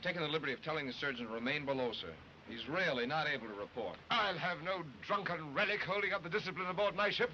I've 0.00 0.04
taken 0.04 0.22
the 0.22 0.28
liberty 0.28 0.54
of 0.54 0.62
telling 0.62 0.86
the 0.86 0.94
surgeon 0.94 1.26
to 1.26 1.32
remain 1.34 1.66
below, 1.66 1.92
sir. 1.92 2.08
He's 2.48 2.66
really 2.70 3.04
not 3.04 3.26
able 3.28 3.48
to 3.48 3.52
report. 3.52 3.96
I'll 4.10 4.38
have 4.38 4.62
no 4.64 4.82
drunken 5.06 5.52
relic 5.52 5.80
holding 5.80 6.14
up 6.14 6.22
the 6.22 6.30
discipline 6.30 6.68
aboard 6.68 6.96
my 6.96 7.10
ship. 7.10 7.28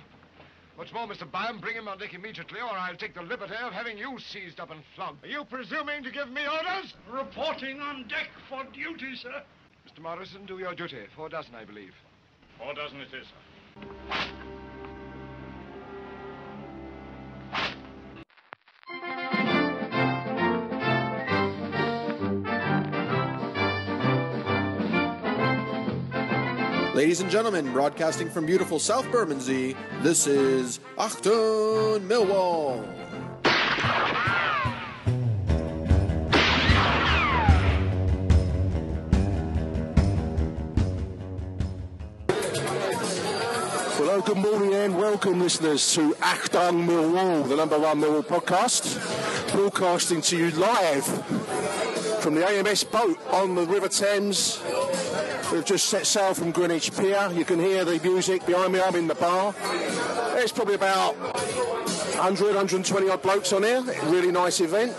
What's 0.75 0.93
more, 0.93 1.07
Mr. 1.07 1.31
Byam, 1.31 1.61
bring 1.61 1.77
him 1.77 1.87
on 1.87 1.97
deck 1.99 2.13
immediately, 2.13 2.59
or 2.59 2.73
I'll 2.73 2.97
take 2.97 3.15
the 3.15 3.23
liberty 3.23 3.55
of 3.63 3.73
having 3.73 3.97
you 3.97 4.19
seized 4.19 4.59
up 4.59 4.73
and 4.73 4.81
flogged. 4.97 5.25
Are 5.25 5.29
you 5.29 5.45
presuming 5.45 6.03
to 6.03 6.11
give 6.11 6.29
me 6.29 6.41
orders? 6.45 6.93
Reporting 7.09 7.79
on 7.79 8.09
deck 8.09 8.31
for 8.51 8.65
duty, 8.75 9.15
sir. 9.15 9.45
Mr. 9.87 10.03
Morrison, 10.03 10.45
do 10.45 10.59
your 10.59 10.75
duty. 10.75 11.07
Four 11.15 11.29
dozen, 11.29 11.55
I 11.55 11.65
believe. 11.65 11.95
Four 12.59 12.75
dozen 12.75 13.01
it 13.01 13.15
is, 13.15 13.27
sir. 13.29 14.27
Ladies 26.97 27.21
and 27.21 27.31
gentlemen, 27.31 27.71
broadcasting 27.75 28.31
from 28.31 28.47
beautiful 28.47 28.79
South 28.79 29.05
Bermondsey, 29.13 29.77
this 30.01 30.27
is 30.27 30.81
Achtung 30.97 32.01
Millwall. 32.09 32.83
Hello, 43.93 44.15
oh, 44.15 44.23
good 44.25 44.39
morning 44.39 44.73
and 44.73 44.97
welcome 44.97 45.39
listeners 45.39 45.93
to 45.93 46.15
Achtung 46.15 46.87
Millwall, 46.87 47.47
the 47.47 47.57
number 47.57 47.79
one 47.79 48.01
Millwall 48.01 48.25
podcast, 48.25 49.53
broadcasting 49.53 50.23
to 50.23 50.39
you 50.39 50.51
live 50.53 51.05
from 52.23 52.37
the 52.37 52.49
AMS 52.49 52.85
boat 52.85 53.19
on 53.33 53.55
the 53.55 53.67
River 53.67 53.91
Thames 53.91 54.63
We've 55.53 55.65
just 55.65 55.87
set 55.89 56.07
sail 56.07 56.35
from 56.35 56.51
Greenwich 56.51 56.97
Pier. 56.97 57.31
You 57.33 57.45
can 57.45 57.61
hear 57.61 57.85
the 57.85 58.01
music 58.01 58.45
behind 58.47 58.73
me. 58.73 58.81
I'm 58.81 58.97
in 58.97 59.07
the 59.07 59.15
bar. 59.15 59.55
There's 60.35 60.51
probably 60.51 60.75
about 60.75 61.15
100, 61.17 62.47
120 62.47 63.09
odd 63.09 63.23
blokes 63.23 63.53
on 63.53 63.63
here. 63.63 63.81
Really 64.07 64.33
nice 64.33 64.61
event. 64.61 64.93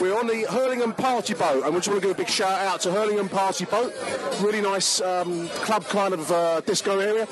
We're 0.00 0.16
on 0.16 0.28
the 0.28 0.46
Hurlingham 0.48 0.92
Party 0.92 1.34
Boat, 1.34 1.64
and 1.64 1.74
we 1.74 1.80
just 1.80 1.88
want 1.88 2.00
to 2.00 2.08
give 2.08 2.16
a 2.16 2.18
big 2.18 2.28
shout 2.28 2.60
out 2.60 2.80
to 2.82 2.92
Hurlingham 2.92 3.28
Party 3.28 3.64
Boat. 3.64 3.92
Really 4.40 4.60
nice 4.60 5.00
um, 5.00 5.48
club 5.48 5.84
kind 5.84 6.14
of 6.14 6.30
uh, 6.30 6.60
disco 6.60 7.00
area. 7.00 7.26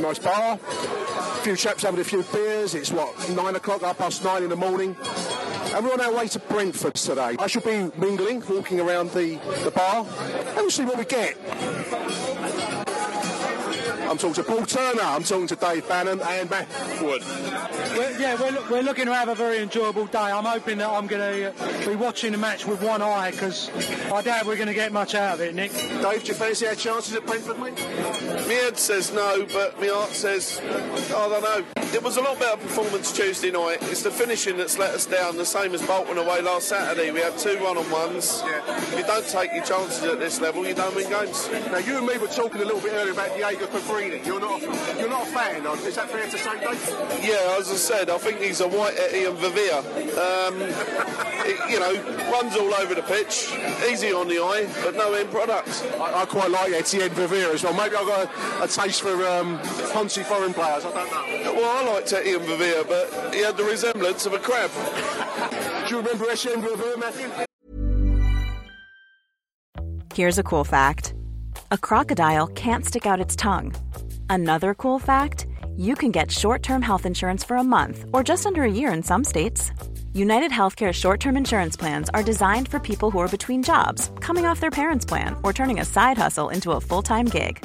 Nice 0.00 0.20
bar. 0.20 0.58
A 0.62 1.42
few 1.42 1.56
chaps 1.56 1.82
having 1.82 2.00
a 2.00 2.04
few 2.04 2.22
beers. 2.22 2.74
It's 2.74 2.92
what, 2.92 3.28
nine 3.30 3.56
o'clock, 3.56 3.80
half 3.80 3.98
past 3.98 4.22
nine 4.22 4.44
in 4.44 4.48
the 4.50 4.56
morning. 4.56 4.96
And 5.74 5.84
we're 5.84 5.92
on 5.92 6.00
our 6.00 6.12
way 6.12 6.26
to 6.28 6.38
Brentford 6.40 6.94
today. 6.94 7.36
I 7.38 7.46
shall 7.46 7.62
be 7.62 7.90
mingling, 7.96 8.42
walking 8.48 8.80
around 8.80 9.12
the, 9.12 9.38
the 9.62 9.70
bar, 9.70 10.04
and 10.04 10.56
we'll 10.56 10.70
see 10.70 10.84
what 10.84 10.98
we 10.98 11.04
get. 11.04 11.36
I'm 14.10 14.18
talking 14.18 14.34
to 14.34 14.42
Paul 14.42 14.66
Turner, 14.66 15.02
I'm 15.02 15.22
talking 15.22 15.46
to 15.46 15.54
Dave 15.54 15.88
Bannon 15.88 16.20
and 16.20 16.50
Matt 16.50 16.66
Wood. 17.00 17.22
We're, 17.96 18.18
yeah, 18.18 18.34
we're, 18.40 18.50
look- 18.50 18.68
we're 18.68 18.82
looking 18.82 19.04
to 19.06 19.14
have 19.14 19.28
a 19.28 19.36
very 19.36 19.58
enjoyable 19.58 20.06
day. 20.06 20.18
I'm 20.18 20.44
hoping 20.44 20.78
that 20.78 20.90
I'm 20.90 21.06
going 21.06 21.22
to 21.22 21.50
uh, 21.52 21.86
be 21.88 21.94
watching 21.94 22.32
the 22.32 22.38
match 22.38 22.66
with 22.66 22.82
one 22.82 23.02
eye 23.02 23.30
because 23.30 23.70
I 24.10 24.20
doubt 24.22 24.46
we're 24.46 24.56
going 24.56 24.66
to 24.66 24.74
get 24.74 24.92
much 24.92 25.14
out 25.14 25.34
of 25.34 25.40
it, 25.42 25.54
Nick. 25.54 25.70
Dave, 25.72 26.22
do 26.24 26.28
you 26.28 26.34
fancy 26.34 26.66
our 26.66 26.74
chances 26.74 27.14
at 27.14 27.24
Brentford, 27.24 27.60
mate? 27.60 27.74
My 27.78 28.52
head 28.52 28.76
says 28.76 29.12
no, 29.12 29.46
but 29.52 29.78
my 29.80 29.86
heart 29.86 30.10
says, 30.10 30.60
I 30.60 31.28
don't 31.28 31.42
know. 31.76 31.79
It 31.92 32.02
was 32.04 32.16
a 32.16 32.20
lot 32.20 32.38
better 32.38 32.56
performance 32.56 33.10
Tuesday 33.12 33.50
night. 33.50 33.78
It's 33.82 34.02
the 34.02 34.10
finishing 34.12 34.56
that's 34.56 34.78
let 34.78 34.94
us 34.94 35.06
down, 35.06 35.36
the 35.36 35.44
same 35.44 35.74
as 35.74 35.84
Bolton 35.84 36.18
away 36.18 36.40
last 36.40 36.68
Saturday. 36.68 37.10
We 37.10 37.20
had 37.20 37.36
two 37.36 37.56
one-on-ones. 37.62 38.42
If 38.46 38.98
you 38.98 39.02
don't 39.04 39.26
take 39.26 39.52
your 39.52 39.64
chances 39.64 40.02
at 40.04 40.20
this 40.20 40.40
level, 40.40 40.66
you 40.66 40.74
don't 40.74 40.94
win 40.94 41.08
games. 41.10 41.48
Now, 41.70 41.78
you 41.78 41.98
and 41.98 42.06
me 42.06 42.16
were 42.18 42.28
talking 42.28 42.60
a 42.62 42.64
little 42.64 42.80
bit 42.80 42.92
earlier 42.92 43.12
about 43.12 43.34
Diego 43.36 43.66
Fabbrini. 43.66 44.24
You're 44.24 44.40
not, 44.40 44.62
you're 44.98 45.08
not 45.08 45.26
a 45.26 45.30
fan, 45.32 45.66
is 45.86 45.96
that 45.96 46.08
fair 46.10 46.24
to 46.30 46.38
say, 46.38 46.60
Dave? 46.60 47.24
Yeah, 47.24 47.56
as 47.58 47.70
I 47.70 47.74
said, 47.74 48.08
I 48.08 48.18
think 48.18 48.38
he's 48.40 48.60
a 48.60 48.68
white 48.68 48.94
Ian 49.12 49.34
Vivia. 49.36 49.78
Um, 49.78 50.54
he- 51.44 51.72
you 51.72 51.78
know, 51.80 51.92
runs 52.30 52.56
all 52.56 52.72
over 52.74 52.94
the 52.94 53.02
pitch, 53.02 53.52
easy 53.90 54.12
on 54.12 54.28
the 54.28 54.38
eye, 54.38 54.68
but 54.84 54.94
no 54.94 55.12
end 55.14 55.30
product. 55.30 55.84
I, 56.00 56.22
I 56.22 56.24
quite 56.24 56.50
like 56.50 56.72
Etienne 56.72 57.10
Vivera 57.10 57.52
as 57.54 57.62
well. 57.64 57.74
Maybe 57.74 57.96
I've 57.96 58.06
got 58.06 58.30
a, 58.60 58.64
a 58.64 58.68
taste 58.68 59.02
for 59.02 59.10
um, 59.26 59.58
Ponzi 59.92 60.24
foreign 60.24 60.54
players, 60.54 60.84
I 60.84 60.92
don't 60.92 61.10
know. 61.10 61.54
Well, 61.54 61.79
I 61.80 61.94
liked 61.94 62.12
Ian 62.12 62.42
Vivia, 62.42 62.84
but 62.86 63.34
he 63.34 63.40
had 63.40 63.56
the 63.56 63.64
resemblance 63.64 64.26
of 64.26 64.34
a 64.34 64.38
crab. 64.38 64.70
Do 65.88 65.94
you 65.94 66.02
remember 66.02 66.28
Etienne 66.30 66.60
Vivera, 66.60 66.98
Matthew? 66.98 67.30
Here's 70.14 70.38
a 70.38 70.42
cool 70.42 70.64
fact 70.64 71.14
a 71.70 71.78
crocodile 71.78 72.48
can't 72.48 72.84
stick 72.84 73.06
out 73.06 73.20
its 73.20 73.34
tongue. 73.34 73.74
Another 74.28 74.74
cool 74.74 74.98
fact 74.98 75.46
you 75.76 75.94
can 75.94 76.10
get 76.10 76.30
short 76.30 76.62
term 76.62 76.82
health 76.82 77.06
insurance 77.06 77.44
for 77.44 77.56
a 77.56 77.64
month 77.64 78.04
or 78.12 78.22
just 78.22 78.44
under 78.44 78.62
a 78.62 78.70
year 78.70 78.92
in 78.92 79.02
some 79.02 79.24
states. 79.24 79.72
United 80.12 80.50
Healthcare 80.50 80.92
short 80.92 81.18
term 81.18 81.36
insurance 81.36 81.76
plans 81.76 82.10
are 82.10 82.22
designed 82.22 82.68
for 82.68 82.78
people 82.78 83.10
who 83.10 83.20
are 83.20 83.36
between 83.36 83.62
jobs, 83.62 84.10
coming 84.20 84.44
off 84.44 84.60
their 84.60 84.70
parents' 84.70 85.06
plan, 85.06 85.34
or 85.42 85.54
turning 85.54 85.80
a 85.80 85.84
side 85.86 86.18
hustle 86.18 86.50
into 86.50 86.72
a 86.72 86.80
full 86.80 87.02
time 87.02 87.24
gig. 87.24 87.64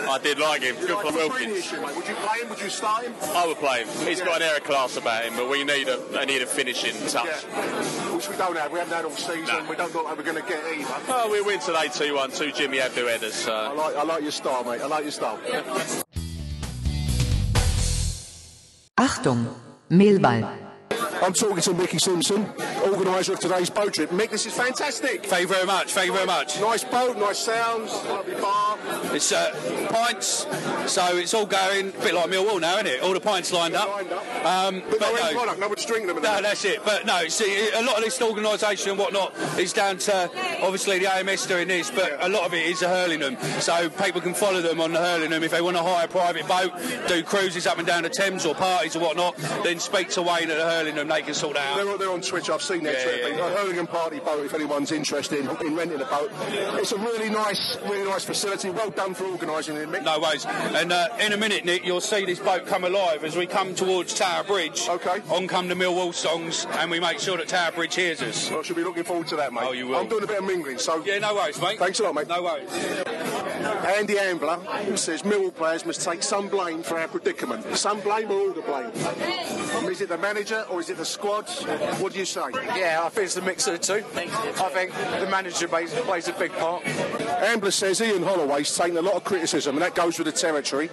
I 0.00 0.18
did 0.18 0.38
like 0.38 0.62
him. 0.62 0.76
Good 0.76 0.88
for 0.98 1.12
Wilkins. 1.12 1.72
Would 1.72 2.08
you 2.08 2.14
play 2.14 2.40
him? 2.40 2.48
Would 2.50 2.60
you 2.60 2.68
start 2.68 3.04
him? 3.04 3.14
I 3.34 3.46
would 3.46 3.56
play 3.58 3.84
him. 3.84 3.88
He's 4.06 4.20
got 4.20 4.36
an 4.40 4.48
air 4.48 4.56
of 4.56 4.64
class 4.64 4.96
about 4.96 5.24
him, 5.24 5.34
but 5.36 5.48
we 5.50 5.64
need 5.64 5.88
a, 5.88 6.00
I 6.18 6.24
need 6.24 6.42
a 6.42 6.46
finishing 6.46 6.94
touch. 7.08 7.26
Which 8.14 8.28
we 8.28 8.36
don't 8.36 8.56
have. 8.56 8.72
We 8.72 8.78
haven't 8.78 8.94
had 8.94 9.04
all 9.04 9.10
season. 9.10 9.66
We 9.68 9.76
don't 9.76 9.92
look 9.94 10.04
like 10.04 10.16
we're 10.16 10.22
going 10.22 10.42
to 10.42 10.48
get 10.48 10.62
either. 10.72 10.94
Oh, 11.08 11.30
we 11.30 11.40
win 11.42 11.58
today 11.60 11.88
2-1, 11.88 12.36
two 12.36 12.52
Jimmy 12.52 12.78
Abdou 12.78 13.06
headers. 13.06 13.46
I 13.48 13.70
So. 13.70 13.74
like, 13.74 13.96
I 13.96 14.02
like 14.04 14.22
your 14.22 14.32
style, 14.32 14.64
mate. 14.64 14.80
I 14.80 14.86
like 14.86 15.02
your 15.02 15.12
style. 15.12 15.38
Achtung, 18.98 19.54
Mehlball. 19.90 20.56
I'm 21.20 21.32
talking 21.32 21.60
to 21.62 21.74
Mickey 21.74 21.98
Simpson, 21.98 22.46
organiser 22.84 23.32
of 23.32 23.40
today's 23.40 23.70
boat 23.70 23.92
trip. 23.94 24.10
Mick, 24.10 24.30
this 24.30 24.46
is 24.46 24.52
fantastic. 24.54 25.26
Thank 25.26 25.42
you 25.42 25.48
very 25.48 25.66
much. 25.66 25.92
Thank 25.92 26.06
you 26.06 26.12
very 26.12 26.26
much. 26.26 26.60
Nice 26.60 26.84
boat, 26.84 27.16
nice 27.18 27.38
sounds, 27.38 27.92
lovely 28.04 28.34
bar. 28.40 28.77
It's 29.10 29.32
uh, 29.32 29.88
pints, 29.90 30.46
so 30.86 31.16
it's 31.16 31.32
all 31.34 31.46
going 31.46 31.88
a 31.88 31.92
bit 32.02 32.14
like 32.14 32.30
Millwall 32.30 32.60
now, 32.60 32.74
isn't 32.74 32.86
it? 32.86 33.00
All 33.02 33.14
the 33.14 33.20
pints 33.20 33.52
lined 33.52 33.74
up. 33.74 33.88
Um, 34.44 34.82
But, 34.90 35.00
no 35.00 35.32
product, 35.32 35.58
nobody's 35.58 35.86
drinking 35.86 36.08
them. 36.08 36.16
No, 36.22 36.42
that's 36.42 36.64
it. 36.64 36.84
But 36.84 37.06
no, 37.06 37.26
see, 37.28 37.70
a 37.70 37.82
lot 37.82 37.96
of 37.98 38.04
this 38.04 38.20
organisation 38.20 38.90
and 38.90 38.98
whatnot 38.98 39.34
is 39.58 39.72
down 39.72 39.98
to 39.98 40.30
obviously 40.62 40.98
the 40.98 41.06
AMS 41.12 41.46
doing 41.46 41.68
this, 41.68 41.90
but 41.90 42.22
a 42.24 42.28
lot 42.28 42.44
of 42.44 42.52
it 42.54 42.66
is 42.66 42.80
the 42.80 42.88
Hurlingham. 42.88 43.36
So 43.60 43.88
people 43.90 44.20
can 44.20 44.34
follow 44.34 44.60
them 44.60 44.80
on 44.80 44.92
the 44.92 44.98
Hurlingham 45.00 45.42
if 45.42 45.50
they 45.52 45.62
want 45.62 45.76
to 45.76 45.82
hire 45.82 46.04
a 46.04 46.08
private 46.08 46.46
boat, 46.46 46.72
do 47.08 47.22
cruises 47.22 47.66
up 47.66 47.78
and 47.78 47.86
down 47.86 48.02
the 48.02 48.10
Thames 48.10 48.44
or 48.44 48.54
parties 48.54 48.94
or 48.94 49.00
whatnot. 49.00 49.36
Then 49.64 49.78
speak 49.80 50.10
to 50.10 50.22
Wayne 50.22 50.50
at 50.50 50.58
the 50.58 50.64
Hurlingham. 50.64 51.08
They 51.08 51.22
can 51.22 51.34
sort 51.34 51.54
that 51.56 51.66
out. 51.78 51.84
They're, 51.84 51.98
they're 51.98 52.10
on 52.12 52.20
Twitch. 52.20 52.50
I've 52.50 52.62
seen 52.62 52.82
their 52.82 52.92
Yeah, 52.94 53.02
trip. 53.04 53.20
yeah, 53.22 53.36
yeah. 53.38 53.52
A 53.52 53.56
Hurlingham 53.56 53.86
party 53.86 54.20
boat. 54.20 54.44
If 54.44 54.54
anyone's 54.54 54.92
interested 54.92 55.40
in, 55.40 55.66
in 55.66 55.74
renting 55.76 56.00
a 56.00 56.04
boat, 56.04 56.30
it's 56.50 56.92
a 56.92 56.98
really 56.98 57.30
nice, 57.30 57.76
really 57.84 58.04
nice 58.08 58.24
facility. 58.24 58.70
Well 58.70 58.90
done 58.98 59.14
for 59.14 59.26
organising 59.26 59.76
it, 59.76 59.88
Mick. 59.88 60.02
No 60.02 60.18
worries. 60.18 60.44
And 60.44 60.90
uh, 60.92 61.06
in 61.20 61.32
a 61.32 61.36
minute, 61.36 61.64
Nick, 61.64 61.86
you'll 61.86 62.00
see 62.00 62.24
this 62.24 62.40
boat 62.40 62.66
come 62.66 62.82
alive 62.82 63.22
as 63.22 63.36
we 63.36 63.46
come 63.46 63.72
towards 63.72 64.12
Tower 64.12 64.42
Bridge. 64.42 64.88
Okay. 64.88 65.20
On 65.30 65.46
come 65.46 65.68
the 65.68 65.74
Millwall 65.76 66.12
songs, 66.12 66.66
and 66.72 66.90
we 66.90 66.98
make 66.98 67.20
sure 67.20 67.36
that 67.36 67.46
Tower 67.46 67.70
Bridge 67.70 67.94
hears 67.94 68.20
us. 68.20 68.50
Well, 68.50 68.58
I 68.58 68.62
should 68.64 68.74
be 68.74 68.82
looking 68.82 69.04
forward 69.04 69.28
to 69.28 69.36
that, 69.36 69.52
mate. 69.52 69.62
Oh, 69.62 69.70
you 69.70 69.86
will. 69.86 69.98
I'm 69.98 70.08
doing 70.08 70.24
a 70.24 70.26
bit 70.26 70.40
of 70.40 70.44
mingling, 70.44 70.78
so. 70.78 71.00
Yeah, 71.04 71.20
no 71.20 71.36
worries, 71.36 71.60
mate. 71.62 71.78
Thanks 71.78 72.00
a 72.00 72.02
lot, 72.02 72.16
mate. 72.16 72.26
No 72.26 72.42
worries. 72.42 72.68
Andy 73.86 74.18
Ambler 74.18 74.58
says 74.96 75.22
Millwall 75.22 75.54
players 75.54 75.86
must 75.86 76.02
take 76.02 76.24
some 76.24 76.48
blame 76.48 76.82
for 76.82 76.98
our 76.98 77.06
predicament. 77.06 77.76
Some 77.76 78.00
blame 78.00 78.30
or 78.30 78.34
all 78.34 78.52
the 78.52 78.62
blame? 78.62 78.90
Is 79.88 80.00
it 80.00 80.08
the 80.08 80.18
manager 80.18 80.64
or 80.70 80.80
is 80.80 80.90
it 80.90 80.96
the 80.96 81.04
squad? 81.04 81.48
What 82.00 82.12
do 82.12 82.18
you 82.18 82.24
say? 82.24 82.42
Yeah, 82.76 83.02
I 83.04 83.08
think 83.08 83.26
it's 83.26 83.36
a 83.36 83.42
mix 83.42 83.66
of 83.68 83.74
the 83.74 83.78
two. 83.78 84.04
I 84.16 84.68
think 84.70 84.92
the 85.20 85.28
manager 85.30 85.68
plays, 85.68 85.92
plays 85.92 86.28
a 86.28 86.32
big 86.32 86.52
part. 86.52 86.84
Ambler 86.86 87.70
says 87.70 88.00
Ian 88.00 88.22
Holloway's 88.22 88.74
taken 88.76 88.87
a 88.96 89.02
lot 89.02 89.14
of 89.14 89.24
criticism, 89.24 89.76
and 89.76 89.82
that 89.82 89.94
goes 89.94 90.18
with 90.18 90.26
the 90.26 90.32
territory. 90.32 90.90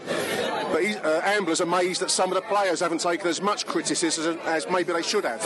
But 0.72 0.84
he, 0.84 0.96
uh, 0.96 1.22
Ambler's 1.24 1.62
amazed 1.62 2.02
that 2.02 2.12
some 2.12 2.30
of 2.32 2.36
the 2.36 2.42
players 2.42 2.80
haven't 2.82 3.00
taken 3.02 3.28
as 3.28 3.42
much 3.42 3.66
criticism 3.66 4.40
as 4.46 4.68
maybe 4.70 4.92
they 4.94 5.02
should 5.04 5.24
have. 5.24 5.40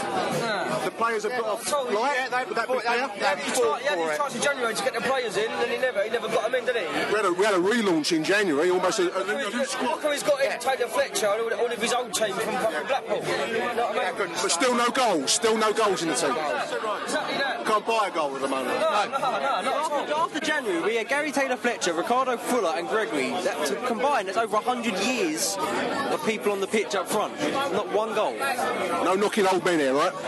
The 0.86 0.92
players 0.92 1.24
have 1.24 1.34
got 1.34 1.46
off 1.46 1.72
light. 1.94 2.16
Yeah, 2.32 2.46
Would 2.46 2.56
that 2.56 2.68
be 2.68 2.80
fair? 2.80 3.38
he 3.38 3.52
tried, 3.52 3.82
yeah, 3.84 4.12
he 4.12 4.16
tried 4.18 4.36
in 4.36 4.42
January 4.42 4.74
to 4.74 4.84
get 4.84 4.94
the 4.96 5.02
players 5.02 5.38
in, 5.38 5.52
and 5.52 5.70
he 5.72 5.78
never, 5.78 6.04
he 6.04 6.10
never 6.10 6.28
got 6.30 6.44
them 6.52 6.56
in, 6.56 6.66
did 6.66 6.76
he? 6.78 6.86
We 7.12 7.16
had, 7.18 7.26
a, 7.26 7.34
we 7.34 7.46
had 7.46 7.54
a 7.54 7.58
relaunch 7.60 8.16
in 8.16 8.24
January, 8.24 8.70
almost 8.72 9.00
a, 9.00 9.04
a, 9.04 9.24
new- 9.26 9.48
a 9.48 9.50
new 9.52 9.58
Look 9.60 10.02
who 10.02 10.12
he's 10.12 10.24
got 10.24 10.42
in, 10.42 10.60
Taylor 10.60 10.88
Fletcher, 10.90 11.28
and 11.28 11.54
all, 11.54 11.60
all 11.60 11.72
of 11.72 11.82
his 11.82 11.94
old 11.94 12.14
team 12.14 12.34
from 12.34 12.54
fucking 12.56 12.88
Blackpool. 12.88 13.18
You 13.18 13.58
know 13.60 13.66
what 13.76 13.98
I 13.98 14.26
mean? 14.26 14.30
But 14.42 14.52
still 14.52 14.76
no 14.76 14.90
goals. 14.90 15.32
Still 15.32 15.58
no 15.58 15.74
goals 15.74 16.02
in 16.02 16.10
the 16.10 16.16
team. 16.16 16.32
Exactly. 16.32 17.66
Can't 17.66 17.86
buy 17.86 18.08
a 18.08 18.16
goal 18.16 18.36
at 18.36 18.42
the 18.42 18.48
moment. 18.48 18.80
No, 18.80 18.90
no, 19.06 19.18
no, 19.18 19.20
not 19.20 19.66
at 19.66 19.68
all. 19.68 20.00
After, 20.00 20.14
after 20.14 20.40
January, 20.40 20.82
we 20.82 20.96
had 20.96 21.08
Gary 21.08 21.32
Taylor 21.32 21.56
Fletcher, 21.58 21.94
Ricardo 21.94 22.38
Fuller, 22.42 22.74
and 22.78 22.88
Gregory. 22.88 23.30
That 23.30 23.66
to 23.68 23.76
combine, 23.88 24.26
that's 24.26 24.38
over 24.38 24.56
100 24.58 24.94
years 25.06 25.58
of 26.12 26.26
people 26.26 26.52
on 26.52 26.60
the 26.62 26.68
pitch 26.68 26.96
up 26.96 27.08
front. 27.08 27.34
Not 27.52 27.92
one 27.94 28.14
goal. 28.16 28.34
No 29.04 29.16
knocking 29.16 29.46
old 29.48 29.64
men 29.66 29.80
here, 29.80 29.94
right? 29.94 30.14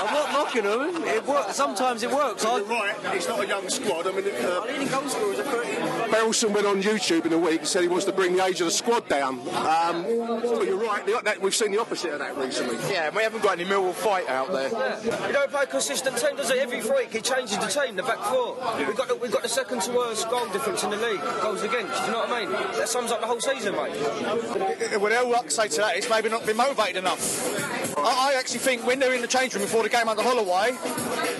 I'm 0.00 0.14
not 0.14 0.32
knocking 0.32 0.62
them. 0.64 1.04
It 1.04 1.26
works. 1.26 1.56
Sometimes 1.56 2.02
it 2.02 2.10
works. 2.10 2.44
I, 2.44 2.60
right. 2.62 2.96
It's 3.14 3.28
not 3.28 3.42
a 3.44 3.46
young 3.46 3.68
squad. 3.68 4.06
I 4.06 4.12
mean, 4.12 4.24
uh, 4.42 4.64
leading 4.66 4.88
goal 4.88 5.08
scorers 5.08 5.38
are 5.38 5.44
30. 5.44 5.68
Berylson 6.10 6.54
went 6.54 6.66
on 6.66 6.82
YouTube 6.82 7.26
in 7.26 7.32
a 7.32 7.38
week 7.38 7.60
and 7.60 7.68
said 7.68 7.82
he 7.82 7.88
wants 7.88 8.04
to 8.06 8.12
bring 8.12 8.34
the 8.36 8.44
age 8.44 8.60
of 8.60 8.66
the 8.66 8.70
squad 8.70 9.08
down. 9.08 9.40
Um, 9.48 10.02
but 10.02 10.64
you're 10.66 10.78
right. 10.78 11.04
the- 11.04 11.20
that- 11.24 11.40
we've 11.40 11.54
seen 11.54 11.70
the 11.72 11.80
opposite 11.80 12.12
of 12.12 12.18
that 12.20 12.36
recently. 12.36 12.76
Yeah, 12.90 13.10
we 13.14 13.22
haven't 13.22 13.42
got 13.42 13.58
any 13.58 13.68
Millwall 13.68 13.92
fight 13.94 14.28
out 14.28 14.52
there. 14.52 14.68
You 15.26 15.32
don't 15.32 15.50
play 15.50 15.62
a 15.62 15.66
consistent 15.66 16.16
team, 16.16 16.36
does 16.36 16.50
he? 16.50 16.58
Every 16.58 16.80
week 16.80 17.12
he 17.12 17.20
changes 17.20 17.58
the 17.58 17.66
team, 17.66 17.96
the 17.96 18.02
back 18.02 18.18
four. 18.18 18.56
We've 18.78 18.96
got 18.96 19.08
the, 19.08 19.16
we've 19.16 19.32
got 19.32 19.42
the 19.42 19.48
second 19.48 19.82
to 19.82 19.92
worst 19.92 20.28
goal 20.30 20.46
difference 20.48 20.82
in 20.84 20.90
the 20.90 20.96
league, 20.96 21.09
goals 21.18 21.62
against. 21.62 21.98
Do 22.00 22.06
you 22.06 22.12
know 22.12 22.20
what 22.20 22.30
I 22.30 22.40
mean? 22.40 22.52
That 22.52 22.88
sums 22.88 23.10
up 23.10 23.20
the 23.20 23.26
whole 23.26 23.40
season, 23.40 23.74
mate. 23.74 23.94
Well, 25.00 25.26
all 25.26 25.36
I 25.36 25.40
can 25.40 25.50
say 25.50 25.68
to 25.68 25.76
that 25.78 25.96
is 25.96 26.08
maybe 26.08 26.28
not 26.28 26.46
been 26.46 26.56
motivated 26.56 26.96
enough. 26.96 27.98
I, 27.98 28.32
I 28.32 28.34
actually 28.38 28.60
think 28.60 28.86
when 28.86 28.98
they're 28.98 29.14
in 29.14 29.20
the 29.20 29.28
change 29.28 29.54
room 29.54 29.62
before 29.62 29.82
the 29.82 29.88
game 29.88 30.08
under 30.08 30.22
Holloway, 30.22 30.76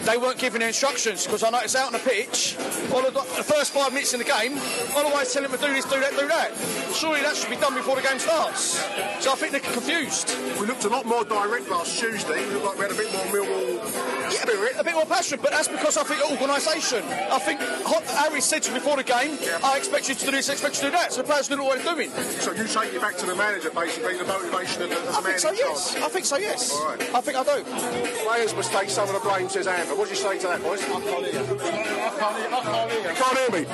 they 0.04 0.16
weren't 0.16 0.38
given 0.38 0.60
their 0.60 0.68
instructions 0.68 1.24
because 1.26 1.42
I 1.42 1.50
noticed 1.50 1.76
out 1.76 1.86
on 1.86 1.92
the 1.92 1.98
pitch, 1.98 2.56
all 2.92 3.04
of 3.04 3.14
the, 3.14 3.20
the 3.36 3.44
first 3.44 3.72
five 3.72 3.92
minutes 3.92 4.12
in 4.12 4.18
the 4.18 4.24
game, 4.24 4.56
Holloway's 4.92 5.32
telling 5.32 5.50
them 5.50 5.60
to 5.60 5.66
do 5.66 5.72
this, 5.72 5.84
do 5.84 6.00
that, 6.00 6.12
do 6.12 6.26
that. 6.28 6.50
Surely 6.94 7.20
that 7.20 7.36
should 7.36 7.50
be 7.50 7.56
done 7.56 7.74
before 7.74 7.96
the 7.96 8.02
game 8.02 8.18
starts. 8.18 8.80
So 9.20 9.32
I 9.32 9.36
think 9.36 9.52
they're 9.52 9.60
confused. 9.60 10.36
We 10.58 10.66
looked 10.66 10.84
a 10.84 10.88
lot 10.88 11.06
more 11.06 11.24
direct 11.24 11.68
last 11.68 11.98
Tuesday. 11.98 12.46
We 12.46 12.54
looked 12.54 12.66
like 12.66 12.78
we 12.78 12.82
had 12.82 12.92
a 12.92 12.94
bit 12.94 13.12
more 13.12 13.24
Millwall 13.26 14.09
spirit, 14.30 14.74
a 14.78 14.84
bit 14.84 14.94
more 14.94 15.06
passion, 15.06 15.38
but 15.42 15.50
that's 15.50 15.68
because 15.68 15.96
I 15.96 16.04
think 16.04 16.30
organisation. 16.30 17.02
I 17.04 17.38
think 17.38 17.60
Harry 17.60 18.40
said 18.40 18.62
to 18.64 18.72
me 18.72 18.78
before 18.78 18.96
the 18.96 19.04
game, 19.04 19.36
I 19.62 19.76
expect 19.76 20.08
you 20.08 20.14
to 20.14 20.24
do 20.24 20.30
this, 20.32 20.48
I 20.48 20.52
expect 20.52 20.76
you 20.76 20.80
to 20.82 20.86
do 20.86 20.92
that. 20.92 21.12
So 21.12 21.22
the 21.22 21.28
players 21.28 21.50
knew 21.50 21.62
what 21.62 21.82
they're 21.82 21.94
doing. 21.94 22.10
So 22.40 22.52
you 22.52 22.66
take 22.66 22.94
it 22.94 23.00
back 23.00 23.16
to 23.18 23.26
the 23.26 23.34
manager, 23.34 23.70
basically, 23.70 24.16
the 24.16 24.24
motivation 24.24 24.82
of 24.82 24.90
the, 24.90 24.96
of 24.98 25.06
the 25.06 25.12
I 25.18 25.20
think 25.22 25.38
so, 25.38 25.52
yes. 25.52 25.92
charge. 25.92 26.04
I 26.04 26.08
think 26.08 26.24
so, 26.24 26.36
yes. 26.38 26.72
All 26.72 26.86
right. 26.88 27.14
I 27.14 27.20
think 27.20 27.36
I 27.36 27.42
do. 27.44 27.64
Players 28.24 28.54
must 28.54 28.72
take 28.72 28.88
some 28.90 29.08
of 29.08 29.14
the 29.14 29.20
blame, 29.20 29.48
says 29.48 29.66
Ambler. 29.66 29.96
What 29.96 30.04
do 30.04 30.10
you 30.10 30.16
say 30.20 30.38
to 30.38 30.46
that, 30.48 30.62
boys? 30.62 30.82
I 30.82 30.86
can't 30.86 31.04
hear 31.04 31.32
you. 31.32 31.40
I 31.40 31.42
can't 32.18 32.90
hear 32.90 33.00
you 33.00 33.08
You 33.08 33.14
can't 33.14 33.38
hear 33.38 33.50
me? 33.60 33.66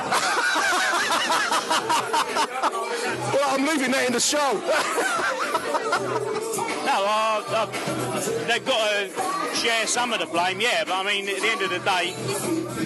well, 3.32 3.48
I'm 3.50 3.64
leaving 3.66 3.90
that 3.92 4.06
in 4.06 4.12
the 4.12 4.20
show. 4.20 4.60
No, 6.86 7.02
uh, 7.04 7.42
uh, 7.48 7.66
they've 8.46 8.64
got 8.64 8.78
to 8.78 9.10
share 9.56 9.86
some 9.86 10.12
of 10.12 10.20
the 10.20 10.26
blame, 10.26 10.60
yeah. 10.60 10.84
But 10.84 10.94
I 10.94 11.04
mean, 11.04 11.28
at 11.28 11.40
the 11.40 11.48
end 11.48 11.62
of 11.62 11.70
the 11.70 11.78
day, 11.80 12.14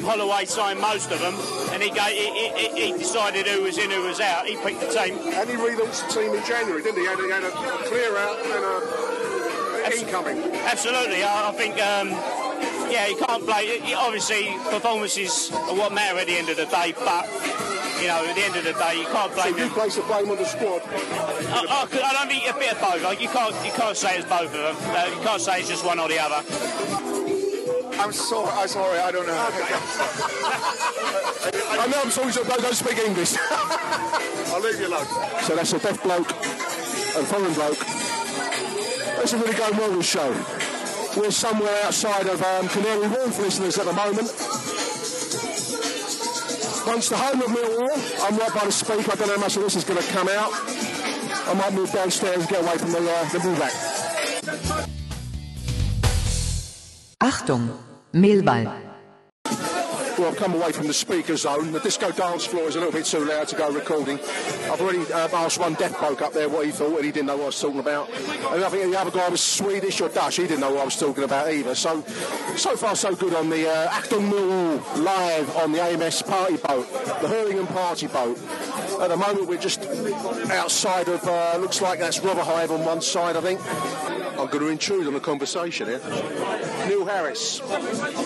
Holloway 0.02 0.44
signed 0.44 0.80
most 0.80 1.10
of 1.10 1.20
them, 1.20 1.34
and 1.72 1.82
he, 1.82 1.90
gave, 1.90 2.16
he, 2.16 2.48
he, 2.50 2.92
he 2.92 2.98
decided 2.98 3.46
who 3.46 3.62
was 3.62 3.78
in, 3.78 3.90
who 3.90 4.02
was 4.02 4.20
out. 4.20 4.46
He 4.46 4.56
picked 4.56 4.80
the 4.80 4.86
team. 4.86 5.18
and 5.18 5.48
he 5.48 5.56
relaunched 5.56 6.06
the 6.08 6.20
team 6.20 6.34
in 6.34 6.44
January, 6.46 6.82
didn't 6.82 6.96
he? 6.96 7.02
He 7.02 7.08
had, 7.08 7.18
he 7.18 7.30
had 7.30 7.44
a 7.44 7.50
clear 7.88 8.16
out 8.16 8.38
and 8.38 8.64
a 8.64 9.98
incoming. 9.98 10.38
Absolutely, 10.54 11.22
I, 11.22 11.48
I 11.48 11.52
think. 11.52 11.80
Um, 11.82 12.49
yeah, 12.90 13.06
you 13.06 13.16
can't 13.16 13.44
blame. 13.46 13.82
Obviously, 13.96 14.48
performances 14.70 15.50
are 15.52 15.74
what 15.74 15.92
matter 15.92 16.18
at 16.18 16.26
the 16.26 16.36
end 16.36 16.48
of 16.48 16.56
the 16.56 16.66
day. 16.66 16.92
But 16.98 17.26
you 18.00 18.08
know, 18.08 18.24
at 18.26 18.34
the 18.34 18.42
end 18.42 18.56
of 18.56 18.64
the 18.64 18.72
day, 18.72 18.98
you 19.00 19.06
can't 19.06 19.32
So 19.32 19.42
blame 19.42 19.54
you 19.56 19.64
them. 19.64 19.70
place 19.70 19.96
the 19.96 20.02
blame 20.02 20.30
on 20.30 20.36
the 20.36 20.44
squad. 20.46 20.82
I, 20.84 21.64
I, 21.68 21.86
I 21.86 22.12
don't 22.14 22.28
think 22.28 22.48
a 22.48 22.54
bit 22.58 22.72
of 22.72 22.80
both. 22.80 23.02
Like 23.02 23.20
you 23.20 23.28
can't, 23.28 23.54
you 23.64 23.72
can't 23.72 23.96
say 23.96 24.16
it's 24.18 24.28
both 24.28 24.52
of 24.52 24.52
them. 24.52 24.76
Uh, 24.94 25.06
you 25.14 25.22
can't 25.22 25.40
say 25.40 25.60
it's 25.60 25.68
just 25.68 25.84
one 25.84 25.98
or 26.00 26.08
the 26.08 26.18
other. 26.18 26.42
I'm 28.00 28.12
sorry, 28.12 28.48
I'm 28.52 28.68
sorry, 28.68 28.98
I 28.98 29.10
don't 29.12 29.26
know. 29.26 29.36
I 31.82 31.86
know 31.90 32.00
I'm 32.02 32.10
sorry, 32.10 32.32
so 32.32 32.42
don't, 32.44 32.62
don't 32.62 32.74
speak 32.74 32.96
English. 32.98 33.34
I'll 34.52 34.60
leave 34.62 34.80
you 34.80 34.86
alone. 34.88 35.04
So 35.42 35.54
that's 35.54 35.72
a 35.74 35.78
deaf 35.78 36.02
bloke 36.02 36.32
and 36.32 37.26
foreign 37.26 37.52
bloke. 37.52 37.78
This 39.20 39.34
is 39.34 39.40
really 39.40 39.52
going 39.54 39.76
well, 39.76 39.92
this 39.92 40.06
show. 40.08 40.32
We're 41.16 41.30
somewhere 41.30 41.84
outside 41.84 42.26
of 42.26 42.42
um, 42.42 42.68
Canary 42.68 43.08
Wharf, 43.08 43.38
listeners, 43.40 43.78
at 43.78 43.86
the 43.86 43.92
moment. 43.92 44.28
Once 46.86 47.08
the 47.08 47.16
home 47.16 47.42
of 47.42 47.48
Millwall, 47.48 48.22
I'm 48.22 48.38
right 48.38 48.54
by 48.54 48.64
the 48.64 48.72
speaker. 48.72 49.12
I 49.12 49.14
don't 49.16 49.28
know 49.28 49.34
how 49.34 49.40
much 49.40 49.56
of 49.56 49.62
this 49.62 49.76
is 49.76 49.84
going 49.84 50.00
to 50.00 50.08
come 50.12 50.28
out. 50.28 50.50
I 50.52 51.54
might 51.54 51.72
move 51.72 51.90
downstairs 51.92 52.38
and 52.38 52.48
get 52.48 52.62
away 52.62 52.78
from 52.78 52.92
the, 52.92 52.98
uh, 52.98 53.28
the 53.30 53.38
movie. 53.40 53.60
Achtung, 57.20 57.76
Mehlball. 58.14 58.89
Well, 60.20 60.28
I've 60.28 60.36
come 60.36 60.52
away 60.52 60.70
from 60.72 60.86
the 60.86 60.92
speaker 60.92 61.34
zone. 61.34 61.72
The 61.72 61.80
disco 61.80 62.10
dance 62.10 62.44
floor 62.44 62.64
is 62.64 62.76
a 62.76 62.78
little 62.78 62.92
bit 62.92 63.06
too 63.06 63.24
loud 63.24 63.48
to 63.48 63.56
go 63.56 63.72
recording. 63.72 64.18
I've 64.70 64.78
already 64.78 65.10
uh, 65.10 65.28
asked 65.32 65.58
one 65.58 65.72
deaf 65.72 65.98
bloke 65.98 66.20
up 66.20 66.34
there 66.34 66.46
what 66.46 66.66
he 66.66 66.72
thought, 66.72 66.96
and 66.96 67.06
he 67.06 67.10
didn't 67.10 67.28
know 67.28 67.36
what 67.36 67.44
I 67.44 67.46
was 67.46 67.58
talking 67.58 67.80
about. 67.80 68.10
And 68.52 68.62
I 68.62 68.68
think 68.68 68.92
the 68.92 69.00
other 69.00 69.10
guy 69.10 69.30
was 69.30 69.40
Swedish 69.40 69.98
or 70.02 70.10
Dutch. 70.10 70.36
He 70.36 70.42
didn't 70.42 70.60
know 70.60 70.72
what 70.72 70.82
I 70.82 70.84
was 70.84 70.98
talking 70.98 71.24
about 71.24 71.50
either. 71.50 71.74
So, 71.74 72.02
so 72.54 72.76
far 72.76 72.96
so 72.96 73.14
good 73.16 73.32
on 73.32 73.48
the 73.48 73.66
uh, 73.66 73.88
Achtung 73.88 74.30
Millwall 74.30 75.02
live 75.02 75.56
on 75.56 75.72
the 75.72 75.80
AMS 75.80 76.20
party 76.20 76.58
boat, 76.58 76.86
the 77.22 77.28
Hurlingham 77.28 77.68
party 77.68 78.06
boat. 78.06 78.38
At 79.00 79.08
the 79.08 79.16
moment, 79.16 79.48
we're 79.48 79.56
just 79.56 79.86
outside 80.50 81.08
of. 81.08 81.26
Uh, 81.26 81.56
looks 81.58 81.80
like 81.80 81.98
that's 81.98 82.18
Rotherhithe 82.20 82.70
on 82.70 82.84
one 82.84 83.00
side, 83.00 83.38
I 83.38 83.40
think. 83.40 83.58
I'm 84.40 84.46
going 84.46 84.60
to 84.60 84.68
intrude 84.68 85.06
on 85.06 85.12
the 85.12 85.20
conversation 85.20 85.86
here. 85.86 86.00
Neil 86.88 87.04
Harris, 87.04 87.60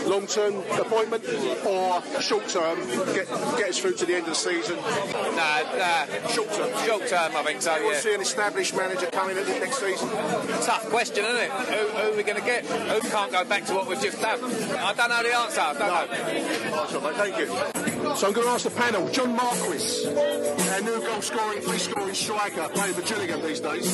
long-term 0.06 0.62
appointment 0.78 1.24
or 1.66 1.83
short-term? 2.20 2.78
Get, 3.14 3.28
get 3.56 3.68
us 3.70 3.78
through 3.78 3.94
to 3.94 4.06
the 4.06 4.14
end 4.14 4.22
of 4.22 4.30
the 4.30 4.34
season. 4.34 4.76
Nah, 4.76 5.62
nah. 5.76 6.28
Short-term. 6.28 6.70
Short 6.86 7.06
term, 7.08 7.36
I 7.36 7.42
think 7.44 7.62
so, 7.62 7.76
yeah. 7.76 7.90
to 7.90 8.00
see 8.00 8.14
an 8.14 8.20
established 8.20 8.76
manager 8.76 9.06
coming 9.06 9.36
in 9.36 9.46
next 9.46 9.78
season? 9.78 10.08
Tough 10.08 10.88
question, 10.90 11.24
isn't 11.24 11.36
it? 11.36 11.50
Who, 11.50 11.88
who 11.88 12.12
are 12.12 12.16
we 12.16 12.22
going 12.22 12.40
to 12.40 12.46
get? 12.46 12.64
Who 12.64 13.00
can't 13.08 13.32
go 13.32 13.44
back 13.44 13.64
to 13.66 13.74
what 13.74 13.86
we've 13.86 14.00
just 14.00 14.20
done? 14.20 14.42
I 14.44 14.92
don't 14.94 15.08
know 15.08 15.22
the 15.22 15.36
answer. 15.36 15.60
I 15.60 15.72
don't 15.74 17.02
know. 17.02 17.12
Thank 17.12 17.38
you. 17.38 17.93
So 18.16 18.28
I'm 18.28 18.32
going 18.32 18.46
to 18.46 18.52
ask 18.52 18.64
the 18.64 18.70
panel, 18.70 19.08
John 19.10 19.34
Marquis, 19.34 20.06
our 20.06 20.80
new 20.82 21.00
goal 21.06 21.22
scoring, 21.22 21.60
free 21.62 21.78
scoring 21.78 22.14
striker, 22.14 22.68
playing 22.74 22.94
for 22.94 23.02
Gillingham 23.02 23.42
these 23.42 23.60
days. 23.60 23.84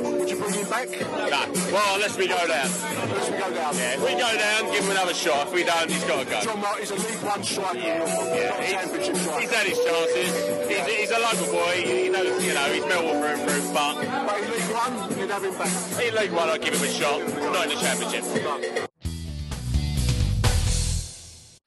Would 0.00 0.30
you 0.30 0.36
bring 0.38 0.54
him 0.54 0.68
back? 0.70 0.88
No. 0.88 1.42
Well, 1.72 1.94
unless 1.96 2.16
we 2.16 2.28
go 2.28 2.38
down. 2.46 2.68
Unless 2.68 3.30
we 3.30 3.36
go 3.38 3.50
down. 3.52 3.74
Yeah, 3.76 3.94
if 3.94 4.02
we 4.02 4.12
go 4.12 4.30
down, 4.38 4.72
give 4.72 4.84
him 4.84 4.90
another 4.92 5.12
shot. 5.14 5.48
If 5.48 5.54
we 5.54 5.64
don't, 5.64 5.90
he's 5.90 6.04
got 6.04 6.24
to 6.24 6.30
go. 6.30 6.40
John 6.40 6.60
Marquis 6.60 6.82
is 6.84 6.90
a 6.90 6.94
League 6.96 7.22
One 7.22 7.42
striker, 7.42 7.78
Yeah, 7.78 7.98
not 7.98 8.60
a 8.60 8.62
he's- 8.62 8.72
Championship 8.72 9.16
striker. 9.16 9.40
He's 9.40 9.52
had 9.52 9.66
his 9.66 9.78
chances. 9.84 10.68
He's, 10.68 10.86
he's 10.86 11.10
a 11.10 11.18
local 11.18 11.46
boy. 11.52 11.74
He 11.84 12.08
knows, 12.08 12.44
you 12.46 12.54
know, 12.54 12.64
he's 12.72 12.84
Millwall 12.84 13.18
through 13.20 13.34
and 13.36 13.42
through. 13.50 13.74
But 13.74 13.94
But 14.26 14.42
in 14.42 14.50
League 14.50 14.70
One, 14.72 15.18
you'd 15.18 15.30
have 15.30 15.44
him 15.44 15.54
back. 15.58 16.02
in 16.06 16.14
League 16.14 16.32
One, 16.32 16.48
I'd 16.48 16.62
give 16.62 16.74
him 16.74 16.82
a 16.82 16.92
shot. 16.92 17.20
Not 17.52 17.64
in 17.66 17.70
the 17.76 17.80
Championship. 17.82 18.24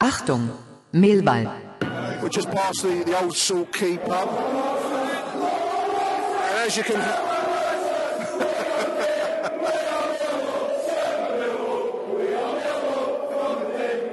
Achtung, 0.02 0.50
Mehlball. 0.94 1.71
We 2.22 2.30
just 2.30 2.50
passed 2.52 2.84
the, 2.84 3.04
the 3.06 3.20
old 3.22 3.36
Salt 3.36 3.72
Quay 3.74 3.98
pub. 3.98 4.30
And 6.50 6.60
as 6.60 6.78
you 6.78 6.84
can. 6.84 7.02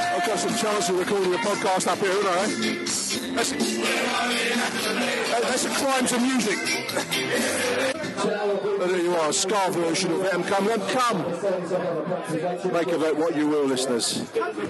I've 0.00 0.26
got 0.26 0.38
some 0.38 0.54
chance 0.56 0.88
of 0.88 0.98
recording 0.98 1.34
a 1.34 1.38
podcast 1.38 1.86
up 1.86 1.98
here, 1.98 2.10
haven't 2.10 2.26
I? 2.26 2.44
Eh? 2.44 3.34
That's, 3.34 3.50
that- 3.52 5.42
that's 5.42 5.62
the 5.64 5.70
crimes 5.70 6.12
of 6.12 6.22
music. 6.22 6.58
There 8.24 9.00
you 9.00 9.14
are, 9.14 9.32
Ska 9.32 9.70
version 9.70 10.12
of 10.12 10.22
Them 10.22 10.42
Come, 10.42 10.64
Them 10.66 10.80
Come. 10.80 11.18
Make 12.72 12.88
of 12.88 13.02
it 13.02 13.16
what 13.16 13.36
you 13.36 13.48
will, 13.48 13.64
listeners. 13.64 14.28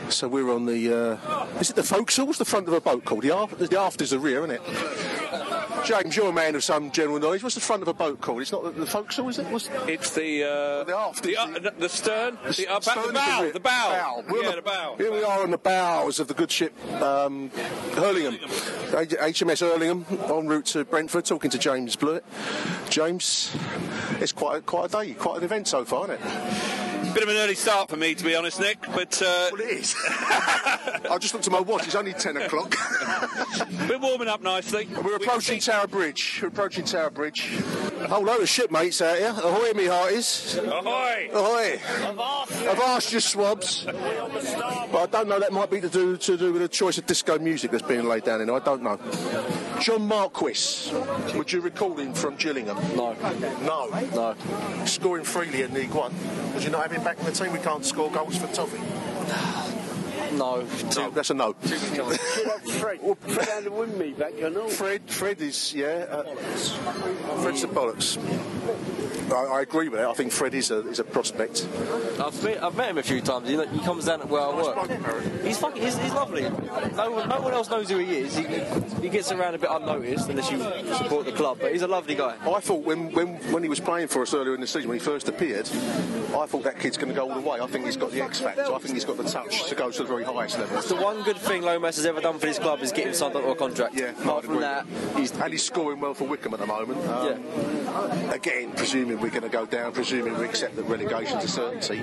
So 0.08 0.28
we're 0.28 0.52
on 0.52 0.66
the. 0.66 1.18
Uh, 1.20 1.46
is 1.60 1.70
it 1.70 1.76
the 1.76 1.82
forecastle? 1.82 2.26
What's 2.26 2.38
the 2.38 2.44
front 2.44 2.68
of 2.68 2.74
a 2.74 2.80
boat 2.80 3.04
called? 3.04 3.22
The, 3.22 3.34
aft, 3.34 3.58
the 3.58 3.80
after's 3.80 4.10
the 4.10 4.18
rear, 4.18 4.44
isn't 4.44 4.50
it? 4.56 4.62
James, 5.84 6.16
you're 6.16 6.28
a 6.28 6.32
man 6.32 6.54
of 6.54 6.64
some 6.64 6.90
general 6.90 7.18
knowledge. 7.18 7.42
What's 7.42 7.54
the 7.54 7.60
front 7.60 7.82
of 7.82 7.88
a 7.88 7.94
boat 7.94 8.20
called? 8.20 8.42
It's 8.42 8.52
not 8.52 8.64
the, 8.64 8.70
the 8.70 8.86
forecastle, 8.86 9.28
is 9.28 9.38
it? 9.38 9.46
What's 9.46 9.68
It's 9.86 10.14
the 10.14 10.44
uh, 10.44 10.84
the 10.84 10.96
aft. 10.96 11.22
the, 11.22 11.36
uh, 11.36 11.70
the 11.78 11.88
stern, 11.88 12.38
the, 12.44 12.66
uh, 12.68 12.80
stern 12.80 13.02
the 13.02 13.08
is 13.08 13.12
the 13.12 13.12
bow, 13.12 13.50
the 13.52 13.60
bow, 13.60 14.24
We're 14.28 14.42
yeah, 14.42 14.54
the 14.56 14.62
bow. 14.62 14.94
Here 14.98 15.12
we 15.12 15.22
are 15.22 15.42
on 15.42 15.50
the 15.50 15.58
bows 15.58 16.20
of 16.20 16.28
the 16.28 16.34
good 16.34 16.50
ship 16.50 16.72
um, 17.02 17.50
Hurlingham, 17.94 18.34
HMS 18.34 19.60
Hurlingham, 19.60 20.04
en 20.10 20.46
route 20.46 20.66
to 20.66 20.84
Brentford, 20.84 21.24
talking 21.24 21.50
to 21.50 21.58
James 21.58 21.96
Blewett. 21.96 22.24
James, 22.88 23.56
it's 24.20 24.32
quite 24.32 24.58
a, 24.58 24.60
quite 24.60 24.86
a 24.86 24.88
day, 24.88 25.14
quite 25.14 25.38
an 25.38 25.44
event 25.44 25.68
so 25.68 25.84
far, 25.84 26.10
isn't 26.10 26.20
it? 26.20 26.87
Bit 27.18 27.28
of 27.28 27.34
an 27.34 27.42
early 27.42 27.56
start 27.56 27.90
for 27.90 27.96
me, 27.96 28.14
to 28.14 28.24
be 28.24 28.36
honest, 28.36 28.60
Nick. 28.60 28.80
But 28.94 29.20
uh, 29.20 29.50
well, 29.50 29.60
it 29.60 29.70
is. 29.70 29.96
I 30.08 31.18
just 31.18 31.34
looked 31.34 31.48
at 31.48 31.52
my 31.52 31.58
watch. 31.58 31.84
It's 31.84 31.96
only 31.96 32.12
ten 32.12 32.36
o'clock. 32.36 32.76
we're 33.88 33.98
warming 33.98 34.28
up 34.28 34.40
nicely. 34.40 34.88
We're 35.02 35.16
approaching 35.16 35.58
Tower 35.58 35.88
Bridge. 35.88 36.38
We're 36.40 36.46
approaching 36.46 36.84
Tower 36.84 37.10
Bridge. 37.10 37.60
A 38.02 38.06
whole 38.06 38.22
load 38.22 38.40
of 38.40 38.48
shipmates 38.48 39.02
out 39.02 39.18
here. 39.18 39.30
Ahoy, 39.30 39.72
me 39.72 39.86
hearties. 39.86 40.58
Ahoy! 40.58 41.28
Ahoy! 41.32 41.80
I've 42.70 42.78
asked 42.78 43.12
you 43.12 43.18
swabs, 43.18 43.82
but 43.84 43.96
I 43.96 45.06
don't 45.10 45.28
know. 45.28 45.40
That 45.40 45.52
might 45.52 45.72
be 45.72 45.80
to 45.80 45.88
do 45.88 46.16
to 46.16 46.36
do 46.36 46.52
with 46.52 46.62
the 46.62 46.68
choice 46.68 46.98
of 46.98 47.06
disco 47.06 47.36
music 47.40 47.72
that's 47.72 47.82
being 47.82 48.06
laid 48.06 48.22
down 48.22 48.42
in. 48.42 48.48
I 48.48 48.60
don't 48.60 48.84
know. 48.84 48.96
John 49.80 50.06
Marquis, 50.06 50.92
would 51.34 51.52
you 51.52 51.62
recall 51.62 51.96
him 51.96 52.14
from 52.14 52.36
Gillingham? 52.36 52.76
No. 52.96 53.16
No. 53.62 53.88
No. 54.14 54.84
Scoring 54.84 55.24
freely 55.24 55.62
in 55.62 55.74
League 55.74 55.90
One. 55.90 56.14
Would 56.54 56.62
you 56.62 56.70
not 56.70 56.82
have 56.82 56.92
him 56.92 57.07
back 57.08 57.18
in 57.20 57.24
the 57.24 57.32
team? 57.32 57.52
We 57.52 57.58
can't 57.58 57.84
score 57.86 58.10
goals 58.10 58.36
for 58.36 58.48
Toffee. 58.48 59.87
No. 60.32 60.66
No, 60.96 61.10
that's 61.10 61.30
a 61.30 61.34
no. 61.34 61.52
Fred, 61.52 63.00
Fred 63.00 63.64
Onyedinma 63.64 64.18
back, 64.18 64.32
you 64.38 64.50
know. 64.50 64.68
Fred, 64.68 65.02
Fred 65.10 65.40
is 65.40 65.74
yeah. 65.74 66.06
Uh, 66.10 66.22
Fred's 67.42 67.62
the 67.62 67.68
bollocks. 67.68 68.18
I, 69.32 69.58
I 69.58 69.60
agree 69.60 69.88
with 69.88 70.00
that. 70.00 70.08
I 70.08 70.14
think 70.14 70.32
Fred 70.32 70.54
is 70.54 70.70
a 70.70 70.88
is 70.88 71.00
a 71.00 71.04
prospect. 71.04 71.66
I've 72.18 72.42
met, 72.42 72.62
I've 72.62 72.76
met 72.76 72.90
him 72.90 72.98
a 72.98 73.02
few 73.02 73.20
times. 73.20 73.48
He, 73.48 73.56
he 73.66 73.80
comes 73.80 74.06
down 74.06 74.20
to 74.20 74.26
where 74.26 74.42
I 74.42 74.54
work. 74.54 75.42
He's 75.42 75.58
fucking. 75.58 75.82
He's, 75.82 75.98
he's 75.98 76.12
lovely. 76.12 76.42
No 76.42 77.10
one, 77.10 77.28
no 77.28 77.40
one 77.40 77.52
else 77.52 77.68
knows 77.70 77.90
who 77.90 77.98
he 77.98 78.18
is. 78.18 78.36
He, 78.36 78.44
he 79.02 79.08
gets 79.08 79.30
around 79.30 79.54
a 79.54 79.58
bit 79.58 79.70
unnoticed 79.70 80.28
unless 80.28 80.50
you 80.50 80.58
support 80.94 81.26
the 81.26 81.32
club. 81.32 81.58
But 81.60 81.72
he's 81.72 81.82
a 81.82 81.88
lovely 81.88 82.14
guy. 82.14 82.36
I 82.40 82.60
thought 82.60 82.84
when, 82.84 83.12
when, 83.12 83.36
when 83.52 83.62
he 83.62 83.68
was 83.68 83.80
playing 83.80 84.08
for 84.08 84.22
us 84.22 84.32
earlier 84.32 84.54
in 84.54 84.60
the 84.60 84.66
season, 84.66 84.88
when 84.88 84.98
he 84.98 85.04
first 85.04 85.28
appeared, 85.28 85.68
I 85.68 86.46
thought 86.46 86.64
that 86.64 86.80
kid's 86.80 86.96
going 86.96 87.10
to 87.10 87.14
go 87.14 87.28
all 87.30 87.40
the 87.40 87.46
way. 87.46 87.60
I 87.60 87.66
think 87.66 87.84
he's 87.84 87.96
got 87.96 88.12
the 88.12 88.22
X 88.22 88.40
factor. 88.40 88.72
I 88.74 88.78
think 88.78 88.94
he's 88.94 89.04
got 89.04 89.18
the 89.18 89.24
touch 89.24 89.64
to 89.68 89.74
go 89.74 89.90
to 89.90 90.04
the 90.04 90.12
very 90.18 90.36
highest 90.36 90.58
level. 90.58 90.80
The 90.80 90.96
one 90.96 91.22
good 91.22 91.36
thing 91.36 91.62
Lomas 91.62 91.96
has 91.96 92.06
ever 92.06 92.20
done 92.20 92.38
for 92.38 92.46
this 92.46 92.58
club 92.58 92.80
is 92.80 92.92
get 92.92 93.06
him 93.06 93.14
signed 93.14 93.36
up 93.36 93.42
to 93.42 93.50
a 93.50 93.56
contract. 93.56 93.94
Yeah, 93.94 94.10
Apart 94.20 94.44
from 94.44 94.60
that, 94.60 94.86
he's 95.16 95.30
and 95.32 95.52
he's 95.52 95.62
scoring 95.62 96.00
well 96.00 96.14
for 96.14 96.24
Wycombe 96.24 96.54
at 96.54 96.60
the 96.60 96.66
moment. 96.66 97.06
Um, 97.06 97.26
yeah. 97.26 98.32
Again, 98.32 98.72
presuming 98.72 99.20
we're 99.20 99.30
going 99.30 99.42
to 99.42 99.48
go 99.48 99.66
down, 99.66 99.92
presuming 99.92 100.36
we 100.38 100.44
accept 100.44 100.76
that 100.76 100.84
relegation's 100.84 101.44
a 101.44 101.48
certainty. 101.48 102.00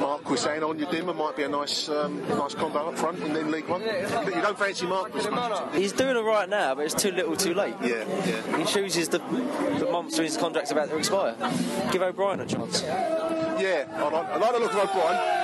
Marquis 0.00 0.36
saying 0.36 0.62
Onyedinma 0.62 1.14
might 1.14 1.36
be 1.36 1.42
a 1.42 1.48
nice 1.48 1.88
um, 1.88 2.26
nice 2.28 2.54
combo 2.54 2.88
up 2.88 2.98
front 2.98 3.18
in, 3.22 3.36
in 3.36 3.50
League 3.50 3.68
One. 3.68 3.82
But 3.82 4.34
you 4.34 4.42
don't 4.42 4.58
fancy 4.58 4.86
much? 4.86 5.12
he's 5.74 5.92
doing 5.92 6.16
it 6.16 6.20
right 6.20 6.48
now, 6.48 6.74
but 6.74 6.84
it's 6.84 6.94
too 6.94 7.10
little, 7.10 7.36
too 7.36 7.54
late. 7.54 7.74
Yeah, 7.82 8.04
yeah. 8.26 8.58
He 8.58 8.64
chooses 8.64 9.08
the 9.08 9.18
the 9.18 9.88
months 9.90 10.16
when 10.16 10.26
his 10.26 10.36
contract's 10.36 10.70
about 10.70 10.88
to 10.90 10.96
expire. 10.96 11.36
Give 11.92 12.02
O'Brien 12.02 12.40
a 12.40 12.46
chance. 12.46 12.82
Yeah, 12.82 13.86
I 13.92 14.02
like, 14.08 14.26
I 14.26 14.36
like 14.36 14.52
the 14.52 14.58
look 14.58 14.74
of 14.74 14.90
O'Brien. 14.90 15.43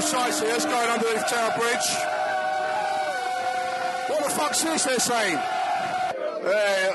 two 0.00 0.64
going 0.64 0.88
underneath 0.88 1.26
Tower 1.28 1.52
Bridge. 1.58 1.88
What 4.08 4.24
the 4.24 4.30
this 4.84 5.04
saying? 5.04 5.36
Uh, 6.42 6.90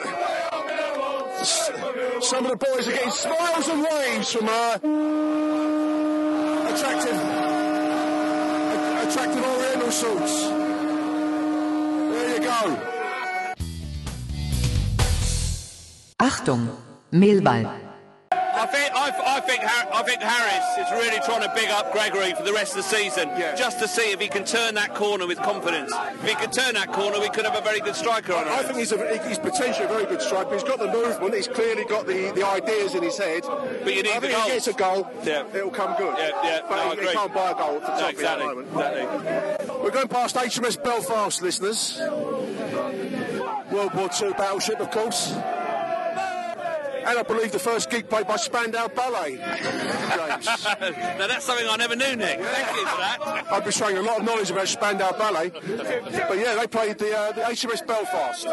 some 2.22 2.46
of 2.46 2.52
the 2.52 2.58
boys 2.58 2.88
are 2.88 2.92
getting 2.92 3.12
smiles 3.12 3.68
and 3.68 3.84
waves 3.84 4.32
from 4.34 4.50
uh, 4.50 4.80
attractive, 6.74 7.20
attractive 9.08 9.44
Oriental 9.46 9.92
suits. 9.92 10.50
There 12.12 12.34
you 12.36 12.42
go. 12.42 12.78
Achtung, 16.20 16.76
Mehlball. 17.12 17.85
I 19.06 19.12
think 19.12 19.24
I, 19.28 19.38
I 19.38 19.40
think 19.42 19.62
Har- 19.64 19.94
I 19.94 20.04
think 20.04 20.22
Harris 20.22 20.88
is 20.88 20.92
really 20.94 21.20
trying 21.26 21.42
to 21.42 21.52
big 21.56 21.70
up 21.70 21.92
Gregory 21.92 22.34
for 22.34 22.44
the 22.44 22.54
rest 22.54 22.72
of 22.76 22.78
the 22.78 22.90
season, 22.90 23.30
just 23.58 23.80
to 23.80 23.88
see 23.88 24.12
if 24.12 24.20
he 24.20 24.28
can 24.28 24.44
turn 24.46 24.76
that 24.76 24.96
corner 24.96 25.28
with 25.28 25.38
confidence. 25.40 25.92
If 25.96 26.24
he 26.30 26.36
can 26.36 26.52
turn 26.52 26.74
that 26.76 26.92
corner, 26.92 27.20
we 27.20 27.30
could 27.30 27.46
have 27.46 27.56
a 27.56 27.62
very 27.62 27.80
good 27.80 27.96
striker 27.96 28.34
on 28.34 28.48
it. 28.48 28.52
I 28.52 28.64
think 28.64 28.78
he's, 28.80 28.92
a, 28.92 29.28
he's 29.28 29.40
potentially 29.40 29.86
a 29.86 29.90
very 29.90 30.06
good 30.06 30.22
striker. 30.22 30.54
He's 30.54 30.64
got 30.64 30.80
the 30.80 30.92
movement. 30.92 31.34
He's 31.36 31.48
clearly 31.48 31.86
got 31.86 32.08
the, 32.08 32.32
the 32.32 32.46
ideas 32.46 32.96
in 32.96 33.04
his 33.04 33.18
head. 33.18 33.44
But 33.84 33.94
you 33.96 34.04
need 34.04 34.12
I 34.12 34.20
the 34.20 34.28
think 34.28 34.38
if 34.40 34.44
he 34.46 34.50
gets 34.52 34.68
a 34.68 34.74
goal. 34.74 35.10
Yeah. 35.24 35.46
It'll 35.54 35.70
come 35.70 35.96
good. 35.98 36.16
Yeah, 36.18 36.32
yeah, 36.44 36.60
But 36.68 36.76
no, 36.78 36.92
I 36.92 36.96
he, 36.96 37.02
he 37.08 37.14
can't 37.14 37.34
buy 37.34 37.52
a 37.52 37.56
goal 37.56 37.80
for 37.80 37.88
No, 37.92 37.98
Toffee 38.00 38.10
exactly, 38.12 38.48
at 38.48 38.56
the 38.56 38.64
moment. 38.64 38.68
exactly. 38.70 39.76
We're 39.84 39.92
going 39.92 40.08
past 40.08 40.36
HMS 40.36 40.84
Belfast, 40.84 41.42
listeners. 41.42 42.00
World 43.72 43.94
War 43.94 44.10
II 44.22 44.32
battleship, 44.34 44.80
of 44.80 44.92
course. 44.92 45.34
And 47.06 47.20
I 47.20 47.24
believe 47.24 47.52
the 47.52 47.60
first 47.60 47.90
gig 47.90 48.10
played 48.10 48.28
by 48.28 48.36
Spandau 48.36 48.88
Ballet. 48.88 49.36
James. 49.36 50.46
now 50.46 51.28
that's 51.28 51.46
something 51.46 51.68
I 51.70 51.76
never 51.78 51.96
knew, 51.96 52.16
Nick. 52.16 52.40
Thank 52.40 52.78
you 52.78 52.86
for 52.88 52.98
that. 52.98 53.46
I've 53.52 53.64
been 53.64 53.74
showing 53.74 53.98
a 53.98 54.02
lot 54.02 54.20
of 54.20 54.26
knowledge 54.26 54.50
about 54.50 54.68
Spandau 54.68 55.12
Ballet. 55.12 55.50
But 55.50 56.38
yeah, 56.38 56.56
they 56.56 56.68
played 56.68 56.98
the, 56.98 57.16
uh, 57.16 57.32
the 57.32 57.42
HMS 57.42 57.86
Belfast 57.86 58.46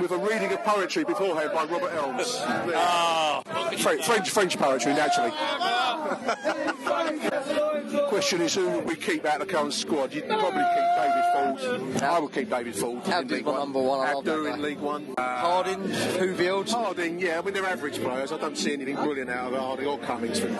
with 0.00 0.10
a 0.10 0.18
reading 0.18 0.52
of 0.52 0.62
poetry 0.64 1.04
beforehand 1.04 1.50
by 1.54 1.64
Robert 1.64 1.92
Elms. 1.94 2.26
Oh. 2.28 3.42
French, 3.78 4.04
French, 4.04 4.30
French 4.30 4.58
poetry, 4.58 4.92
naturally. 4.92 5.32
Question 8.08 8.42
is 8.42 8.54
who 8.54 8.68
would 8.68 8.84
we 8.84 8.94
keep 8.96 9.24
out 9.24 9.40
of 9.40 9.46
the 9.48 9.52
current 9.52 9.72
squad? 9.72 10.12
You'd 10.12 10.28
probably 10.28 10.62
keep 10.62 10.96
David 10.96 11.24
Forde. 11.32 12.02
I 12.02 12.18
would 12.18 12.32
keep 12.32 12.50
David 12.50 12.74
Forde. 12.74 13.06
in 13.06 13.12
Abdou's 13.12 13.30
League 13.32 13.46
my 13.46 13.52
number 13.54 13.80
one. 13.80 14.06
I 14.06 14.12
love 14.12 14.24
Abdou 14.24 14.44
that 14.44 14.54
in. 14.54 14.62
League 14.62 14.78
One. 14.78 15.14
Harding, 15.18 15.78
Hooiveld. 15.80 16.70
Harding, 16.70 17.18
yeah, 17.18 17.38
I 17.38 17.42
mean 17.42 17.54
they're 17.62 17.72
average 17.72 18.00
players. 18.00 18.32
I 18.32 18.38
don't 18.38 18.56
see 18.56 18.72
anything 18.72 18.96
brilliant 18.96 19.30
out 19.30 19.52
of 19.52 19.58
Harding 19.58 19.86
or 19.86 19.98
Cummings 19.98 20.40
that 20.40 20.50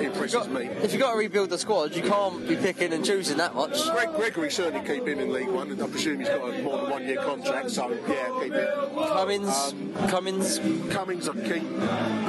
impresses 0.00 0.48
me. 0.48 0.66
If 0.82 0.92
you've 0.92 1.00
got 1.00 1.12
to 1.12 1.18
rebuild 1.18 1.50
the 1.50 1.58
squad, 1.58 1.94
you 1.94 2.02
can't 2.02 2.46
be 2.46 2.56
picking 2.56 2.92
and 2.92 3.04
choosing 3.04 3.38
that 3.38 3.54
much. 3.54 3.82
Greg, 3.90 4.10
Gregory 4.14 4.50
certainly 4.50 4.86
keep 4.86 5.06
him 5.06 5.18
in 5.18 5.32
League 5.32 5.48
One. 5.48 5.70
and 5.70 5.82
I 5.82 5.86
presume 5.88 6.20
he's 6.20 6.28
got 6.28 6.54
a 6.54 6.62
more 6.62 6.78
than 6.78 6.90
one 6.90 7.06
year 7.06 7.16
contract, 7.16 7.70
so 7.70 7.90
yeah, 8.08 8.38
keep 8.42 8.52
him. 8.52 8.68
Cummins, 8.94 9.74
Cummins, 10.08 10.60
Cummings, 10.92 11.28
I 11.28 11.32
keep. 11.34 11.64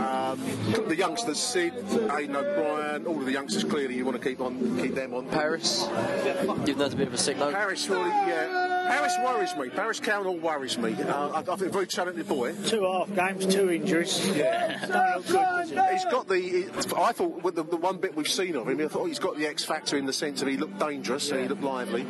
Um, 0.02 0.88
the 0.88 0.96
youngsters, 0.96 1.40
Sid, 1.40 1.74
Aiden 1.74 2.36
O'Brien, 2.36 3.06
all 3.06 3.20
of 3.20 3.26
the 3.26 3.32
youngsters. 3.32 3.64
Clearly, 3.64 3.96
you 3.96 4.06
want 4.06 4.22
to 4.22 4.28
keep 4.28 4.42
on, 4.42 4.80
keep 4.82 4.96
them 4.96 5.14
on. 5.14 5.28
Paris, 5.28 5.88
even 6.64 6.78
though 6.78 6.86
it's 6.86 6.94
a 6.94 6.98
bit 6.98 7.08
of 7.08 7.14
a 7.14 7.18
sick 7.18 7.38
note. 7.38 7.54
Paris, 7.54 7.88
really, 7.90 8.10
yeah. 8.10 8.75
Paris 8.88 9.14
worries 9.24 9.56
me. 9.56 9.70
Paris 9.70 10.00
Cowan-Hall 10.00 10.38
worries 10.38 10.78
me. 10.78 10.94
Uh, 10.96 11.30
I, 11.30 11.40
I 11.40 11.44
think 11.44 11.62
a 11.62 11.70
very 11.70 11.88
talented 11.88 12.28
boy. 12.28 12.54
Two 12.66 12.84
half 12.84 13.14
games, 13.16 13.46
two 13.46 13.72
injuries. 13.72 14.26
Yeah. 14.36 14.86
Don't 14.88 15.18
look 15.18 15.28
good. 15.28 15.90
He's 15.92 16.06
got 16.06 16.28
the. 16.28 16.40
he- 16.40 16.66
I 16.98 17.12
thought 17.12 17.44
with 17.44 17.56
the, 17.56 17.64
the 17.64 17.78
one 17.78 17.98
bit 17.98 18.16
we've 18.16 18.28
seen 18.28 18.56
of 18.56 18.68
him, 18.70 18.80
I 18.80 18.88
thought 18.88 19.06
he's 19.06 19.20
got 19.20 19.38
the 19.38 19.48
X 19.48 19.64
factor 19.64 19.98
in 19.98 20.06
the 20.06 20.14
sense 20.14 20.40
that 20.42 20.50
he 20.50 20.58
looked 20.58 20.80
dangerous 20.80 21.32
and 21.32 21.42
he 21.42 21.48
looked 21.48 21.64
lively, 21.64 22.04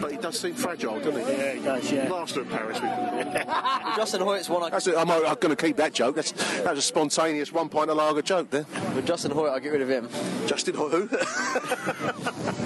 but 0.00 0.10
he 0.10 0.16
does 0.16 0.38
seem 0.38 0.54
fragile, 0.54 0.98
doesn't 1.00 1.14
he? 1.26 1.32
Yeah, 1.32 1.52
he 1.54 1.60
does, 1.62 1.92
yeah. 1.92 2.08
Master 2.08 2.40
of 2.42 2.48
Paris. 2.50 2.78
Justin 3.96 4.20
Hoyte's 4.22 4.48
one. 4.48 4.62
I, 4.62 4.70
That's 4.70 4.86
it. 4.86 4.96
I'm, 4.96 5.10
I'm 5.10 5.20
going 5.22 5.54
to 5.54 5.56
keep 5.56 5.76
that 5.76 5.92
joke. 5.92 6.16
That's, 6.16 6.32
that 6.32 6.70
was 6.70 6.78
a 6.78 6.82
spontaneous 6.82 7.52
one 7.52 7.68
pint 7.68 7.90
of 7.90 7.96
lager 7.96 8.22
joke 8.22 8.50
there. 8.50 8.66
with 8.94 9.06
Justin 9.06 9.32
Hoyte, 9.32 9.50
I'll 9.50 9.60
get 9.60 9.72
rid 9.72 9.82
of 9.82 9.88
him. 9.90 10.08
Justin 10.46 10.74
Hoyte, 10.74 11.08
who? 11.08 12.62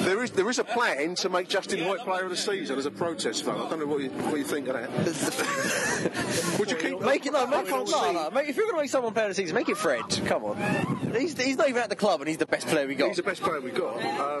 there 0.00 0.22
is 0.22 0.30
there 0.32 0.48
is 0.48 0.58
a 0.58 0.64
plan 0.64 1.14
to 1.16 1.28
make 1.28 1.48
Justin 1.48 1.80
Hoyte 1.80 2.04
Player 2.04 2.24
of 2.24 2.30
the 2.30 2.36
Season 2.36 2.78
as 2.78 2.86
a 2.86 2.90
protest 2.90 3.44
vote. 3.44 3.66
I 3.66 3.70
don't 3.70 3.80
know 3.80 3.86
what 3.86 4.00
you 4.02 4.10
what 4.10 4.38
you 4.38 4.44
think 4.44 4.68
of 4.68 4.74
that. 4.74 4.90
Would 6.58 6.70
you 6.70 6.76
keep 6.76 7.00
Make 7.00 7.26
it 7.26 7.32
no, 7.32 7.46
make 7.46 7.58
I 7.58 7.62
it 7.62 7.68
can't 7.68 7.88
no, 7.90 8.02
see- 8.02 8.12
no. 8.12 8.30
Make, 8.30 8.48
if 8.48 8.56
you're 8.56 8.64
going 8.66 8.76
to 8.76 8.82
make 8.82 8.90
someone 8.90 9.12
player 9.12 9.26
of 9.26 9.30
the 9.30 9.34
season, 9.34 9.54
make 9.54 9.68
it 9.68 9.76
Fred. 9.76 10.02
Come 10.26 10.44
on, 10.44 10.56
he's, 11.14 11.40
he's 11.40 11.56
not 11.56 11.68
even 11.68 11.82
at 11.82 11.88
the 11.90 11.96
club, 11.96 12.20
and 12.20 12.28
he's 12.28 12.38
the 12.38 12.46
best 12.46 12.66
player 12.68 12.86
we 12.86 12.94
got. 12.94 13.08
He's 13.08 13.16
the 13.16 13.22
best 13.22 13.42
player 13.42 13.60
we 13.60 13.70
got. 13.70 13.96
Um, 13.96 14.40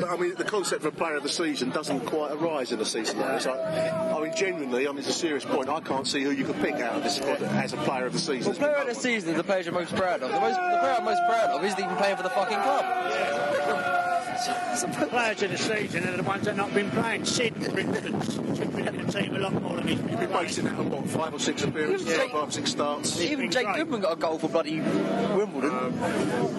but 0.00 0.10
I 0.10 0.16
mean, 0.16 0.34
the 0.36 0.44
concept 0.44 0.84
of 0.84 0.94
a 0.94 0.96
player 0.96 1.16
of 1.16 1.22
the 1.22 1.28
season 1.28 1.70
doesn't 1.70 2.00
quite 2.06 2.32
arise 2.32 2.72
in 2.72 2.78
the 2.78 2.84
season. 2.86 3.18
Though. 3.18 3.36
It's 3.36 3.46
like, 3.46 3.58
I 3.60 4.20
mean, 4.22 4.32
genuinely, 4.36 4.86
I 4.86 4.90
mean, 4.90 4.98
it's 4.98 5.08
a 5.08 5.12
serious 5.12 5.44
point. 5.44 5.68
I 5.68 5.80
can't 5.80 6.06
see 6.06 6.22
who 6.22 6.30
you 6.30 6.44
could 6.44 6.56
pick 6.56 6.74
out 6.74 6.96
of 6.96 7.02
this 7.02 7.16
squad 7.16 7.42
as 7.42 7.72
a 7.72 7.76
player 7.78 8.06
of 8.06 8.12
the 8.12 8.18
season. 8.18 8.52
Well, 8.52 8.58
player 8.60 8.74
of 8.76 8.86
the 8.88 8.94
season 8.94 9.30
is 9.30 9.36
the 9.36 9.44
player 9.44 9.60
you're 9.62 9.72
most 9.72 9.94
proud 9.94 10.22
of. 10.22 10.30
The, 10.30 10.40
most, 10.40 10.54
the 10.56 10.78
player 10.80 10.94
I'm 10.98 11.04
most 11.04 11.22
proud 11.26 11.50
of 11.50 11.64
isn't 11.64 11.78
even 11.78 11.96
playing 11.96 12.16
for 12.16 12.22
the 12.22 12.30
fucking 12.30 12.58
club. 12.58 14.02
Players 14.36 15.42
of 15.42 15.50
the 15.50 15.56
season 15.56 16.06
are 16.08 16.16
the 16.16 16.22
ones 16.22 16.44
that 16.44 16.56
have 16.56 16.66
not 16.66 16.74
been 16.74 16.90
playing. 16.90 17.24
Sid, 17.24 17.54
for 17.54 17.78
instance, 17.80 18.34
should 18.34 18.76
be 18.76 18.82
in 18.86 19.06
the 19.06 19.10
team 19.12 19.34
a 19.34 19.38
lot 19.38 19.62
more 19.62 19.76
than 19.76 19.88
he's 19.88 19.98
been 19.98 20.10
You've 20.10 20.20
been 20.20 20.28
playing. 20.28 20.46
basing 20.46 20.64
that 20.64 20.74
on 20.74 20.90
what 20.90 21.08
five 21.08 21.32
or 21.32 21.38
six 21.38 21.62
appearances, 21.64 22.06
Yeah. 22.06 22.18
five 22.28 22.34
or 22.48 22.50
six 22.50 22.70
starts. 22.70 23.18
Even 23.20 23.50
Jake 23.50 23.66
Goodman 23.74 24.02
got 24.02 24.12
a 24.12 24.16
goal 24.16 24.38
for 24.38 24.48
bloody 24.50 24.80
Wimbledon. 24.80 25.92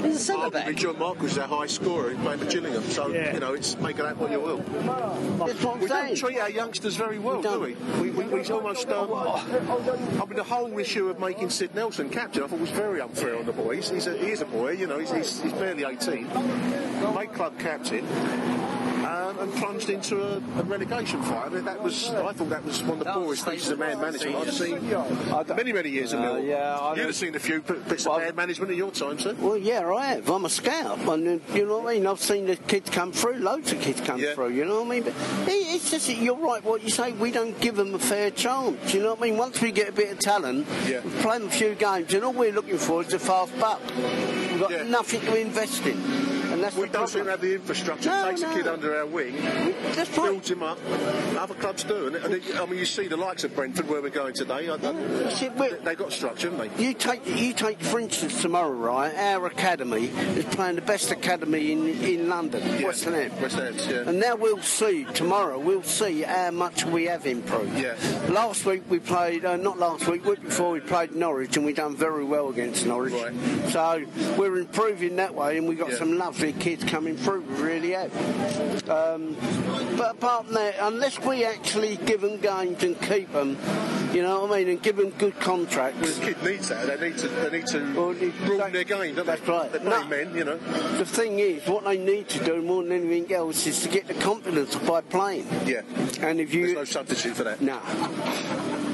he's 0.03 0.15
a 0.15 0.19
centre 0.19 0.49
back. 0.49 0.75
John 0.75 0.97
Marquis 0.97 1.27
is 1.27 1.37
our 1.37 1.47
high 1.47 1.67
scorer. 1.67 2.09
He 2.11 2.15
played 2.17 2.39
for 2.39 2.45
Gillingham, 2.47 2.83
so 2.85 3.09
Yeah. 3.09 3.33
you 3.35 3.39
know 3.39 3.53
it's 3.53 3.77
make 3.77 3.99
of 3.99 4.05
that 4.05 4.17
what 4.17 4.31
you 4.31 4.39
will. 4.39 4.57
That's 4.57 5.53
We 5.59 5.63
don't 5.63 5.87
saying. 5.87 6.15
treat 6.15 6.39
our 6.39 6.49
youngsters 6.49 6.95
very 6.95 7.19
well, 7.19 7.41
do 7.43 7.59
we? 7.59 7.75
We, 8.01 8.09
we, 8.09 8.23
we 8.25 8.43
almost. 8.47 8.89
Um, 8.89 9.13
I 9.13 10.25
mean, 10.25 10.35
the 10.35 10.43
whole 10.43 10.77
issue 10.79 11.09
of 11.09 11.19
making 11.19 11.51
Sid 11.51 11.75
Nelson 11.75 12.09
captain, 12.09 12.43
I 12.43 12.47
thought 12.47 12.59
was 12.59 12.71
very 12.71 13.01
unfair 13.01 13.37
on 13.37 13.45
the 13.45 13.51
boy. 13.53 13.75
He's, 13.75 13.89
he's 13.89 14.07
a, 14.07 14.17
he 14.17 14.31
is 14.31 14.41
a 14.41 14.45
boy, 14.45 14.71
you 14.71 14.87
know. 14.87 14.97
He's, 14.97 15.11
he's, 15.11 15.41
he's 15.41 15.53
barely 15.53 15.83
18. 15.83 16.27
Made 17.15 17.33
club 17.33 17.53
captain. 17.59 17.66
Um, 17.77 19.39
and 19.39 19.53
plunged 19.53 19.89
into 19.89 20.21
a, 20.21 20.37
a 20.37 20.63
relegation 20.63 21.21
fight. 21.23 21.45
I 21.45 21.49
mean, 21.49 21.65
that 21.65 21.81
was, 21.81 22.09
I 22.09 22.31
thought 22.33 22.49
that 22.49 22.63
was 22.65 22.81
one 22.83 22.99
of 22.99 23.05
the 23.05 23.11
poorest 23.13 23.45
pieces 23.47 23.69
of 23.69 23.79
man 23.79 23.99
management 24.01 24.35
I've 24.37 24.53
seen 24.53 24.89
many, 25.55 25.71
many 25.73 25.89
years 25.89 26.13
Uh, 26.13 26.17
ago. 26.17 26.37
yeah, 26.37 26.77
I 26.77 26.95
You'd 26.95 27.05
have 27.05 27.15
seen 27.15 27.35
a 27.35 27.39
few 27.39 27.61
bits 27.61 28.05
of 28.07 28.17
man 28.19 28.35
management 28.35 28.71
in 28.71 28.77
your 28.77 28.91
time, 28.91 29.19
sir. 29.19 29.35
Well, 29.39 29.57
yeah, 29.57 29.87
I 29.89 30.05
have. 30.07 30.29
I'm 30.29 30.45
a 30.45 30.49
scout, 30.49 30.99
and 30.99 31.41
uh, 31.41 31.53
you 31.53 31.65
know 31.67 31.79
what 31.79 31.91
I 31.91 31.93
mean. 31.95 32.07
I've 32.07 32.19
seen 32.21 32.47
the 32.47 32.55
kids 32.55 32.89
come 32.89 33.11
through. 33.11 33.35
Loads 33.39 33.71
of 33.73 33.79
kids 33.81 34.01
come 34.01 34.19
Yeah. 34.19 34.33
through. 34.33 34.49
You 34.49 34.65
know 34.65 34.81
what 34.83 34.87
I 34.87 34.89
mean. 34.89 35.03
But 35.03 35.13
it- 35.51 35.67
it's 35.75 35.91
just 35.91 36.07
that 36.07 36.17
you're 36.17 36.35
right. 36.35 36.63
What 36.63 36.83
you 36.83 36.89
say, 36.89 37.11
we 37.11 37.31
don't 37.31 37.57
give 37.61 37.75
them 37.75 37.93
a 37.95 37.99
fair 37.99 38.31
chance. 38.31 38.93
You 38.93 39.01
know 39.03 39.11
what 39.11 39.19
I 39.19 39.23
mean. 39.23 39.37
Once 39.37 39.61
we 39.61 39.71
get 39.71 39.89
a 39.89 39.91
bit 39.93 40.11
of 40.11 40.19
talent, 40.19 40.65
Yeah. 40.87 41.01
we 41.01 41.11
play 41.21 41.37
them 41.37 41.47
a 41.47 41.51
few 41.51 41.75
games, 41.75 42.13
and 42.13 42.23
all 42.23 42.33
we're 42.33 42.51
looking 42.53 42.77
for 42.79 43.01
is 43.03 43.13
a 43.13 43.19
fast 43.19 43.57
buck. 43.59 43.79
We've 43.95 44.59
got 44.59 44.71
Yeah. 44.71 44.83
nothing 44.83 45.21
to 45.21 45.39
invest 45.39 45.85
in, 45.85 45.97
that's 46.67 46.75
We 46.77 46.87
the 46.87 46.93
don't 46.93 47.07
seem 47.07 47.25
to 47.25 47.25
problem. 47.25 47.31
have 47.31 47.41
the 47.41 47.55
infrastructure. 47.55 48.09
No, 48.09 48.29
takes 48.29 48.41
a 48.41 48.47
no. 48.47 48.55
kid 48.55 48.67
under 48.67 48.95
our 48.97 49.05
wing, 49.05 49.35
That's 49.95 50.13
builds 50.15 50.51
him 50.51 50.63
up. 50.63 50.77
Other 51.37 51.53
clubs 51.55 51.83
do, 51.83 52.07
and, 52.07 52.15
and 52.17 52.33
it, 52.35 52.43
I 52.59 52.65
mean, 52.65 52.79
you 52.79 52.85
see 52.85 53.07
the 53.07 53.17
likes 53.17 53.43
of 53.43 53.55
Brentford 53.55 53.87
where 53.89 54.01
we're 54.01 54.09
going 54.09 54.33
today. 54.33 54.69
I, 54.69 54.75
it, 54.75 55.53
we're- 55.55 55.77
they 55.83 55.95
got 55.95 56.11
structure, 56.11 56.49
haven't 56.51 56.77
they? 56.77 56.83
You 56.83 56.93
take, 56.93 57.25
you 57.27 57.53
take, 57.53 57.79
for 57.81 57.99
instance, 57.99 58.41
tomorrow, 58.41 58.71
right? 58.71 59.13
Our 59.15 59.45
academy 59.47 60.05
is 60.07 60.45
playing 60.45 60.75
the 60.75 60.81
best 60.81 61.11
academy 61.11 61.71
in, 61.71 61.87
in 62.03 62.29
London, 62.29 62.61
End. 62.61 62.83
West 62.83 63.07
End, 63.07 63.31
yeah. 63.89 64.03
And 64.09 64.19
now 64.19 64.35
we'll 64.35 64.61
see 64.61 65.05
tomorrow. 65.13 65.59
We'll 65.59 65.83
see 65.83 66.21
how 66.21 66.51
much 66.51 66.85
we 66.85 67.05
have 67.05 67.25
improved. 67.25 67.77
Yeah. 67.77 67.95
Last 68.29 68.65
week 68.65 68.83
we 68.89 68.99
played, 68.99 69.45
uh, 69.45 69.55
not 69.57 69.77
last 69.77 70.07
week, 70.07 70.25
week 70.25 70.41
before 70.43 70.71
we 70.71 70.79
played 70.79 71.15
Norwich, 71.15 71.55
and 71.57 71.65
we 71.65 71.73
done 71.73 71.95
very 71.95 72.23
well 72.25 72.49
against 72.49 72.85
Norwich. 72.85 73.13
Right. 73.13 73.33
So 73.69 74.03
we're 74.37 74.57
improving 74.57 75.15
that 75.17 75.33
way, 75.35 75.57
and 75.57 75.67
we 75.67 75.75
got 75.75 75.89
Yeah. 75.91 75.97
some 75.97 76.17
lovely 76.17 76.53
kids 76.59 76.83
coming 76.83 77.15
through. 77.17 77.41
We 77.41 77.55
really 77.63 77.91
have. 77.91 78.11
Um, 78.89 79.35
but 79.97 80.11
apart 80.15 80.45
from 80.45 80.55
that, 80.55 80.75
unless 80.81 81.19
we 81.19 81.43
actually 81.45 81.97
give 81.97 82.21
them 82.21 82.37
games 82.39 82.83
and 82.83 82.99
keep 83.01 83.31
them, 83.33 83.57
you 84.13 84.21
know 84.21 84.41
what 84.43 84.51
I 84.53 84.59
mean, 84.59 84.69
and 84.69 84.81
give 84.81 84.95
them 84.95 85.09
good 85.11 85.39
contracts. 85.39 86.17
The 86.19 86.25
kid 86.33 86.43
needs 86.43 86.69
that. 86.69 86.87
They 86.99 87.09
need 87.09 87.17
to. 87.19 87.27
They 87.27 87.57
need 87.57 87.67
to 87.67 87.93
Well, 87.95 88.11
it- 88.11 88.45
broaden 88.45 88.71
their 88.73 88.83
game, 88.83 89.15
don't 89.15 89.25
That's 89.25 89.41
they? 89.41 89.51
right. 89.51 89.71
They're 89.71 89.81
No. 89.81 90.03
men, 90.05 90.33
you 90.35 90.43
know. 90.43 90.57
The 90.97 91.05
thing 91.05 91.39
is, 91.39 91.67
what 91.67 91.83
they 91.85 91.97
need 91.97 92.29
to 92.29 92.43
do 92.43 92.61
more 92.61 92.83
than 92.83 92.91
anything 92.93 93.33
else 93.33 93.65
is 93.67 93.81
to 93.83 93.89
get 93.89 94.07
the 94.07 94.13
confidence 94.15 94.75
by 94.75 95.01
playing. 95.01 95.47
Yeah. 95.65 95.81
And 96.21 96.39
if 96.39 96.53
you, 96.53 96.65
There's 96.67 96.77
no 96.77 96.83
substitute 96.85 97.35
for 97.35 97.43
that. 97.43 97.61
no, 97.61 97.79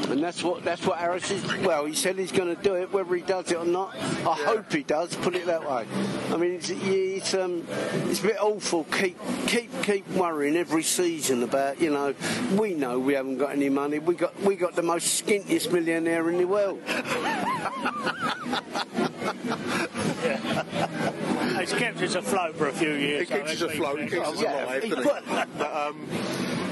and 0.10 0.24
that's 0.24 0.44
what 0.44 0.64
that's 0.64 0.86
what 0.86 0.98
Harris 0.98 1.30
is. 1.32 1.44
Well, 1.58 1.86
he 1.86 1.94
said 1.94 2.18
he's 2.18 2.32
going 2.32 2.56
to 2.56 2.62
do 2.62 2.76
it, 2.76 2.92
whether 2.92 3.16
he 3.16 3.22
does 3.22 3.52
it 3.52 3.58
or 3.58 3.66
not. 3.66 3.96
I 3.96 4.36
hope 4.46 4.72
he 4.72 4.84
does. 4.84 5.16
Put 5.16 5.36
it 5.36 5.46
that 5.46 5.62
way. 5.62 5.86
I 6.32 6.38
mean, 6.38 6.54
it's, 6.54 6.70
it's 6.70 7.34
um, 7.34 7.66
it's 8.10 8.20
a 8.20 8.24
bit 8.24 8.38
awful. 8.40 8.86
Keep 8.86 9.18
keep 9.48 9.84
keep 9.84 10.08
worrying 10.10 10.56
every 10.56 10.84
season 10.84 11.44
about 11.44 11.82
you 11.82 11.90
know. 11.90 12.14
We 12.58 12.74
know 12.74 13.00
we 13.00 13.14
haven't 13.14 13.38
got 13.38 13.52
any 13.52 13.70
money. 13.70 14.00
We 14.00 14.16
got 14.16 14.40
we 14.42 14.56
got 14.56 14.76
the 14.76 14.84
most 14.84 15.26
skintiest 15.26 15.72
millionaire 15.72 16.30
in 16.30 16.38
the 16.38 16.46
world. 16.46 16.82
It's 21.64 21.74
kept 21.74 22.02
us 22.02 22.16
afloat 22.16 22.58
for 22.58 22.68
a 22.68 22.74
few 22.74 22.92
years. 22.92 23.22
It 23.22 23.34
keeps 23.34 23.52
us 23.52 23.62
afloat, 23.62 23.98
it 24.00 24.12
keeps 24.12 24.28
us 24.28 24.42
alive, 24.42 24.84
he 24.84 24.90
doesn't 24.90 25.08
it? 25.08 25.48
But, 25.58 25.76
um, 25.76 26.10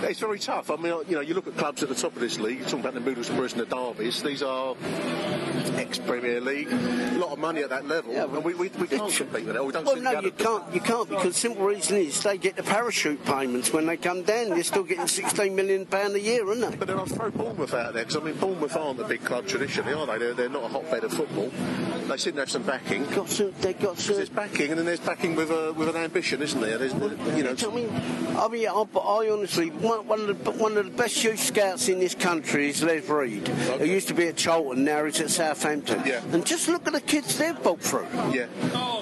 it's 0.03 0.19
very 0.19 0.39
tough. 0.39 0.69
I 0.69 0.75
mean, 0.75 0.93
you 1.07 1.15
know, 1.15 1.21
you 1.21 1.33
look 1.33 1.47
at 1.47 1.55
clubs 1.55 1.81
at 1.81 1.87
the 1.87 1.95
top 1.95 2.13
of 2.13 2.19
this 2.21 2.39
league, 2.39 2.59
you're 2.59 2.67
talking 2.67 2.81
about 2.81 2.93
the 2.93 2.99
Middlesbroughs 2.99 3.53
and 3.53 3.61
the 3.61 3.65
Derbies, 3.65 4.21
these 4.21 4.43
are 4.43 4.75
ex-Premier 5.77 6.41
League, 6.41 6.71
a 6.71 7.17
lot 7.17 7.31
of 7.31 7.39
money 7.39 7.61
at 7.61 7.69
that 7.69 7.87
level, 7.87 8.13
Yeah, 8.13 8.25
and 8.25 8.43
we, 8.43 8.53
we, 8.53 8.69
we 8.69 8.87
can't 8.87 9.13
compete 9.13 9.45
with 9.45 9.55
it. 9.55 9.65
We 9.65 9.71
don't 9.71 9.85
Well, 9.85 9.95
seem 9.95 10.03
no, 10.03 10.15
to 10.15 10.19
be 10.21 10.25
you 10.25 10.31
can't. 10.31 10.73
You 10.73 10.81
can't 10.81 11.09
because 11.09 11.33
the 11.33 11.39
simple 11.39 11.65
reason 11.65 11.97
is 11.97 12.21
they 12.21 12.37
get 12.37 12.55
the 12.55 12.63
parachute 12.63 13.23
payments 13.25 13.71
when 13.71 13.85
they 13.85 13.97
come 13.97 14.23
down. 14.23 14.49
They're 14.49 14.63
still 14.63 14.83
getting 14.83 15.07
16 15.07 15.55
million 15.55 15.85
pound 15.85 16.15
a 16.15 16.19
year, 16.19 16.47
aren't 16.47 16.61
they? 16.61 16.75
But 16.75 16.87
then 16.87 16.97
I'll 16.97 17.05
throw 17.05 17.29
Bournemouth 17.31 17.73
out 17.73 17.93
there, 17.93 18.03
because 18.03 18.17
I 18.17 18.25
mean, 18.25 18.35
Bournemouth 18.35 18.75
aren't 18.75 18.99
a 18.99 19.07
big 19.07 19.23
club 19.23 19.47
traditionally, 19.47 19.93
are 19.93 20.05
they? 20.07 20.17
They're, 20.17 20.33
they're 20.33 20.49
not 20.49 20.63
a 20.63 20.67
hotbed 20.67 21.03
of 21.03 21.13
football. 21.13 21.51
They 22.07 22.17
seem 22.17 22.33
to 22.33 22.39
have 22.41 22.51
some 22.51 22.63
backing. 22.63 23.05
Got 23.11 23.29
some, 23.29 23.53
they 23.61 23.73
got 23.73 23.97
some. 23.97 24.15
There's 24.15 24.29
backing, 24.29 24.71
and 24.71 24.79
then 24.81 24.87
there's 24.87 24.99
backing 24.99 25.35
with 25.35 25.51
a, 25.51 25.73
with 25.73 25.89
an 25.89 25.95
ambition, 25.95 26.41
isn't 26.41 26.59
there? 26.59 26.77
There's, 26.79 26.93
you 26.93 27.43
know, 27.43 27.55
I 27.55 27.75
mean, 27.75 27.89
I 28.35 28.47
mean, 28.47 28.67
I, 28.67 28.99
I 28.99 29.29
honestly, 29.31 29.69
one, 29.69 30.07
one 30.07 30.21
of 30.21 30.43
the 30.43 30.51
one 30.51 30.75
of 30.75 30.85
the 30.85 30.91
best 30.91 31.23
youth 31.23 31.39
scouts 31.39 31.87
in 31.87 31.99
this 31.99 32.15
country 32.15 32.69
is 32.69 32.81
Les 32.81 33.01
Reed, 33.07 33.47
who 33.47 33.85
used 33.85 34.07
to 34.07 34.15
be 34.15 34.27
at 34.27 34.37
Charlton, 34.37 34.83
now 34.83 35.05
he's 35.05 35.21
at 35.21 35.29
Southampton. 35.29 36.01
Yeah. 36.05 36.23
And 36.31 36.43
just 36.45 36.67
look 36.67 36.87
at 36.87 36.93
the 36.93 37.01
kids 37.01 37.37
they've 37.37 37.61
brought 37.61 37.79
through. 37.81 38.07
yeah. 38.31 38.47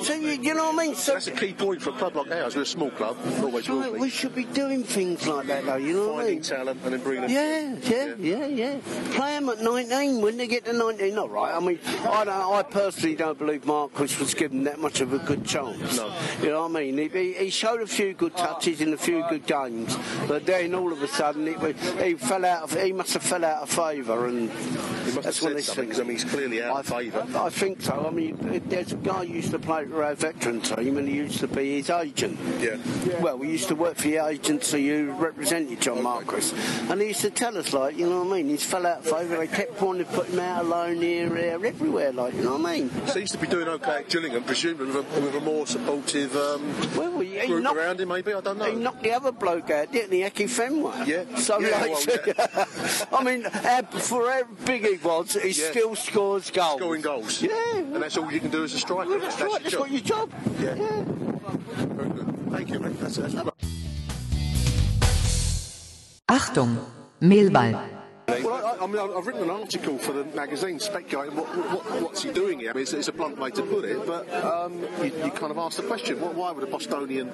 So 0.02 0.14
you, 0.14 0.30
you 0.30 0.54
know 0.54 0.72
what 0.72 0.82
I 0.82 0.86
mean? 0.88 0.96
So 0.96 1.14
That's 1.14 1.28
a 1.28 1.32
key 1.32 1.54
point 1.54 1.82
for 1.82 1.92
a 1.92 1.94
club 1.94 2.16
like 2.16 2.32
ours. 2.32 2.56
We're 2.56 2.64
a 2.64 2.66
small 2.66 2.92
club, 2.92 3.18
always 3.42 3.70
will 3.70 3.94
be. 3.94 4.00
we 4.00 4.10
should 4.10 4.36
be 4.36 4.46
doing 4.46 4.84
things 4.84 5.26
like 5.28 5.48
that, 5.48 5.66
though. 5.66 5.76
You 5.76 5.94
know 5.94 6.08
what 6.14 6.16
I 6.16 6.18
Finding 6.20 6.36
mean? 6.36 6.44
talent 6.44 6.80
and 6.84 6.94
then 6.94 7.02
bringing 7.02 7.22
them. 7.22 7.32
Yeah, 7.32 7.76
yeah, 7.84 8.16
yeah, 8.18 8.46
yeah. 8.48 8.80
Play 9.12 9.34
them 9.40 9.50
at 9.50 9.62
19 9.62 10.22
when 10.22 10.38
they 10.38 10.48
get 10.48 10.66
to 10.66 10.74
19. 10.74 11.16
Not 11.16 11.30
right. 11.32 11.54
I 11.56 11.60
mean, 11.60 11.80
I 12.10 12.24
don't. 12.26 12.54
I 12.54 12.64
personally 12.64 13.16
don't 13.16 13.38
believe 13.38 13.66
Marquis 13.66 14.16
was 14.20 14.34
given 14.34 14.64
that 14.64 14.80
much 14.80 15.02
of 15.02 15.14
a 15.14 15.20
good 15.20 15.46
chance. 15.46 15.59
No. 15.66 16.14
You 16.42 16.50
know 16.50 16.68
what 16.68 16.76
I 16.78 16.86
mean? 16.86 16.98
He, 16.98 17.08
he, 17.08 17.34
he 17.34 17.50
showed 17.50 17.82
a 17.82 17.88
few 17.88 18.14
good 18.14 18.36
touches 18.36 18.82
in 18.82 18.94
a 18.94 18.98
few 18.98 19.26
good 19.30 19.46
games, 19.46 19.98
but 20.28 20.46
then 20.46 20.74
all 20.76 20.92
of 20.92 21.02
a 21.02 21.08
sudden 21.08 21.46
he, 21.48 21.54
he 22.04 22.16
fell 22.16 22.46
out 22.46 22.64
of, 22.64 22.82
he 22.82 22.92
must 22.94 23.14
have 23.14 23.24
fell 23.24 23.44
out 23.46 23.64
of 23.64 23.70
favour 23.70 24.28
and 24.28 24.50
He 24.50 25.12
must 25.12 25.22
that's 25.24 25.40
have 25.40 25.44
one 25.44 25.52
said 25.52 25.52
of 25.52 25.56
these 25.56 25.66
something 25.66 25.86
because 25.86 26.00
I 26.00 26.04
mean 26.04 26.12
he's 26.14 26.24
clearly 26.24 26.64
out 26.64 26.78
of 26.78 26.86
favour. 26.86 27.26
I 27.36 27.50
think 27.50 27.82
so. 27.82 28.06
I 28.08 28.12
mean, 28.12 28.64
there's 28.68 28.94
a 28.94 28.98
guy 28.98 29.26
who 29.26 29.34
used 29.34 29.52
to 29.52 29.60
play 29.60 29.86
for 29.86 30.04
our 30.04 30.16
veteran 30.16 30.62
team 30.62 30.98
and 30.98 31.08
he 31.08 31.16
used 31.16 31.40
to 31.40 31.48
be 31.48 31.78
his 31.78 31.90
agent. 31.90 32.38
Yeah. 32.60 32.78
Well, 33.22 33.38
we 33.38 33.50
used 33.50 33.68
to 33.70 33.76
work 33.76 33.98
for 33.98 34.04
the 34.04 34.18
agency 34.18 34.88
who 34.90 35.12
represented 35.12 35.82
John 35.82 36.04
Marquis. 36.04 36.54
And 36.90 37.02
he 37.02 37.08
used 37.10 37.22
to 37.22 37.30
tell 37.30 37.58
us, 37.58 37.74
like, 37.74 37.98
you 37.98 38.08
know 38.10 38.24
what 38.24 38.34
I 38.34 38.38
mean? 38.38 38.50
He's 38.50 38.64
fell 38.64 38.86
out 38.86 39.00
of 39.00 39.06
favour. 39.06 39.38
They 39.38 39.48
kept 39.48 39.82
wanting 39.82 40.06
to 40.06 40.12
put 40.12 40.28
him 40.28 40.40
out 40.40 40.66
alone 40.66 41.02
here, 41.02 41.30
there, 41.30 41.66
everywhere, 41.66 42.12
like, 42.12 42.34
you 42.36 42.44
know 42.44 42.58
what 42.58 42.66
I 42.66 42.80
mean? 42.80 43.08
Seems 43.08 43.32
to 43.32 43.38
be 43.38 43.48
doing 43.48 43.68
okay 43.68 43.98
at 44.00 44.10
Gillingham, 44.10 44.44
presumably 44.44 44.88
with 44.88 44.96
a, 44.96 45.22
with 45.22 45.36
a 45.36 45.40
more 45.50 45.66
supportive 45.66 46.36
um, 46.36 46.62
well, 46.96 47.20
he 47.20 47.48
group 47.48 47.64
knocked- 47.64 47.78
around 47.78 48.00
him, 48.00 48.10
maybe. 48.10 48.34
I 48.34 48.42
don't 48.42 48.58
know. 48.60 48.66
He 48.66 48.76
knocked 48.76 49.02
the 49.02 49.12
other 49.14 49.32
bloke 49.32 49.70
out, 49.72 49.92
didn't 49.92 50.12
he? 50.12 50.20
Eki 50.22 50.48
Fenway. 50.48 51.06
Yeah. 51.08 51.24
So, 51.38 51.60
Yeah, 51.60 51.70
like, 51.82 53.12
well, 53.12 53.20
I 53.20 53.24
mean, 53.24 53.44
for 54.00 54.30
how 54.32 54.44
big 54.66 54.86
he 54.86 54.98
was, 54.98 55.34
he 55.34 55.50
Yeah. 55.50 55.72
still 55.72 55.96
scores 55.96 56.52
goals. 56.52 56.78
Scoring 56.80 57.02
goals. 57.02 57.42
Yeah. 57.42 57.78
And 57.78 57.96
that's 58.04 58.18
all 58.18 58.32
you 58.32 58.40
can 58.40 58.52
do 58.52 58.64
as 58.64 58.74
a 58.76 58.80
striker. 58.80 59.10
Well, 59.10 59.20
that's 59.20 59.42
right, 59.42 59.64
that's 59.64 59.76
what 59.78 59.90
your 59.92 60.02
job. 60.02 60.32
Yeah. 60.62 60.76
Very 60.76 62.10
good. 62.10 62.52
Thank 62.52 62.70
you, 62.70 62.80
mate. 62.80 63.00
That's, 63.00 63.16
that's 63.18 63.34
Achtung, 66.30 66.78
Mehlball. 67.22 67.99
Well, 68.44 68.66
I, 68.66 68.84
I 68.84 68.88
mean, 68.88 69.00
I've 69.00 69.26
written 69.26 69.44
an 69.44 69.50
article 69.50 69.98
for 69.98 70.14
the 70.14 70.24
magazine 70.36 70.80
speculating 70.80 71.36
what, 71.36 71.48
what, 71.48 72.02
what's 72.02 72.24
he 72.24 72.32
doing 72.32 72.60
here. 72.60 72.72
I 72.72 72.74
mean, 72.74 72.84
it's, 72.84 72.94
it's 72.94 73.08
a 73.08 73.12
blunt 73.12 73.38
way 73.38 73.52
to 73.52 73.62
put 73.64 73.86
it, 73.86 74.06
but 74.06 74.32
um, 74.44 74.82
you, 75.02 75.12
you 75.24 75.32
kind 75.32 75.52
of 75.52 75.58
ask 75.58 75.78
the 75.78 75.84
question: 75.84 76.20
Why 76.20 76.52
would 76.52 76.64
a 76.64 76.68
Bostonian 76.68 77.32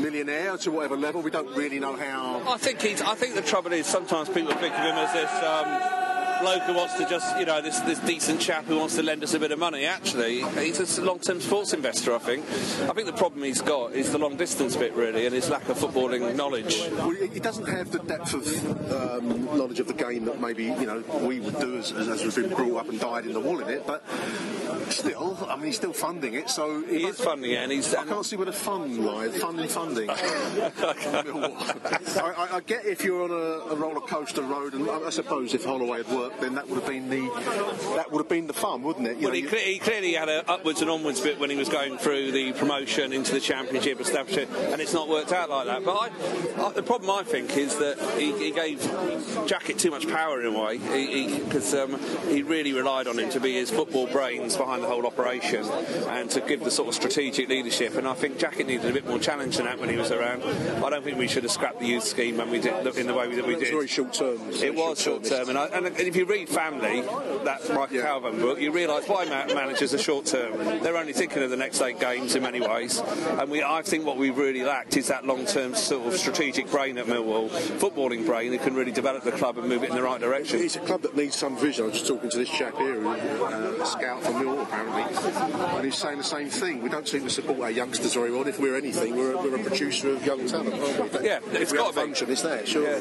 millionaire 0.00 0.56
to 0.58 0.70
whatever 0.70 0.96
level? 0.96 1.22
We 1.22 1.30
don't 1.30 1.54
really 1.56 1.78
know 1.78 1.96
how. 1.96 2.42
I 2.46 2.58
think 2.58 2.82
he's. 2.82 3.02
I 3.02 3.14
think 3.14 3.34
the 3.34 3.42
trouble 3.42 3.72
is 3.72 3.86
sometimes 3.86 4.28
people 4.28 4.52
think 4.54 4.74
of 4.74 4.80
him 4.80 4.96
as 4.96 5.12
this 5.12 5.32
um, 5.42 6.07
bloke 6.40 6.62
who 6.62 6.74
wants 6.74 6.94
to 6.94 7.08
just, 7.08 7.38
you 7.38 7.46
know, 7.46 7.60
this 7.60 7.80
this 7.80 7.98
decent 8.00 8.40
chap 8.40 8.64
who 8.64 8.78
wants 8.78 8.96
to 8.96 9.02
lend 9.02 9.22
us 9.22 9.34
a 9.34 9.38
bit 9.38 9.52
of 9.52 9.58
money. 9.58 9.84
Actually, 9.84 10.42
he's 10.62 10.98
a 10.98 11.02
long-term 11.02 11.40
sports 11.40 11.72
investor. 11.72 12.14
I 12.14 12.18
think. 12.18 12.44
I 12.88 12.92
think 12.92 13.06
the 13.06 13.12
problem 13.12 13.42
he's 13.42 13.62
got 13.62 13.92
is 13.92 14.12
the 14.12 14.18
long 14.18 14.36
distance 14.36 14.76
bit 14.76 14.94
really, 14.94 15.26
and 15.26 15.34
his 15.34 15.50
lack 15.50 15.68
of 15.68 15.78
footballing 15.78 16.34
knowledge. 16.36 16.78
Well, 16.92 17.10
he 17.10 17.28
he 17.28 17.40
doesn't 17.40 17.66
have 17.66 17.90
the 17.90 18.00
depth 18.00 18.34
of 18.34 18.92
um, 18.92 19.44
knowledge 19.56 19.80
of 19.80 19.86
the 19.86 19.94
game 19.94 20.24
that 20.26 20.40
maybe 20.40 20.64
you 20.64 20.86
know 20.86 21.02
we 21.20 21.40
would 21.40 21.58
do 21.58 21.78
as, 21.78 21.92
as, 21.92 22.24
we've 22.24 22.34
been 22.34 22.54
brought 22.54 22.80
up 22.80 22.88
and 22.88 23.00
died 23.00 23.26
in 23.26 23.32
the 23.32 23.40
wool 23.40 23.60
in 23.60 23.68
it. 23.68 23.86
But 23.86 24.02
still, 24.90 25.36
I 25.48 25.56
mean, 25.56 25.66
he's 25.66 25.76
still 25.76 25.92
funding 25.92 26.34
it. 26.34 26.50
So 26.50 26.82
He 26.82 27.04
is 27.04 27.20
funding 27.20 27.52
it, 27.52 27.56
and 27.56 27.72
he's. 27.72 27.94
I 27.94 28.04
can't 28.04 28.24
see 28.24 28.36
where 28.36 28.46
the 28.46 28.52
fun 28.52 29.04
lies. 29.04 29.36
Fun 29.40 29.58
in 29.58 29.68
funding. 29.68 30.10
I, 30.10 30.14
I, 32.16 32.48
I 32.56 32.60
get 32.60 32.84
if 32.84 33.04
you're 33.04 33.22
on 33.24 33.30
a, 33.30 33.72
a 33.72 33.76
roller 33.76 34.00
coaster 34.00 34.42
road, 34.42 34.74
and 34.74 34.88
I, 34.88 34.98
I 35.06 35.10
suppose 35.10 35.54
if 35.54 35.64
Holloway 35.64 36.02
had 36.02 36.14
worked, 36.14 36.27
then 36.40 36.54
that 36.54 36.68
would 36.68 36.80
have 36.80 36.88
been 36.88 37.08
the 37.08 37.28
that 37.96 38.10
would 38.10 38.18
have 38.18 38.28
been 38.28 38.46
the 38.46 38.52
fun, 38.52 38.82
wouldn't 38.82 39.06
it? 39.06 39.18
You 39.18 39.28
Well, 39.28 39.40
know, 39.40 39.48
he, 39.48 39.72
he 39.74 39.78
clearly 39.78 40.14
had 40.14 40.28
an 40.28 40.44
upwards 40.48 40.80
and 40.80 40.90
onwards 40.90 41.20
bit 41.20 41.38
when 41.38 41.50
he 41.50 41.56
was 41.56 41.68
going 41.68 41.98
through 41.98 42.32
the 42.32 42.52
promotion 42.52 43.12
into 43.12 43.32
the 43.32 43.40
championship, 43.40 44.00
establishing, 44.00 44.48
and 44.72 44.80
it's 44.80 44.92
not 44.92 45.08
worked 45.08 45.32
out 45.32 45.50
like 45.50 45.66
that. 45.66 45.84
But 45.84 45.96
I, 45.96 46.66
I, 46.66 46.72
the 46.72 46.82
problem 46.82 47.10
I 47.10 47.22
think 47.22 47.56
is 47.56 47.76
that 47.78 47.98
he, 48.18 48.36
he 48.38 48.50
gave 48.50 48.78
Jackett 49.46 49.78
too 49.78 49.90
much 49.90 50.08
power 50.08 50.40
in 50.40 50.46
a 50.46 50.58
way, 50.58 50.78
because 51.44 51.74
um, 51.74 51.98
he 52.28 52.42
really 52.42 52.72
relied 52.72 53.06
on 53.06 53.18
him 53.18 53.30
to 53.30 53.40
be 53.40 53.54
his 53.54 53.70
football 53.70 54.06
brains 54.06 54.56
behind 54.56 54.82
the 54.82 54.88
whole 54.88 55.06
operation 55.06 55.64
and 56.08 56.30
to 56.30 56.40
give 56.40 56.60
the 56.64 56.70
sort 56.70 56.88
of 56.88 56.94
strategic 56.94 57.48
leadership. 57.48 57.94
And 57.96 58.06
I 58.06 58.14
think 58.14 58.38
Jackett 58.38 58.66
needed 58.66 58.90
a 58.90 58.92
bit 58.92 59.06
more 59.06 59.18
challenge 59.18 59.56
than 59.56 59.66
that 59.66 59.78
when 59.78 59.88
he 59.88 59.96
was 59.96 60.10
around. 60.10 60.42
I 60.42 60.90
don't 60.90 61.04
think 61.04 61.18
we 61.18 61.28
should 61.28 61.42
have 61.44 61.52
scrapped 61.52 61.80
the 61.80 61.86
youth 61.86 62.04
scheme 62.04 62.36
when 62.36 62.50
we 62.50 62.60
did 62.60 62.86
in 62.96 63.06
the 63.06 63.14
way 63.14 63.34
that 63.34 63.46
we 63.46 63.54
did. 63.54 63.68
It 63.68 63.74
was 63.74 63.86
very 63.86 63.86
short 63.86 64.12
term. 64.12 64.38
It 64.50 64.74
was 64.74 65.00
short 65.00 65.24
term, 65.24 65.48
and, 65.48 65.58
I, 65.58 65.66
and 65.66 65.86
if 65.86 66.16
you 66.18 66.24
read 66.24 66.48
Family, 66.48 67.02
that 67.44 67.60
Michael 67.72 68.02
Calvin 68.02 68.40
book, 68.40 68.60
you 68.60 68.72
realise 68.72 69.08
why 69.08 69.24
managers 69.24 69.94
are 69.94 69.98
short 69.98 70.26
term. 70.26 70.58
They're 70.82 70.96
only 70.96 71.12
thinking 71.12 71.42
of 71.44 71.50
the 71.50 71.56
next 71.56 71.80
eight 71.80 72.00
games 72.00 72.34
in 72.34 72.42
many 72.42 72.60
ways, 72.60 72.98
and 72.98 73.48
we, 73.50 73.62
I 73.62 73.82
think 73.82 74.04
what 74.04 74.16
we 74.16 74.30
really 74.30 74.64
lacked 74.64 74.96
is 74.96 75.06
that 75.08 75.24
long 75.24 75.46
term 75.46 75.76
sort 75.76 76.08
of 76.12 76.18
strategic 76.18 76.70
brain 76.70 76.98
at 76.98 77.06
Millwall, 77.06 77.48
footballing 77.48 78.26
brain 78.26 78.50
that 78.50 78.62
can 78.62 78.74
really 78.74 78.90
develop 78.90 79.22
the 79.22 79.30
club 79.32 79.58
and 79.58 79.68
move 79.68 79.84
it 79.84 79.90
in 79.90 79.96
the 79.96 80.02
right 80.02 80.20
direction. 80.20 80.60
It's 80.60 80.74
a 80.76 80.80
club 80.80 81.02
that 81.02 81.16
needs 81.16 81.36
some 81.36 81.56
vision. 81.56 81.84
I 81.84 81.88
was 81.88 81.98
just 81.98 82.08
talking 82.08 82.30
to 82.30 82.36
this 82.36 82.48
chap 82.50 82.76
here, 82.76 83.06
uh, 83.06 83.12
a 83.80 83.86
scout 83.86 84.22
from 84.24 84.34
Millwall 84.34 84.62
apparently, 84.62 85.02
and 85.76 85.84
he's 85.84 85.96
saying 85.96 86.18
the 86.18 86.24
same 86.24 86.48
thing. 86.48 86.82
We 86.82 86.88
don't 86.88 87.06
seem 87.06 87.22
to 87.22 87.30
support 87.30 87.60
our 87.60 87.70
youngsters 87.70 88.14
very 88.14 88.32
well. 88.32 88.46
If 88.46 88.58
we're 88.58 88.76
anything, 88.76 89.16
we're, 89.16 89.32
a- 89.34 89.38
we're 89.38 89.54
a 89.56 89.62
producer 89.62 90.10
of 90.10 90.26
young 90.26 90.46
talent, 90.48 90.74
aren't 90.74 91.12
we? 91.20 91.26
Yeah, 91.26 91.38
if 91.52 91.54
it's 91.54 91.72
got 91.72 91.94
be. 91.94 92.00
function, 92.00 92.28
it's 92.30 92.42
there, 92.42 92.66
sure. 92.66 92.82
Yeah, 92.84 93.00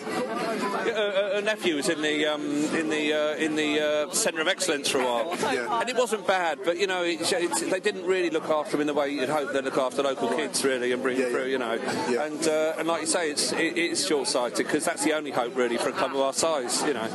uh, 0.94 1.32
a 1.38 1.42
nephew 1.42 1.76
was 1.78 1.90
in 1.90 2.02
the 2.02 2.26
um, 2.28 2.46
in 2.76 2.90
the 2.90 3.07
uh, 3.14 3.36
in 3.36 3.56
the 3.56 3.82
uh, 4.08 4.12
centre 4.14 4.42
of 4.42 4.48
excellence 4.48 4.90
for 4.90 5.00
a 5.00 5.06
while, 5.06 5.36
Yeah. 5.54 5.80
and 5.80 5.90
it 5.90 5.96
wasn't 5.96 6.26
bad. 6.28 6.60
But 6.64 6.78
you 6.78 6.88
know, 6.88 7.04
it, 7.04 7.20
it's, 7.22 7.62
they 7.62 7.80
didn't 7.80 8.06
really 8.06 8.30
look 8.30 8.50
after 8.50 8.76
him 8.78 8.82
in 8.82 8.88
the 8.88 8.94
way 8.94 9.10
you'd 9.10 9.30
hope 9.30 9.54
they 9.54 9.62
look 9.62 9.78
after 9.78 10.02
local 10.04 10.30
kids, 10.30 10.64
really, 10.64 10.92
and 10.92 11.02
bring 11.02 11.18
them 11.18 11.32
through. 11.32 11.48
You 11.48 11.58
know, 11.60 11.74
and 11.74 12.48
uh, 12.48 12.76
and 12.78 12.88
like 12.88 13.02
you 13.02 13.08
say, 13.08 13.30
it's 13.32 13.52
it, 13.54 13.78
it's 13.78 14.06
short 14.08 14.28
sighted 14.28 14.66
because 14.66 14.86
that's 14.86 15.04
the 15.04 15.14
only 15.14 15.32
hope 15.32 15.56
really 15.56 15.78
for 15.78 15.90
a 15.90 15.94
club 15.94 16.12
of 16.12 16.18
our 16.22 16.34
size. 16.34 16.84
You 16.84 16.94
know. 16.94 17.08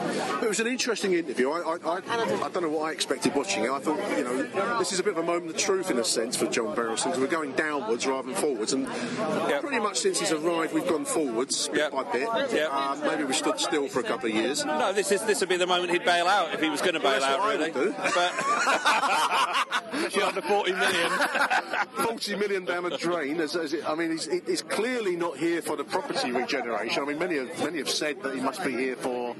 It 0.42 0.48
was 0.48 0.60
an 0.60 0.66
interesting 0.66 1.12
interview. 1.14 1.50
I, 1.50 1.60
I, 1.60 1.76
I, 1.84 1.96
I 2.44 2.48
don't 2.50 2.62
know 2.62 2.68
what 2.68 2.88
I 2.88 2.92
expected 2.92 3.34
watching 3.34 3.64
it. 3.64 3.70
I 3.70 3.78
thought, 3.78 3.98
you 4.16 4.24
know, 4.24 4.78
this 4.78 4.92
is 4.92 5.00
a 5.00 5.02
bit 5.02 5.12
of 5.12 5.18
a 5.18 5.26
moment 5.26 5.50
of 5.50 5.56
truth 5.56 5.90
in 5.90 5.98
a 5.98 6.04
sense 6.04 6.36
for 6.36 6.46
John 6.46 6.74
Berylson 6.74 7.04
because 7.06 7.20
we're 7.20 7.26
going 7.26 7.52
downwards 7.52 8.06
rather 8.06 8.28
than 8.28 8.36
forwards. 8.40 8.72
And 8.72 8.86
pretty 9.60 9.80
much 9.80 9.98
since 9.98 10.20
he's 10.20 10.32
arrived, 10.32 10.72
we've 10.72 10.86
gone 10.86 11.04
forwards 11.04 11.68
bit 11.68 11.92
by 11.92 12.04
bit. 12.12 12.28
Um, 12.70 13.00
maybe 13.00 13.24
we 13.24 13.32
stood 13.32 13.58
still 13.58 13.88
for 13.88 14.00
a 14.00 14.02
couple 14.04 14.28
of 14.28 14.34
years. 14.34 14.64
No, 14.64 14.92
this 14.92 15.10
is 15.12 15.22
this 15.24 15.40
would 15.40 15.48
be 15.48 15.56
the 15.56 15.66
moment 15.66 15.81
he'd 15.90 16.04
bail 16.04 16.26
out 16.26 16.52
if 16.54 16.60
he 16.60 16.68
was 16.68 16.80
going 16.80 16.94
to 16.94 17.00
bail 17.00 17.20
Well, 17.20 17.40
out, 17.40 17.48
really. 17.48 17.70
would 17.70 17.74
do. 17.74 17.94
But 18.14 18.32
under 20.22 20.42
40 20.42 20.72
million. 20.72 21.10
40 21.96 22.36
million 22.36 22.64
down 22.64 22.84
the 22.84 22.96
drain. 22.96 23.40
As, 23.40 23.56
as 23.56 23.72
it, 23.72 23.88
I 23.88 23.94
mean, 23.94 24.10
he's, 24.10 24.26
he's 24.46 24.62
clearly 24.62 25.16
not 25.16 25.36
here 25.36 25.62
for 25.62 25.76
the 25.76 25.84
property 25.84 26.32
regeneration. 26.32 27.02
I 27.02 27.06
mean, 27.06 27.18
many 27.18 27.36
have, 27.36 27.58
many 27.62 27.78
have 27.78 27.90
said 27.90 28.22
that 28.22 28.34
he 28.34 28.40
must 28.40 28.64
be 28.64 28.72
here 28.72 28.96
for 28.96 29.34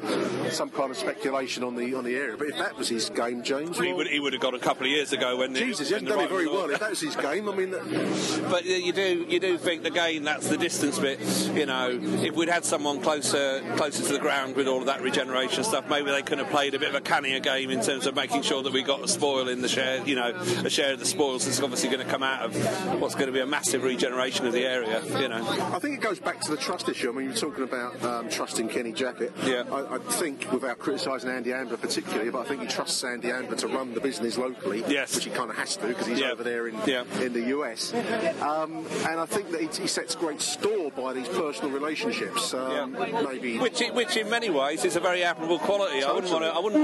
some 0.51 0.71
kind 0.71 0.91
of 0.91 0.97
speculation 0.97 1.65
on 1.65 1.77
the 1.77 1.95
on 1.95 2.05
the 2.05 2.15
area. 2.15 2.37
But 2.37 2.49
if 2.49 2.59
that 2.59 2.77
was 2.77 2.89
his 2.89 3.11
game, 3.11 3.43
James, 3.43 3.79
he 3.79 3.93
would 3.93 4.07
he 4.07 4.21
would 4.21 4.33
have 4.33 4.43
got 4.43 4.55
a 4.55 4.59
couple 4.59 4.87
of 4.87 4.93
years 4.93 5.13
ago 5.13 5.37
when 5.39 5.53
the- 5.53 5.61
Jesus, 5.61 5.89
he 5.89 5.95
hasn't 5.95 6.09
the 6.09 6.17
done 6.17 6.25
it 6.25 6.31
very 6.31 6.47
well. 6.47 6.71
If 6.71 6.81
that 6.81 6.91
was 6.91 7.01
his 7.01 7.17
game, 7.17 7.49
I 7.49 7.55
mean, 7.55 7.71
But 7.71 8.65
uh, 8.65 8.69
you 8.69 8.93
do 8.93 9.27
you 9.29 9.41
do 9.41 9.59
think 9.59 9.85
again 9.87 10.25
that's 10.25 10.49
the 10.49 10.57
distance 10.59 10.99
bit. 10.99 11.21
You 11.55 11.67
know, 11.67 11.99
if 12.23 12.35
we'd 12.35 12.49
had 12.49 12.65
someone 12.65 13.01
closer 13.01 13.63
closer 13.77 14.03
to 14.05 14.13
the 14.13 14.19
ground 14.19 14.57
with 14.57 14.69
all 14.69 14.81
of 14.81 14.87
that 14.87 15.03
regeneration 15.03 15.65
stuff, 15.65 15.89
maybe 15.89 16.11
they 16.11 16.23
could 16.23 16.32
have 16.39 16.51
played 16.51 16.75
a 16.75 16.79
bit 16.79 16.89
of 16.89 16.95
a 16.95 17.01
cannier 17.01 17.41
game 17.41 17.71
in 17.71 17.81
terms 17.83 18.07
of 18.07 18.15
making 18.15 18.43
sure 18.43 18.63
that 18.63 18.73
we 18.73 18.83
got 18.83 19.03
a 19.03 19.09
spoil 19.09 19.49
in 19.49 19.61
the 19.63 19.69
share. 19.69 20.05
You 20.07 20.15
know, 20.17 20.31
a 20.65 20.71
share 20.71 20.93
of 20.95 20.99
the 20.99 21.07
spoils 21.07 21.45
that's 21.45 21.61
obviously 21.61 21.89
going 21.91 22.05
to 22.05 22.11
come 22.11 22.23
out 22.23 22.43
of 22.43 23.01
what's 23.01 23.15
going 23.15 23.27
to 23.27 23.33
be 23.33 23.41
a 23.41 23.47
massive 23.47 23.83
regeneration 23.83 24.47
of 24.47 24.53
the 24.53 24.65
area. 24.65 25.03
You 25.21 25.29
know. 25.29 25.45
I 25.73 25.79
think 25.79 25.95
it 25.99 26.01
goes 26.03 26.19
back 26.21 26.41
to 26.43 26.51
the 26.51 26.57
trust 26.57 26.89
issue. 26.89 27.11
I 27.11 27.13
mean, 27.15 27.27
you're 27.27 27.35
talking 27.35 27.65
about 27.65 28.03
um, 28.05 28.29
trusting 28.29 28.69
Kenny 28.69 28.93
Jackett. 28.93 29.33
Yeah. 29.47 29.65
I, 29.73 29.97
I 29.97 29.99
think, 29.99 30.51
without 30.53 30.79
criticising 30.79 31.31
Andy 31.31 31.53
Ambler 31.53 31.77
particularly, 31.77 32.31
but 32.31 32.41
I 32.41 32.45
think 32.49 32.63
he 32.63 32.67
trusts 32.69 33.03
Andy 33.05 33.31
Ambler 33.31 33.57
to 33.59 33.69
run 33.69 33.95
the 33.95 34.01
business 34.01 34.39
locally, 34.39 34.85
Yes. 34.89 35.15
which 35.15 35.25
he 35.25 35.31
kind 35.31 35.51
of 35.51 35.57
has 35.57 35.77
to 35.77 35.87
because 35.87 36.07
he's 36.07 36.21
Yeah. 36.21 36.31
over 36.33 36.43
there 36.43 36.69
in 36.69 36.77
Yeah. 36.87 37.05
in 37.21 37.33
the 37.33 37.43
US. 37.59 37.93
Um, 38.41 38.87
and 39.07 39.21
I 39.21 39.27
think 39.27 39.51
that 39.51 39.61
he, 39.61 39.67
he 39.83 39.87
sets 39.87 40.15
great 40.15 40.41
store 40.41 40.91
by 40.91 41.13
these 41.13 41.29
personal 41.29 41.71
relationships. 41.71 42.55
Um, 42.55 42.93
Maybe. 42.93 43.59
Which, 43.59 43.81
which 43.93 44.17
in 44.17 44.29
many 44.31 44.51
ways 44.51 44.85
is 44.85 44.97
a 44.97 45.01
very 45.01 45.23
admirable 45.23 45.59
quality. 45.59 46.03
I 46.03 46.11
wouldn't 46.23 46.33
want 46.33 46.45
to. 46.45 46.51
I 46.53 46.59
wouldn't. 46.59 46.83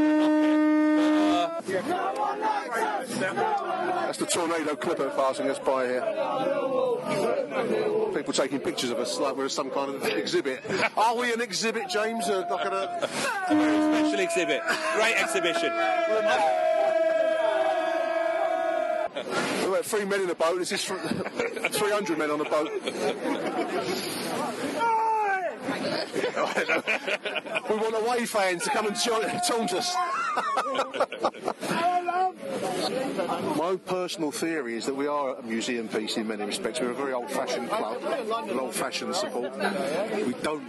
That's 3.20 4.18
the 4.18 4.26
tornado 4.26 4.74
clipper 4.76 5.10
passing 5.10 5.50
us 5.50 5.58
by 5.58 5.86
here. 5.86 6.02
People 8.14 8.32
taking 8.32 8.58
pictures 8.60 8.90
of 8.90 8.98
us 8.98 9.18
like 9.18 9.36
we're 9.36 9.48
some 9.48 9.70
kind 9.70 9.94
of 9.94 10.04
exhibit. 10.06 10.62
Are 10.96 11.14
we 11.16 11.32
an 11.32 11.40
exhibit, 11.40 11.88
James? 11.88 12.28
Uh, 12.28 12.44
like 12.50 12.66
a... 12.66 13.08
Special 13.46 14.20
exhibit. 14.20 14.62
Great 14.94 15.16
exhibition. 15.16 15.72
We've 19.62 19.74
got 19.74 19.84
three 19.84 20.04
men 20.04 20.22
in 20.22 20.30
a 20.30 20.34
boat. 20.34 20.58
This 20.58 20.72
is 20.72 20.84
fr- 20.84 20.94
300 21.68 22.18
men 22.18 22.30
on 22.30 22.40
a 22.40 22.44
boat. 22.44 22.70
We 27.68 27.76
want 27.76 27.96
away 27.96 28.26
fans 28.26 28.64
to 28.64 28.70
come 28.70 28.86
and 28.86 28.96
ta- 28.96 29.40
taunt 29.46 29.72
us. 29.74 29.94
My 33.56 33.76
personal 33.86 34.30
theory 34.30 34.76
is 34.76 34.86
that 34.86 34.94
we 34.94 35.06
are 35.06 35.36
a 35.36 35.42
museum 35.42 35.88
piece 35.88 36.16
in 36.16 36.28
many 36.28 36.44
respects. 36.44 36.80
We're 36.80 36.90
a 36.90 36.94
very 36.94 37.12
old-fashioned 37.12 37.68
club, 37.68 38.02
an 38.48 38.58
old-fashioned 38.58 39.14
support. 39.14 39.52
We 40.26 40.34
don't 40.42 40.62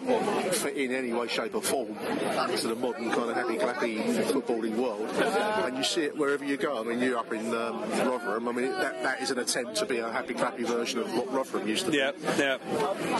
fit 0.53 0.75
in 0.75 0.93
any 0.93 1.13
way, 1.13 1.27
shape, 1.27 1.55
or 1.55 1.61
form 1.61 1.95
to 1.95 2.67
the 2.67 2.75
modern 2.75 3.11
kind 3.11 3.29
of 3.29 3.35
happy-clappy 3.35 4.23
footballing 4.25 4.75
world. 4.75 5.07
And 5.65 5.77
you 5.77 5.83
see 5.83 6.03
it 6.03 6.17
wherever 6.17 6.43
you 6.43 6.57
go. 6.57 6.79
I 6.79 6.83
mean, 6.83 6.99
you're 6.99 7.17
up 7.17 7.31
in 7.31 7.53
um, 7.53 7.81
Rotherham. 7.91 8.47
I 8.47 8.51
mean, 8.51 8.71
that, 8.71 9.03
that 9.03 9.21
is 9.21 9.31
an 9.31 9.39
attempt 9.39 9.75
to 9.75 9.85
be 9.85 9.99
a 9.99 10.11
happy-clappy 10.11 10.65
version 10.65 10.99
of 10.99 11.13
what 11.15 11.31
Rotherham 11.31 11.67
used 11.67 11.85
to 11.85 11.91
be. 11.91 11.97
Yeah, 11.97 12.11
yeah. 12.37 12.57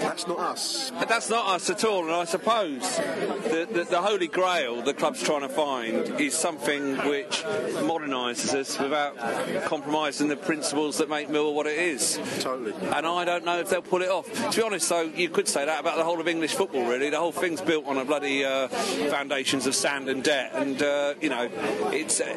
That's 0.02 0.28
not 0.28 0.40
us. 0.40 0.92
But 0.98 1.08
that's 1.08 1.30
not 1.30 1.48
us 1.48 1.69
at 1.70 1.84
all, 1.84 2.04
and 2.04 2.14
I 2.14 2.26
suppose 2.26 2.98
the, 2.98 3.68
the, 3.72 3.84
the 3.84 4.02
holy 4.02 4.28
grail 4.28 4.82
the 4.82 4.94
club's 4.94 5.22
trying 5.22 5.42
to 5.42 5.50
find 5.50 6.20
is 6.20 6.34
something 6.34 6.96
which 6.98 7.44
modernises 7.84 8.54
us 8.54 8.80
without 8.80 9.18
compromising 9.66 10.28
the 10.28 10.36
principles 10.36 10.98
that 10.98 11.10
make 11.10 11.30
Mill 11.30 11.54
what 11.54 11.68
it 11.68 11.78
is. 11.78 12.20
Totally. 12.40 12.74
And 12.74 13.06
I 13.06 13.26
don't 13.26 13.46
know 13.46 13.60
if 13.60 13.70
they'll 13.70 13.82
pull 13.82 14.02
it 14.02 14.10
off. 14.10 14.32
To 14.52 14.58
be 14.58 14.64
honest, 14.64 14.90
though, 14.90 15.02
you 15.02 15.30
could 15.30 15.48
say 15.48 15.66
that 15.66 15.80
about 15.80 15.98
the 15.98 16.04
whole 16.04 16.20
of 16.20 16.28
English 16.28 16.54
football, 16.56 16.86
really. 16.86 17.10
The 17.10 17.20
whole 17.20 17.32
thing's 17.32 17.62
built 17.62 17.86
on 17.86 17.98
a 17.98 18.06
bloody 18.06 18.46
uh, 18.46 18.68
foundations 18.68 19.68
of 19.68 19.76
sand 19.76 20.10
and 20.10 20.24
debt, 20.24 20.52
and 20.54 20.82
uh, 20.82 21.14
you 21.22 21.30
know, 21.30 21.50
it's. 21.92 22.22
Uh, 22.22 22.34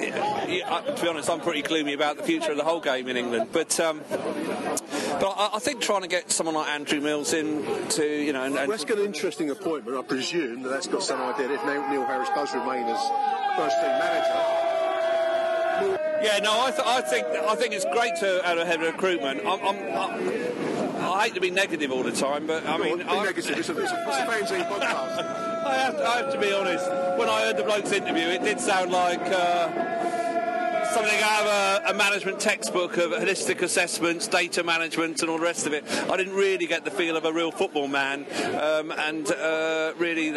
yeah, 0.49 0.69
uh, 0.69 0.95
to 0.95 1.03
be 1.03 1.09
honest, 1.09 1.31
I'm 1.31 1.41
pretty 1.41 1.63
gloomy 1.63 1.93
about 1.93 2.17
the 2.17 2.23
future 2.23 2.51
of 2.51 2.57
the 2.57 2.65
whole 2.65 2.81
game 2.81 3.09
in 3.09 3.17
England, 3.17 3.51
but. 3.53 3.79
Um, 3.81 4.01
but 5.21 5.35
I, 5.37 5.51
I 5.55 5.59
think 5.59 5.81
trying 5.81 6.03
to 6.03 6.09
get 6.09 6.31
someone 6.31 6.55
like 6.55 6.69
Andrew 6.69 7.01
Mills 7.01 7.33
in 7.33 7.65
to, 7.91 8.05
you 8.05 8.33
know, 8.33 8.45
and, 8.45 8.57
and 8.57 8.71
That's 8.71 8.85
got 8.85 8.99
an 8.99 9.05
interesting 9.07 9.51
appointment. 9.51 9.97
I 9.97 10.03
presume 10.03 10.63
that 10.63 10.69
that's 10.71 10.87
got 10.87 11.03
some 11.03 11.21
idea 11.21 11.49
that 11.49 11.55
if 11.55 11.65
Neil 11.65 12.05
Harris 12.05 12.29
does 12.35 12.55
remain 12.55 12.85
as 12.85 13.01
first 13.57 13.77
team 13.81 13.91
manager. 13.91 14.69
Yeah, 16.23 16.39
no, 16.39 16.61
I, 16.61 16.71
th- 16.71 16.87
I 16.87 17.01
think 17.01 17.27
I 17.27 17.55
think 17.57 17.75
it's 17.75 17.85
great 17.87 18.15
to 18.17 18.41
have 18.45 18.57
a 18.57 18.65
head 18.65 18.81
of 18.81 18.95
recruitment. 18.95 19.41
I'm, 19.45 19.61
I'm, 19.61 19.77
I, 19.77 21.11
I 21.11 21.25
hate 21.25 21.35
to 21.35 21.41
be 21.41 21.51
negative 21.51 21.91
all 21.91 22.05
the 22.05 22.13
time, 22.13 22.47
but 22.47 22.65
I 22.65 22.79
mean, 22.79 22.99
be 22.99 23.05
I, 23.05 23.25
negative. 23.25 23.59
It's 23.59 23.69
a, 23.69 23.73
it's 23.77 23.81
a, 23.81 23.83
it's 23.83 23.93
a 23.93 24.65
podcast. 24.65 25.43
I 25.65 25.75
have, 25.75 25.97
to, 25.97 26.07
I 26.07 26.17
have 26.19 26.33
to 26.33 26.41
be 26.41 26.53
honest. 26.53 26.89
When 27.19 27.29
I 27.29 27.43
heard 27.43 27.57
the 27.57 27.65
bloke's 27.65 27.93
interview, 27.93 28.25
it 28.25 28.43
did 28.43 28.61
sound 28.61 28.93
like 28.93 29.21
uh, 29.21 30.02
something 30.93 31.21
out 31.23 31.41
of 31.41 31.47
a, 31.47 31.91
a 31.91 31.95
management 31.95 32.39
textbook 32.39 32.99
of 32.99 33.13
holistic 33.13 33.63
assessments, 33.63 34.29
data 34.29 34.63
management, 34.63 35.23
and 35.23 35.31
all 35.31 35.39
the 35.39 35.43
rest 35.43 35.67
of 35.67 35.73
it. 35.73 35.85
I 36.11 36.19
didn't 36.19 36.35
really 36.35 36.67
get 36.67 36.85
the 36.85 36.91
feel 36.91 37.17
of 37.17 37.25
a 37.25 37.33
real 37.33 37.51
football 37.51 37.89
man, 37.89 38.27
um, 38.61 38.93
and 38.93 39.31
uh, 39.33 39.95
really 39.97 40.33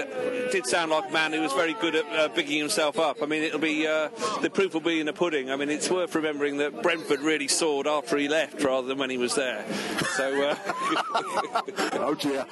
did 0.52 0.66
sound 0.66 0.92
like 0.92 1.10
a 1.10 1.12
man 1.12 1.34
who 1.34 1.42
was 1.42 1.52
very 1.52 1.74
good 1.74 1.96
at 1.96 2.06
uh, 2.06 2.30
bigging 2.30 2.58
himself 2.58 2.98
up. 2.98 3.22
I 3.22 3.26
mean, 3.26 3.44
it'll 3.44 3.60
be 3.60 3.86
uh, 3.86 4.10
the 4.42 4.50
proof 4.50 4.74
will 4.74 4.82
be 4.82 5.02
in 5.02 5.08
the 5.08 5.14
pudding. 5.14 5.52
I 5.52 5.58
mean, 5.58 5.70
it's 5.70 5.92
worth 5.92 6.16
remembering 6.16 6.58
that 6.58 6.82
Brentford 6.82 7.20
really 7.20 7.50
soared 7.50 7.86
after 7.86 8.16
he 8.16 8.30
left 8.30 8.64
rather 8.64 8.88
than 8.88 8.98
when 8.98 9.10
he 9.10 9.18
was 9.18 9.36
there. 9.36 9.66
So. 10.16 10.42
Uh, 10.42 10.56
oh 12.00 12.16
dear. 12.18 12.46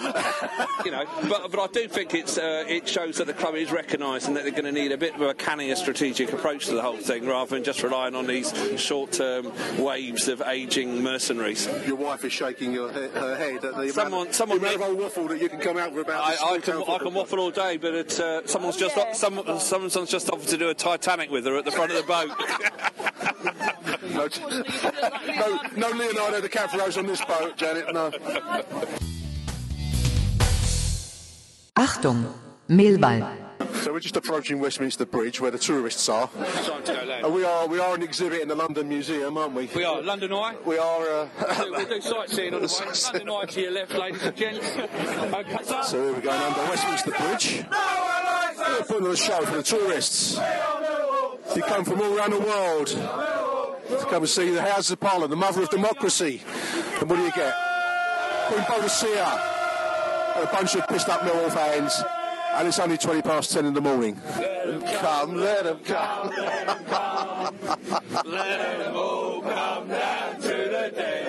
you 0.84 0.92
know, 0.92 1.06
but, 1.30 1.52
but 1.52 1.60
I 1.60 1.68
do 1.68 1.88
think 1.88 2.14
it's 2.14 2.38
uh, 2.38 2.66
it 2.68 2.86
shows 2.88 3.18
that 3.18 3.28
the 3.28 3.34
club 3.34 3.56
is 3.56 3.72
recognising 3.72 4.34
that 4.34 4.44
they're 4.44 4.52
going 4.52 4.66
to 4.66 4.74
need 4.74 4.92
a 4.92 4.98
bit 4.98 5.16
of 5.16 5.22
a 5.22 5.34
cannier 5.34 5.76
strategic 5.76 6.34
approach 6.34 6.66
to 6.66 6.76
the 6.76 6.82
whole 6.82 6.98
thing 6.98 7.26
rather 7.26 7.56
than 7.56 7.64
just 7.64 7.82
relying 7.82 7.93
on 7.94 8.26
these 8.28 8.54
short-term 8.80 9.52
waves 9.78 10.28
of 10.28 10.42
ageing 10.48 11.02
mercenaries. 11.04 11.68
Your 11.86 11.96
wife 11.96 12.24
is 12.26 12.34
shaking 12.34 12.74
your 12.74 12.92
he- 12.92 13.08
her 13.10 13.36
head 13.36 13.64
at 13.64 13.76
the 13.76 13.90
Someone- 13.90 14.14
amount, 14.24 14.36
someone 14.36 14.60
the 14.60 14.66
amount 14.68 14.82
of 14.82 14.90
old 14.90 15.00
waffle 15.00 15.28
that 15.28 15.40
you 15.42 15.50
can 15.50 15.60
come 15.60 15.78
out 15.78 15.92
with 15.94 16.08
about. 16.08 16.24
I, 16.24 16.54
I 16.56 16.58
can 16.60 16.82
I 16.82 16.98
can 16.98 17.14
waffle 17.14 17.40
all 17.40 17.52
day, 17.52 17.78
but 17.78 17.94
it, 17.94 18.20
uh, 18.20 18.46
someone's 18.48 18.78
just 18.78 18.96
some, 19.16 19.42
someone's 19.60 20.10
just 20.10 20.30
offered 20.32 20.48
to 20.50 20.58
do 20.58 20.70
a 20.70 20.74
Titanic 20.74 21.30
with 21.30 21.46
her 21.46 21.56
at 21.58 21.66
the 21.66 21.72
front 21.72 21.92
of 21.92 21.98
the 21.98 22.04
boat. 22.04 22.30
no, 24.14 24.28
no, 25.78 25.90
no 25.92 25.98
Leonardo 25.98 26.42
DiCaprio's 26.42 26.98
on 26.98 27.06
this 27.06 27.24
boat, 27.26 27.56
Janet. 27.58 27.94
No. 27.94 28.12
Achtung, 31.76 32.26
Mehlball. 32.70 33.43
So 33.82 33.94
we're 33.94 34.00
just 34.00 34.16
approaching 34.16 34.60
Westminster 34.60 35.06
Bridge, 35.06 35.40
where 35.42 35.52
the 35.52 35.58
tourists 35.58 36.08
are. 36.10 36.28
Time 36.28 36.84
to 36.84 36.94
go 36.94 37.04
loud. 37.06 37.26
And 37.26 37.34
we 37.34 37.44
are 37.44 37.68
we 37.68 37.80
are 37.80 37.96
an 37.96 38.04
exhibit 38.04 38.42
in 38.42 38.48
the 38.48 38.56
London 38.56 38.90
Museum, 38.90 39.38
aren't 39.38 39.54
we? 39.54 39.70
We 39.76 39.84
are 39.84 40.02
London 40.02 40.34
Eye. 40.34 40.56
We 40.66 40.78
are. 40.78 41.08
Uh, 41.08 41.28
we'll 41.70 41.86
do 41.86 42.02
sightseeing 42.02 42.54
on 42.54 42.62
the 42.62 42.68
way. 42.68 42.94
London 43.14 43.30
Eye 43.30 43.46
to 43.46 43.62
your 43.62 43.72
left, 43.72 43.94
ladies 43.94 44.24
and 44.24 44.36
gents. 44.36 44.68
Okay, 44.76 45.64
sir. 45.64 45.84
So 45.84 46.04
here 46.04 46.14
we're 46.14 46.22
going 46.22 46.42
under 46.42 46.62
Westminster 46.70 47.12
Bridge. 47.12 47.66
We're 48.58 48.86
putting 48.86 49.06
on 49.06 49.12
a 49.12 49.16
show 49.16 49.42
for 49.46 49.58
the 49.58 49.64
tourists. 49.64 50.40
You 51.56 51.62
come 51.64 51.86
from 51.86 52.02
all 52.02 52.18
around 52.18 52.32
the 52.32 52.40
world 52.40 52.88
to 52.88 54.06
come 54.10 54.24
and 54.24 54.30
see 54.30 54.50
the 54.50 54.62
Houses 54.62 54.92
of 54.92 55.00
Parliament, 55.00 55.30
the 55.30 55.36
mother 55.36 55.64
of 55.64 55.70
democracy. 55.70 56.42
And 57.00 57.10
what 57.10 57.18
do 57.18 57.24
you 57.24 57.32
get? 57.32 57.54
Queen 58.48 58.62
Boadicea 58.62 60.36
and 60.36 60.44
a 60.48 60.52
bunch 60.52 60.76
of 60.76 60.88
pissed 60.88 61.10
up 61.10 61.22
Millwall 61.22 61.52
fans. 61.52 62.02
And 62.56 62.68
it's 62.68 62.80
only 62.80 62.98
20 62.98 63.22
past 63.24 63.52
10 63.52 63.66
in 63.66 63.74
the 63.74 63.82
morning. 63.82 64.20
Let 64.38 64.68
them 64.68 64.82
come, 64.82 65.36
let 65.38 65.64
them 65.64 65.80
come. 65.84 66.30
Let 68.26 68.78
them 68.80 68.96
all 68.96 69.42
come 69.42 69.88
down 69.88 70.42
to 70.42 70.48
the 70.48 70.92
day. 70.96 71.24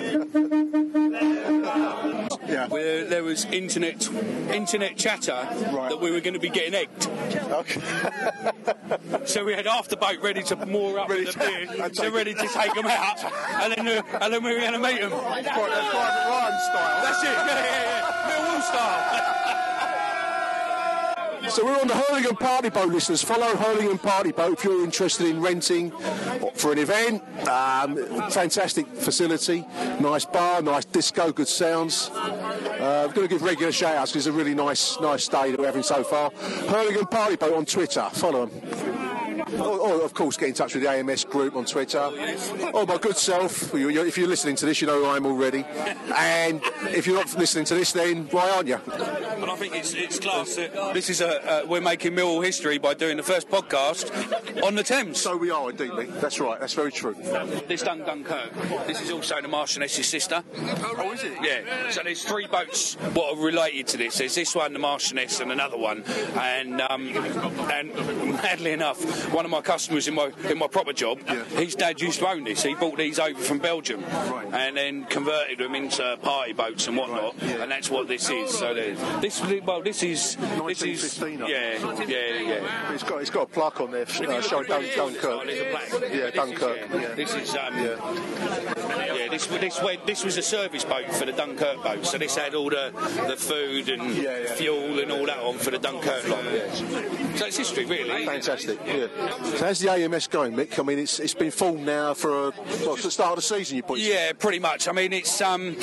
Yeah. 2.47 2.69
Where 2.69 3.05
there 3.05 3.25
was 3.25 3.47
internet 3.47 4.09
internet 4.53 4.97
chatter 4.97 5.49
that 5.51 5.99
we 6.01 6.11
were 6.11 6.21
going 6.21 6.35
to 6.35 6.41
be 6.41 6.51
getting 6.51 6.75
egged. 6.75 7.09
Okay. 7.51 7.81
so 9.25 9.45
we 9.45 9.55
had 9.55 9.67
half 9.67 9.89
the 9.89 9.97
boat 9.97 10.19
ready 10.23 10.43
to 10.45 10.67
moor 10.67 10.99
up 10.99 11.09
with 11.09 11.33
the 11.33 11.39
beer, 11.39 11.91
so 11.95 12.13
ready 12.13 12.35
to 12.35 12.49
take 12.49 12.75
them 12.75 12.87
out, 12.87 13.25
and 13.25 13.73
then 13.73 13.89
uh, 13.89 14.19
and 14.21 14.33
then 14.33 14.45
we 14.45 14.53
were 14.53 14.61
going 14.61 14.73
to 14.73 14.79
meet 14.79 15.01
them. 15.01 15.11
Private 15.11 15.47
Ryan 15.47 16.61
style. 16.61 17.03
That's 17.03 17.23
it. 17.23 17.27
Yeah, 17.27 17.47
yeah, 17.47 17.83
yeah. 17.83 18.29
Millwall 18.29 18.63
style. 18.63 19.44
So 21.49 21.65
we're 21.65 21.79
on 21.79 21.87
the 21.87 21.95
Hurlingham 21.95 22.37
Party 22.37 22.71
Boat, 22.71 22.93
listeners. 22.93 23.23
Follow 23.23 23.55
Hurlingham 23.57 23.99
Party 23.99 24.33
Boat 24.33 24.59
if 24.59 24.65
you're 24.65 24.83
interested 24.83 25.27
in 25.27 25.41
renting 25.41 25.91
for 26.55 26.73
an 26.73 26.79
event. 26.79 27.23
Um, 27.49 27.97
fantastic 28.31 28.87
facility, 28.87 29.65
nice 30.01 30.25
bar, 30.25 30.63
nice 30.63 30.85
disco, 30.85 31.33
good 31.33 31.49
sounds. 31.49 32.11
Uh, 32.15 33.07
I'm 33.07 33.15
going 33.15 33.29
to 33.29 33.35
give 33.35 33.43
regular 33.43 33.73
shout 33.73 33.97
outs 33.97 34.13
because 34.13 34.27
it's 34.27 34.35
a 34.35 34.37
really 34.37 34.55
nice, 34.55 34.99
nice 35.01 35.29
day 35.29 35.51
that 35.51 35.61
we're 35.61 35.67
having 35.67 35.83
so 35.83 36.03
far. 36.03 36.31
Hurlingham 36.69 37.07
Party 37.07 37.37
Boat 37.37 37.55
on 37.55 37.65
Twitter. 37.65 38.09
Follow 38.13 38.47
them. 38.47 38.94
Or, 39.61 39.79
or, 39.79 40.03
of 40.03 40.15
course, 40.15 40.37
get 40.37 40.49
in 40.49 40.55
touch 40.55 40.75
with 40.75 40.83
the 40.83 40.91
AMS 40.91 41.25
group 41.25 41.57
on 41.57 41.65
Twitter. 41.65 41.99
Oh, 42.73 42.85
my 42.87 42.99
good 42.99 43.17
self. 43.17 43.73
You- 43.73 43.89
you- 43.89 44.05
If 44.05 44.19
you're 44.19 44.29
listening 44.29 44.57
to 44.57 44.67
this, 44.67 44.81
you 44.81 44.87
know 44.87 45.01
who 45.01 45.07
I 45.07 45.17
am 45.17 45.27
already. 45.27 45.65
And 46.17 46.61
if 46.91 47.07
you're 47.07 47.17
not 47.17 47.37
listening 47.39 47.65
to 47.67 47.75
this, 47.75 47.93
then 47.93 48.29
why 48.31 48.51
aren't 48.51 48.69
you? 48.69 48.79
But 48.87 49.49
I 49.51 49.57
think 49.57 49.75
it's, 49.75 49.95
it's 49.95 50.19
class. 50.21 50.55
This 50.95 51.11
is 51.11 51.21
a 51.21 51.63
uh, 51.65 51.67
we're 51.67 51.81
making 51.81 52.13
Millwall 52.15 52.45
history 52.45 52.79
by 52.79 52.95
doing 52.95 53.17
the 53.17 53.23
first 53.23 53.49
podcast 53.49 54.11
on 54.63 54.75
the 54.75 54.83
Thames. 54.83 55.21
So 55.21 55.37
we 55.37 55.51
are, 55.51 55.71
indeed, 55.71 55.91
Lee. 55.93 56.05
That's 56.07 56.39
right. 56.41 56.59
That's 56.61 56.75
very 56.75 56.93
true. 56.93 57.15
This 57.69 57.83
done 57.83 58.01
Dunkirk. 58.01 58.53
This 58.87 59.01
is 59.01 59.11
also 59.11 59.41
the 59.41 59.49
Marchioness's 59.49 60.07
sister. 60.07 60.43
Oh, 60.99 61.13
is 61.13 61.23
it? 61.25 61.33
Yeah. 61.43 61.91
So 61.91 62.03
there's 62.03 62.23
three 62.25 62.47
boats 62.47 62.95
what 63.15 63.37
are 63.37 63.43
related 63.43 63.87
to 63.89 63.97
this. 63.97 64.19
There's 64.19 64.35
this 64.35 64.55
one, 64.55 64.73
the 64.73 64.79
Marchioness, 64.79 65.41
and 65.41 65.51
another 65.53 65.77
one. 65.77 66.03
And 66.39 66.81
um, 66.81 67.09
and 67.71 67.95
madly 68.43 68.73
enough, 68.73 69.01
one 69.33 69.45
of 69.45 69.51
my 69.51 69.61
customers 69.61 70.09
in 70.09 70.15
my 70.15 70.31
in 70.49 70.59
my 70.59 70.67
proper 70.67 70.93
job, 70.93 71.21
his 71.57 71.75
dad 71.75 72.01
used 72.01 72.19
to 72.21 72.29
own 72.29 72.45
this. 72.45 72.63
He 72.63 72.75
bought 72.75 72.97
these 72.97 73.19
over 73.19 73.39
from 73.39 73.59
Belgium, 73.59 74.03
and 74.05 74.77
then 74.77 75.05
converted 75.07 75.59
them 75.59 75.75
into 75.75 76.19
party 76.23 76.53
boats 76.53 76.87
and 76.87 76.97
whatnot. 76.97 77.41
And 77.43 77.71
that's 77.71 77.91
what 77.91 78.09
this 78.09 78.29
is. 78.31 78.57
So 78.57 78.75
this 78.75 79.43
well, 79.65 79.83
this 79.83 80.03
is 80.03 80.37
this 80.67 80.83
is 80.83 81.19
yeah 81.21 82.05
yeah 82.07 82.41
yeah. 82.41 82.93
It's 82.93 83.03
got 83.03 83.21
it's 83.21 83.31
got 83.31 83.43
a 83.43 83.47
plaque 83.47 83.81
on 83.81 83.91
there 83.91 84.03
uh, 84.03 84.41
showing 84.41 84.67
Dun- 84.67 84.85
Dunkirk. 84.97 85.47
Yeah, 86.13 86.31
Dunkirk. 86.31 86.79
Yeah. 86.93 87.15
This 87.15 87.35
is 87.35 87.51
um, 87.51 87.75
yeah. 87.77 89.29
this 89.31 89.47
this 89.47 89.83
went, 89.83 90.07
this 90.07 90.25
was 90.25 90.37
a 90.37 90.43
service 90.43 90.85
boat 90.85 91.13
for 91.13 91.25
the 91.27 91.33
Dunkirk 91.33 91.83
boat, 91.83 92.07
so 92.07 92.19
this 92.19 92.37
had 92.37 92.55
all 92.55 92.71
the 92.71 92.93
the 93.27 93.37
food 93.37 93.89
and 93.89 94.13
fuel 94.57 95.01
and 95.01 95.11
all 95.11 95.27
that 95.27 95.39
on 95.39 95.59
for 95.59 95.71
the 95.71 95.79
Dunkirk 95.79 96.29
lot. 96.29 96.45
So 97.37 97.47
it's 97.47 97.57
history, 97.57 97.85
really. 97.85 98.25
Fantastic. 98.27 98.79
Yeah. 98.87 99.07
So 99.15 99.67
how's 99.67 99.79
the 99.79 99.91
AMS 99.91 100.27
going, 100.27 100.55
Mick? 100.55 100.79
I 100.79 100.83
mean, 100.83 100.99
it's 100.99 101.21
it's 101.21 101.35
been 101.35 101.51
full 101.51 101.75
now 101.75 102.15
for 102.15 102.49
a, 102.49 102.53
well, 102.85 102.97
the 102.97 103.11
start 103.11 103.31
of 103.31 103.37
the 103.37 103.43
season. 103.43 103.77
You 103.77 103.83
put. 103.83 103.99
Yeah, 104.01 104.33
pretty 104.33 104.59
much. 104.59 104.89
I 104.89 104.93
mean, 104.93 105.13
it's 105.13 105.41
um, 105.41 105.77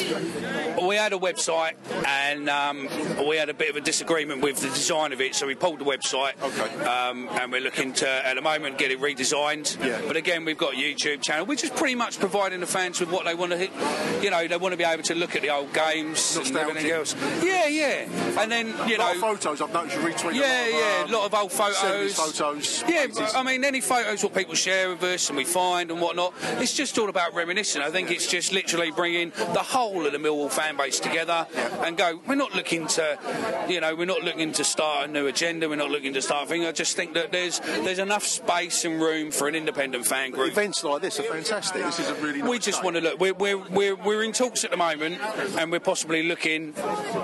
we 0.86 0.96
had 0.96 1.14
a 1.14 1.18
website 1.18 1.74
and 2.06 2.50
um, 2.50 2.90
we 3.28 3.38
had 3.38 3.50
a 3.50 3.54
bit 3.54 3.70
of 3.70 3.76
a 3.78 3.82
disagreement 3.82 4.42
with 4.42 4.60
the 4.60 4.68
design 4.70 5.14
of 5.14 5.22
it, 5.22 5.36
so 5.36 5.48
we 5.48 5.56
pulled 5.56 5.80
the 5.80 5.86
website. 5.86 6.34
Okay. 6.42 6.86
Um, 6.86 7.30
and 7.32 7.52
we're 7.52 7.62
looking 7.62 7.94
to, 7.94 8.08
at 8.10 8.36
the 8.36 8.42
moment, 8.42 8.78
get 8.78 8.92
it 8.92 9.00
redesigned. 9.00 9.84
Yeah. 9.86 10.02
But 10.08 10.18
again, 10.18 10.44
we've 10.44 10.58
got 10.58 10.74
a 10.74 10.78
YouTube 10.78 11.22
channel, 11.22 11.46
which 11.46 11.64
is 11.64 11.70
pretty 11.70 11.96
much 11.96 12.20
providing 12.20 12.60
the 12.60 12.68
fans 12.68 13.00
with 13.00 13.12
what 13.12 13.26
they 13.26 13.36
want 13.36 13.52
to, 13.52 13.58
hit. 13.58 13.72
you 14.24 14.30
know, 14.30 14.48
they 14.48 14.58
want 14.58 14.74
to 14.74 14.78
be 14.78 14.84
able 14.84 15.04
to 15.04 15.16
look 15.16 15.36
at 15.36 15.42
the 15.42 15.50
old 15.50 15.74
games 15.74 16.36
and 16.36 16.56
everything 16.58 16.92
else. 16.92 17.16
Yeah, 17.42 17.68
yeah. 17.68 18.42
And 18.42 18.52
then 18.52 18.68
you 18.90 18.98
a 18.98 18.98
lot 18.98 18.98
know, 18.98 19.12
of 19.12 19.18
photos 19.18 19.62
I've 19.62 19.74
noticed 19.74 19.96
you 19.96 20.02
retweet. 20.02 20.36
yeah, 20.36 20.42
a 20.42 20.72
lot 20.72 20.80
yeah, 20.80 21.04
of, 21.04 21.10
a 21.10 21.14
lot 21.14 21.26
of 21.26 21.34
old 21.34 21.52
photos. 21.52 22.16
photos. 22.16 22.84
Yeah, 22.88 23.04
80s. 23.26 23.36
I 23.36 23.44
mean, 23.44 23.64
any 23.64 23.82
photos 23.82 24.24
what 24.24 24.34
people 24.34 24.56
share 24.56 24.90
with 24.90 25.04
us 25.04 25.30
and 25.30 25.38
we 25.38 25.44
find 25.44 25.92
and 25.92 26.02
whatnot. 26.02 26.34
It's 26.58 26.74
just 26.74 26.98
all 26.98 27.10
about 27.10 27.34
reminiscing. 27.34 27.82
I 27.82 27.90
think 27.90 28.12
it's 28.12 28.28
just 28.28 28.52
literally 28.52 28.92
bringing 28.92 29.32
the 29.32 29.64
whole 29.64 30.06
of 30.06 30.12
the 30.12 30.18
Millwall 30.18 30.52
fan 30.52 30.78
base 30.78 31.00
together 31.00 31.48
and 31.84 31.98
go. 31.98 32.20
We're 32.28 32.36
not 32.36 32.54
looking 32.54 32.88
to, 32.88 33.66
you 33.70 33.82
know, 33.82 33.96
we're 33.96 34.06
not 34.06 34.22
looking 34.22 34.52
to 34.54 34.64
start 34.64 35.10
a 35.10 35.12
new 35.12 35.28
agenda. 35.28 35.70
We're 35.70 35.76
not 35.76 35.92
looking 35.92 36.14
to 36.14 36.22
start 36.22 36.46
a 36.46 36.50
thing. 36.50 36.66
I 36.66 36.72
just 36.72 36.96
think 36.96 37.14
that 37.14 37.32
there's 37.32 37.60
there's 37.60 38.00
enough 38.00 38.24
space 38.24 38.86
and 38.86 39.02
room 39.02 39.32
for 39.32 39.48
an 39.48 39.56
independent 39.56 40.06
fan 40.06 40.32
group. 40.32 40.52
Events 40.52 40.84
like 40.84 41.02
this 41.02 41.20
are 41.20 41.24
fantastic. 41.24 41.84
This 41.84 42.00
is 42.00 42.10
a 42.10 42.16
really. 42.16 42.42
We 42.42 42.60
just 42.60 42.82
day. 42.82 42.86
want 42.86 42.96
to 42.98 43.02
look. 43.02 43.20
We're, 43.20 43.34
we're, 43.34 43.58
we're, 43.70 43.96
we're 43.96 44.24
in 44.24 44.32
talks 44.32 44.64
at 44.64 44.72
the 44.72 44.78
moment, 44.78 45.20
and 45.58 45.72
we're 45.72 45.80
possibly 45.80 46.24
looking, 46.24 46.72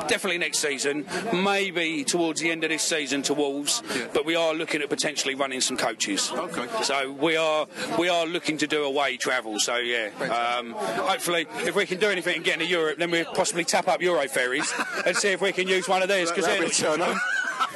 definitely 0.08 0.38
next 0.38 0.60
season, 0.60 1.06
maybe 1.34 2.04
towards 2.04 2.42
the 2.42 2.52
end 2.52 2.64
of 2.64 2.70
this 2.70 2.84
season 2.84 3.22
to 3.24 3.34
Wolves. 3.34 3.82
But 4.14 4.26
we 4.26 4.36
are 4.36 4.54
looking 4.54 4.82
at 4.82 4.90
potentially 4.90 5.36
running 5.36 5.62
some 5.62 5.78
coaches. 5.88 6.32
Okay. 6.32 6.68
So 6.84 7.12
we 7.14 7.38
are 7.38 7.68
we 7.98 8.10
are 8.10 8.26
looking 8.26 8.58
to 8.58 8.68
do 8.68 8.84
away 8.84 9.18
travel. 9.18 9.60
So 9.60 9.78
yeah, 9.78 10.10
um, 10.58 10.72
hopefully 10.72 11.48
if 11.60 11.76
we 11.76 11.86
can 11.86 12.00
do 12.00 12.10
anything 12.10 12.36
and 12.36 12.44
get 12.44 12.56
into 12.56 12.66
Europe, 12.66 12.98
then 12.98 13.12
we'll 13.12 13.26
possibly 13.26 13.64
tap 13.64 13.88
up 13.88 14.02
Euro 14.02 14.28
ferries 14.28 14.74
and 15.06 15.16
see 15.16 15.30
if 15.30 15.42
we 15.42 15.52
can 15.52 15.68
use 15.68 15.88
one 15.88 16.02
of 16.02 16.08
theirs 16.08 16.30
because 16.30 16.46
That'd 16.46 16.74
turn 16.74 17.02
up. 17.02 17.18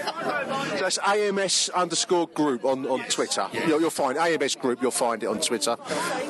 That's 0.01 0.97
AMS 1.05 1.69
underscore 1.69 2.27
group 2.29 2.65
on, 2.65 2.87
on 2.87 3.03
Twitter. 3.09 3.47
You'll, 3.67 3.81
you'll 3.81 3.89
find 3.89 4.17
AMS 4.17 4.55
group. 4.55 4.81
You'll 4.81 4.91
find 4.91 5.21
it 5.21 5.27
on 5.27 5.39
Twitter. 5.39 5.77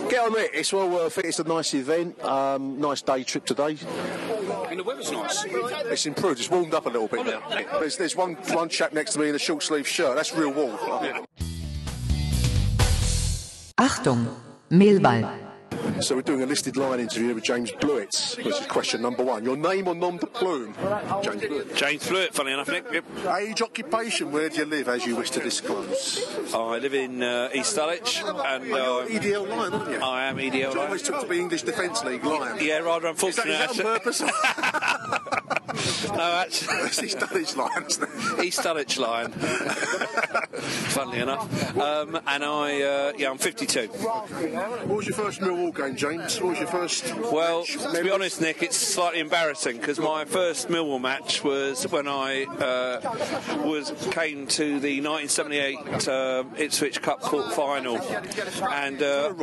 Get 0.10 0.26
on 0.26 0.38
it. 0.38 0.52
It's 0.54 0.74
well 0.74 0.90
worth 0.90 1.18
it. 1.18 1.26
It's 1.26 1.40
a 1.40 1.44
nice 1.44 1.74
event. 1.74 2.22
Um, 2.24 2.80
nice 2.80 3.02
day 3.02 3.24
trip 3.24 3.46
today. 3.46 3.78
And 4.70 4.80
the 4.80 4.84
weather's 4.84 5.12
nice. 5.12 5.46
It's 5.46 6.06
improved. 6.06 6.40
It's 6.40 6.50
warmed 6.50 6.74
up 6.74 6.86
a 6.86 6.90
little 6.90 7.08
bit 7.08 7.26
now. 7.26 7.42
There's, 7.80 7.98
there's 7.98 8.16
one 8.16 8.34
one 8.50 8.70
chap 8.70 8.94
next 8.94 9.14
to 9.14 9.20
me 9.20 9.30
in 9.30 9.36
a 9.36 9.40
short 9.40 9.64
sleeve 9.64 9.88
shirt. 9.88 10.16
That's 10.16 10.34
real 10.34 10.52
warm. 10.52 10.78
Achtung, 13.82 14.28
Millwall. 14.70 15.28
So 16.02 16.16
we're 16.16 16.22
doing 16.22 16.44
a 16.44 16.46
listed 16.46 16.78
line 16.78 17.00
interview 17.00 17.34
with 17.34 17.44
James 17.44 17.72
Blewett. 17.72 18.12
This 18.12 18.38
is 18.60 18.66
question 18.68 19.02
number 19.02 19.24
one. 19.24 19.44
Your 19.44 19.58
name 19.58 19.88
or 19.88 19.96
nom 19.96 20.18
de 20.18 20.28
plume? 20.28 20.76
James 21.24 21.42
Blewett. 21.42 21.76
James 21.76 22.08
Blewett, 22.08 22.34
funny 22.36 22.52
enough, 22.52 22.68
Nick. 22.70 22.86
Yep. 22.94 23.06
Age, 23.40 23.62
occupation, 23.64 24.32
where 24.32 24.50
do 24.50 24.58
you 24.58 24.66
live 24.66 24.88
as 24.88 25.04
you 25.08 25.16
wish 25.16 25.32
to 25.32 25.40
disclose? 25.40 26.24
I 26.54 26.78
live 26.78 26.94
in 26.94 27.24
uh, 27.24 27.50
East 27.56 27.76
Dulwich, 27.76 28.22
and 28.24 28.66
You're 28.68 29.04
uh, 29.04 29.08
EDL 29.08 29.50
Lion, 29.50 29.74
aren't 29.74 29.90
you? 29.92 30.00
I 30.00 30.26
am 30.26 30.38
EDL 30.38 30.54
You 30.54 30.68
Lion. 30.68 30.78
always 30.78 31.02
took 31.02 31.20
to 31.22 31.28
be 31.28 31.40
English 31.40 31.64
Defence 31.64 32.04
League 32.04 32.24
Lion. 32.24 32.58
Yeah, 32.62 32.80
rather 32.80 33.10
Is 33.10 33.36
that, 33.36 33.46
unfortunate. 33.46 33.72
is 33.72 33.78
that 33.78 33.86
on 33.86 34.00
purpose? 34.00 35.58
no, 35.74 36.44
actually, 36.44 36.78
It's 36.86 37.04
East 37.04 37.20
Dulwich 37.20 37.56
Lion. 37.56 37.86
East 38.44 38.64
Dulwich 38.64 38.98
Lion. 38.98 39.32
Funnily 40.92 41.20
enough, 41.20 41.78
um, 41.78 42.20
and 42.28 42.44
I, 42.44 42.82
uh, 42.82 43.14
yeah, 43.18 43.30
I'm 43.30 43.38
52. 43.38 43.88
What 43.88 44.88
was 44.88 45.08
your 45.08 45.16
first 45.16 45.40
Millwall 45.42 45.76
game, 45.76 45.96
James? 45.96 46.40
What 46.42 46.50
was 46.50 46.60
your 46.60 46.68
first? 46.68 47.16
Well, 47.32 47.64
to 47.64 48.04
be 48.04 48.12
honest, 48.12 48.42
Nick, 48.42 48.62
it's 48.62 48.76
slightly 48.76 49.20
embarrassing 49.20 49.78
because 49.78 50.00
my 50.00 50.26
first 50.26 50.68
Millwall 50.68 51.02
match 51.02 51.44
was 51.44 51.84
when 51.92 52.08
I 52.08 52.44
uh, 52.46 53.66
was 53.66 53.92
came 54.12 54.48
to 54.48 54.80
the 54.80 55.02
1978 55.02 56.08
uh, 56.08 56.44
Ipswich 56.58 57.02
Cup 57.02 57.22
quarter 57.22 57.50
final, 57.52 57.98
and 58.72 59.02
uh, 59.02 59.34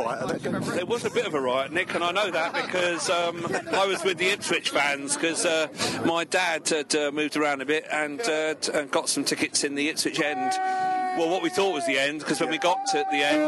there 0.74 0.86
was 0.86 1.04
a 1.04 1.10
bit 1.10 1.26
of 1.26 1.34
a 1.34 1.40
riot, 1.40 1.72
Nick, 1.72 1.94
and 1.94 2.04
I 2.04 2.12
know 2.12 2.30
that 2.30 2.54
because 2.54 3.10
um, 3.10 3.46
I 3.72 3.86
was 3.86 4.04
with 4.04 4.18
the 4.18 4.28
Ipswich 4.28 4.70
fans 4.70 5.14
because 5.14 5.44
uh, 5.46 5.68
my 6.18 6.24
dad 6.24 6.68
had 6.68 6.92
uh, 6.96 7.12
moved 7.12 7.36
around 7.36 7.62
a 7.62 7.64
bit 7.64 7.86
and, 7.92 8.20
uh, 8.22 8.52
and 8.74 8.90
got 8.90 9.08
some 9.08 9.22
tickets 9.22 9.62
in 9.62 9.76
the 9.76 9.88
Ipswich 9.88 10.20
end. 10.20 10.87
Well, 11.18 11.30
what 11.30 11.42
we 11.42 11.50
thought 11.50 11.74
was 11.74 11.84
the 11.84 11.98
end, 11.98 12.20
because 12.20 12.38
when 12.38 12.48
we 12.48 12.58
got 12.58 12.78
to 12.92 13.04
the 13.10 13.16
end, 13.16 13.40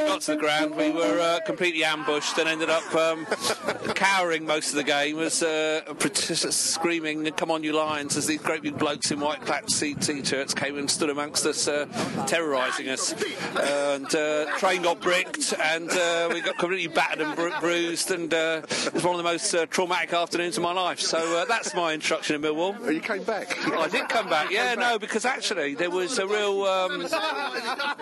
we 0.00 0.08
got 0.08 0.20
to 0.20 0.30
the 0.30 0.36
ground, 0.36 0.76
we 0.76 0.92
were 0.92 1.18
uh, 1.20 1.40
completely 1.44 1.82
ambushed 1.82 2.38
and 2.38 2.48
ended 2.48 2.70
up 2.70 2.94
um, 2.94 3.26
cowering 3.96 4.46
most 4.46 4.70
of 4.70 4.76
the 4.76 4.84
game, 4.84 5.16
was 5.16 5.42
uh, 5.42 5.82
screaming, 5.98 7.24
"Come 7.32 7.50
on, 7.50 7.64
you 7.64 7.72
lions!" 7.72 8.16
as 8.16 8.28
these 8.28 8.40
great 8.40 8.62
big 8.62 8.78
blokes 8.78 9.10
in 9.10 9.18
white 9.18 9.40
clad 9.40 9.66
t-shirts 9.66 10.54
came 10.54 10.78
and 10.78 10.88
stood 10.88 11.10
amongst 11.10 11.44
us, 11.46 11.66
uh, 11.66 11.86
terrorising 12.28 12.88
us. 12.90 13.12
And 13.56 14.14
uh, 14.14 14.56
train 14.58 14.82
got 14.82 15.00
bricked, 15.00 15.52
and 15.60 15.90
uh, 15.90 16.30
we 16.32 16.42
got 16.42 16.58
completely 16.58 16.86
battered 16.86 17.22
and 17.26 17.34
bru- 17.34 17.58
bruised, 17.58 18.12
and 18.12 18.32
uh, 18.32 18.62
it 18.68 18.94
was 18.94 19.02
one 19.02 19.14
of 19.14 19.18
the 19.18 19.24
most 19.24 19.52
uh, 19.52 19.66
traumatic 19.66 20.12
afternoons 20.12 20.58
of 20.58 20.62
my 20.62 20.72
life. 20.72 21.00
So 21.00 21.18
uh, 21.38 21.44
that's 21.46 21.74
my 21.74 21.92
introduction 21.92 22.36
in 22.36 22.42
Millwall. 22.42 22.76
Oh, 22.80 22.88
you 22.88 23.00
came 23.00 23.24
back. 23.24 23.66
I 23.66 23.88
did 23.88 24.08
come 24.08 24.28
back. 24.28 24.52
Yeah, 24.52 24.76
no, 24.76 24.96
because 24.96 25.24
actually 25.24 25.74
there 25.74 25.90
was 25.90 26.20
a 26.20 26.26
real 26.26 26.62
um, 26.64 27.00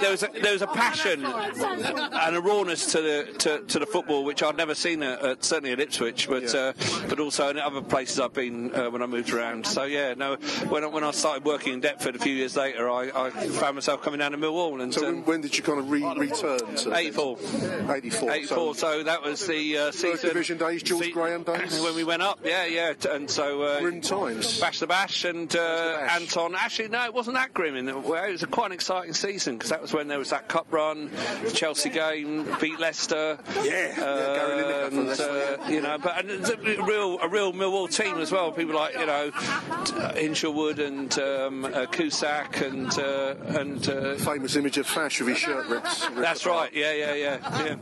there 0.01 0.11
was 0.11 0.23
a, 0.23 0.29
there 0.41 0.53
was 0.53 0.63
a 0.63 0.67
passion 0.67 1.25
and 1.25 2.37
a 2.37 2.41
rawness 2.41 2.93
to 2.93 3.01
the 3.01 3.35
to, 3.39 3.61
to 3.63 3.79
the 3.79 3.87
football 3.87 4.25
which 4.25 4.43
I'd 4.43 4.57
never 4.57 4.75
seen 4.75 5.03
at, 5.03 5.23
at, 5.23 5.45
certainly 5.45 5.73
at 5.73 5.81
Ipswich, 5.81 6.29
but 6.29 6.55
uh, 6.55 6.73
but 7.09 7.21
also 7.21 7.49
in 7.51 7.59
other 7.59 7.83
places 7.83 8.21
I've 8.21 8.33
been 8.33 8.75
uh, 8.75 8.91
when 8.91 9.03
I 9.03 9.07
moved 9.07 9.33
around. 9.33 9.67
So 9.67 9.85
yeah, 9.85 10.15
no, 10.15 10.37
when 10.69 10.85
I, 10.85 10.87
when 10.87 11.05
I 11.05 11.11
started 11.11 11.45
working 11.45 11.75
in 11.75 11.81
Deptford 11.81 12.17
a 12.17 12.19
few 12.19 12.35
years 12.35 12.57
later, 12.57 12.91
I, 12.91 13.11
I 13.15 13.31
found 13.31 13.77
myself 13.77 14.03
coming 14.03 14.21
down 14.21 14.33
to 14.33 14.39
Millwall 14.39 14.83
and. 14.83 14.93
So 14.93 15.07
um, 15.07 15.17
when, 15.17 15.25
when 15.25 15.41
did 15.41 15.57
you 15.57 15.63
kind 15.63 15.79
of 15.79 15.91
re- 15.91 16.15
return 16.17 16.59
to 16.77 16.95
84. 16.95 17.39
84. 17.91 18.31
84. 18.31 18.75
So, 18.75 19.03
that 19.03 19.23
was 19.23 19.47
the 19.47 19.79
uh, 19.79 19.85
First 19.87 20.01
season. 20.01 20.29
division 20.29 20.59
days, 20.59 20.83
George 20.83 21.13
Graham 21.13 21.43
days. 21.43 21.81
when 21.83 21.95
we 21.95 22.05
went 22.05 22.23
up. 22.23 22.41
Yeah, 22.45 22.67
yeah. 22.67 22.95
And 23.11 23.31
so 23.31 23.63
uh, 23.63 23.81
Grim 23.81 24.01
times. 24.01 24.59
Fash 24.59 24.79
the 24.79 24.87
Bash 24.87 25.25
and 25.25 25.55
uh, 25.55 26.07
Anton. 26.11 26.55
Actually, 26.55 26.89
no, 26.89 27.05
it 27.05 27.15
wasn't 27.15 27.37
that 27.37 27.53
grim. 27.53 27.77
In 27.77 27.89
a 27.89 27.99
way. 27.99 28.29
It 28.29 28.33
was 28.33 28.43
a 28.43 28.47
quite 28.47 28.67
an 28.67 28.73
exciting 28.73 29.04
season 29.13 29.57
because 29.57 29.71
that 29.71 29.83
was 29.83 29.93
when 29.93 30.09
there 30.09 30.19
was 30.19 30.31
that 30.31 30.49
cup 30.49 30.67
run, 30.73 31.11
the 31.43 31.51
Chelsea 31.51 31.91
game, 31.91 32.47
beat 32.61 32.79
Leicester. 32.79 33.39
Yeah, 33.57 33.63
yeah, 33.63 33.95
Lineker 33.97 34.89
from 34.89 34.99
and, 34.99 35.09
Leicester, 35.09 35.59
uh, 35.61 35.69
you 35.69 35.81
know, 35.81 35.99
but 35.99 36.25
a 36.25 36.83
real 36.83 37.19
a 37.21 37.29
real 37.29 37.53
Millwall 37.53 37.91
team 37.95 38.19
as 38.19 38.33
well. 38.33 38.53
People 38.53 38.75
like 38.75 38.95
you 38.95 39.07
know 39.07 39.31
uh, 39.35 40.13
Hinshelwood 40.15 40.79
and 40.79 41.19
um, 41.19 41.65
uh, 41.65 41.87
Cusack 41.87 42.61
and 42.61 42.99
uh, 42.99 43.35
and 43.61 43.89
uh, 43.89 44.15
famous 44.17 44.57
image 44.57 44.79
of 44.79 44.87
Fash 44.87 45.21
with 45.21 45.29
his 45.29 45.39
shirt 45.39 45.67
rips. 45.67 46.07
That's 46.11 46.47
right. 46.47 46.73
Yeah, 46.73 46.93
yeah, 46.93 47.15
yeah, 47.15 47.65
yeah. 47.65 47.75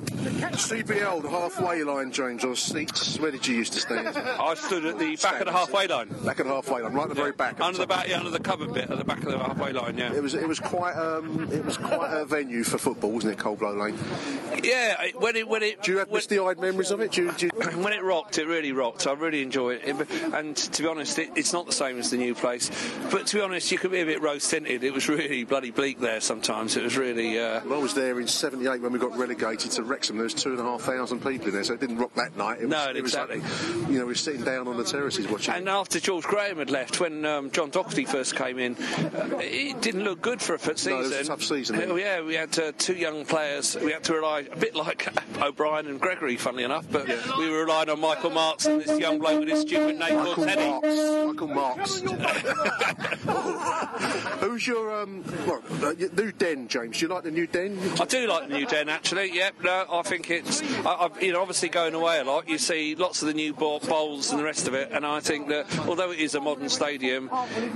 CBL, 0.50 1.22
the 1.22 1.30
halfway 1.30 1.82
line, 1.82 2.12
James, 2.12 2.44
or 2.44 2.56
seats. 2.56 3.18
Where 3.18 3.30
did 3.30 3.46
you 3.46 3.56
used 3.56 3.72
to 3.74 3.80
stand? 3.80 4.08
I 4.16 4.54
stood 4.54 4.84
at 4.84 4.98
the 4.98 5.16
back 5.16 5.40
of 5.40 5.46
the 5.46 5.52
halfway 5.52 5.86
line. 5.86 6.08
Back 6.24 6.40
of 6.40 6.46
the 6.46 6.54
halfway 6.54 6.82
line, 6.82 6.92
right 6.92 7.04
at 7.04 7.08
the 7.10 7.14
very 7.14 7.32
back. 7.32 7.60
Under 7.60 7.78
the 7.78 7.86
back, 7.86 8.08
yeah, 8.08 8.18
under 8.18 8.30
the 8.30 8.40
covered 8.40 8.72
bit 8.74 8.90
at 8.90 8.98
the 8.98 9.04
back 9.04 9.18
of 9.18 9.32
the 9.32 9.38
halfway 9.38 9.72
line. 9.72 9.98
Yeah. 9.98 10.12
It 10.12 10.22
was 10.22 10.34
it 10.34 10.48
was 10.48 10.60
quite 10.60 10.94
um 11.02 11.52
it 11.52 11.64
was 11.64 11.76
quite 11.76 12.12
a 12.12 12.24
venue 12.24 12.64
for 12.64 12.78
football, 12.78 13.10
wasn't 13.10 13.32
it, 13.32 13.38
Coldblow 13.42 13.78
Lane? 13.80 14.62
Yeah, 14.62 14.96
when 15.18 15.36
it 15.36 15.48
when 15.48 15.62
it 15.62 15.82
Do 15.82 15.92
you 15.92 15.98
have 15.98 16.10
misty-eyed 16.10 16.58
memories 16.58 16.90
of 16.90 17.00
it? 17.00 17.12
Do 17.12 17.24
you, 17.24 17.32
do 17.32 17.46
you... 17.46 17.52
when 17.82 17.92
it 17.92 18.02
rocked, 18.02 18.38
it 18.38 18.46
really 18.46 18.72
rocked. 18.72 19.06
I 19.06 19.12
really 19.12 19.42
enjoyed 19.42 19.80
it. 19.84 20.08
And 20.32 20.56
to 20.56 20.82
be 20.82 20.88
honest, 20.88 21.18
it, 21.18 21.30
it's 21.34 21.52
not 21.52 21.66
the 21.66 21.72
same 21.72 21.98
as 21.98 22.10
the 22.10 22.16
new 22.16 22.34
place. 22.34 22.70
But 23.10 23.26
to 23.28 23.36
be 23.36 23.42
honest, 23.42 23.72
you 23.72 23.78
could 23.78 23.90
be 23.90 24.00
a 24.00 24.06
bit 24.06 24.22
rose 24.22 24.48
tinted. 24.48 24.84
It 24.84 24.92
was 24.92 25.08
really 25.08 25.44
bloody 25.44 25.70
bleak 25.70 25.98
there 26.00 26.20
sometimes. 26.20 26.76
It 26.76 26.82
was 26.84 26.96
really. 26.96 27.38
Uh, 27.38 27.60
Well, 27.64 27.80
I 27.80 27.82
was 27.82 27.94
there 27.94 28.20
in 28.20 28.28
'78 28.28 28.80
when 28.80 28.92
we 28.92 28.98
got 28.98 29.16
relegated 29.16 29.70
to 29.72 29.82
Wrexham. 29.82 30.16
There 30.16 30.24
was 30.24 30.34
two 30.34 30.50
and 30.50 30.60
a 30.60 30.64
half 30.64 30.82
thousand 30.82 31.20
people 31.24 31.48
in 31.48 31.54
there, 31.54 31.64
so 31.64 31.74
it 31.74 31.80
didn't 31.80 31.98
rock 31.98 32.14
that 32.14 32.36
night. 32.36 32.58
It 32.60 32.66
was, 32.66 32.70
No, 32.70 32.90
it 32.90 33.02
was 33.02 33.14
exactly. 33.14 33.40
Like, 33.40 33.90
you 33.90 33.98
know, 33.98 34.04
we 34.04 34.12
were 34.12 34.14
sitting 34.14 34.44
down 34.44 34.68
on 34.68 34.76
the 34.76 34.84
terraces 34.84 35.26
watching. 35.28 35.54
and 35.54 35.68
after 35.68 35.98
George 35.98 36.24
Graham 36.24 36.58
had 36.58 36.70
left, 36.70 37.00
when 37.00 37.24
um, 37.24 37.50
John 37.50 37.70
Docherty 37.70 38.06
first 38.06 38.36
came 38.36 38.58
in, 38.58 38.76
uh, 38.76 39.38
it 39.40 39.80
didn't 39.80 40.04
look 40.04 40.20
good 40.20 40.40
for 40.40 40.54
a 40.54 40.58
No, 40.92 41.00
it 41.00 41.04
season. 41.04 41.18
was 41.18 41.28
a 41.28 41.30
tough 41.30 41.42
season, 41.42 41.82
Uh, 41.92 41.94
yeah, 41.94 42.20
we 42.22 42.34
had 42.34 42.56
uh, 42.58 42.72
two 42.78 42.94
young 42.94 43.24
players. 43.24 43.76
We 43.76 43.92
had 43.92 44.04
to 44.04 44.14
rely 44.14 44.40
a 44.50 44.56
bit 44.56 44.74
like 44.74 45.08
O'Brien 45.42 45.86
and 45.86 46.00
Gregory, 46.00 46.36
funnily 46.36 46.64
enough, 46.64 46.86
but 46.90 47.06
we 47.38 47.50
were 47.50 47.60
relying 47.64 47.90
on 47.90 48.00
Michael 48.00 48.30
Marks 48.30 48.66
and 48.66 48.80
this 48.80 48.98
young 48.98 49.18
bloke 49.18 49.40
with 49.40 49.48
his 49.48 49.60
stupid 49.62 49.98
name 49.98 50.24
called 50.24 50.46
Teddy. 50.46 50.68
Marks. 50.68 51.26
Michael 51.26 51.48
Marks. 51.48 52.00
Who's 54.40 54.66
your 54.66 55.02
um? 55.02 55.24
Well, 55.46 55.62
uh, 55.82 55.92
new 55.92 56.32
den, 56.32 56.68
James. 56.68 56.98
Do 56.98 57.06
you 57.06 57.12
like 57.12 57.24
the 57.24 57.30
new 57.30 57.46
den? 57.46 57.78
I 58.00 58.04
do 58.04 58.26
like 58.26 58.48
the 58.48 58.54
new 58.54 58.66
den 58.66 58.88
actually. 58.88 59.34
Yep, 59.34 59.54
no, 59.62 59.86
I 59.90 60.02
think 60.02 60.30
it's. 60.30 60.62
I, 60.84 60.92
I, 60.92 61.20
you 61.20 61.32
know, 61.32 61.40
obviously 61.40 61.68
going 61.68 61.94
away 61.94 62.20
a 62.20 62.24
lot, 62.24 62.48
you 62.48 62.58
see 62.58 62.94
lots 62.94 63.22
of 63.22 63.28
the 63.28 63.34
new 63.34 63.52
bowls 63.54 64.30
and 64.30 64.38
the 64.40 64.44
rest 64.44 64.68
of 64.68 64.74
it, 64.74 64.90
and 64.92 65.06
I 65.06 65.20
think 65.20 65.48
that 65.48 65.66
although 65.86 66.10
it 66.10 66.18
is 66.18 66.34
a 66.34 66.40
modern 66.40 66.68
stadium, 66.68 67.30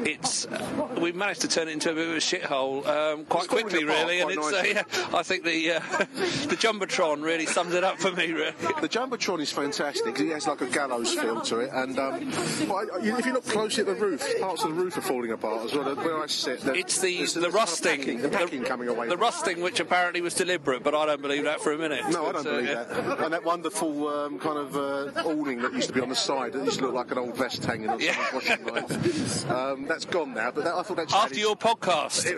it's 0.05 0.47
we've 0.99 1.17
managed 1.17 1.43
to 1.43 1.49
turn 1.49 1.69
it 1.69 1.73
into 1.73 1.91
a 1.91 1.95
bit 1.95 2.09
of 2.09 2.15
a 2.15 2.19
shithole 2.19 2.87
um, 3.13 3.25
quite 3.27 3.49
quickly, 3.49 3.85
really. 3.85 4.21
And 4.21 4.31
it's, 4.31 4.53
uh, 4.53 4.63
yeah, 4.67 4.83
I 5.17 5.23
think 5.23 5.45
the 5.45 5.73
uh, 5.73 5.81
the 6.49 6.57
jumbotron 6.57 7.23
really 7.23 7.47
sums 7.47 7.75
it 7.75 7.85
up 7.85 7.99
for 7.99 8.13
me. 8.13 8.33
Really. 8.33 8.53
The 8.81 8.89
jumbotron 8.89 9.41
is 9.41 9.53
fantastic. 9.53 10.19
it 10.21 10.33
has 10.33 10.47
like 10.47 10.61
a 10.61 10.67
gallows 10.67 11.15
feel 11.15 11.41
to 11.43 11.61
it, 11.61 11.71
and 11.73 11.99
um, 11.99 12.31
but 12.69 12.75
I- 12.93 12.99
if 13.19 13.27
you 13.27 13.33
look 13.33 13.47
closely 13.47 13.83
at 13.83 13.87
the 13.87 13.95
roof, 13.95 14.23
parts 14.41 14.65
of 14.65 14.75
the 14.75 14.83
roof 14.83 14.97
are 14.97 15.03
falling 15.03 15.33
apart 15.33 15.65
as 15.65 15.75
well. 15.75 15.95
Where 15.97 16.23
I 16.23 16.27
sit, 16.27 16.61
It's 16.67 17.01
the 17.01 17.17
there's- 17.17 17.33
the 17.35 17.41
there's 17.41 17.55
rusting, 17.55 17.99
packing, 17.99 18.23
the 18.23 18.29
packing 18.29 18.63
coming 18.65 18.89
away. 18.89 19.09
the 19.09 19.17
rusting, 19.17 19.61
which 19.63 19.81
apparently 19.81 20.21
was 20.21 20.35
deliberate, 20.35 20.83
but 20.83 20.95
I 20.95 21.07
don't 21.07 21.23
believe 21.23 21.45
that 21.45 21.61
for 21.61 21.73
a 21.73 21.79
minute. 21.79 22.03
No, 22.11 22.27
I 22.27 22.33
don't 22.33 22.47
uh, 22.47 22.51
believe 22.51 22.69
yeah. 22.69 22.85
that. 22.85 23.21
And 23.21 23.33
that 23.33 23.45
wonderful 23.45 24.09
um, 24.09 24.39
kind 24.39 24.59
of 24.59 24.77
uh, 24.77 25.23
awning 25.25 25.63
that 25.63 25.73
used 25.73 25.89
to 25.89 25.95
be 25.95 26.01
on 26.01 26.09
the 26.09 26.17
side 26.17 26.53
that 26.53 26.65
used 26.65 26.79
to 26.79 26.87
look 26.87 26.95
like 26.95 27.11
an 27.13 27.19
old 27.19 27.37
vest 27.37 27.65
hanging 27.65 27.89
on 27.89 28.01
washing 28.33 28.65
line. 28.67 28.85
Um, 29.49 29.87
that's 29.87 30.05
gone 30.05 30.35
now, 30.35 30.51
but 30.51 30.65
that, 30.65 30.75
I 30.75 30.83
thought 30.83 30.97
that 30.97 31.13
After 31.13 31.39
your 31.39 31.57
podcast, 31.57 32.25
It 32.27 32.37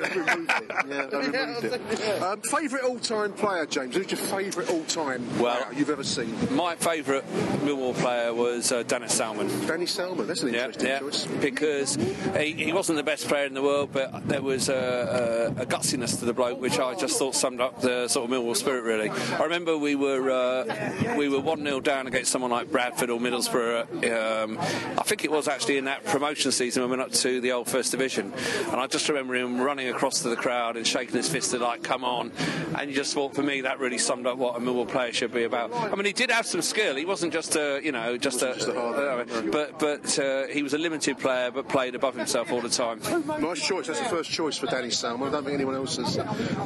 removed 0.61 0.73
it. 0.73 0.89
Yeah, 0.89 1.07
they 1.07 1.19
removed 1.19 2.01
it. 2.01 2.23
Um, 2.23 2.41
favourite 2.43 2.85
all-time 2.85 3.33
player, 3.33 3.67
James? 3.67 3.95
Who's 3.97 4.11
your 4.11 4.19
favourite 4.19 4.71
all-time 4.71 5.27
Well- 5.39 5.57
player 5.63 5.79
you've 5.79 5.91
ever 5.91 6.05
seen? 6.05 6.35
My 6.55 6.75
favourite 6.77 7.25
Millwall 7.65 7.95
player 7.95 8.33
was 8.35 8.73
uh, 8.73 8.83
Dennis 8.85 9.15
Salman. 9.15 9.49
Danny 9.67 9.87
Salman. 9.87 10.27
That's 10.27 10.43
an 10.43 10.53
Yeah, 10.55 10.67
interesting 10.67 10.87
yeah, 10.89 10.99
choice. 11.01 11.27
because 11.27 11.97
he, 12.39 12.53
he 12.53 12.73
wasn't 12.73 12.97
the 12.97 13.03
best 13.03 13.29
player 13.29 13.47
in 13.47 13.55
the 13.55 13.63
world, 13.63 13.91
but 13.93 14.27
there 14.29 14.43
was 14.43 14.69
a, 14.69 15.53
a, 15.59 15.63
a 15.63 15.67
gutsiness 15.67 16.19
to 16.21 16.25
the 16.25 16.33
bloke, 16.33 16.61
which 16.61 16.79
I 16.79 16.95
just 16.95 17.19
thought 17.19 17.35
summed 17.35 17.61
up 17.61 17.81
the 17.81 18.09
sort 18.09 18.31
of 18.31 18.37
Millwall 18.37 18.57
spirit. 18.57 18.83
Really, 18.83 19.11
I 19.11 19.43
remember 19.43 19.77
we 19.77 19.95
were 19.95 20.31
uh, 20.31 21.15
we 21.17 21.29
were 21.29 21.41
one 21.41 21.63
0 21.65 21.81
down 21.81 22.07
against 22.07 22.31
someone 22.31 22.51
like 22.51 22.71
Bradford 22.71 23.11
or 23.11 23.19
Middlesbrough. 23.19 24.43
Um, 24.45 24.59
I 24.59 25.03
think 25.03 25.25
it 25.25 25.31
was 25.31 25.49
actually 25.49 25.79
in 25.79 25.85
that 25.87 26.05
promotion 26.05 26.53
season 26.53 26.83
when 26.83 26.91
we 26.91 26.97
went 26.97 27.11
up 27.13 27.19
to 27.21 27.41
the 27.41 27.53
old 27.53 27.69
First 27.69 27.91
Division, 27.91 28.33
and 28.67 28.77
I 28.77 28.87
just 28.87 29.09
remember 29.09 29.35
him 29.35 29.61
running 29.61 29.89
across 29.89 30.23
to 30.23 30.29
the 30.29 30.37
crowd 30.49 30.79
and 30.79 30.87
shaking 30.87 31.15
his 31.15 31.29
fist 31.29 31.51
to 31.51 31.59
like, 31.59 31.83
"Come 31.83 32.05
on!" 32.05 32.33
And 32.79 32.89
you 32.89 32.97
just 32.97 33.13
thought, 33.13 33.35
for 33.35 33.43
me, 33.43 33.61
that 33.63 33.79
really 33.81 33.99
summed 33.99 34.27
up 34.27 34.39
what 34.39 34.57
a 34.57 34.61
Millwall 34.61 34.89
player 34.89 35.13
should 35.13 35.33
be 35.33 35.45
about. 35.45 35.75
I 35.75 35.95
mean, 35.95 36.07
he 36.07 36.15
did 36.15 36.31
have 36.31 36.47
some 36.47 36.63
skill. 36.63 36.97
He 36.97 37.05
wasn't 37.05 37.35
just 37.35 37.55
a 37.57 37.81
you 37.85 37.93
know 37.93 38.17
just 38.17 38.41
a, 38.41 38.51
uh, 38.51 39.25
but 39.53 39.79
but 39.79 40.19
uh, 40.19 40.47
he 40.47 40.63
was 40.63 40.73
a 40.73 40.79
limited 40.79 41.19
player, 41.19 41.51
but 41.51 41.69
played 41.69 41.95
above 41.95 42.15
himself 42.15 42.51
all 42.51 42.63
the 42.63 42.71
time. 42.71 42.99
Nice 43.41 43.67
choice. 43.67 43.89
That's 43.89 44.01
the 44.01 44.07
first 44.07 44.31
choice 44.31 44.57
for 44.57 44.67
Danny 44.67 44.91
Salman. 44.91 45.29
I 45.29 45.33
don't 45.33 45.45
think 45.45 45.55
anyone 45.55 45.75
else 45.75 45.97
has 45.97 46.17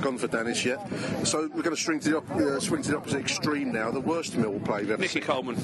gone 0.01 0.17
for 0.17 0.29
Dennis 0.29 0.65
yet. 0.65 0.79
So 1.25 1.51
we're 1.53 1.63
going 1.63 1.77
to 1.77 1.83
swing 1.83 1.99
to 2.01 2.11
the, 2.11 2.17
op- 2.19 2.31
uh, 2.31 2.61
swing 2.61 2.83
to 2.83 2.91
the 2.93 2.97
opposite 2.99 3.19
extreme 3.21 3.73
now. 3.73 3.91
The 3.91 4.01
worst 4.01 4.35
Millwall 4.35 4.65
player 4.65 4.83
ever 4.93 4.99
Nicky 4.99 5.15
seen. 5.15 5.23
Coleman. 5.31 5.57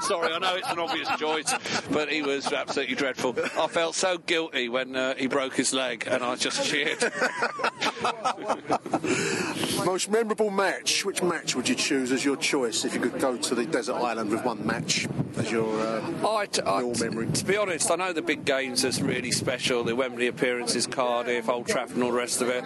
Sorry, 0.00 0.32
I 0.32 0.38
know 0.38 0.56
it's 0.56 0.70
an 0.70 0.78
obvious 0.78 1.08
choice, 1.18 1.52
but 1.90 2.10
he 2.10 2.22
was 2.22 2.50
absolutely 2.52 2.94
dreadful. 2.94 3.36
I 3.58 3.66
felt 3.66 3.94
so 3.94 4.16
guilty 4.16 4.68
when 4.70 4.96
uh, 4.96 5.14
he 5.16 5.26
broke 5.26 5.54
his 5.54 5.74
leg, 5.74 6.06
and 6.10 6.24
I 6.24 6.36
just 6.36 6.64
cheered. 6.64 7.09
Most 9.84 10.10
memorable 10.10 10.50
match. 10.50 11.04
Which 11.04 11.22
match 11.22 11.54
would 11.56 11.68
you 11.68 11.74
choose 11.74 12.12
as 12.12 12.24
your 12.24 12.36
choice 12.36 12.84
if 12.84 12.94
you 12.94 13.00
could 13.00 13.18
go 13.20 13.36
to 13.36 13.54
the 13.54 13.64
desert 13.66 13.94
island 13.96 14.30
with 14.30 14.44
one 14.44 14.64
match 14.66 15.06
as 15.36 15.50
your 15.50 15.68
uh, 15.80 16.28
I, 16.28 16.46
t- 16.46 16.62
I- 16.64 16.82
t- 16.82 17.32
To 17.32 17.44
be 17.44 17.56
honest, 17.56 17.90
I 17.90 17.96
know 17.96 18.12
the 18.12 18.22
big 18.22 18.44
games 18.44 18.84
is 18.84 19.00
really 19.02 19.30
special. 19.30 19.84
The 19.84 19.96
Wembley 19.96 20.26
appearances, 20.26 20.86
Cardiff, 20.86 21.48
Old 21.48 21.66
Trafford, 21.66 21.96
and 21.96 22.04
all 22.04 22.10
the 22.12 22.18
rest 22.18 22.42
of 22.42 22.48
it. 22.48 22.64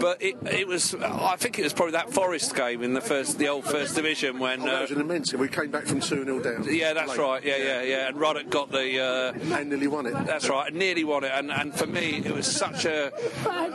But 0.00 0.22
it, 0.22 0.36
it 0.50 0.66
was, 0.68 0.94
I 0.94 1.36
think 1.36 1.58
it 1.58 1.64
was 1.64 1.72
probably 1.72 1.92
that 1.92 2.12
Forest 2.12 2.54
game 2.54 2.82
in 2.82 2.94
the 2.94 3.00
first, 3.00 3.38
the 3.38 3.48
old 3.48 3.64
First 3.64 3.96
Division 3.96 4.38
when. 4.38 4.62
Oh, 4.62 4.66
that 4.66 4.78
uh, 4.78 4.80
was 4.82 4.90
an 4.92 5.00
immense. 5.00 5.32
We 5.32 5.48
came 5.48 5.70
back 5.70 5.86
from 5.86 6.00
2 6.00 6.24
0 6.24 6.40
down. 6.40 6.64
yeah, 6.72 6.92
that's 6.92 7.10
Late. 7.10 7.18
right. 7.18 7.44
Yeah, 7.44 7.56
yeah, 7.56 7.82
yeah. 7.82 8.08
And 8.08 8.16
Roddick 8.16 8.50
got 8.50 8.70
the. 8.70 9.00
Uh, 9.00 9.32
and 9.58 9.70
nearly 9.70 9.88
won 9.88 10.06
it. 10.06 10.12
That's 10.26 10.48
right. 10.48 10.68
and 10.68 10.76
Nearly 10.76 11.04
won 11.04 11.24
it. 11.24 11.32
And, 11.34 11.50
and 11.50 11.74
for 11.74 11.86
me, 11.86 12.22
it 12.24 12.32
was 12.32 12.46
such 12.46 12.84
a. 12.84 13.12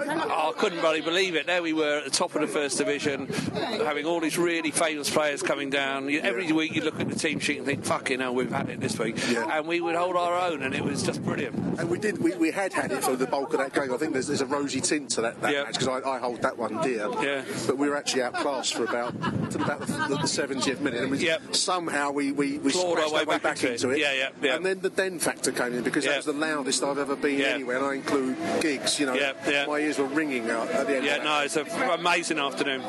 I 0.09 0.51
couldn't 0.57 0.81
really 0.81 1.01
believe 1.01 1.35
it. 1.35 1.47
There 1.47 1.61
we 1.61 1.73
were 1.73 1.97
at 1.99 2.05
the 2.05 2.09
top 2.09 2.35
of 2.35 2.41
the 2.41 2.47
first 2.47 2.77
division, 2.77 3.27
having 3.27 4.05
all 4.05 4.19
these 4.19 4.37
really 4.37 4.71
famous 4.71 5.09
players 5.09 5.41
coming 5.41 5.69
down. 5.69 6.09
You- 6.09 6.21
Every 6.21 6.51
week 6.51 6.75
you 6.75 6.81
look 6.81 6.99
at 6.99 7.09
the 7.09 7.15
team 7.15 7.39
sheet 7.39 7.57
and 7.57 7.65
think, 7.65 7.85
"Fucking 7.85 8.19
hell, 8.19 8.33
we've 8.35 8.51
had 8.51 8.69
it 8.69 8.79
this 8.79 8.97
week," 8.99 9.15
and 9.29 9.67
we 9.67 9.79
would 9.81 9.95
hold 9.95 10.15
our 10.15 10.35
own, 10.51 10.61
and 10.63 10.73
it 10.75 10.83
was 10.83 11.03
just 11.03 11.23
brilliant. 11.23 11.55
And 11.79 11.89
we 11.89 11.97
did. 11.99 12.17
We, 12.21 12.35
we 12.35 12.51
had 12.51 12.73
had 12.73 12.91
it 12.91 13.03
for 13.03 13.15
the 13.15 13.27
bulk 13.27 13.53
of 13.53 13.59
that 13.59 13.73
game. 13.73 13.93
I 13.93 13.97
think 13.97 14.13
there's, 14.13 14.27
there's 14.27 14.41
a 14.41 14.45
rosy 14.45 14.81
tint 14.81 15.09
to 15.11 15.21
that, 15.21 15.41
that 15.41 15.53
Yeah. 15.53 15.63
match 15.63 15.73
because 15.73 15.87
I, 15.87 16.09
I 16.09 16.19
hold 16.19 16.41
that 16.41 16.57
one 16.57 16.81
dear. 16.81 17.07
Yeah. 17.21 17.43
But 17.65 17.77
we 17.77 17.87
were 17.89 17.95
actually 17.95 18.23
outclassed 18.23 18.73
for 18.75 18.83
about 18.83 19.13
about 19.55 19.79
the, 19.81 20.17
the 20.21 20.27
70th 20.27 20.79
minute, 20.81 21.01
and 21.01 21.11
we, 21.11 21.29
somehow 21.51 22.11
we 22.11 22.31
we, 22.31 22.57
we 22.59 22.71
Clawed 22.71 22.99
our 22.99 23.05
way 23.11 23.19
our 23.19 23.25
way 23.25 23.25
back 23.25 23.43
back 23.43 23.63
into 23.63 23.71
into 23.73 23.89
it. 23.91 23.93
it. 23.93 23.99
Yeah, 23.99 24.13
yeah, 24.13 24.29
yeah. 24.41 24.55
And 24.55 24.65
then 24.65 24.81
the 24.81 24.89
den 24.89 25.19
factor 25.19 25.51
came 25.51 25.73
in 25.73 25.83
because 25.83 26.03
Yeah. 26.05 26.11
that 26.11 26.17
was 26.17 26.25
the 26.25 26.33
loudest 26.33 26.83
I've 26.83 26.97
ever 26.97 27.15
been 27.15 27.41
anywhere, 27.41 27.77
and 27.77 27.85
I 27.85 27.93
include 27.95 28.37
gigs. 28.61 28.99
You 28.99 29.05
know, 29.07 29.13
Yeah, 29.13 29.33
yeah. 29.47 29.65
my 29.65 29.79
ears 29.79 29.96
were 29.97 30.05
ringing 30.05 30.49
out 30.49 30.69
at 30.69 30.87
the 30.87 30.97
end. 30.97 31.05
Yeah, 31.05 31.23
no, 31.23 31.41
it's 31.41 31.55
an 31.55 31.67
amazing 31.91 32.39
afternoon. 32.39 32.81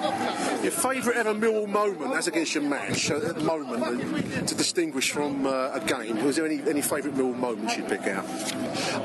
Your 0.63 0.73
favourite 0.73 1.17
ever 1.17 1.35
Millwall 1.35 1.69
moment 1.69 2.15
as 2.15 2.27
against 2.27 2.55
your 2.55 2.65
match, 2.65 3.11
uh, 3.11 3.19
moment 3.43 3.83
uh, 3.83 4.47
to 4.47 4.55
distinguish 4.55 5.11
from 5.11 5.47
uh, 5.47 5.71
a 5.73 5.81
game? 5.81 6.25
Was 6.25 6.37
there 6.37 6.47
any, 6.47 6.61
any 6.69 6.83
favourite 6.83 7.17
Millwall 7.17 7.37
moments 7.37 7.77
you'd 7.77 7.89
pick 7.89 8.03
out? 8.03 8.25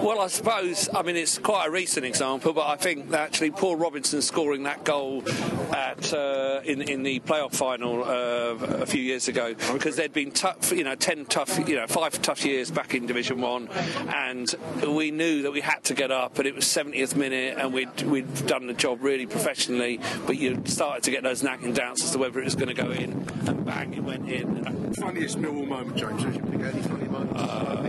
Well, 0.02 0.20
I 0.20 0.28
suppose, 0.28 0.90
I 0.94 1.02
mean, 1.02 1.16
it's 1.16 1.38
quite 1.38 1.68
a 1.68 1.72
recent 1.72 2.06
example, 2.06 2.54
but 2.54 2.68
I 2.68 2.76
think 2.76 3.10
that 3.12 3.22
actually 3.22 3.52
Paul 3.52 3.76
Robinson 3.76 4.22
scoring 4.22 4.64
that 4.64 4.84
goal 4.84 5.24
at 5.74 6.14
uh, 6.14 6.62
in, 6.64 6.82
in 6.82 7.04
the 7.04 7.20
playoff 7.22 7.56
final 7.56 8.04
uh, 8.04 8.82
a 8.82 8.86
few 8.86 9.02
years 9.02 9.28
ago, 9.28 9.54
because 9.72 9.96
there'd 9.96 10.14
been 10.14 10.32
tough, 10.32 10.72
you 10.72 10.84
know, 10.84 10.96
10 10.96 11.26
tough, 11.26 11.68
you 11.68 11.76
know, 11.76 11.88
five 11.88 12.22
tough 12.22 12.46
years 12.46 12.72
back 12.72 12.94
in 12.94 13.06
Division 13.06 13.42
1, 13.42 13.70
and 14.10 14.56
we 14.88 15.12
knew 15.12 15.44
that 15.44 15.52
we 15.52 15.62
had 15.62 15.84
to 15.86 15.94
get 15.94 16.12
up, 16.12 16.38
and 16.40 16.48
it 16.48 16.56
was 16.56 16.66
70th 16.66 17.16
minute, 17.16 17.58
and 17.58 17.74
we'd, 17.74 17.90
we'd 18.02 18.48
done 18.48 18.68
the 18.68 18.74
job 18.74 19.04
really 19.04 19.26
professionally, 19.26 20.00
but 20.26 20.38
you 20.38 20.62
started 20.66 21.04
to 21.04 21.12
get 21.12 21.24
those 21.24 21.44
nagging 21.44 21.74
doubts 21.74 22.04
as 22.04 22.12
to 22.12 22.18
whether 22.18 22.40
it 22.40 22.46
was 22.46 22.56
going 22.56 22.74
to 22.74 22.74
go 22.74 22.92
in, 22.92 23.12
and 23.48 23.66
bang, 23.66 23.94
it 23.94 24.04
went 24.04 24.30
in. 24.30 24.94
Funniest 24.94 25.38
Millwall 25.38 25.68
moment, 25.68 25.98
James? 25.98 26.24
Did 26.24 26.36
you 26.36 26.42
pick 26.42 26.62
any 26.62 26.82
funny 26.82 27.08
moments? 27.08 27.40
Uh, 27.40 27.84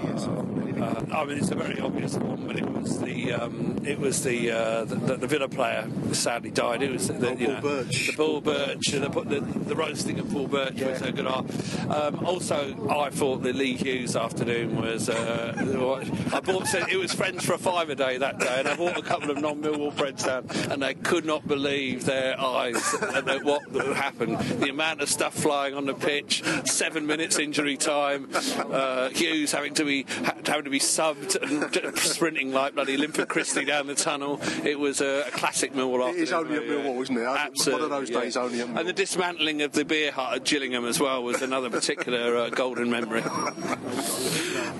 I 1.14 1.24
mean, 1.24 1.38
it's 1.38 1.50
a 1.50 1.54
very 1.54 1.80
obvious 1.80 2.14
one, 2.14 2.46
but 2.46 2.56
it 2.56 2.68
was 2.68 2.98
the 3.00 3.32
um, 3.32 3.78
it 3.86 3.98
was 3.98 4.22
the, 4.24 4.50
uh, 4.50 4.84
the 4.84 5.16
the 5.16 5.26
Villa 5.26 5.48
player 5.48 5.88
sadly 6.12 6.50
died. 6.50 6.82
It 6.82 6.90
was 6.90 7.08
the, 7.08 7.34
you 7.36 7.48
know, 7.48 7.60
the 7.60 8.14
Bull 8.16 8.40
Birch, 8.40 8.92
the, 8.92 9.08
the, 9.08 9.40
the 9.40 9.76
roasting 9.76 10.18
of 10.18 10.30
Paul 10.30 10.48
Birch 10.48 10.80
was 10.80 11.02
a 11.02 11.12
good 11.12 11.26
art. 11.26 11.46
Um, 11.88 12.24
also, 12.24 12.88
I 12.90 13.10
thought 13.10 13.42
the 13.42 13.52
Lee 13.52 13.76
Hughes 13.76 14.16
afternoon 14.16 14.76
was. 14.76 15.08
Uh, 15.08 15.54
I 16.32 16.40
bought 16.40 16.74
it 16.74 16.96
was 16.96 17.12
friends 17.12 17.44
for 17.44 17.54
a 17.54 17.58
five 17.58 17.90
a 17.90 17.94
day 17.94 18.18
that 18.18 18.38
day, 18.40 18.56
and 18.58 18.68
I 18.68 18.76
bought 18.76 18.98
a 18.98 19.02
couple 19.02 19.30
of 19.30 19.38
non-Millwall 19.38 19.83
down, 19.90 20.48
and 20.70 20.82
they 20.82 20.94
could 20.94 21.24
not 21.24 21.46
believe 21.46 22.04
their 22.04 22.40
eyes 22.40 22.94
at 22.94 23.28
at 23.28 23.44
what 23.44 23.62
happened. 23.96 24.38
The 24.38 24.70
amount 24.70 25.00
of 25.00 25.08
stuff 25.08 25.34
flying 25.34 25.74
on 25.74 25.86
the 25.86 25.94
pitch, 25.94 26.42
seven 26.64 27.06
minutes 27.06 27.38
injury 27.38 27.76
time, 27.76 28.28
uh, 28.58 29.08
Hughes 29.10 29.52
having 29.52 29.74
to 29.74 29.84
be 29.84 30.02
ha- 30.02 30.34
having 30.46 30.64
to 30.64 30.70
be 30.70 30.78
subbed 30.78 31.40
and 31.40 31.98
sprinting 31.98 32.52
like 32.52 32.74
bloody 32.74 32.96
Linford 32.96 33.28
Christie 33.28 33.64
down 33.64 33.86
the 33.86 33.94
tunnel. 33.94 34.40
It 34.64 34.78
was 34.78 35.00
a, 35.00 35.24
a 35.26 35.30
classic 35.30 35.72
Millwall 35.72 36.10
It 36.10 36.16
is 36.16 36.32
only 36.32 36.56
at 36.56 36.66
yeah. 36.66 36.72
Millwall, 36.72 37.02
isn't 37.02 37.16
it? 37.16 37.24
Absolutely, 37.24 37.72
One 37.72 37.92
of 37.92 37.98
those 37.98 38.10
yeah. 38.10 38.20
days 38.20 38.36
only 38.36 38.60
at 38.60 38.68
And 38.68 38.88
the 38.88 38.92
dismantling 38.92 39.62
of 39.62 39.72
the 39.72 39.84
beer 39.84 40.12
hut 40.12 40.34
at 40.34 40.44
Gillingham 40.44 40.84
as 40.84 41.00
well 41.00 41.22
was 41.22 41.42
another 41.42 41.70
particular 41.70 42.36
uh, 42.36 42.50
golden 42.50 42.90
memory. 42.90 43.22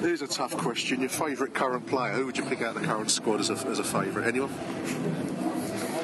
Here's 0.01 0.23
a 0.23 0.27
tough 0.27 0.57
question. 0.57 1.01
Your 1.01 1.09
favourite 1.09 1.55
current 1.55 1.87
player? 1.87 2.13
Who 2.13 2.27
would 2.27 2.37
you 2.37 2.45
pick 2.45 2.61
out 2.63 2.77
of 2.77 2.83
the 2.83 2.87
current 2.87 3.11
squad 3.11 3.41
as 3.41 3.51
a, 3.51 3.55
as 3.69 3.79
a 3.79 3.85
favourite? 3.85 4.27
Anyone? 4.27 4.51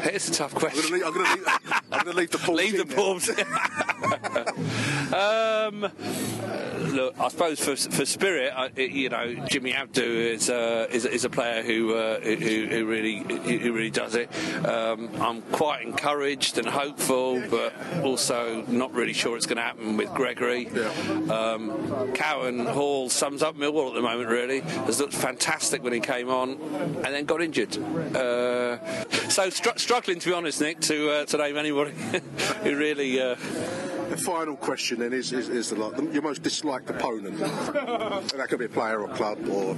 It's 0.03 0.29
a 0.29 0.33
tough 0.33 0.55
question. 0.55 0.95
I'm 0.95 1.13
going 1.13 1.27
to 1.27 1.33
leave, 1.33 1.80
I'm 1.93 2.05
gonna 2.05 2.17
leave 2.17 2.31
the 2.31 2.39
Paul 2.39 2.55
Leave 2.55 2.77
the 2.77 2.87
Paul. 2.87 3.21
um, 5.15 6.93
look, 6.95 7.19
I 7.19 7.29
suppose 7.29 7.61
for 7.61 7.77
for 7.77 8.05
Spirit, 8.07 8.53
I, 8.55 8.71
you 8.81 9.09
know, 9.09 9.35
Jimmy 9.47 9.73
Abdou 9.73 10.03
is 10.35 10.51
uh, 10.51 10.87
is, 10.91 11.05
is 11.05 11.25
a 11.25 11.31
player 11.31 11.63
who, 11.63 11.95
uh, 11.95 12.21
who 12.21 12.67
who 12.67 12.87
really 12.87 13.19
who 13.19 13.73
really 13.73 13.91
does 13.91 14.15
it. 14.15 14.31
Um, 14.67 15.11
I'm 15.21 15.43
quite 15.43 15.83
encouraged 15.83 16.59
and 16.59 16.69
hopeful, 16.69 17.43
but 17.51 17.75
also 18.03 18.65
not 18.69 18.93
really 18.93 19.13
sure 19.13 19.37
it's 19.37 19.47
going 19.47 19.57
to 19.57 19.63
happen 19.63 19.97
with 19.97 20.13
Gregory. 20.15 20.69
Um, 21.29 22.13
Cowan 22.15 22.67
Hall 22.67 23.09
sums 23.09 23.43
up 23.43 23.57
Millwall 23.57 23.89
at 23.89 23.95
the 23.95 24.03
moment. 24.03 24.29
Really, 24.29 24.61
has 24.61 25.01
looked 25.01 25.15
fantastic 25.15 25.83
when 25.83 25.93
he 25.93 26.01
came 26.01 26.29
on, 26.29 26.51
and 26.51 27.07
then 27.07 27.25
got 27.25 27.43
injured. 27.43 27.77
Uh, 28.15 28.79
so 29.29 29.51
str- 29.51 29.77
struggling, 29.77 30.21
to 30.21 30.29
be 30.29 30.35
honest, 30.35 30.61
Nick, 30.61 30.81
to 30.81 31.11
uh, 31.11 31.25
to 31.27 31.37
name 31.39 31.57
anybody 31.89 32.25
who 32.63 32.77
really. 32.77 33.21
Uh, 33.21 33.37
The 34.11 34.17
final 34.17 34.57
question 34.57 34.99
then 34.99 35.13
is, 35.13 35.33
is, 35.33 35.49
is 35.49 35.71
the, 35.71 35.77
like, 35.77 35.95
the, 35.95 36.03
your 36.13 36.23
most 36.23 36.43
disliked 36.43 36.91
opponent. 36.91 37.41
and 37.41 38.31
that 38.31 38.49
could 38.49 38.59
be 38.59 38.65
a 38.65 38.69
player 38.69 39.01
or 39.01 39.09
club 39.15 39.39
or. 39.49 39.77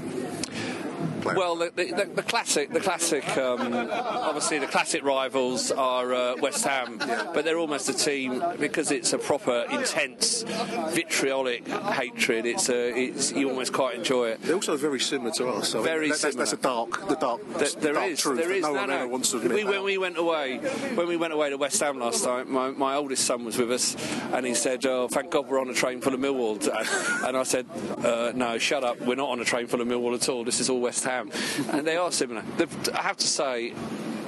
Well, 1.24 1.56
the, 1.56 1.70
the, 1.74 1.92
the, 1.92 2.04
the 2.16 2.22
classic, 2.22 2.70
the 2.72 2.80
classic, 2.80 3.36
um, 3.38 3.60
obviously 3.90 4.58
the 4.58 4.66
classic 4.66 5.04
rivals 5.04 5.70
are 5.70 6.12
uh, 6.12 6.34
West 6.40 6.64
Ham, 6.64 6.98
but 6.98 7.44
they're 7.44 7.58
almost 7.58 7.88
a 7.88 7.94
team 7.94 8.42
because 8.58 8.90
it's 8.90 9.12
a 9.12 9.18
proper, 9.18 9.64
intense, 9.70 10.42
vitriolic 10.90 11.66
hatred. 11.68 12.46
It's 12.46 12.68
a, 12.68 12.98
it's 12.98 13.32
you 13.32 13.48
almost 13.48 13.72
quite 13.72 13.94
enjoy 13.96 14.30
it. 14.30 14.42
They're 14.42 14.54
also 14.56 14.76
very 14.76 15.00
similar 15.00 15.30
to 15.32 15.48
us. 15.48 15.74
Mean, 15.74 15.84
Very 15.84 16.08
that- 16.08 16.12
that's, 16.12 16.20
similar. 16.20 16.38
that's 16.38 16.52
a 16.52 16.56
dark, 16.56 17.08
the 17.08 17.16
dark, 17.16 17.40
There- 17.54 17.68
there 17.80 17.92
dark 17.94 18.10
is, 18.10 18.20
truth 18.20 18.38
there 18.38 18.52
is. 18.52 18.62
no 18.62 18.72
no, 18.72 18.80
one 18.80 18.88
no. 18.90 18.96
ever 18.96 19.08
wants 19.08 19.30
to 19.30 19.36
admit. 19.38 19.52
we, 19.54 19.64
when 19.64 19.84
we 19.84 19.98
went 19.98 20.18
away, 20.18 20.58
when 20.94 21.06
we 21.08 21.16
went 21.16 21.32
away 21.32 21.50
to 21.50 21.56
West 21.56 21.80
Ham 21.80 21.98
last 21.98 22.24
time, 22.24 22.50
my, 22.50 22.70
my 22.70 22.94
oldest 22.96 23.24
son 23.24 23.44
was 23.44 23.56
with 23.58 23.70
us, 23.70 23.96
and 24.32 24.44
he 24.44 24.54
said, 24.54 24.84
"Oh, 24.86 25.08
thank 25.08 25.30
God 25.30 25.48
we're 25.48 25.60
on 25.60 25.68
a 25.68 25.74
train 25.74 26.00
full 26.00 26.14
of 26.14 26.20
Millwall." 26.20 26.52
And 27.26 27.36
I 27.36 27.42
said, 27.44 27.66
uh, 28.04 28.32
"No, 28.34 28.58
shut 28.58 28.82
up. 28.84 29.00
We're 29.00 29.14
not 29.14 29.28
on 29.30 29.40
a 29.40 29.44
train 29.44 29.66
full 29.68 29.80
of 29.80 29.86
Millwall 29.86 30.14
at 30.14 30.28
all. 30.28 30.44
This 30.44 30.58
is 30.60 30.68
all 30.68 30.80
West 30.80 31.04
Ham." 31.04 31.11
And 31.20 31.86
they 31.86 31.96
are 31.96 32.10
similar. 32.12 32.42
The, 32.56 32.68
I 32.98 33.02
have 33.02 33.16
to 33.18 33.26
say. 33.26 33.74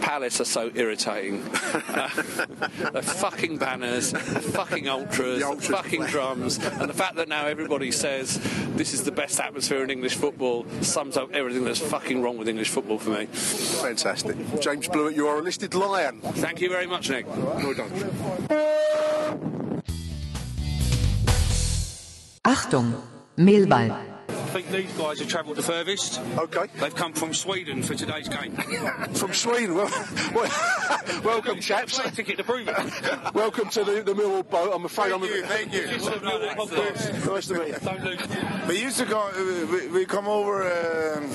Palace 0.01 0.39
are 0.39 0.45
so 0.45 0.71
irritating. 0.75 1.41
Uh, 1.41 2.09
the 2.93 3.01
fucking 3.03 3.57
banners, 3.57 4.13
the 4.13 4.19
fucking 4.19 4.87
ultras, 4.87 5.41
the 5.41 5.73
fucking 5.73 6.05
drums, 6.07 6.59
and 6.59 6.91
the 6.91 6.95
fact 6.95 7.15
that 7.15 7.27
now 7.27 7.47
everybody 7.47 7.91
says 7.91 8.39
this 8.77 8.93
is 8.93 9.05
the 9.05 9.13
best 9.13 9.41
atmosphere 9.41 9.83
in 9.83 9.89
English 9.89 10.17
football 10.17 10.67
sums 10.83 11.17
up 11.17 11.33
everything 11.33 11.65
that's 11.65 11.81
fucking 11.81 12.21
wrong 12.21 12.37
with 12.37 12.49
English 12.49 12.69
football 12.69 12.99
for 12.99 13.11
me. 13.11 13.25
Fantastic. 13.27 14.37
James 14.61 14.89
Blewett, 14.89 15.17
you 15.17 15.27
are 15.27 15.39
a 15.39 15.43
listed 15.43 15.75
lion. 15.75 16.21
Thank 16.21 16.61
you 16.61 16.69
very 16.69 16.87
much, 16.87 17.09
Nick. 17.09 17.27
Well 17.27 17.73
done. 17.73 17.91
Achtung, 22.45 23.01
Mehlball. 23.39 24.14
I 24.55 24.63
think 24.63 24.71
these 24.71 24.93
guys 24.97 25.19
have 25.19 25.27
travelled 25.27 25.57
the 25.57 25.63
furthest. 25.63 26.21
Okay. 26.39 26.67
They've 26.79 26.95
come 26.95 27.13
from 27.13 27.35
Sweden 27.35 27.83
for 27.83 27.97
today's 27.97 28.29
game. 28.29 28.53
From 29.15 29.33
Sweden. 29.33 29.75
Well, 29.75 29.91
well, 30.33 30.51
welcome, 31.25 31.59
chaps. 31.59 31.99
ticket 32.15 32.37
to 32.37 32.45
prove 32.45 32.69
it. 32.69 32.77
Welcome 33.35 33.69
to 33.71 33.83
the, 33.83 34.03
the 34.03 34.15
Millwall 34.15 34.49
boat. 34.49 34.71
I'm 34.73 34.85
afraid 34.85 35.11
Thank 35.11 35.25
I'm. 35.25 35.29
you, 35.29 35.43
thank 35.45 35.73
you. 35.73 35.87
Nice 37.33 37.47
to 37.49 37.55
meet 37.55 37.69
you. 37.69 38.69
We 38.69 38.81
used 38.81 38.99
to 38.99 39.07
go. 39.07 39.19
uh, 39.23 39.67
We, 39.73 39.89
we 39.89 40.05
come 40.07 40.29
over 40.29 40.63
um, 40.63 41.29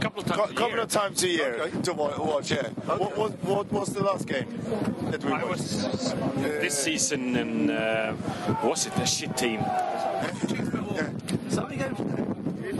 couple 0.00 0.20
of 0.20 0.26
times. 0.26 0.52
couple 0.52 0.80
of 0.80 0.88
times 0.90 1.22
a 1.22 1.28
year 1.28 1.70
to 1.84 1.92
watch. 1.94 2.50
Yeah. 2.50 2.68
What, 2.84 3.16
what, 3.16 3.42
what 3.42 3.72
was 3.72 3.88
the 3.94 4.02
last 4.02 4.26
game 4.28 4.60
that 5.10 5.24
we 5.24 5.32
I 5.32 5.44
watched? 5.44 5.62
was 5.62 6.14
this 6.36 6.78
season 6.78 7.36
in 7.36 7.70
uh, 7.70 8.14
was 8.62 8.86
it 8.86 8.92
a 8.98 9.06
shit 9.06 9.34
team? 9.34 9.60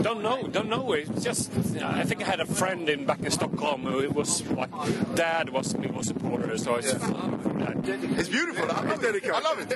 Don't 0.01 0.21
know, 0.21 0.47
don't 0.47 0.69
know. 0.69 0.93
It's 0.93 1.23
just 1.23 1.51
I 1.81 2.03
think 2.03 2.21
I 2.23 2.25
had 2.25 2.39
a 2.39 2.45
friend 2.45 2.87
in 2.89 3.05
back 3.05 3.19
in 3.19 3.31
Stockholm 3.31 3.81
who 3.83 3.99
it 3.99 4.13
was 4.13 4.43
like 4.51 4.71
dad 5.15 5.49
was 5.49 5.73
Millwall 5.73 6.03
supporter, 6.05 6.57
so 6.57 6.75
it's 6.75 6.93
It's 6.93 8.29
beautiful. 8.29 8.71
I 8.71 8.81
love 8.81 9.03
it. 9.03 9.23
I 9.25 9.39
love 9.39 9.59
it. 9.59 9.71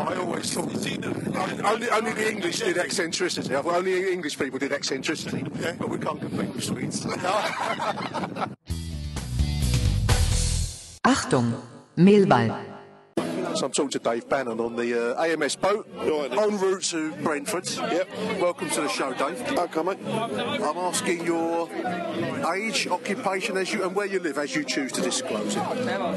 I 0.00 0.16
always 0.16 0.52
thought 0.52 0.72
only, 1.64 1.90
only 1.90 2.12
the 2.12 2.30
English 2.30 2.58
did 2.60 2.78
eccentricity. 2.78 3.54
Only 3.54 4.12
English 4.12 4.38
people 4.38 4.58
did 4.58 4.72
eccentricity, 4.72 5.44
but 5.78 5.88
we 5.88 5.98
can't 5.98 6.20
compete 6.20 6.54
with 6.54 6.64
Swedes. 6.64 7.06
Achtung, 11.04 11.54
Mehlball. 11.96 12.77
So 13.58 13.66
I'm 13.66 13.72
talking 13.72 13.90
to 13.90 13.98
Dave 13.98 14.28
Bannon 14.28 14.60
on 14.60 14.76
the 14.76 15.16
uh, 15.16 15.24
AMS 15.24 15.56
boat 15.56 15.88
en 15.98 16.58
route 16.58 16.84
to 16.84 17.10
Brentford. 17.24 17.68
Yep. 17.68 18.08
Welcome 18.40 18.70
to 18.70 18.82
the 18.82 18.88
show, 18.88 19.12
Dave. 19.14 19.42
Okay, 19.58 19.82
mate. 19.82 19.98
I'm 20.06 20.76
asking 20.76 21.26
your 21.26 21.68
age, 22.54 22.86
occupation, 22.86 23.56
as 23.56 23.72
you 23.72 23.82
and 23.82 23.96
where 23.96 24.06
you 24.06 24.20
live, 24.20 24.38
as 24.38 24.54
you 24.54 24.62
choose 24.62 24.92
to 24.92 25.00
disclose 25.00 25.56
it. 25.56 25.62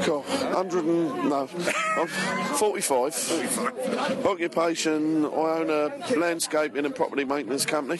Cool. 0.04 0.20
100 0.20 0.84
and, 0.84 1.30
no, 1.30 1.48
I'm 1.96 2.06
45. 2.06 4.22
Occupation, 4.24 5.24
I 5.24 5.28
own 5.28 5.70
a 5.70 5.88
landscaping 6.16 6.86
and 6.86 6.94
property 6.94 7.24
maintenance 7.24 7.66
company. 7.66 7.98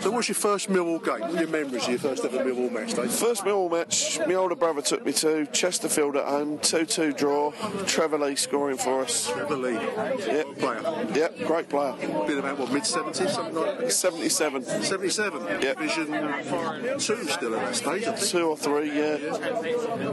So 0.00 0.10
what's 0.10 0.26
your 0.26 0.34
first 0.34 0.70
Millwall 0.70 1.04
game? 1.04 1.20
What 1.20 1.36
are 1.36 1.40
your 1.40 1.48
memories 1.48 1.84
of 1.84 1.90
your 1.90 1.98
first 2.00 2.24
ever 2.24 2.38
Millwall 2.38 2.72
match, 2.72 2.94
Dave? 2.94 3.12
First 3.12 3.44
Millwall 3.44 3.70
match, 3.70 4.18
my 4.26 4.34
older 4.34 4.56
brother 4.56 4.82
took 4.82 5.06
me 5.06 5.12
to 5.12 5.46
Chesterfield 5.46 6.16
at 6.16 6.24
home, 6.24 6.58
2-2 6.58 7.16
draw, 7.16 7.52
Trevor 7.92 8.16
Lee 8.16 8.36
scoring 8.36 8.78
for 8.78 9.02
us. 9.02 9.30
Trevor 9.30 9.56
Lee. 9.56 9.74
Yep. 9.74 10.58
Player. 10.58 11.06
Yep, 11.14 11.38
great 11.46 11.68
player. 11.68 11.94
Been 12.26 12.38
about, 12.38 12.58
what, 12.58 12.72
mid-70s, 12.72 13.28
something 13.28 13.54
like 13.54 13.80
that? 13.80 13.92
77. 13.92 14.64
77? 14.64 15.42
Yep. 15.60 15.78
Division 15.78 16.06
2 16.06 16.98
still 16.98 17.54
at 17.54 17.66
that 17.66 17.76
stage, 17.76 18.04
I 18.04 18.12
think. 18.12 18.30
Two 18.30 18.48
or 18.48 18.56
three, 18.56 18.88
yeah. 18.98 19.18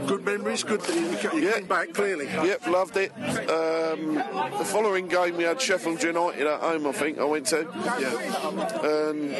Good 0.06 0.26
memories, 0.26 0.62
good. 0.62 0.86
You, 0.88 1.40
you 1.40 1.52
came 1.52 1.66
back, 1.66 1.94
clearly. 1.94 2.26
Yep, 2.26 2.66
loved 2.66 2.98
it. 2.98 3.12
Um, 3.16 4.16
the 4.16 4.64
following 4.66 5.08
game 5.08 5.38
we 5.38 5.44
had 5.44 5.58
Sheffield 5.58 6.02
United 6.02 6.46
at 6.46 6.60
home, 6.60 6.86
I 6.86 6.92
think 6.92 7.18
I 7.18 7.24
went 7.24 7.46
to. 7.46 7.66
Yeah. 7.98 8.86
And 8.86 9.30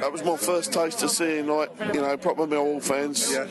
that 0.00 0.12
was 0.12 0.22
my 0.22 0.36
first 0.36 0.72
taste 0.72 1.02
of 1.02 1.10
seeing 1.10 1.48
like, 1.48 1.70
you 1.92 2.00
know, 2.00 2.16
proper 2.16 2.46
Millwall 2.46 2.80
fans. 2.80 3.32
Yeah. 3.32 3.46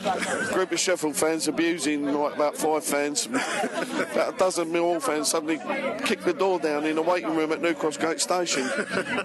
Group 0.54 0.72
of 0.72 0.80
Sheffield 0.80 1.16
fans 1.16 1.48
abusing 1.48 2.06
like 2.06 2.36
about 2.36 2.56
five 2.56 2.82
fans. 2.82 3.28
about 3.82 4.34
a 4.34 4.38
dozen 4.38 4.68
Millwall 4.68 5.02
fans 5.02 5.28
suddenly 5.28 5.58
kicked 6.04 6.24
the 6.24 6.32
door 6.32 6.58
down 6.58 6.84
in 6.84 6.96
the 6.96 7.02
waiting 7.02 7.34
room 7.34 7.52
at 7.52 7.62
New 7.62 7.74
Cross 7.74 7.98
Gate 7.98 8.20
Station, 8.20 8.68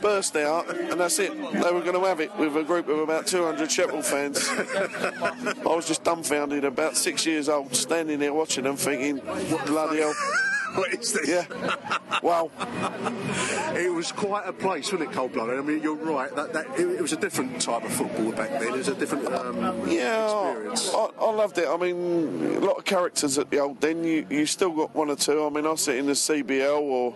burst 0.01 0.35
out, 0.35 0.69
and 0.69 0.99
that's 0.99 1.19
it. 1.19 1.31
They 1.35 1.71
were 1.71 1.81
going 1.81 1.93
to 1.93 2.05
have 2.05 2.19
it 2.19 2.35
with 2.37 2.55
a 2.55 2.63
group 2.63 2.87
of 2.87 2.99
about 2.99 3.27
200 3.27 3.71
Sheffield 3.71 4.05
fans. 4.05 4.47
I 4.49 5.53
was 5.65 5.87
just 5.87 6.03
dumbfounded, 6.03 6.63
about 6.63 6.97
six 6.97 7.25
years 7.25 7.49
old, 7.49 7.75
standing 7.75 8.19
there 8.19 8.33
watching 8.33 8.63
them, 8.63 8.77
thinking, 8.77 9.19
bloody 9.65 9.99
hell. 9.99 10.13
What 10.75 10.93
is 10.93 11.13
this? 11.13 11.27
Yeah. 11.29 11.45
Wow. 12.21 12.51
It 13.75 13.93
was 13.93 14.13
quite 14.13 14.47
a 14.47 14.53
place, 14.53 14.89
wasn't 14.93 15.09
it, 15.11 15.13
Cold 15.13 15.33
Blooded? 15.33 15.59
I 15.59 15.61
mean, 15.61 15.83
you're 15.83 15.95
right. 15.95 16.33
That, 16.33 16.53
that 16.53 16.79
it, 16.79 16.87
it 16.87 17.01
was 17.01 17.11
a 17.11 17.17
different 17.17 17.59
type 17.59 17.83
of 17.83 17.91
football 17.91 18.31
back 18.31 18.49
then. 18.51 18.69
It 18.69 18.71
was 18.71 18.87
a 18.87 18.95
different 18.95 19.27
um, 19.27 19.57
Yeah, 19.89 20.51
experience. 20.51 20.93
I, 20.93 21.09
I 21.19 21.31
loved 21.31 21.57
it. 21.57 21.67
I 21.67 21.75
mean, 21.75 22.55
a 22.55 22.59
lot 22.59 22.77
of 22.77 22.85
characters 22.85 23.37
at 23.37 23.49
the 23.49 23.59
old 23.59 23.81
den. 23.81 24.05
You 24.05 24.25
you 24.29 24.45
still 24.45 24.71
got 24.71 24.95
one 24.95 25.09
or 25.09 25.17
two. 25.17 25.45
I 25.45 25.49
mean, 25.49 25.67
I 25.67 25.75
sit 25.75 25.97
in 25.97 26.05
the 26.05 26.13
CBL, 26.13 26.79
or 26.79 27.15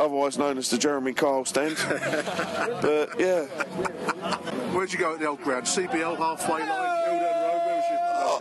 otherwise 0.00 0.38
known 0.38 0.56
as 0.56 0.70
the 0.70 0.78
Jeremy 0.78 1.12
Kyle 1.12 1.44
stand. 1.44 1.76
but 2.80 3.20
yeah, 3.20 3.44
Where'd 4.72 4.92
you 4.92 4.98
go 4.98 5.12
at 5.14 5.20
the 5.20 5.26
old 5.26 5.42
ground? 5.42 5.66
CBL 5.66 6.16
halfway 6.16 6.60
line, 6.60 7.20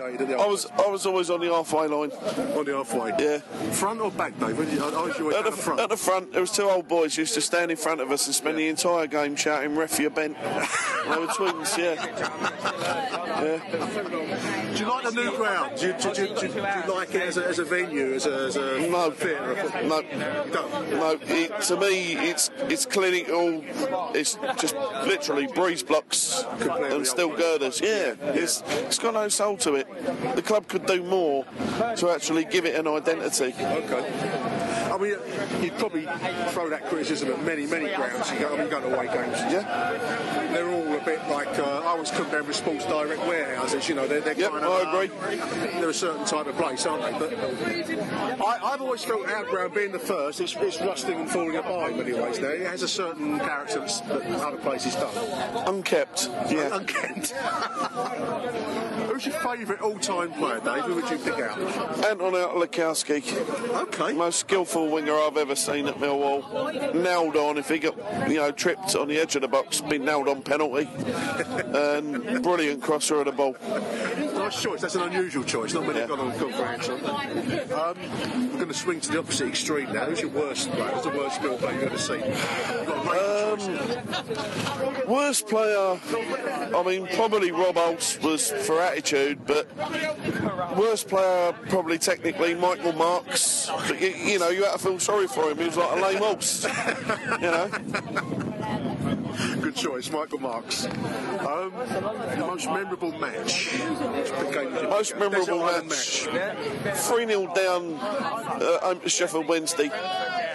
Eldon 0.02 0.18
Road. 0.18 0.18
Where 0.18 0.18
was 0.18 0.18
you 0.18 0.18
stayed 0.18 0.22
at 0.22 0.28
the 0.28 0.38
I 0.38 0.48
was 0.48 0.66
I 0.86 0.88
was 0.89 1.06
always 1.06 1.30
on 1.30 1.39
the 1.41 1.48
halfway 1.48 1.88
line. 1.88 2.12
On 2.12 2.66
the 2.66 2.76
halfway. 2.76 3.10
Yeah. 3.20 3.39
Front 3.72 4.02
or 4.02 4.12
back, 4.12 4.39
Dave? 4.39 4.58
When 4.58 4.70
you, 4.72 4.84
I, 4.84 5.38
At 5.39 5.45
the, 5.45 5.52
front. 5.52 5.80
at 5.80 5.89
the 5.89 5.98
front, 5.98 6.32
there 6.32 6.41
was 6.41 6.52
two 6.52 6.70
old 6.70 6.88
boys 6.88 7.18
used 7.18 7.34
to 7.36 7.41
stand 7.41 7.72
in 7.72 7.78
front 7.78 8.02
of 8.02 8.12
us 8.12 8.26
and 8.28 8.36
spend 8.36 8.58
the 8.58 8.68
entire 8.68 9.08
game 9.08 9.36
shouting 9.36 9.76
"Ref, 9.76 10.00
you're 10.00 10.10
bent." 10.10 10.38
they 11.10 11.18
were 11.18 11.28
twins, 11.28 11.78
yeah. 11.78 11.95
Yeah. 13.38 13.60
Do 14.74 14.84
you 14.84 14.89
like 14.89 15.04
the 15.06 15.12
new 15.12 15.36
ground? 15.38 15.78
Do 15.78 15.88
you, 15.88 15.93
do, 15.93 16.10
you- 16.10 16.28
do, 16.28 16.48
do 16.48 16.48
you 16.48 16.93
like 16.93 17.14
it 17.14 17.22
as 17.22 17.38
a, 17.38 17.45
as 17.48 17.60
a 17.60 17.64
venue, 17.66 18.14
as 18.14 18.26
a, 18.26 18.48
as 18.48 18.56
a 18.56 18.88
No, 18.89 19.12
theatre? 19.12 19.72
no, 19.84 20.02
no. 20.91 21.18
It, 21.22 21.62
to 21.64 21.78
me, 21.78 22.14
it's 22.14 22.50
it's 22.70 22.86
clinical. 22.86 23.64
It's 24.16 24.36
just 24.58 24.76
literally 25.06 25.48
breeze 25.48 25.84
blocks 25.84 26.43
and 26.60 27.06
steel 27.06 27.36
girders. 27.36 27.80
Yeah, 27.82 28.16
it's 28.34 28.64
it's 28.68 29.00
got 29.00 29.14
no 29.14 29.28
soul 29.30 29.58
to 29.58 29.76
it. 29.76 29.86
The 30.35 30.41
club 30.41 30.67
could 30.67 30.85
do 30.85 31.03
more 31.03 31.45
to 31.97 32.09
actually 32.09 32.45
give 32.45 32.65
it 32.65 32.75
an 32.75 32.88
identity. 32.88 33.53
Okay. 33.59 34.47
I 34.98 35.00
mean, 35.00 35.64
you'd 35.64 35.78
probably 35.78 36.08
throw 36.50 36.70
that 36.70 36.86
criticism 36.88 37.30
at 37.32 37.43
many, 37.45 37.68
many 37.68 37.93
grounds. 37.93 38.32
You 38.32 38.39
go, 38.39 38.48
I 38.48 38.52
mean, 38.58 38.66
you 38.66 38.70
go 38.72 38.82
to 38.82 38.95
away 38.95 39.06
games. 39.06 39.38
Yeah. 39.52 40.50
They're 40.52 40.68
all 40.68 40.91
a 40.95 41.06
bit 41.06 41.20
like, 41.30 41.60
uh, 41.60 41.82
I 41.84 41.88
always 41.89 42.10
come 42.10 42.30
down 42.32 42.48
with 42.48 42.56
Sports 42.56 42.86
Direct 42.86 43.22
warehouses, 43.28 43.88
you 43.88 43.93
know, 43.93 44.08
they're, 44.08 44.22
they're 44.22 44.34
Yep, 44.34 44.52
kind 44.52 44.66
of. 44.66 44.72
I 44.72 45.04
agree. 45.04 45.39
uh, 45.39 45.80
they're 45.80 45.89
a 45.89 45.93
certain 45.93 46.26
type 46.26 46.48
of 46.48 46.56
place, 46.56 46.86
aren't 46.88 47.04
they? 47.04 47.12
But 47.20 47.34
I, 48.43 48.60
I've 48.74 48.82
always 48.82 49.04
felt 49.04 49.28
our 49.28 49.45
ground 49.45 49.74
being 49.76 49.91
the 49.91 50.00
first, 50.00 50.41
it's, 50.41 50.56
it's 50.56 50.82
rusting 50.82 51.20
and 51.20 51.30
falling 51.30 51.56
apart 51.58 51.91
in 51.91 51.98
many 51.98 52.14
ways 52.14 52.39
now. 52.39 52.50
It 52.50 52.66
has 52.66 52.82
a 52.82 52.88
certain 52.88 53.38
character 53.39 53.82
that 53.82 54.41
other 54.41 54.58
places 54.58 54.95
don't. 54.95 55.16
Unkept. 55.68 56.30
Yeah. 56.50 56.76
Unkept. 56.78 57.32
Who's 59.08 59.26
your 59.26 59.36
favourite 59.36 59.82
all-time 59.82 60.32
player, 60.34 60.60
Dave? 60.60 60.84
Who 60.84 60.95
would 60.95 61.10
you 61.10 61.18
pick 61.18 61.39
out? 61.39 61.58
Anton 62.06 62.34
Lekowski. 62.34 63.24
Okay. 63.84 64.14
Most 64.14 64.39
skillful 64.41 64.86
winger 64.88 65.13
I've 65.13 65.38
ever 65.38 65.55
seen 65.55 65.88
at 65.88 65.95
Millwall. 65.95 66.93
Nailed 66.93 67.35
on 67.35 67.57
if 67.57 67.69
he 67.69 67.79
got, 67.79 67.95
you 68.29 68.38
know, 68.38 68.51
tripped 68.51 68.95
on 68.95 69.07
the 69.07 69.19
edge 69.19 69.35
of 69.35 69.41
the 69.41 69.47
box, 69.47 69.81
been 69.81 70.05
nailed 70.05 70.27
on 70.27 70.41
penalty. 70.41 70.88
and 70.97 72.43
brilliant 72.43 72.81
crosser 72.81 73.19
of 73.19 73.25
the 73.25 73.31
ball. 73.31 73.55
Nice 74.33 74.61
choice. 74.61 74.81
That's 74.81 74.95
an 74.95 75.03
unusual 75.03 75.43
choice. 75.43 75.73
Not 75.73 75.88
many 75.88 75.99
have 75.99 76.09
got 76.09 76.19
on 76.19 76.38
gone 76.38 76.53
for 76.53 76.63
answer. 76.63 76.93
Um, 76.93 78.51
we're 78.51 78.55
going 78.55 78.67
to 78.67 78.73
swing 78.73 79.01
to 79.01 79.11
the 79.11 79.19
opposite 79.19 79.47
extreme 79.47 79.91
now. 79.91 80.05
Who's 80.05 80.21
your 80.21 80.29
worst 80.31 80.71
player? 80.71 80.89
Who's 80.91 81.03
the 81.03 81.09
worst 81.09 81.41
Mill 81.41 81.57
player 81.57 81.73
you've 81.73 81.83
ever 81.83 81.97
seen? 81.97 82.19
You've 82.19 82.85
got 82.88 83.05
a 83.05 83.55
range. 83.57 85.07
Worst 85.07 85.47
player, 85.47 85.99
I 86.75 86.83
mean, 86.85 87.07
probably 87.15 87.51
Rob 87.51 87.77
Olds 87.77 88.19
was 88.21 88.51
for 88.51 88.79
attitude, 88.81 89.45
but 89.45 89.67
worst 90.77 91.07
player, 91.07 91.53
probably 91.69 91.97
technically, 91.97 92.55
Michael 92.55 92.93
Marks. 92.93 93.69
But 93.88 94.01
you, 94.01 94.09
you 94.09 94.39
know, 94.39 94.49
you 94.49 94.65
had 94.65 94.76
to 94.78 94.84
feel 94.84 94.99
sorry 94.99 95.28
for 95.28 95.49
him. 95.49 95.57
He 95.57 95.65
was 95.65 95.78
like 95.78 95.97
a 95.97 96.01
lame 96.01 96.17
horse. 96.17 96.63
you 97.41 97.51
know? 97.51 98.84
Good 99.61 99.75
choice, 99.75 100.09
Michael 100.11 100.39
Marks. 100.39 100.85
Um, 100.85 101.71
your 102.35 102.47
most 102.47 102.65
memorable 102.65 103.11
match? 103.19 103.71
Which 103.71 104.31
big 104.31 104.53
game 104.53 104.73
did 104.73 104.83
you 104.83 104.89
Most 104.89 105.15
memorable 105.17 105.59
Desert 105.59 106.33
match. 106.83 106.97
3 106.97 107.27
0 107.27 107.53
down 107.53 107.93
uh, 107.93 108.79
home 108.81 109.01
Sheffield 109.07 109.47
Wednesday. 109.47 109.91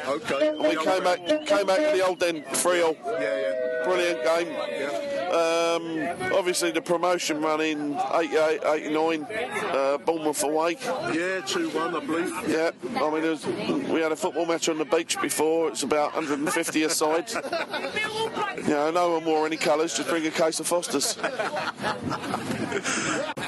Okay. 0.07 0.49
And 0.49 0.59
we 0.59 0.77
came 0.77 1.05
back, 1.05 1.25
came 1.47 1.67
back 1.67 1.79
to 1.79 1.97
the 1.97 2.05
old 2.05 2.23
end 2.23 2.45
3 2.47 2.73
0. 2.73 2.97
Yeah, 3.05 3.21
yeah. 3.21 3.85
Brilliant 3.85 4.25
game. 4.25 4.49
Yeah. 4.49 5.13
Um, 5.33 6.35
obviously, 6.35 6.73
the 6.73 6.83
promotion 6.83 7.41
run 7.41 7.61
in 7.63 7.95
88, 8.13 8.61
89, 8.65 9.27
uh, 9.31 9.99
Bournemouth 9.99 10.43
away. 10.45 10.77
Yeah, 10.83 11.41
2 11.41 11.71
1, 11.71 11.97
I 11.97 12.01
believe. 12.01 12.49
Yeah, 12.49 12.71
I 12.97 13.11
mean, 13.11 13.23
was, 13.23 13.47
we 13.47 14.01
had 14.01 14.13
a 14.13 14.17
football 14.17 14.45
match 14.45 14.69
on 14.69 14.77
the 14.77 14.85
beach 14.85 15.21
before. 15.23 15.69
It's 15.69 15.85
about 15.85 16.15
150 16.15 16.83
a 16.83 16.91
side. 16.91 17.33
You 18.73 18.79
know, 18.79 18.91
no 18.91 19.11
one 19.11 19.27
wore 19.27 19.45
any 19.45 19.59
colours, 19.59 19.95
just 19.95 20.09
bring 20.09 20.27
a 20.27 20.31
case 20.31 20.59
of 20.59 20.67
Foster's. 20.67 21.19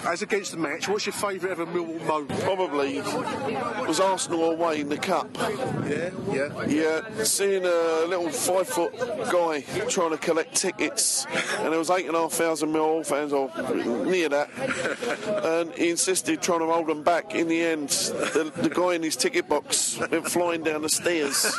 As 0.07 0.21
against 0.21 0.53
the 0.53 0.59
match, 0.59 0.87
what's 0.87 1.07
your 1.07 1.15
favourite 1.15 1.53
ever 1.53 1.65
Millwall 1.65 2.05
moment? 2.05 2.39
Probably 2.41 3.01
was 3.87 4.01
Arsenal 4.01 4.51
away 4.51 4.81
in 4.81 4.91
the 4.91 4.99
cup. 4.99 5.35
Yeah, 5.89 6.11
yeah. 6.31 6.67
Yeah, 6.67 7.25
seeing 7.25 7.65
a 7.65 8.05
little 8.07 8.29
five 8.29 8.69
foot 8.69 8.93
guy 9.33 9.63
trying 9.89 10.11
to 10.11 10.19
collect 10.19 10.55
tickets, 10.55 11.27
and 11.59 11.73
there 11.73 11.79
was 11.79 11.89
eight 11.89 12.07
and 12.07 12.15
a 12.15 12.21
half 12.21 12.33
thousand 12.33 12.69
Millwall 12.69 13.07
fans, 13.07 13.33
or 13.33 13.51
near 14.05 14.29
that, 14.29 14.51
and 15.43 15.73
he 15.73 15.89
insisted 15.89 16.43
trying 16.43 16.61
to 16.61 16.67
hold 16.67 16.87
them 16.87 17.03
back. 17.03 17.35
In 17.35 17.49
the 17.49 17.63
end, 17.63 17.89
the, 17.89 18.53
the 18.57 18.69
guy 18.69 18.95
in 18.95 19.03
his 19.03 19.17
ticket 19.17 19.49
box 19.49 19.99
went 19.99 20.29
flying 20.29 20.63
down 20.63 20.83
the 20.83 20.91
stairs, 20.91 21.51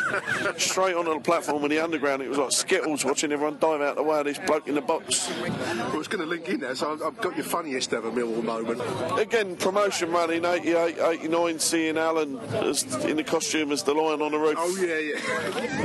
straight 0.58 0.96
onto 0.96 1.16
the 1.16 1.20
platform 1.20 1.64
in 1.64 1.72
the 1.72 1.80
underground. 1.80 2.22
It 2.22 2.30
was 2.30 2.38
like 2.38 2.52
Skittles 2.52 3.04
watching 3.04 3.32
everyone 3.32 3.55
dive 3.60 3.82
out 3.82 3.96
the 3.96 4.04
way 4.04 4.20
of 4.20 4.26
this 4.26 4.40
bloke 4.40 4.68
in 4.68 4.76
the 4.76 4.82
box. 4.82 5.32
I 5.32 5.96
was 5.96 6.08
going 6.08 6.24
to 6.24 6.30
link 6.30 6.48
in 6.50 6.60
there, 6.60 6.76
so 6.76 6.94
I've, 6.94 7.02
I've 7.02 7.18
got 7.22 7.36
your 7.36 7.46
funniest 7.46 7.94
ever 7.94 8.12
Millwall 8.12 8.44
moment. 8.44 8.82
Again, 9.20 9.56
promotion 9.56 10.12
run 10.12 10.32
in 10.32 10.46
88, 10.46 10.98
89, 11.00 11.60
seeing 11.60 11.98
Alan 11.98 12.38
as, 12.54 12.84
in 13.06 13.18
the 13.18 13.24
costume 13.24 13.72
as 13.72 13.84
the 13.84 13.94
lion 13.94 14.22
on 14.22 14.32
the 14.32 14.38
roof. 14.40 14.56
Oh, 14.58 14.76
yeah, 14.80 14.98
yeah. 14.98 15.16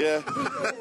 Yeah, 0.00 0.22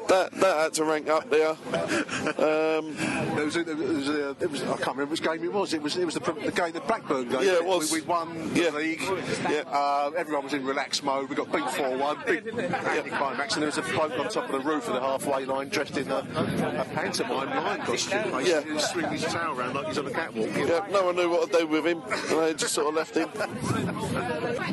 that 0.08 0.30
that 0.32 0.56
had 0.56 0.72
to 0.74 0.84
rank 0.84 1.08
up 1.08 1.28
there. 1.30 1.50
Um, 1.50 2.94
There 3.34 3.44
was, 3.44 3.54
there 3.54 3.74
was 3.76 4.08
a, 4.08 4.30
it 4.40 4.50
was, 4.50 4.62
I 4.62 4.66
can't 4.76 4.88
remember 4.88 5.06
which 5.12 5.22
game 5.22 5.42
it 5.44 5.52
was. 5.52 5.72
It 5.74 5.82
was 5.82 5.96
it 5.96 6.04
was 6.04 6.14
the, 6.14 6.20
the 6.20 6.52
game, 6.52 6.72
the 6.72 6.80
Blackburn 6.80 7.28
game. 7.28 7.42
Yeah, 7.42 7.54
it 7.54 7.64
was. 7.64 7.92
We, 7.92 8.00
we 8.00 8.06
won 8.06 8.52
the 8.54 8.70
league. 8.72 9.00
Yeah. 9.48 9.62
Uh, 9.66 10.10
everyone 10.16 10.44
was 10.44 10.52
in 10.52 10.64
relaxed 10.64 11.02
mode. 11.04 11.28
We 11.28 11.36
got 11.36 11.50
beat 11.52 11.68
4 11.70 11.96
1. 11.96 12.22
Big 12.26 12.48
anticlimax. 12.48 13.54
And 13.54 13.62
there 13.62 13.68
was 13.68 13.78
a 13.78 13.82
bloke 13.82 14.18
on 14.18 14.28
top 14.28 14.50
of 14.50 14.52
the 14.52 14.60
roof 14.68 14.88
of 14.88 14.94
the 14.94 15.00
halfway 15.00 15.44
line 15.44 15.68
dressed 15.68 15.96
in 15.96 16.10
a, 16.10 16.79
a 16.80 16.84
pantomime 16.94 17.50
lion 17.50 17.80
costume. 17.82 18.40
He 18.40 18.50
Yeah. 18.50 18.78
swing 18.78 19.08
his 19.08 19.24
tail 19.24 19.52
around 19.56 19.74
like 19.74 19.86
he's 19.88 19.98
on 19.98 20.06
a 20.06 20.10
catwalk. 20.10 20.48
yeah, 20.56 20.86
no 20.90 21.04
one 21.04 21.16
knew 21.16 21.28
what 21.28 21.52
to 21.52 21.58
do 21.58 21.66
with 21.66 21.86
him, 21.86 22.02
and 22.02 22.40
they 22.40 22.54
just 22.54 22.74
sort 22.74 22.88
of 22.88 22.94
left 22.94 23.14
him. 23.16 23.28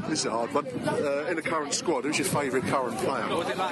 This 0.09 0.19
is 0.19 0.25
a 0.25 0.31
hard 0.31 0.53
one. 0.53 0.65
Uh, 0.87 1.27
in 1.29 1.35
the 1.35 1.41
current 1.41 1.73
squad, 1.73 2.03
who's 2.05 2.17
your 2.17 2.27
favourite 2.27 2.65
current 2.67 2.97
player? 2.99 3.25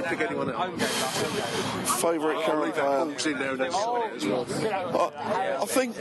Pick 0.09 0.21
anyone 0.21 0.51
else. 0.51 2.01
Favourite 2.01 2.37
I'll 2.37 2.43
current 2.43 2.75
player? 2.75 3.31
In 3.31 3.39
there 3.39 3.51
and 3.51 3.59
then 3.61 3.67
as 3.67 4.25
well. 4.25 4.45
I, 5.23 5.57
I 5.61 5.65
think 5.65 5.99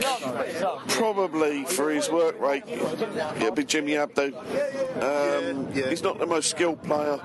probably 0.89 1.63
for 1.65 1.89
his 1.89 2.09
work 2.09 2.39
rate, 2.39 2.63
it'd 2.67 3.55
be 3.55 3.63
Jimmy 3.63 3.93
Abdou. 3.93 4.33
Um, 5.01 5.73
He's 5.73 6.03
not 6.03 6.19
the 6.19 6.25
most 6.25 6.49
skilled 6.49 6.81
player, 6.83 7.19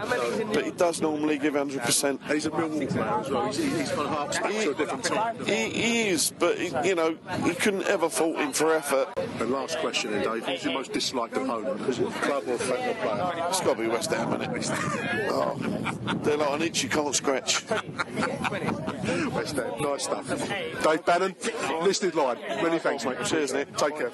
but 0.52 0.64
he 0.64 0.70
does 0.70 1.00
normally 1.00 1.38
give 1.38 1.54
100%. 1.54 2.32
He's 2.32 2.46
a 2.46 2.50
Millwall 2.50 2.88
player 2.88 3.04
as 3.04 3.30
well. 3.30 3.46
He's, 3.46 3.56
he's 3.56 3.90
kind 3.90 4.08
of 4.08 4.64
to 4.64 4.70
a 4.70 4.74
different. 4.74 4.99
He, 5.46 5.70
he 5.70 6.08
is, 6.08 6.32
but 6.38 6.58
he, 6.58 6.72
you 6.84 6.94
know, 6.94 7.16
he 7.44 7.54
couldn't 7.54 7.84
ever 7.84 8.08
fault 8.08 8.36
him 8.36 8.52
for 8.52 8.74
effort. 8.74 9.08
And 9.16 9.50
last 9.50 9.78
question 9.78 10.12
then, 10.12 10.24
Dave. 10.24 10.46
Who's 10.46 10.64
your 10.64 10.74
most 10.74 10.92
disliked 10.92 11.36
opponent? 11.36 11.80
It 11.88 12.12
club 12.22 12.44
or 12.48 12.58
friend 12.58 12.90
or 12.90 12.94
player? 13.02 13.46
It's 13.48 13.60
got 13.60 13.76
to 13.76 13.82
be 13.82 13.88
West 13.88 14.10
Ham, 14.10 14.40
isn't 14.40 14.74
it? 14.74 15.30
Oh, 15.30 15.56
they're 16.22 16.36
like 16.36 16.50
an 16.50 16.62
itch 16.62 16.82
you 16.82 16.88
can't 16.88 17.14
scratch. 17.14 17.64
West 17.70 19.56
Ham. 19.56 19.72
Nice 19.80 20.04
stuff. 20.04 20.26
Dave 20.82 21.04
Bannon, 21.04 21.34
listed 21.82 22.14
line. 22.14 22.38
Many 22.62 22.78
thanks, 22.78 23.04
mate. 23.04 23.18
Cheers, 23.24 23.52
Nick. 23.52 23.76
Take 23.76 23.96
care. 23.96 24.12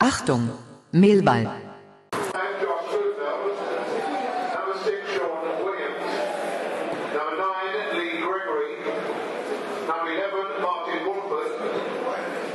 Achtung, 0.00 0.50
Mehlball. 0.92 1.44
Number 4.54 4.76
six, 4.84 5.00
Shaun 5.14 5.64
Williams. 5.64 6.12
Number 7.14 7.36
nine, 7.40 7.74
Lee 7.96 8.20
Gregory. 8.20 8.72
Number 9.88 10.10
11, 10.12 10.60
Martyn 10.60 11.00
Woolford. 11.06 11.52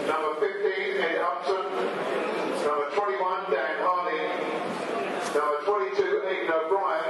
Number 0.08 0.32
15, 0.40 1.02
Ed 1.02 1.22
Upson. 1.26 1.66
Number 2.66 2.88
21, 2.94 3.52
Dan 3.52 3.76
Harding. 3.82 4.30
Number 5.34 5.60
22, 5.66 6.22
Aiden 6.30 6.54
O'Brien. 6.54 7.10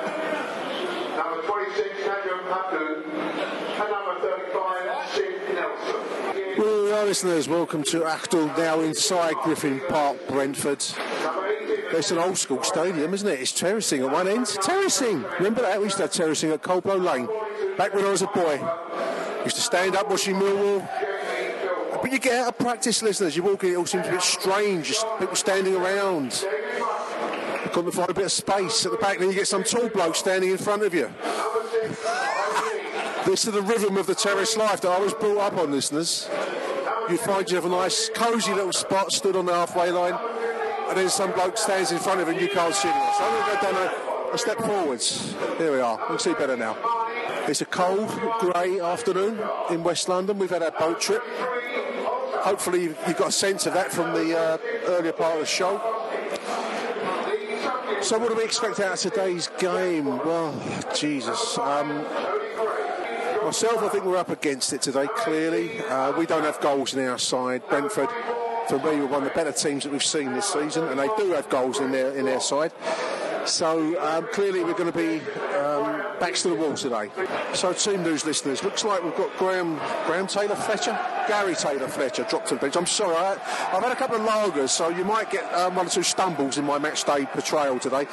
Number 1.20 1.42
26, 1.44 1.90
Nadjim 2.08 2.42
Abdou. 2.48 3.04
And 3.80 3.90
number 3.92 4.16
35, 4.24 5.10
Sid 5.14 5.36
Nelson. 5.56 6.02
Well, 6.58 6.94
our 6.94 6.99
listeners, 7.10 7.50
welcome 7.50 7.82
to 7.82 8.02
Achtung, 8.02 8.56
now 8.56 8.82
inside 8.82 9.34
Griffin 9.44 9.82
Park, 9.90 10.16
Brentford. 10.28 10.86
It's 11.92 12.12
an 12.12 12.20
old 12.20 12.38
school 12.38 12.62
stadium, 12.62 13.16
isn't 13.16 13.28
it? 13.28 13.40
It's 13.40 13.52
terracing 13.52 14.04
at 14.04 14.12
one 14.12 14.28
end. 14.28 14.46
Terracing! 14.46 15.24
Remember 15.40 15.64
that? 15.64 15.80
We 15.80 15.86
used 15.86 15.96
to 15.96 16.04
have 16.04 16.12
terracing 16.12 16.52
at 16.52 16.62
Coldblow 16.62 17.04
Lane. 17.04 17.28
Back 17.78 17.96
when 17.96 18.06
I 18.06 18.12
was 18.12 18.22
a 18.22 18.28
boy. 18.28 18.62
Used 19.44 19.56
to 19.56 19.62
stand 19.64 19.96
up 19.96 20.08
watching 20.08 20.36
Millwall. 20.36 20.88
But 22.00 22.12
you 22.12 22.20
get 22.20 22.44
out 22.44 22.50
of 22.50 22.60
practice, 22.60 23.02
listeners. 23.02 23.36
You 23.36 23.42
walk 23.42 23.64
in, 23.64 23.72
it 23.72 23.78
all 23.78 23.88
seems 23.88 24.06
a 24.06 24.12
bit 24.12 24.22
strange. 24.22 24.90
Just 24.90 25.08
people 25.18 25.36
standing 25.36 25.78
around. 25.78 26.46
You 27.64 27.72
couldn't 27.72 27.92
find 27.94 28.12
a 28.12 28.14
bit 28.14 28.26
of 28.26 28.32
space 28.32 28.86
at 28.86 28.92
the 28.92 29.00
back, 29.00 29.18
then 29.18 29.30
you 29.30 29.34
get 29.34 29.48
some 29.48 29.64
tall 29.64 29.90
bloke 29.90 30.16
standing 30.16 30.52
in 30.52 30.60
front 30.60 30.84
of 30.84 30.94
you. 30.94 31.12
This 33.26 33.48
is 33.48 33.54
the 33.54 33.64
rhythm 33.64 33.98
of 33.98 34.06
the 34.06 34.16
terrace 34.16 34.56
life 34.56 34.82
that 34.82 34.92
I 34.92 35.00
was 35.00 35.16
brought 35.16 35.40
up 35.40 35.58
on, 35.58 35.72
listeners. 35.72 36.30
You 37.10 37.18
find 37.18 37.50
you 37.50 37.56
have 37.56 37.66
a 37.66 37.70
nice, 37.70 38.10
cosy 38.10 38.54
little 38.54 38.72
spot 38.72 39.12
stood 39.12 39.36
on 39.36 39.48
the 39.48 39.54
halfway 39.54 39.90
line, 39.90 40.14
and 40.90 40.96
then 40.96 41.10
some 41.10 41.32
bloke 41.32 41.58
stands 41.58 41.92
in 41.92 41.98
front 41.98 42.22
of 42.22 42.28
and 42.28 42.40
you 42.40 42.48
can't 42.48 42.76
him. 42.76 42.94
So 43.18 43.24
I'm 43.24 43.32
going 43.32 43.44
to 43.44 43.66
go 43.66 43.72
down 43.72 44.30
a, 44.30 44.34
a 44.34 44.38
step 44.38 44.58
forwards. 44.58 45.34
Here 45.58 45.72
we 45.72 45.80
are. 45.80 45.98
We 45.98 46.06
can 46.06 46.20
see 46.20 46.34
better 46.34 46.56
now. 46.56 46.78
It's 47.48 47.62
a 47.62 47.66
cold, 47.66 48.10
grey 48.40 48.80
afternoon 48.80 49.40
in 49.72 49.84
West 49.84 50.08
London. 50.08 50.38
We've 50.38 50.52
had 50.52 50.62
our 50.62 50.70
boat 50.70 51.02
trip. 51.02 51.24
Hopefully, 52.44 52.84
you've 52.84 53.00
you've 53.08 53.18
got 53.18 53.30
a 53.30 53.32
sense 53.32 53.66
of 53.66 53.74
that 53.74 53.92
from 53.92 54.14
the 54.14 54.38
uh, 54.38 54.58
earlier 54.86 55.14
part 55.14 55.34
of 55.34 55.40
the 55.40 55.46
show. 55.48 55.82
So, 58.04 58.20
what 58.20 58.30
do 58.30 58.36
we 58.36 58.44
expect 58.44 58.80
out 58.80 58.94
of 58.94 59.00
today's 59.00 59.50
game? 59.58 60.06
Well, 60.06 60.54
Jesus. 60.96 61.58
Um, 61.58 62.06
myself, 63.50 63.82
I 63.82 63.90
think 63.90 64.06
we're 64.06 64.16
up 64.16 64.30
against 64.30 64.74
it 64.74 64.84
today, 64.84 65.08
clearly. 65.16 65.80
Uh, 65.86 66.16
we 66.16 66.28
don't 66.28 66.44
have 66.44 66.62
goals 66.62 66.94
in 66.94 67.04
our 67.08 67.18
side. 67.18 67.68
Brentford, 67.68 68.08
for 68.68 68.78
me, 68.78 69.00
were 69.00 69.08
one 69.08 69.24
of 69.24 69.30
the 69.30 69.34
better 69.34 69.52
teams 69.52 69.86
that 69.86 69.92
we've 69.92 70.04
seen 70.04 70.34
this 70.34 70.46
season, 70.46 70.88
and 70.88 71.00
they 71.00 71.08
do 71.18 71.32
have 71.32 71.50
goals 71.50 71.80
in 71.80 71.90
their, 71.90 72.12
in 72.12 72.26
their 72.26 72.42
side. 72.42 72.72
So, 73.46 74.00
um, 74.04 74.28
clearly, 74.32 74.64
we're 74.64 74.74
going 74.74 74.92
to 74.92 74.96
be 74.96 75.18
um, 75.56 76.04
backs 76.20 76.44
to 76.44 76.50
the 76.50 76.56
wall 76.56 76.76
today. 76.76 77.10
So, 77.56 77.74
team 77.74 78.04
news 78.04 78.24
listeners, 78.24 78.64
looks 78.64 78.84
like 78.84 79.04
we've 79.04 79.16
got 79.16 79.36
Graham, 79.40 79.80
Graham 80.06 80.28
Taylor 80.28 80.56
Fletcher, 80.56 80.92
Gary 81.28 81.56
Taylor 81.56 81.88
Fletcher 81.88 82.28
dropped 82.30 82.50
to 82.50 82.54
the 82.54 82.62
bench. 82.62 82.78
I'm 82.78 82.86
sorry, 82.86 83.16
I, 83.16 83.32
I've 83.74 83.82
had 83.82 83.92
a 83.92 83.96
couple 83.96 84.18
of 84.18 84.28
lagers, 84.28 84.70
so 84.70 84.90
you 84.90 85.06
might 85.06 85.32
get 85.32 85.52
um, 85.56 85.74
one 85.74 85.88
or 85.88 85.90
two 85.90 86.04
stumbles 86.04 86.60
in 86.60 86.66
my 86.66 86.78
match 86.78 87.04
day 87.04 87.26
portrayal 87.26 87.80
today. 87.80 88.06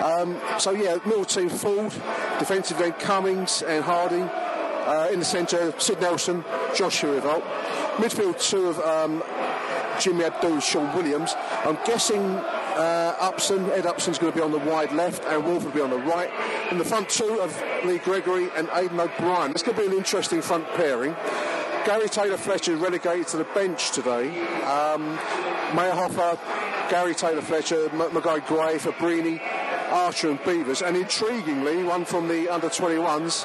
Um, 0.00 0.40
so, 0.60 0.70
yeah, 0.70 0.98
middle 1.04 1.24
team 1.24 1.48
Forde, 1.48 1.92
defensive 2.38 2.80
end 2.80 2.96
Cummings 3.00 3.62
and 3.62 3.82
Harding. 3.82 4.30
Uh, 4.84 5.08
in 5.12 5.18
the 5.18 5.24
centre, 5.24 5.72
Sid 5.78 6.00
Nelson, 6.00 6.44
Jos 6.74 7.00
Hooiveld. 7.00 7.42
Midfield, 7.96 8.40
two 8.40 8.66
of 8.68 8.78
um, 8.80 9.22
Jimmy 10.00 10.24
Abdou, 10.24 10.60
Shaun 10.60 10.94
Williams. 10.96 11.34
I'm 11.64 11.78
guessing 11.86 12.20
uh, 12.20 13.16
Upson, 13.20 13.70
Ed 13.70 13.86
Upson's 13.86 14.18
going 14.18 14.32
to 14.32 14.36
be 14.38 14.42
on 14.44 14.50
the 14.50 14.58
wide 14.58 14.92
left, 14.92 15.24
and 15.24 15.44
Wolf 15.44 15.64
will 15.64 15.70
be 15.72 15.80
on 15.80 15.90
the 15.90 15.98
right. 15.98 16.30
In 16.70 16.78
the 16.78 16.84
front 16.84 17.08
two 17.08 17.40
of 17.40 17.62
Lee 17.84 17.98
Gregory 17.98 18.48
and 18.56 18.68
Aiden 18.68 18.98
O'Brien. 18.98 19.52
It's 19.52 19.62
going 19.62 19.76
to 19.76 19.82
be 19.82 19.88
an 19.88 19.94
interesting 19.94 20.42
front 20.42 20.66
pairing. 20.74 21.14
Gary 21.86 22.08
Taylor 22.08 22.36
Fletcher 22.36 22.76
relegated 22.76 23.28
to 23.28 23.36
the 23.36 23.44
bench 23.44 23.90
today. 23.92 24.28
Um, 24.64 25.16
Meyerhofer, 25.72 26.38
Gary 26.90 27.14
Taylor 27.14 27.42
Fletcher, 27.42 27.88
M- 27.90 28.10
Magaye 28.10 28.40
Gueye, 28.40 28.78
Fabbrini, 28.78 29.40
Archer, 29.92 30.30
and 30.30 30.40
Beevers. 30.40 30.86
And 30.86 30.96
intriguingly, 30.96 31.86
one 31.86 32.04
from 32.04 32.26
the 32.28 32.48
under 32.48 32.68
21s, 32.68 33.44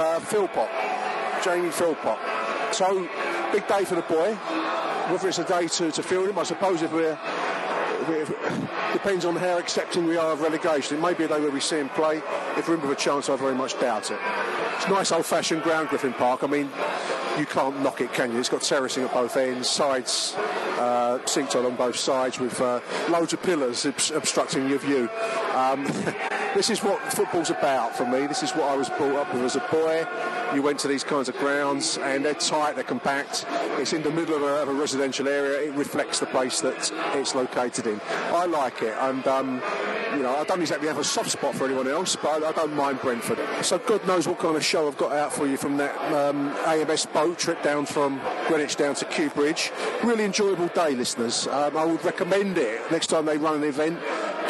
uh, 0.00 1.42
Jamie 1.44 1.70
Philpott. 1.70 2.18
So, 2.74 3.08
big 3.52 3.66
day 3.68 3.84
for 3.84 3.94
the 3.94 4.02
boy. 4.02 4.34
Whether 5.10 5.28
it's 5.28 5.38
a 5.38 5.44
day 5.44 5.66
to, 5.68 5.90
to 5.90 6.02
field 6.02 6.28
him, 6.28 6.38
I 6.38 6.44
suppose 6.44 6.82
if 6.82 6.92
we're 6.92 7.18
depends 8.92 9.24
on 9.24 9.36
how 9.36 9.58
accepting 9.58 10.06
we 10.06 10.16
are 10.16 10.32
of 10.32 10.40
relegation. 10.40 10.96
It 10.96 11.00
may 11.00 11.14
be 11.14 11.24
a 11.24 11.28
day 11.28 11.40
where 11.40 11.50
we 11.50 11.60
see 11.60 11.78
him 11.78 11.88
play. 11.90 12.22
If 12.56 12.68
we're 12.68 12.74
in 12.74 12.80
with 12.80 12.90
a 12.90 13.00
chance, 13.00 13.28
I 13.28 13.36
very 13.36 13.54
much 13.54 13.78
doubt 13.78 14.10
it. 14.10 14.18
It's 14.76 14.88
nice 14.88 15.12
old-fashioned 15.12 15.62
ground, 15.62 15.88
Griffin 15.88 16.14
Park. 16.14 16.42
I 16.42 16.46
mean, 16.46 16.70
you 17.38 17.46
can't 17.46 17.80
knock 17.82 18.00
it, 18.00 18.12
can 18.12 18.32
you? 18.32 18.38
It's 18.38 18.48
got 18.48 18.62
terracing 18.62 19.04
at 19.04 19.12
both 19.12 19.36
ends, 19.36 19.68
sides 19.68 20.34
uh, 20.80 21.18
seats 21.26 21.54
on 21.54 21.76
both 21.76 21.96
sides 21.96 22.40
with 22.40 22.58
uh, 22.60 22.80
loads 23.10 23.32
of 23.32 23.42
pillars 23.42 23.84
obstructing 23.84 24.68
your 24.68 24.78
view. 24.78 25.08
Um, 25.54 25.84
this 26.54 26.70
is 26.70 26.82
what 26.82 27.00
football's 27.12 27.50
about 27.50 27.96
for 27.96 28.04
me. 28.06 28.26
This 28.26 28.42
is 28.42 28.50
what 28.52 28.68
I 28.68 28.76
was 28.76 28.88
brought 28.88 29.16
up 29.16 29.32
with 29.32 29.42
as 29.42 29.56
a 29.56 29.60
boy. 29.70 30.06
You 30.54 30.62
went 30.62 30.78
to 30.80 30.88
these 30.88 31.04
kinds 31.04 31.28
of 31.28 31.36
grounds, 31.36 31.98
and 31.98 32.24
they're 32.24 32.34
tight, 32.34 32.74
they're 32.74 32.84
compact. 32.84 33.46
It's 33.78 33.92
in 33.92 34.02
the 34.02 34.10
middle 34.10 34.34
of 34.34 34.42
a, 34.42 34.62
of 34.62 34.68
a 34.68 34.72
residential 34.72 35.28
area. 35.28 35.68
It 35.68 35.74
reflects 35.74 36.18
the 36.18 36.26
place 36.26 36.60
that 36.60 36.92
it's 37.14 37.34
located 37.34 37.86
in. 37.86 38.00
I 38.32 38.46
like 38.46 38.82
it, 38.82 38.96
and 38.98 39.26
um, 39.26 39.62
you 40.16 40.22
know, 40.22 40.34
I 40.36 40.44
don't 40.44 40.60
exactly 40.60 40.88
have 40.88 40.98
a 40.98 41.04
soft 41.04 41.30
spot 41.30 41.54
for 41.54 41.64
anyone 41.64 41.88
else, 41.88 42.16
but 42.16 42.42
I, 42.42 42.52
don't 42.52 42.74
mind 42.74 43.00
Brentford. 43.00 43.38
So 43.62 43.78
God 43.78 44.04
knows 44.06 44.26
what 44.26 44.38
kind 44.38 44.56
of 44.56 44.64
show 44.64 44.88
I've 44.88 44.98
got 44.98 45.12
out 45.12 45.32
for 45.32 45.46
you 45.46 45.56
from 45.56 45.76
that 45.76 45.96
um, 46.12 46.48
AMS 46.66 47.06
boat 47.06 47.38
trip 47.38 47.62
down 47.62 47.86
from 47.86 48.20
Greenwich 48.48 48.76
down 48.76 48.94
to 48.96 49.04
Kew 49.06 49.30
Bridge. 49.30 49.70
Really 50.02 50.24
enjoyable 50.24 50.68
day, 50.68 50.94
listeners. 50.94 51.46
Um, 51.46 51.76
I 51.76 51.84
would 51.84 52.04
recommend 52.04 52.58
it 52.58 52.80
next 52.90 53.06
time 53.06 53.24
they 53.24 53.38
run 53.38 53.54
an 53.54 53.64
event. 53.64 53.98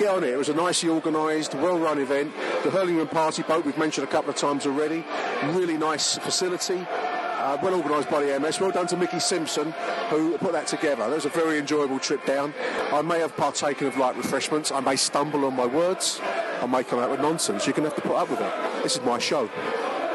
Get 0.01 0.09
on 0.09 0.24
it. 0.24 0.30
It 0.30 0.38
was 0.38 0.48
a 0.48 0.55
nicely 0.55 0.88
organised, 0.88 1.55
well-run 1.57 1.98
event. 1.98 2.32
The 2.64 2.70
Hurlingham 2.70 3.07
Party 3.09 3.42
boat 3.42 3.66
we've 3.66 3.76
mentioned 3.76 4.09
a 4.09 4.11
couple 4.11 4.30
of 4.30 4.36
times 4.36 4.64
already. 4.64 5.05
Really 5.48 5.76
nice 5.76 6.16
facility. 6.16 6.86
Uh, 6.88 7.59
well 7.62 7.74
organised 7.74 8.09
by 8.09 8.24
the 8.24 8.40
MS. 8.40 8.61
Well 8.61 8.70
done 8.70 8.86
to 8.86 8.96
Mickey 8.96 9.20
Simpson 9.20 9.74
who 10.09 10.38
put 10.38 10.53
that 10.53 10.66
together. 10.66 11.07
That 11.07 11.14
was 11.14 11.26
a 11.26 11.28
very 11.28 11.59
enjoyable 11.59 11.98
trip 11.98 12.24
down. 12.24 12.55
I 12.90 13.03
may 13.03 13.18
have 13.18 13.36
partaken 13.36 13.88
of 13.88 13.98
light 13.98 14.16
refreshments. 14.16 14.72
I 14.72 14.80
may 14.80 14.96
stumble 14.96 15.44
on 15.44 15.55
my 15.55 15.66
words. 15.66 16.18
I 16.22 16.64
may 16.64 16.82
come 16.82 16.98
out 16.98 17.11
with 17.11 17.20
nonsense. 17.20 17.66
You're 17.66 17.74
going 17.74 17.86
to 17.86 17.94
have 17.94 18.03
to 18.03 18.09
put 18.09 18.16
up 18.16 18.30
with 18.30 18.40
it. 18.40 18.82
This 18.82 18.96
is 18.96 19.03
my 19.03 19.18
show. 19.18 19.51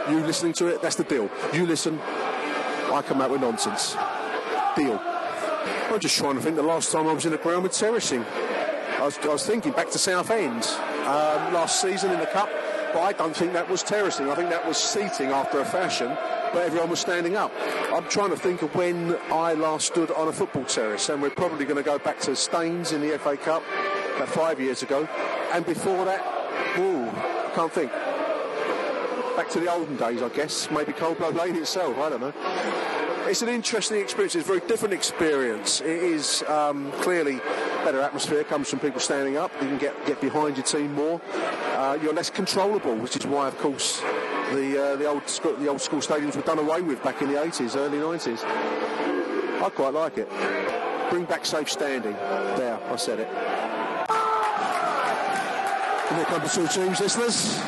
You 0.09 0.17
listening 0.21 0.53
to 0.53 0.65
it, 0.69 0.81
that's 0.81 0.95
the 0.95 1.03
deal. 1.03 1.29
You 1.53 1.67
listen, 1.67 1.99
I 2.01 3.03
come 3.05 3.21
out 3.21 3.29
with 3.29 3.41
nonsense. 3.41 3.95
Deal. 4.75 4.99
I'm 5.91 5.99
just 5.99 6.17
trying 6.17 6.37
to 6.37 6.41
think 6.41 6.55
the 6.55 6.63
last 6.63 6.91
time 6.91 7.07
I 7.07 7.13
was 7.13 7.27
in 7.27 7.33
a 7.33 7.37
ground 7.37 7.61
with 7.61 7.73
terracing. 7.73 8.25
I 8.97 9.03
was, 9.03 9.17
I 9.19 9.27
was 9.27 9.45
thinking 9.45 9.73
back 9.73 9.89
to 9.91 9.97
Southend 9.97 10.63
um, 11.05 11.53
last 11.53 11.81
season 11.81 12.11
in 12.11 12.19
the 12.19 12.25
Cup, 12.27 12.49
but 12.93 13.01
I 13.01 13.11
don't 13.11 13.35
think 13.35 13.51
that 13.53 13.69
was 13.69 13.83
terracing. 13.83 14.29
I 14.29 14.35
think 14.35 14.49
that 14.49 14.65
was 14.65 14.77
seating 14.77 15.29
after 15.31 15.59
a 15.59 15.65
fashion, 15.65 16.07
but 16.53 16.63
everyone 16.63 16.89
was 16.89 16.99
standing 17.01 17.35
up. 17.35 17.51
I'm 17.91 18.07
trying 18.07 18.29
to 18.29 18.37
think 18.37 18.61
of 18.61 18.73
when 18.73 19.17
I 19.31 19.53
last 19.53 19.87
stood 19.87 20.11
on 20.11 20.29
a 20.29 20.31
football 20.31 20.63
terrace, 20.63 21.09
and 21.09 21.21
we're 21.21 21.29
probably 21.29 21.65
going 21.65 21.77
to 21.77 21.83
go 21.83 21.99
back 21.99 22.19
to 22.21 22.35
Staines 22.35 22.93
in 22.93 23.01
the 23.01 23.19
FA 23.19 23.35
Cup 23.35 23.63
about 24.15 24.29
five 24.29 24.59
years 24.61 24.81
ago, 24.81 25.07
and 25.51 25.65
before 25.65 26.05
that, 26.05 26.21
ooh, 26.79 27.09
I 27.09 27.51
can't 27.53 27.71
think. 27.71 27.91
Back 29.35 29.49
to 29.49 29.59
the 29.59 29.69
olden 29.69 29.97
days, 29.97 30.21
I 30.21 30.29
guess. 30.29 30.71
Maybe 30.71 30.93
Coldblow 30.93 31.35
Lane 31.35 31.55
itself. 31.61 31.97
I 31.97 32.09
don't 32.09 32.21
know. 32.21 32.94
It's 33.27 33.41
an 33.41 33.49
interesting 33.49 33.99
experience. 33.99 34.35
It's 34.35 34.45
a 34.45 34.47
very 34.47 34.59
different 34.67 34.93
experience. 34.93 35.81
It 35.81 35.87
is 35.87 36.43
um, 36.43 36.91
clearly 37.01 37.37
better 37.83 37.99
atmosphere. 37.99 38.43
Comes 38.43 38.69
from 38.69 38.77
people 38.77 38.99
standing 38.99 39.35
up. 39.35 39.51
You 39.61 39.67
can 39.67 39.79
get 39.79 40.05
get 40.05 40.21
behind 40.21 40.57
your 40.57 40.65
team 40.65 40.93
more. 40.93 41.19
Uh, 41.33 41.97
you're 42.03 42.13
less 42.13 42.29
controllable, 42.29 42.95
which 42.95 43.15
is 43.15 43.25
why, 43.25 43.47
of 43.47 43.57
course, 43.57 43.99
the 44.53 44.79
uh, 44.79 44.95
the 44.97 45.07
old 45.07 45.27
school, 45.27 45.55
the 45.55 45.67
old 45.67 45.81
school 45.81 46.01
stadiums 46.01 46.35
were 46.35 46.43
done 46.43 46.59
away 46.59 46.81
with 46.81 47.01
back 47.03 47.23
in 47.23 47.31
the 47.31 47.39
80s, 47.39 47.75
early 47.75 47.97
90s. 47.97 48.43
I 48.43 49.69
quite 49.69 49.93
like 49.95 50.19
it. 50.19 50.29
Bring 51.09 51.25
back 51.25 51.47
safe 51.47 51.71
standing. 51.71 52.13
There, 52.13 52.79
I 52.91 52.95
said 52.95 53.21
it. 53.21 53.27
And 56.07 56.17
here 56.17 56.25
come 56.25 56.43
the 56.43 56.49
two 56.49 56.67
teams, 56.67 56.99
listeners. 56.99 57.59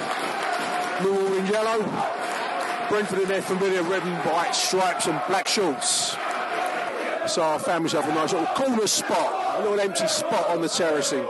New 1.01 1.37
in 1.39 1.47
yellow. 1.47 2.26
Brentford 2.89 3.19
in 3.19 3.27
their 3.27 3.41
familiar 3.41 3.83
red 3.83 4.03
and 4.03 4.15
white 4.31 4.55
stripes 4.55 5.07
and 5.07 5.21
black 5.27 5.47
shorts. 5.47 6.15
So 7.27 7.43
I 7.43 7.57
found 7.57 7.83
myself 7.83 8.05
a 8.05 8.13
nice 8.13 8.31
little 8.31 8.47
corner 8.47 8.87
spot, 8.87 9.59
a 9.59 9.61
little 9.61 9.79
empty 9.79 10.07
spot 10.07 10.49
on 10.49 10.61
the 10.61 10.69
terracing 10.69 11.25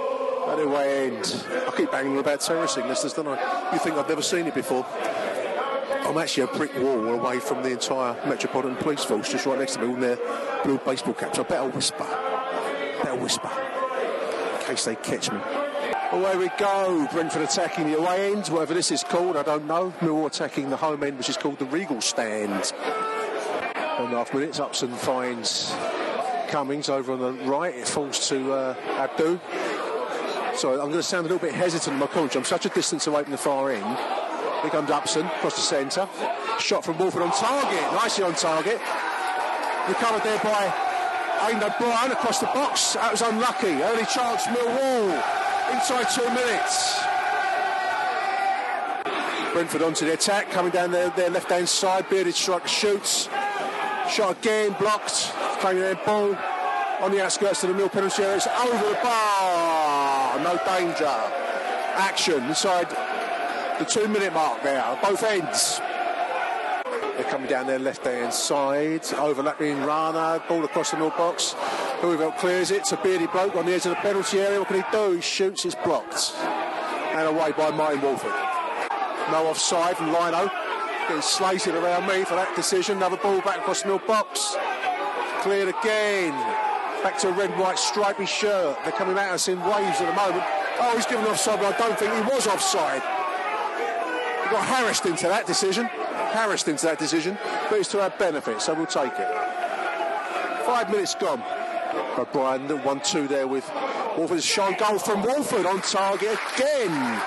at 0.47 0.55
the 0.57 0.67
way 0.67 1.07
end. 1.07 1.45
I 1.67 1.73
keep 1.75 1.91
banging 1.91 2.13
on 2.13 2.19
about 2.19 2.41
terracing, 2.41 2.87
listeners, 2.87 3.13
don't 3.13 3.27
I? 3.27 3.71
You 3.73 3.79
think 3.79 3.95
I've 3.95 4.07
never 4.07 4.21
seen 4.21 4.45
it 4.45 4.53
before? 4.53 4.85
I'm 6.05 6.17
actually 6.17 6.43
a 6.43 6.47
brick 6.47 6.73
wall 6.75 7.05
away 7.09 7.39
from 7.39 7.63
the 7.63 7.71
entire 7.71 8.13
Metropolitan 8.27 8.77
Police 8.77 9.03
Force, 9.03 9.31
just 9.31 9.45
right 9.45 9.59
next 9.59 9.73
to 9.73 9.79
me, 9.81 9.87
all 9.87 9.99
their 9.99 10.17
blue 10.63 10.77
baseball 10.77 11.15
caps. 11.15 11.39
I 11.39 11.43
better 11.43 11.69
whisper. 11.69 12.07
Better 13.03 13.15
whisper. 13.15 13.51
In 14.59 14.65
case 14.65 14.85
they 14.85 14.95
catch 14.95 15.31
me. 15.31 15.39
Away 16.11 16.37
we 16.37 16.49
go. 16.57 17.05
Brentford 17.11 17.41
attacking 17.41 17.91
the 17.91 17.97
away 17.97 18.31
end, 18.31 18.47
whatever 18.47 18.73
this 18.73 18.91
is 18.91 19.03
called, 19.03 19.35
I 19.35 19.43
don't 19.43 19.67
know. 19.67 19.91
Millwall 19.99 20.27
attacking 20.27 20.69
the 20.69 20.77
home 20.77 21.03
end, 21.03 21.17
which 21.17 21.27
is 21.27 21.35
called 21.35 21.59
the 21.59 21.65
Regal 21.65 21.99
Stand. 21.99 22.71
One 23.97 24.05
and 24.05 24.13
a 24.13 24.17
half 24.17 24.33
minutes, 24.33 24.59
Upson 24.59 24.93
finds 24.93 25.75
Cummings 26.47 26.87
over 26.87 27.11
on 27.11 27.19
the 27.19 27.33
right. 27.43 27.75
It 27.75 27.89
falls 27.89 28.29
to 28.29 28.53
uh, 28.53 28.75
Abdou. 28.95 29.37
Sorry, 30.55 30.75
I'm 30.75 30.87
going 30.87 30.93
to 30.93 31.03
sound 31.03 31.25
a 31.25 31.29
little 31.29 31.45
bit 31.45 31.53
hesitant 31.53 31.97
my 31.97 32.07
commentary. 32.07 32.39
I'm 32.39 32.45
such 32.45 32.65
a 32.65 32.69
distance 32.69 33.05
away 33.07 33.23
from 33.23 33.31
the 33.33 33.37
far 33.37 33.69
end. 33.71 33.97
Here 34.61 34.71
comes 34.71 34.89
Upson 34.89 35.25
across 35.25 35.55
the 35.55 35.61
centre. 35.61 36.07
Shot 36.59 36.85
from 36.85 36.97
Woolford 36.97 37.21
on 37.21 37.31
target. 37.31 37.81
Nicely 37.91 38.23
on 38.23 38.33
target. 38.33 38.79
Recovered 39.89 40.23
there 40.23 40.39
by 40.39 40.73
Aiden 41.39 41.63
O'Brien 41.63 42.11
across 42.11 42.39
the 42.39 42.47
box. 42.47 42.93
That 42.93 43.11
was 43.11 43.21
unlucky. 43.21 43.83
Early 43.83 44.05
chance, 44.05 44.43
Millwall. 44.43 45.46
Inside 45.71 46.09
two 46.09 46.29
minutes. 46.33 46.99
Brentford 49.53 49.81
onto 49.81 50.05
the 50.05 50.13
attack, 50.13 50.51
coming 50.51 50.71
down 50.71 50.91
their, 50.91 51.09
their 51.11 51.29
left 51.29 51.49
hand 51.49 51.67
side. 51.67 52.09
Bearded 52.09 52.35
striker 52.35 52.67
shoots. 52.67 53.29
Shot 54.09 54.37
again, 54.39 54.75
blocked. 54.79 55.31
Claiming 55.59 55.81
their 55.81 55.95
ball 55.95 56.37
on 57.01 57.11
the 57.11 57.23
outskirts 57.23 57.63
of 57.63 57.69
the 57.69 57.75
Mill 57.75 57.89
penalty 57.89 58.23
area. 58.23 58.37
It's 58.37 58.47
over 58.47 58.89
the 58.89 58.99
bar. 59.01 60.39
No 60.39 60.59
danger. 60.65 61.05
Action 61.95 62.43
inside 62.43 62.87
the 63.79 63.85
two 63.85 64.07
minute 64.07 64.33
mark 64.33 64.61
there, 64.63 64.97
both 65.01 65.23
ends. 65.23 65.79
They're 67.15 67.29
coming 67.29 67.47
down 67.47 67.67
their 67.67 67.79
left 67.79 68.05
hand 68.05 68.33
side, 68.33 69.05
overlapping 69.13 69.83
Rana, 69.83 70.41
ball 70.47 70.63
across 70.63 70.91
the 70.91 70.97
middle 70.97 71.09
box. 71.11 71.55
Hooiveld 72.01 72.37
clears 72.37 72.69
it, 72.71 72.77
it's 72.81 72.91
a 72.91 72.97
bearded 72.97 73.31
bloke 73.31 73.55
on 73.55 73.65
the 73.65 73.73
edge 73.73 73.85
of 73.85 73.91
the 73.91 73.95
penalty 73.95 74.39
area. 74.39 74.59
What 74.59 74.67
can 74.67 74.77
he 74.77 74.83
do? 74.91 75.13
He 75.13 75.21
shoots, 75.21 75.65
it's 75.65 75.75
blocked. 75.75 76.33
And 76.37 77.27
away 77.27 77.51
by 77.53 77.71
Martyn 77.71 78.01
Woolford. 78.01 78.31
No 79.31 79.47
offside 79.47 79.97
from 79.97 80.07
Lino. 80.07 80.49
Getting 81.07 81.21
slated 81.21 81.73
around 81.73 82.07
me 82.07 82.23
for 82.23 82.35
that 82.35 82.55
decision. 82.55 82.97
Another 82.97 83.17
ball 83.17 83.41
back 83.41 83.57
across 83.57 83.81
the 83.81 83.89
middle 83.89 84.07
box. 84.07 84.55
Cleared 85.41 85.69
again. 85.69 86.31
Back 87.01 87.17
to 87.19 87.29
a 87.29 87.31
red 87.31 87.49
white 87.57 87.79
stripy 87.79 88.25
shirt. 88.25 88.77
They're 88.83 88.91
coming 88.91 89.17
at 89.17 89.31
us 89.31 89.47
in 89.47 89.59
waves 89.59 89.99
at 89.99 90.05
the 90.05 90.13
moment. 90.13 90.43
Oh, 90.79 90.93
he's 90.95 91.07
given 91.07 91.25
offside, 91.25 91.59
but 91.59 91.73
I 91.73 91.77
don't 91.77 91.97
think 91.97 92.13
he 92.13 92.21
was 92.21 92.45
offside. 92.45 93.01
He 93.01 94.53
got 94.53 94.65
harassed 94.65 95.05
into 95.05 95.27
that 95.27 95.47
decision. 95.47 95.85
Harassed 95.85 96.67
into 96.67 96.85
that 96.85 96.99
decision, 96.99 97.37
but 97.69 97.79
it's 97.79 97.89
to 97.89 98.01
our 98.01 98.09
benefit, 98.11 98.61
so 98.61 98.73
we'll 98.73 98.85
take 98.85 99.13
it. 99.17 99.27
Five 100.65 100.91
minutes 100.91 101.15
gone. 101.15 101.41
O'Brien, 102.17 102.67
the 102.67 102.77
1 102.77 103.01
2 103.01 103.27
there 103.27 103.47
with 103.47 103.69
Woolford's 104.17 104.45
shot 104.45 104.77
goal 104.77 104.99
from 104.99 105.21
Woolford 105.23 105.65
on 105.65 105.81
target 105.81 106.37
again. 106.55 107.21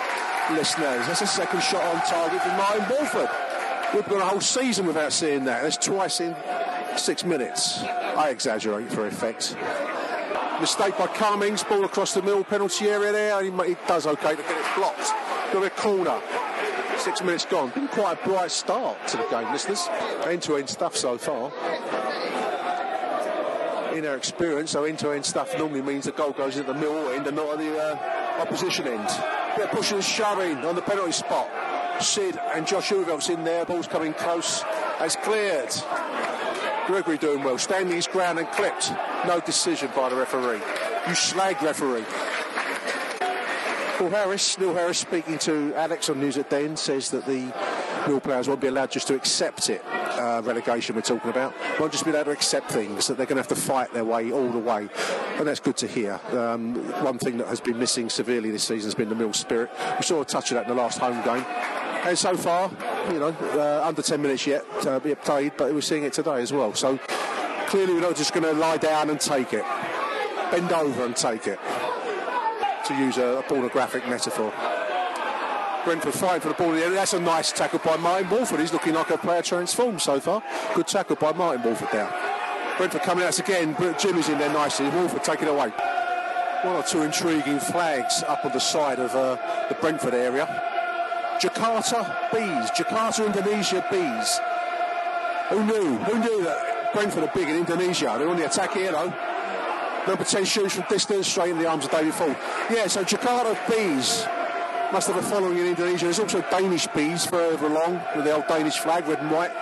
Listeners, 0.52 1.06
that's 1.06 1.22
a 1.22 1.26
second 1.26 1.62
shot 1.62 1.82
on 1.94 2.00
target 2.02 2.42
from 2.42 2.56
Martyn 2.56 2.88
Woolford. 2.88 3.28
We've 3.94 4.08
gone 4.08 4.20
a 4.20 4.24
whole 4.24 4.40
season 4.40 4.86
without 4.86 5.12
seeing 5.12 5.44
that. 5.44 5.62
That's 5.62 5.76
twice 5.76 6.20
in 6.20 6.34
six 6.96 7.24
minutes. 7.24 7.82
I 7.82 8.30
exaggerate 8.30 8.90
for 8.92 9.06
effect. 9.06 9.56
Mistake 10.60 10.98
by 10.98 11.06
Cummings, 11.08 11.64
ball 11.64 11.84
across 11.84 12.12
the 12.14 12.22
middle, 12.22 12.44
penalty 12.44 12.88
area 12.88 13.12
there. 13.12 13.42
He, 13.42 13.50
he 13.50 13.76
does 13.86 14.06
okay 14.06 14.36
to 14.36 14.42
get 14.42 14.50
it 14.50 14.76
blocked. 14.76 15.12
Got 15.52 15.64
a 15.64 15.70
corner. 15.70 16.20
Six 16.98 17.22
minutes 17.22 17.46
gone. 17.46 17.70
Been 17.70 17.88
quite 17.88 18.20
a 18.20 18.28
bright 18.28 18.50
start 18.50 18.96
to 19.08 19.16
the 19.16 19.26
game, 19.30 19.50
listeners. 19.52 19.88
End 20.26 20.42
to 20.42 20.56
end 20.56 20.68
stuff 20.68 20.94
so 20.94 21.16
far. 21.16 21.50
In 23.94 24.06
our 24.06 24.16
experience, 24.16 24.70
so 24.70 24.84
end 24.84 24.98
to 25.00 25.10
end 25.10 25.24
stuff 25.24 25.56
normally 25.58 25.82
means 25.82 26.04
the 26.04 26.12
goal 26.12 26.30
goes 26.30 26.56
at 26.56 26.66
the 26.66 26.74
middle 26.74 27.08
end 27.08 27.26
and 27.26 27.36
not 27.36 27.54
at 27.54 27.58
the 27.58 27.76
uh, 27.76 28.40
opposition 28.40 28.86
end. 28.86 29.08
Of 29.60 29.70
pushing 29.70 29.96
and 29.96 30.04
shoving 30.04 30.58
on 30.58 30.76
the 30.76 30.82
penalty 30.82 31.12
spot. 31.12 31.48
Sid 32.00 32.38
and 32.54 32.66
Jos 32.66 32.88
Hooiveld's 32.88 33.28
in 33.28 33.42
there. 33.44 33.64
Ball's 33.64 33.88
coming 33.88 34.14
close. 34.14 34.62
It's 35.00 35.16
cleared. 35.16 35.74
Gregory 36.86 37.18
doing 37.18 37.42
well, 37.42 37.58
standing 37.58 37.94
his 37.94 38.06
ground 38.06 38.38
and 38.38 38.48
clipped. 38.52 38.92
No 39.26 39.40
decision 39.40 39.90
by 39.94 40.08
the 40.08 40.16
referee. 40.16 40.62
You 41.08 41.14
slag 41.14 41.60
referee. 41.62 42.04
Paul 43.98 44.10
Harris, 44.10 44.56
Neil 44.58 44.72
Harris 44.72 44.98
speaking 44.98 45.36
to 45.38 45.74
Alex 45.74 46.08
on 46.08 46.20
News 46.20 46.38
at 46.38 46.48
Den 46.48 46.76
says 46.76 47.10
that 47.10 47.26
the 47.26 47.52
Mill 48.06 48.20
players 48.20 48.48
won't 48.48 48.60
be 48.60 48.68
allowed 48.68 48.90
just 48.90 49.08
to 49.08 49.14
accept 49.14 49.70
it. 49.70 49.84
Uh, 49.86 50.42
relegation 50.44 50.94
we're 50.94 51.02
talking 51.02 51.30
about. 51.30 51.54
Won't 51.78 51.92
just 51.92 52.04
be 52.04 52.10
allowed 52.10 52.24
to 52.24 52.30
accept 52.30 52.70
things 52.70 53.06
that 53.06 53.16
they're 53.16 53.26
going 53.26 53.36
to 53.36 53.42
have 53.42 53.48
to 53.48 53.54
fight 53.56 53.92
their 53.92 54.04
way 54.04 54.32
all 54.32 54.50
the 54.50 54.58
way. 54.58 54.88
And 55.36 55.46
that's 55.46 55.60
good 55.60 55.76
to 55.78 55.86
hear. 55.86 56.20
Um, 56.32 56.74
one 57.02 57.18
thing 57.18 57.38
that 57.38 57.46
has 57.48 57.60
been 57.60 57.78
missing 57.78 58.10
severely 58.10 58.50
this 58.50 58.64
season 58.64 58.88
has 58.88 58.94
been 58.94 59.08
the 59.08 59.14
Mill 59.14 59.32
spirit. 59.32 59.70
We 59.96 60.02
saw 60.02 60.20
a 60.20 60.24
touch 60.24 60.50
of 60.50 60.56
that 60.56 60.68
in 60.68 60.76
the 60.76 60.82
last 60.82 60.98
home 60.98 61.22
game. 61.24 61.44
And 62.04 62.18
so 62.18 62.36
far 62.36 62.70
you 63.12 63.18
know 63.18 63.28
uh, 63.28 63.86
under 63.86 64.02
10 64.02 64.22
minutes 64.22 64.46
yet 64.46 64.64
to 64.82 65.00
be 65.00 65.14
played 65.14 65.52
but 65.56 65.72
we're 65.74 65.80
seeing 65.80 66.04
it 66.04 66.12
today 66.12 66.40
as 66.40 66.52
well. 66.52 66.74
So 66.74 66.98
clearly 67.66 67.94
we're 67.94 68.00
not 68.00 68.16
just 68.16 68.32
going 68.32 68.44
to 68.44 68.52
lie 68.52 68.76
down 68.76 69.10
and 69.10 69.20
take 69.20 69.52
it. 69.52 69.64
Bend 70.50 70.72
over 70.72 71.04
and 71.04 71.14
take 71.14 71.46
it. 71.46 71.58
To 72.86 72.94
use 72.94 73.18
a, 73.18 73.38
a 73.38 73.42
pornographic 73.42 74.08
metaphor. 74.08 74.52
Brentford 75.84 76.14
fighting 76.14 76.40
for 76.42 76.48
the 76.48 76.54
ball. 76.54 76.72
That's 76.72 77.14
a 77.14 77.20
nice 77.20 77.52
tackle 77.52 77.78
by 77.78 77.96
Martyn 77.96 78.28
Woolford. 78.28 78.60
He's 78.60 78.72
looking 78.72 78.94
like 78.94 79.10
a 79.10 79.18
player 79.18 79.42
transformed 79.42 80.00
so 80.00 80.20
far. 80.20 80.42
Good 80.74 80.86
tackle 80.86 81.16
by 81.16 81.32
Martyn 81.32 81.62
Woolford 81.62 81.88
there. 81.90 82.12
Brentford 82.76 83.02
coming 83.02 83.24
out 83.24 83.38
again. 83.38 83.76
Jimmy's 83.98 84.28
in 84.28 84.38
there 84.38 84.52
nicely. 84.52 84.88
Woolford 84.90 85.24
taking 85.24 85.48
it 85.48 85.50
away. 85.50 85.70
One 86.62 86.76
or 86.76 86.82
two 86.82 87.02
intriguing 87.02 87.58
flags 87.58 88.22
up 88.24 88.44
on 88.44 88.52
the 88.52 88.60
side 88.60 88.98
of 88.98 89.14
uh, 89.14 89.36
the 89.68 89.74
Brentford 89.76 90.14
area. 90.14 90.46
Jakarta 91.40 92.30
bees. 92.32 92.70
Jakarta 92.72 93.24
Indonesia 93.24 93.84
bees. 93.90 94.40
Who 95.48 95.64
knew? 95.64 95.96
Who 95.98 96.18
knew 96.18 96.44
that 96.44 96.92
Brentford 96.92 97.24
are 97.24 97.32
big 97.34 97.48
in 97.48 97.56
Indonesia? 97.56 98.16
They're 98.18 98.28
on 98.28 98.36
the 98.36 98.46
attack 98.46 98.74
here 98.74 98.92
though. 98.92 99.12
Number 100.06 100.24
10 100.24 100.44
shoots 100.44 100.74
from 100.74 100.84
distance, 100.88 101.28
straight 101.28 101.50
in 101.50 101.58
the 101.58 101.66
arms 101.66 101.84
of 101.84 101.90
David 101.90 102.14
Forde. 102.14 102.36
Yeah, 102.70 102.86
so 102.86 103.04
Jakarta 103.04 103.56
bees 103.68 104.26
must 104.92 105.08
have 105.08 105.16
a 105.16 105.22
following 105.22 105.58
in 105.58 105.66
Indonesia. 105.66 106.04
There's 106.06 106.18
also 106.18 106.40
Danish 106.50 106.86
bees 106.88 107.26
further 107.26 107.66
along 107.66 108.00
with 108.16 108.24
the 108.24 108.34
old 108.34 108.46
Danish 108.48 108.78
flag, 108.78 109.06
red 109.06 109.20
and 109.20 109.30
white. 109.30 109.52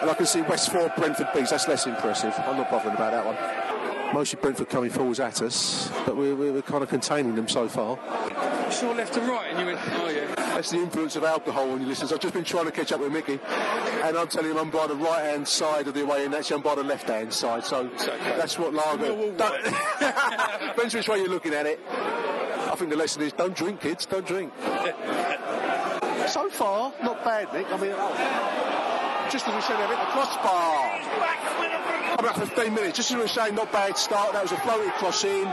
And 0.00 0.10
I 0.10 0.14
can 0.14 0.26
see 0.26 0.42
West 0.42 0.70
Ford 0.70 0.92
Brentford 0.96 1.28
bees. 1.34 1.50
That's 1.50 1.66
less 1.66 1.86
impressive. 1.86 2.34
I'm 2.38 2.56
not 2.56 2.70
bothering 2.70 2.94
about 2.94 3.12
that 3.12 3.24
one. 3.24 4.14
Mostly 4.14 4.38
Brentford 4.40 4.68
coming 4.68 4.90
forwards 4.90 5.18
at 5.18 5.42
us, 5.42 5.90
but 6.04 6.16
we're, 6.16 6.34
we're 6.34 6.62
kind 6.62 6.82
of 6.82 6.88
containing 6.88 7.34
them 7.34 7.48
so 7.48 7.68
far. 7.68 7.98
You 8.66 8.72
saw 8.72 8.92
left 8.92 9.16
and 9.16 9.28
right, 9.28 9.50
and 9.50 9.58
you 9.60 9.66
went, 9.66 9.80
oh 9.94 10.08
yeah. 10.08 10.32
That's 10.36 10.70
the 10.70 10.78
influence 10.78 11.16
of 11.16 11.24
alcohol 11.24 11.70
on 11.72 11.80
your 11.80 11.88
listeners. 11.88 12.12
I've 12.12 12.20
just 12.20 12.34
been 12.34 12.44
trying 12.44 12.66
to 12.66 12.70
catch 12.70 12.92
up 12.92 13.00
with 13.00 13.12
Mickey, 13.12 13.40
and 14.04 14.16
I'm 14.16 14.28
telling 14.28 14.50
him 14.50 14.58
I'm 14.58 14.70
by 14.70 14.86
the 14.86 14.94
right 14.94 15.24
hand 15.24 15.48
side 15.48 15.88
of 15.88 15.94
the 15.94 16.02
away, 16.02 16.24
and 16.24 16.34
actually 16.34 16.56
I'm 16.56 16.62
by 16.62 16.76
the 16.76 16.84
left 16.84 17.08
hand 17.08 17.32
side. 17.32 17.64
So 17.64 17.90
that's 18.36 18.58
what 18.58 18.72
lager. 18.72 19.08
Depends 20.68 20.94
which 20.94 21.08
way 21.08 21.18
you're 21.18 21.28
looking 21.28 21.54
at 21.54 21.66
it. 21.66 21.80
I 22.76 22.78
think 22.78 22.90
the 22.90 22.96
lesson 22.98 23.22
is 23.22 23.32
don't 23.32 23.56
drink, 23.56 23.80
kids. 23.80 24.04
Don't 24.04 24.26
drink. 24.26 24.52
so 26.28 26.50
far, 26.50 26.92
not 27.02 27.24
bad, 27.24 27.48
Nick. 27.54 27.64
I 27.72 27.80
mean, 27.80 27.94
oh, 27.96 28.12
just 29.32 29.48
as 29.48 29.54
we 29.54 29.62
said, 29.64 29.80
having 29.80 29.96
the 29.96 30.12
crossbar. 30.12 30.84
About 32.20 32.36
15 32.36 32.74
minutes, 32.74 32.98
just 32.98 33.10
as 33.10 33.16
we 33.16 33.22
were 33.22 33.32
saying, 33.32 33.54
not 33.54 33.72
bad 33.72 33.96
start. 33.96 34.34
That 34.34 34.42
was 34.42 34.52
a 34.52 34.60
floated 34.60 34.92
cross 35.00 35.24
in, 35.24 35.44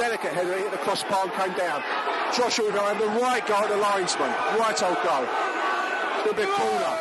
delicate 0.00 0.32
header, 0.32 0.56
hit 0.56 0.70
the 0.72 0.78
crossbar 0.78 1.28
and 1.28 1.32
came 1.36 1.52
down. 1.52 1.84
Joshua 2.32 2.72
behind 2.72 2.98
the 2.98 3.12
right 3.20 3.44
guy, 3.44 3.68
the 3.68 3.76
linesman, 3.76 4.32
right 4.56 4.80
old 4.80 4.96
goal. 5.04 5.28
A 5.28 6.32
bit 6.32 6.48
corner. 6.48 6.96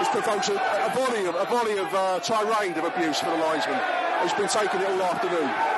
This 0.00 0.08
provokes 0.08 0.48
a, 0.48 0.56
a 0.56 0.88
volley 0.96 1.28
of 1.28 1.36
a 1.36 1.44
volley 1.44 1.76
of 1.76 1.92
uh, 1.92 2.20
tirade 2.24 2.72
of 2.78 2.88
abuse 2.88 3.20
for 3.20 3.28
the 3.28 3.36
linesman. 3.36 3.76
He's 4.24 4.32
been 4.32 4.48
taking 4.48 4.80
it 4.80 4.88
all 4.88 5.02
afternoon. 5.12 5.71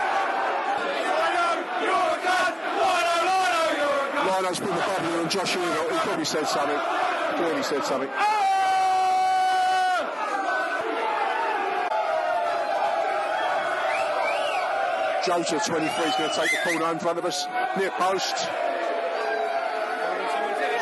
Lino's 4.44 4.60
put 4.60 4.68
the 4.68 4.74
bubble 4.74 5.20
on 5.20 5.30
Joshua. 5.30 5.62
He 5.62 5.98
probably 6.00 6.26
said 6.26 6.46
something. 6.46 6.78
Clearly 7.36 7.62
said 7.62 7.82
something. 7.82 8.10
Jota, 15.24 15.58
23, 15.64 15.88
is 15.88 16.16
going 16.16 16.28
to 16.28 16.36
take 16.36 16.50
the 16.50 16.58
corner 16.62 16.92
in 16.92 16.98
front 16.98 17.18
of 17.18 17.24
us. 17.24 17.46
Near 17.78 17.90
post. 17.92 18.36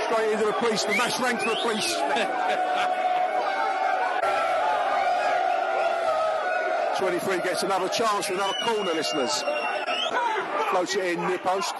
Straight 0.06 0.32
into 0.32 0.46
the 0.46 0.54
police. 0.58 0.82
The 0.82 0.96
mass 0.96 1.20
rank 1.20 1.38
for 1.38 1.50
the 1.50 1.56
police. 1.62 1.94
23 6.98 7.36
gets 7.48 7.62
another 7.62 7.88
chance 7.88 8.26
for 8.26 8.34
another 8.34 8.54
corner, 8.64 8.92
listeners. 8.92 9.44
Floats 10.72 10.96
it 10.96 11.16
in 11.16 11.24
near 11.28 11.38
post. 11.38 11.74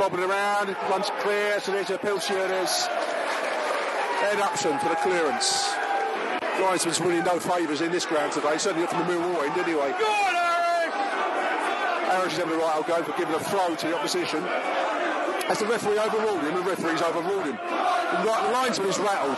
Bobbing 0.00 0.20
around. 0.20 0.74
Runs 0.88 1.10
clear. 1.20 1.60
So 1.60 1.72
there's 1.72 1.90
a. 1.90 1.98
There's 2.00 2.88
Ed 4.22 4.40
Upson 4.40 4.78
for 4.78 4.88
the 4.88 4.96
clearance. 4.96 5.74
Linesman's 6.58 7.00
winning 7.00 7.22
no 7.24 7.38
favours 7.38 7.82
in 7.82 7.92
this 7.92 8.06
ground 8.06 8.32
today. 8.32 8.56
Certainly 8.56 8.86
not 8.86 8.94
from 8.94 9.06
the 9.06 9.12
Millwall 9.12 9.44
end, 9.44 9.58
anyway. 9.60 9.92
Harris 12.08 12.32
is 12.32 12.38
having 12.38 12.54
a 12.54 12.56
right 12.56 12.76
old 12.76 12.86
go 12.86 13.02
for 13.02 13.12
giving 13.18 13.34
a 13.34 13.40
throw 13.40 13.74
to 13.74 13.86
the 13.88 13.94
opposition. 13.94 14.42
As 15.52 15.58
the 15.58 15.66
referee 15.66 15.98
overruled 15.98 16.44
him, 16.44 16.54
the 16.54 16.62
referee's 16.62 17.02
overruled 17.02 17.44
him. 17.44 17.56
The 17.56 18.24
right- 18.24 18.42
the 18.42 18.52
linesman 18.52 18.88
is 18.88 18.98
rattled. 18.98 19.36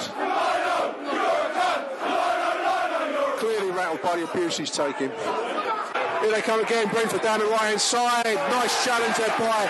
Clearly 3.38 3.70
rattled 3.72 4.02
by 4.02 4.16
the 4.16 4.30
abuse 4.30 4.58
he's 4.58 4.70
taking. 4.70 5.10
Here 5.10 6.30
they 6.30 6.42
come 6.42 6.60
again, 6.60 6.86
Brentford 6.86 7.22
down 7.22 7.40
the 7.40 7.46
right 7.46 7.74
hand 7.74 7.80
side. 7.80 8.36
Nice 8.36 8.84
challenge 8.84 9.16
there 9.16 9.34
by 9.40 9.68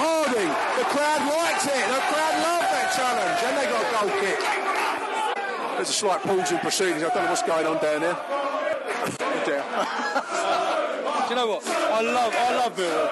Harding. 0.00 0.48
The 0.80 0.86
crowd 0.88 1.22
liked 1.28 1.66
it. 1.68 1.84
The 1.92 2.00
crowd 2.08 2.36
loved 2.40 2.68
that 2.72 2.88
challenge. 2.96 3.38
And 3.44 3.52
they 3.60 3.66
got 3.68 3.84
a 3.84 3.92
goal 3.92 4.08
kick. 4.24 4.40
There's 5.76 5.90
a 5.90 5.92
slight 5.92 6.22
pause 6.22 6.50
in 6.52 6.58
proceedings. 6.58 7.02
I 7.02 7.08
don't 7.08 7.24
know 7.24 7.30
what's 7.30 7.42
going 7.42 7.66
on 7.66 7.76
down 7.82 8.00
there. 8.00 8.16
Oh 9.20 9.44
dear. 9.46 9.64
Do 11.24 11.30
you 11.30 11.36
know 11.36 11.46
what? 11.46 11.66
I 11.66 12.00
love, 12.02 12.34
I 12.36 12.56
love 12.56 12.76
Millwall. 12.76 13.10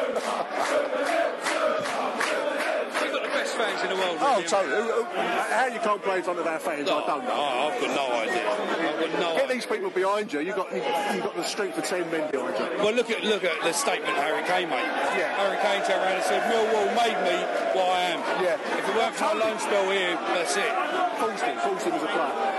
We've 3.00 3.12
got 3.12 3.22
the 3.22 3.28
best 3.28 3.47
fans 3.58 3.82
in 3.82 3.88
the 3.90 3.96
world. 3.96 4.16
Oh, 4.20 4.36
really, 4.36 4.48
totally. 4.48 4.76
Who- 4.76 5.02
who- 5.02 5.54
How 5.58 5.66
you 5.66 5.80
can't 5.80 6.02
play 6.02 6.16
in 6.18 6.22
front 6.22 6.38
of 6.38 6.46
our 6.46 6.58
fans, 6.58 6.88
I 6.88 7.06
don't 7.06 7.24
know. 7.24 7.34
I've 7.34 7.80
got 7.80 7.90
no 7.94 8.06
idea. 8.22 8.44
I've 8.50 9.00
got 9.00 9.20
no 9.20 9.36
Get 9.36 9.48
these 9.48 9.66
people 9.66 9.90
behind 9.90 10.32
you. 10.32 10.40
You've 10.40 10.56
got, 10.56 10.72
you've, 10.72 10.84
got 11.22 11.34
the 11.36 11.44
street 11.44 11.74
for 11.74 11.80
10 11.82 12.10
men 12.10 12.30
behind 12.30 12.54
you. 12.58 12.78
Well, 12.78 12.92
look 12.94 13.10
at 13.10 13.24
look 13.24 13.44
at 13.44 13.60
the 13.62 13.72
statement 13.72 14.14
Harry 14.16 14.42
Kane 14.44 14.68
made. 14.70 14.84
Yeah. 15.18 15.34
Harry 15.36 15.58
Kane 15.62 15.82
turned 15.86 16.02
around 16.02 16.16
and 16.16 16.24
said, 16.24 16.42
"Millwall 16.50 16.88
made 16.94 17.18
me 17.26 17.36
what 17.74 17.88
I 17.90 18.00
am. 18.14 18.20
Yeah. 18.42 18.54
If 18.78 18.88
it 18.88 18.94
weren't 18.94 19.14
for 19.14 19.34
my 19.34 19.34
loan 19.34 19.58
spell 19.58 19.90
here, 19.90 20.14
that's 20.34 20.56
it." 20.56 20.72
Forced 21.18 21.44
him. 21.44 21.58
Forced 21.58 21.86
him 21.86 21.94
as 21.94 22.02
a 22.02 22.06
player. 22.06 22.57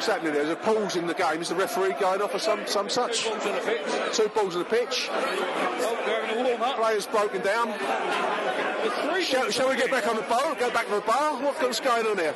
What's 0.00 0.08
happening 0.08 0.32
there? 0.32 0.46
There's 0.46 0.56
a 0.56 0.62
pause 0.62 0.96
in 0.96 1.06
the 1.06 1.12
game. 1.12 1.42
Is 1.42 1.50
the 1.50 1.54
referee 1.54 1.92
going 2.00 2.22
off 2.22 2.34
or 2.34 2.38
some, 2.38 2.66
some 2.66 2.88
such? 2.88 3.24
Two 3.24 3.28
balls 3.28 3.44
on 3.44 3.52
the 3.52 3.60
pitch. 3.60 4.16
Two 4.16 4.28
balls 4.28 4.56
on 4.56 4.60
the 4.60 4.64
pitch. 4.64 5.10
Oh, 5.12 6.02
they're 6.06 6.24
having 6.24 6.40
a 6.40 6.48
warm 6.48 6.62
up. 6.62 6.76
Players 6.76 7.06
broken 7.06 7.42
down. 7.42 7.68
Shall, 9.22 9.50
shall 9.50 9.68
we 9.68 9.76
get 9.76 9.90
back 9.90 10.08
on 10.08 10.16
the 10.16 10.22
bar? 10.22 10.54
Go 10.54 10.70
back 10.70 10.86
to 10.86 10.94
the 10.94 11.00
bar? 11.02 11.34
What's 11.42 11.80
going 11.80 12.06
on 12.06 12.16
here? 12.16 12.34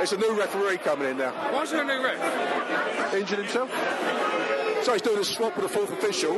It's 0.00 0.12
a 0.12 0.16
new 0.16 0.32
referee 0.32 0.78
coming 0.78 1.10
in 1.10 1.18
now. 1.18 1.32
Why 1.52 1.64
is 1.64 1.72
there 1.72 1.82
a 1.82 1.84
new 1.84 2.02
ref? 2.02 3.12
Injured 3.12 3.40
himself? 3.40 3.70
So 4.82 4.94
he's 4.94 5.02
doing 5.02 5.18
a 5.18 5.24
swap 5.24 5.54
with 5.58 5.70
the 5.70 5.78
fourth 5.78 5.92
official. 5.92 6.36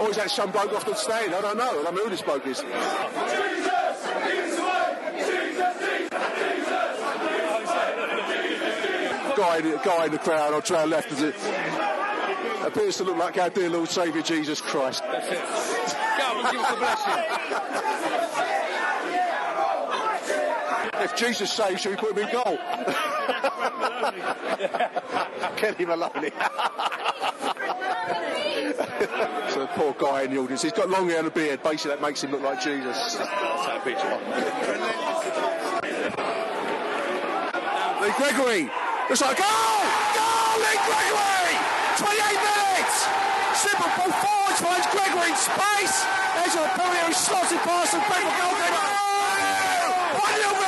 Or 0.00 0.10
is 0.10 0.16
that 0.16 0.32
some 0.32 0.50
bloke 0.50 0.72
off 0.72 0.84
the 0.84 0.96
stand? 0.96 1.32
I 1.32 1.42
don't 1.42 1.56
know. 1.56 1.78
I 1.78 1.84
don't 1.84 1.94
know 1.94 2.02
who 2.02 2.10
this 2.10 2.22
bloke 2.22 2.44
is. 2.48 2.60
Guy, 9.42 9.58
guy 9.82 10.06
in 10.06 10.12
the 10.12 10.18
crowd, 10.18 10.54
I'll 10.54 10.62
try 10.62 10.84
left 10.84 11.10
as 11.10 11.20
it 11.20 11.34
appears 12.64 12.96
to 12.98 13.02
look 13.02 13.16
like 13.16 13.36
our 13.38 13.50
dear 13.50 13.68
Lord 13.70 13.88
Saviour 13.88 14.22
Jesus 14.22 14.60
Christ. 14.60 15.02
That's 15.02 15.26
it. 15.26 15.42
Go 16.16 16.38
and 16.38 16.48
give 16.52 16.60
us 16.60 16.70
a 16.70 16.76
blessing. 16.76 17.24
If 21.02 21.16
Jesus 21.16 21.52
saves, 21.52 21.80
should 21.80 21.90
we 21.90 21.96
put 21.96 22.16
him 22.16 22.24
in 22.24 22.30
goal? 22.32 22.56
Kenny 25.56 25.86
Maloney. 25.86 26.30
so 29.50 29.66
poor 29.74 29.92
guy 29.98 30.22
in 30.22 30.34
the 30.34 30.38
audience. 30.38 30.62
He's 30.62 30.70
got 30.70 30.88
long 30.88 31.08
hair 31.08 31.18
and 31.18 31.26
a 31.26 31.32
beard. 31.32 31.64
Basically, 31.64 31.90
that 31.90 32.00
makes 32.00 32.22
him 32.22 32.30
look 32.30 32.42
like 32.42 32.62
Jesus. 32.62 33.16
Take 33.16 33.26
a 33.26 33.80
picture. 33.82 34.18
Lee 38.02 38.12
Gregory. 38.16 38.70
It's 39.10 39.20
like, 39.20 39.36
goal! 39.36 39.82
Goal 40.14 40.54
Lee 40.62 40.78
Gregory! 40.86 41.58
28 41.98 42.22
minutes! 42.22 42.96
Simple 43.58 43.90
ball 43.98 44.12
forward 44.22 44.56
finds 44.62 44.86
Gregory 44.94 45.30
in 45.30 45.36
space. 45.36 45.96
There's 46.38 46.54
a 46.54 46.64
penalty 46.78 47.02
who 47.06 47.12
slots 47.12 47.52
it 47.52 47.58
past 47.66 47.92
the 47.92 47.98
Brentford 47.98 48.36
goalkeeper. 48.38 48.84
1 50.22 50.32
0 50.38 50.61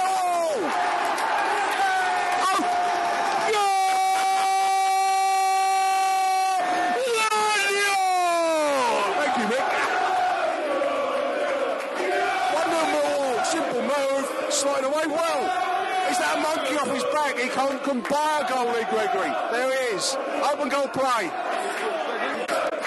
he 17.44 17.50
can't 17.50 17.82
come 17.82 18.00
by 18.00 18.42
a 18.44 18.48
goal, 18.48 18.72
Lee 18.72 18.84
Gregory. 18.90 19.30
There 19.50 19.70
he 19.70 19.76
is. 19.96 20.16
Open 20.52 20.68
goal 20.68 20.88
play. 20.88 21.30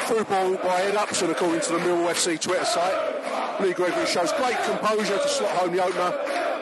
Through 0.08 0.26
ball 0.26 0.55
by 0.58 0.82
Ed 0.84 0.95
Upson, 0.95 1.30
according 1.30 1.62
to 1.62 1.72
the 1.74 1.80
Millwall 1.80 2.10
FC 2.10 2.39
Twitter 2.39 2.66
site. 2.66 3.62
Lee 3.62 3.74
Gregory 3.74 4.05
shows 4.05 4.32
great 4.34 4.58
composure 4.64 5.18
to 5.18 5.28
slot 5.28 5.51
home 5.58 5.76
the 5.76 5.84
opener 5.84 6.12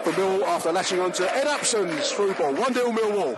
for 0.03 0.11
Millwall 0.13 0.43
after 0.43 0.71
latching 0.71 0.99
on 0.99 1.11
to 1.13 1.35
Ed 1.35 1.47
Upson's 1.47 2.11
through 2.11 2.33
ball. 2.33 2.53
1 2.53 2.73
0 2.73 2.91
Millwall. 2.91 3.37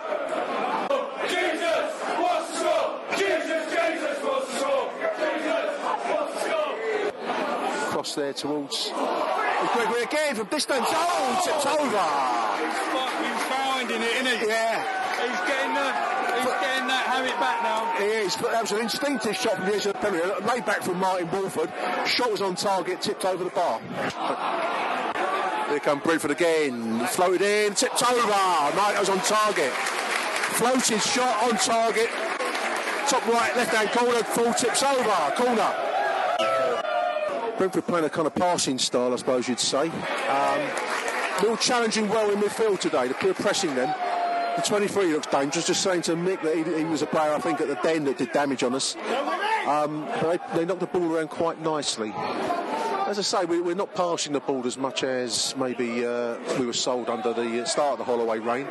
Jesus! 1.28 1.94
What 2.18 2.42
a 2.42 2.46
score! 2.56 3.00
Jesus! 3.18 3.74
Jesus! 3.74 4.18
What 4.24 4.44
a 4.44 4.46
score! 4.58 4.90
Jesus! 5.20 5.72
What 6.08 6.30
a 6.30 6.32
score! 6.40 7.92
Cross 7.92 8.16
there 8.16 8.34
towards 8.34 8.92
Gregory 9.74 10.04
again 10.04 10.36
from 10.36 10.48
distance. 10.48 10.88
Oh, 10.90 11.42
tipped 11.44 11.66
over. 11.80 12.08
He's 13.88 13.96
finding 13.96 14.02
it, 14.02 14.26
isn't 14.26 14.40
he? 14.42 14.48
Yeah. 14.48 14.84
He's 15.18 15.40
getting 15.48 15.74
the, 15.74 15.88
he's 16.36 16.62
getting 16.62 16.88
that 16.88 17.06
habit 17.08 17.40
back 17.40 17.64
now. 17.64 17.96
He 17.98 18.26
is. 18.26 18.36
But 18.36 18.52
that 18.52 18.62
was 18.62 18.72
an 18.72 18.82
instinctive 18.82 19.36
shot 19.36 19.56
from 19.56 19.66
the 19.66 19.76
edge 19.76 19.86
of 19.86 19.94
the 19.94 20.00
penalty. 20.00 20.46
Laid 20.46 20.66
back 20.66 20.82
from 20.82 21.00
Martyn 21.00 21.30
Woolford. 21.32 21.72
Shot 22.06 22.32
was 22.32 22.42
on 22.42 22.56
target, 22.56 23.02
tipped 23.02 23.26
over 23.26 23.44
the 23.44 23.50
bar. 23.52 23.80
Here 25.70 25.80
come 25.80 26.00
Brentford 26.00 26.32
again. 26.32 27.06
Floated 27.08 27.42
in, 27.42 27.74
tipped 27.76 28.04
over. 28.04 28.28
Knight 28.28 28.96
was 29.00 29.10
on 29.10 29.20
target. 29.20 29.72
Floated 30.60 31.02
shot 31.02 31.44
on 31.44 31.58
target. 31.58 32.10
Top 33.08 33.26
right, 33.28 33.56
left 33.56 33.74
hand 33.74 33.90
corner, 33.92 34.24
full 34.24 34.54
tips 34.54 34.84
over. 34.84 35.34
Corner. 35.36 35.74
Brentford 37.58 37.88
playing 37.88 38.06
a 38.06 38.10
kind 38.10 38.28
of 38.28 38.36
passing 38.36 38.78
style, 38.78 39.14
I 39.14 39.16
suppose 39.16 39.48
you'd 39.48 39.60
say. 39.60 39.88
Um, 39.88 40.62
Mill 41.42 41.58
challenging 41.58 42.10
well 42.10 42.32
in 42.32 42.40
midfield 42.40 42.80
today. 42.80 43.10
They're 43.22 43.34
pressing 43.34 43.76
them. 43.76 43.94
The 44.56 44.64
23 44.64 45.14
looks 45.14 45.28
dangerous. 45.28 45.68
Just 45.68 45.84
saying 45.84 46.02
to 46.04 46.16
Mick 46.16 46.42
that 46.42 46.56
he, 46.56 46.64
he 46.64 46.84
was 46.84 47.04
a 47.04 47.06
player, 47.06 47.32
I 47.34 47.40
think, 47.40 47.62
at 47.62 47.68
the 47.68 47.76
den 47.76 48.06
that 48.06 48.18
did 48.18 48.32
damage 48.32 48.64
on 48.64 48.74
us. 48.74 48.96
Um, 49.68 50.06
but 50.20 50.42
they, 50.54 50.60
they 50.60 50.66
knocked 50.66 50.80
the 50.80 50.88
ball 50.88 51.16
around 51.16 51.30
quite 51.30 51.62
nicely. 51.62 52.12
As 52.16 53.20
I 53.20 53.22
say, 53.22 53.46
we, 53.46 53.62
we're 53.62 53.76
not 53.76 53.94
passing 53.94 54.34
the 54.34 54.40
ball 54.40 54.66
as 54.66 54.78
much 54.78 55.04
as 55.04 55.56
maybe 55.56 56.06
uh, 56.06 56.38
we 56.58 56.66
were 56.66 56.74
sold 56.74 57.08
under 57.08 57.34
the 57.34 57.66
start 57.66 57.94
of 57.94 57.98
the 58.00 58.04
Holloway 58.04 58.40
reign. 58.40 58.66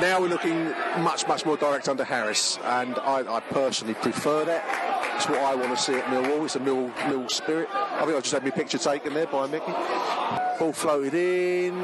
Now 0.00 0.20
we're 0.20 0.28
looking 0.28 0.64
much, 1.02 1.26
much 1.26 1.46
more 1.46 1.56
direct 1.56 1.88
under 1.88 2.04
Harris, 2.04 2.58
and 2.64 2.98
I, 2.98 3.36
I 3.36 3.40
personally 3.40 3.94
prefer 3.94 4.44
that. 4.44 5.16
It's 5.16 5.28
what 5.28 5.38
I 5.40 5.54
want 5.54 5.76
to 5.76 5.82
see 5.82 5.94
at 5.94 6.04
Millwall. 6.04 6.44
It's 6.44 6.56
a 6.56 6.60
Mill, 6.60 6.92
Mill 7.08 7.28
spirit. 7.28 7.68
I 7.72 8.04
think 8.04 8.16
I've 8.16 8.22
just 8.22 8.32
had 8.32 8.44
my 8.44 8.50
picture 8.50 8.78
taken 8.78 9.14
there 9.14 9.26
by 9.26 9.46
Mickey. 9.46 10.49
Ball 10.60 10.72
floated 10.74 11.14
in. 11.14 11.74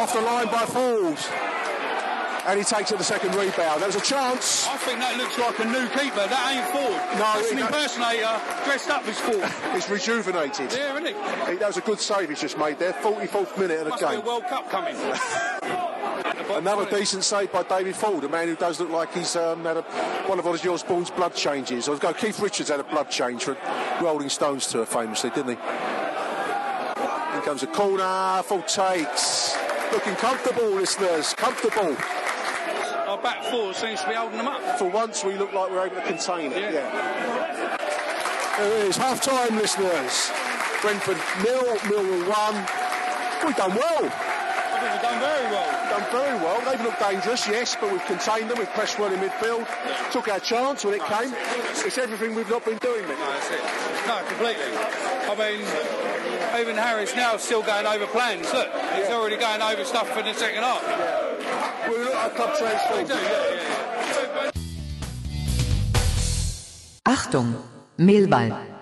Off 0.00 0.14
the 0.14 0.20
line 0.22 0.46
by 0.46 0.64
Falls. 0.64 1.28
And 2.46 2.58
he 2.58 2.64
takes 2.64 2.90
it 2.90 2.96
the 2.96 3.04
second 3.04 3.34
rebound. 3.34 3.82
There 3.82 3.88
was 3.88 3.96
a 3.96 4.00
chance. 4.00 4.66
I 4.66 4.78
think 4.78 4.98
that 5.00 5.18
looks 5.18 5.38
like 5.38 5.58
a 5.58 5.66
new 5.66 5.86
keeper. 5.88 6.24
That 6.26 6.48
ain't 6.48 6.64
Forde. 6.72 7.18
No, 7.18 7.38
it's 7.38 7.52
an 7.52 7.58
impersonator 7.58 8.40
dressed 8.64 8.88
up 8.88 9.06
as 9.06 9.18
Forde. 9.18 9.72
He's 9.74 9.90
rejuvenated. 9.90 10.72
Yeah, 10.72 10.92
isn't 10.94 11.06
it? 11.08 11.16
He- 11.50 11.56
That 11.56 11.66
was 11.66 11.76
a 11.76 11.82
good 11.82 12.00
save 12.00 12.30
he's 12.30 12.40
just 12.40 12.56
made 12.56 12.78
there. 12.78 12.94
44th 12.94 13.58
minute 13.58 13.80
of 13.80 13.84
the 13.84 13.90
Must 13.90 14.00
be 14.00 14.06
a 14.06 14.16
game. 14.16 14.24
World 14.24 14.44
Cup 14.44 14.70
coming. 14.70 14.96
Another 16.56 16.88
decent 16.88 17.24
save 17.24 17.52
by 17.52 17.62
David 17.64 17.94
Forde, 17.94 18.24
a 18.24 18.28
man 18.30 18.48
who 18.48 18.56
does 18.56 18.80
look 18.80 18.88
like 18.88 19.12
he's 19.12 19.36
um, 19.36 19.64
had 19.64 19.76
a, 19.76 19.82
one 20.26 20.38
of 20.38 20.46
Ozzy 20.46 20.72
Osbourne's 20.72 21.10
blood 21.10 21.34
changes. 21.34 21.86
I 21.88 21.90
was 21.90 22.00
going, 22.00 22.14
Keith 22.14 22.40
Richards 22.40 22.70
had 22.70 22.80
a 22.80 22.84
blood 22.84 23.10
change 23.10 23.44
for 23.44 23.58
Rolling 24.00 24.30
Stones 24.30 24.66
tour 24.66 24.86
famously, 24.86 25.28
didn't 25.30 25.58
he? 25.58 25.62
In 27.38 27.44
comes 27.44 27.62
a 27.62 27.68
corner, 27.68 28.42
Forde 28.42 28.66
takes. 28.66 29.56
Looking 29.92 30.16
comfortable, 30.16 30.70
listeners, 30.70 31.34
comfortable. 31.34 31.96
Our 33.06 33.16
back 33.22 33.44
four 33.44 33.72
seems 33.74 34.00
to 34.00 34.08
be 34.08 34.14
holding 34.14 34.38
them 34.38 34.48
up. 34.48 34.76
For 34.76 34.90
once, 34.90 35.22
we 35.22 35.34
look 35.36 35.52
like 35.52 35.70
we're 35.70 35.86
able 35.86 35.94
to 35.94 36.02
contain 36.02 36.50
it. 36.50 36.74
Yeah. 36.74 37.76
There 38.58 38.78
it 38.82 38.88
is, 38.88 38.96
half 38.96 39.22
time, 39.22 39.54
listeners. 39.54 40.32
Brentford 40.82 41.18
nil, 41.44 41.76
Millwall 41.86 42.26
one. 42.26 42.56
We've 43.46 43.54
done 43.54 43.76
well. 43.76 44.02
We've 44.02 45.02
done 45.02 45.20
very 45.20 45.46
well. 45.52 45.90
Done 45.90 46.10
very 46.10 46.38
well. 46.38 46.60
They've 46.68 46.82
looked 46.82 46.98
dangerous, 46.98 47.46
yes, 47.46 47.76
but 47.80 47.92
we've 47.92 48.04
contained 48.06 48.50
them. 48.50 48.58
We've 48.58 48.70
pressed 48.70 48.98
well 48.98 49.12
in 49.12 49.20
midfield. 49.20 49.66
Took 50.10 50.26
our 50.26 50.40
chance 50.40 50.84
when 50.84 50.94
it 50.94 51.04
came. 51.04 51.32
It's 51.86 51.98
everything 51.98 52.34
we've 52.34 52.50
not 52.50 52.64
been 52.64 52.78
doing, 52.78 53.04
Mick. 53.04 53.18
No, 53.18 53.30
that's 53.30 53.50
it. 53.50 53.62
No, 54.08 54.24
completely. 54.26 54.74
I 54.74 55.34
mean, 55.38 56.17
even 56.60 56.76
Harris 56.76 57.14
now 57.14 57.36
still 57.36 57.62
going 57.62 57.86
over 57.86 58.06
plans. 58.06 58.52
Look, 58.52 58.68
he's 58.94 59.08
already 59.08 59.36
going 59.36 59.62
over 59.62 59.84
stuff 59.84 60.08
for 60.10 60.22
the 60.22 60.32
second 60.34 60.62
half. 60.62 60.82
We 61.88 61.98
look 61.98 62.14
at 62.14 62.34
club 62.36 62.56
transformed. 62.56 63.10
Achtung, 67.04 67.54
Mehlball. 67.98 68.77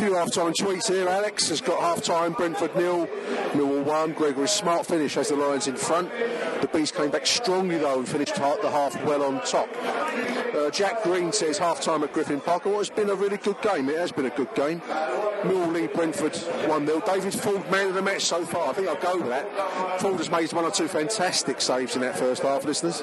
Few 0.00 0.14
half-time 0.14 0.54
tweets 0.54 0.88
here. 0.88 1.06
Alex 1.06 1.50
has 1.50 1.60
got 1.60 1.78
half-time. 1.78 2.32
Brentford 2.32 2.74
nil, 2.74 3.06
Millwall 3.52 3.84
one. 3.84 4.12
Gregory's 4.14 4.50
smart 4.50 4.86
finish 4.86 5.12
has 5.16 5.28
the 5.28 5.36
Lions 5.36 5.68
in 5.68 5.76
front. 5.76 6.10
The 6.62 6.70
Beast 6.72 6.94
came 6.94 7.10
back 7.10 7.26
strongly 7.26 7.76
though 7.76 7.98
and 7.98 8.08
finished 8.08 8.34
the 8.34 8.40
half 8.40 9.04
well 9.04 9.22
on 9.22 9.42
top. 9.44 9.68
Uh, 10.56 10.70
Jack 10.70 11.02
Green 11.02 11.32
says 11.32 11.58
half-time 11.58 12.02
at 12.02 12.14
Griffin 12.14 12.40
Park. 12.40 12.64
Well, 12.64 12.80
it's 12.80 12.88
been 12.88 13.10
a 13.10 13.14
really 13.14 13.36
good 13.36 13.60
game. 13.60 13.90
It 13.90 13.98
has 13.98 14.10
been 14.10 14.24
a 14.24 14.30
good 14.30 14.54
game. 14.54 14.80
Millwall 15.42 15.72
lead 15.72 15.92
Brentford 15.92 16.36
one 16.68 16.86
0 16.86 17.00
David 17.00 17.32
Forde 17.32 17.70
man 17.70 17.88
of 17.88 17.94
the 17.94 18.02
match 18.02 18.22
so 18.22 18.44
far. 18.44 18.70
I 18.70 18.72
think 18.72 18.88
I'll 18.88 18.96
go 18.96 19.18
with 19.18 19.28
that. 19.28 19.48
Forde 19.98 20.18
has 20.18 20.30
made 20.30 20.52
one 20.52 20.64
or 20.64 20.70
two 20.70 20.88
fantastic 20.88 21.60
saves 21.60 21.94
in 21.94 22.02
that 22.02 22.18
first 22.18 22.42
half, 22.42 22.64
listeners. 22.64 23.02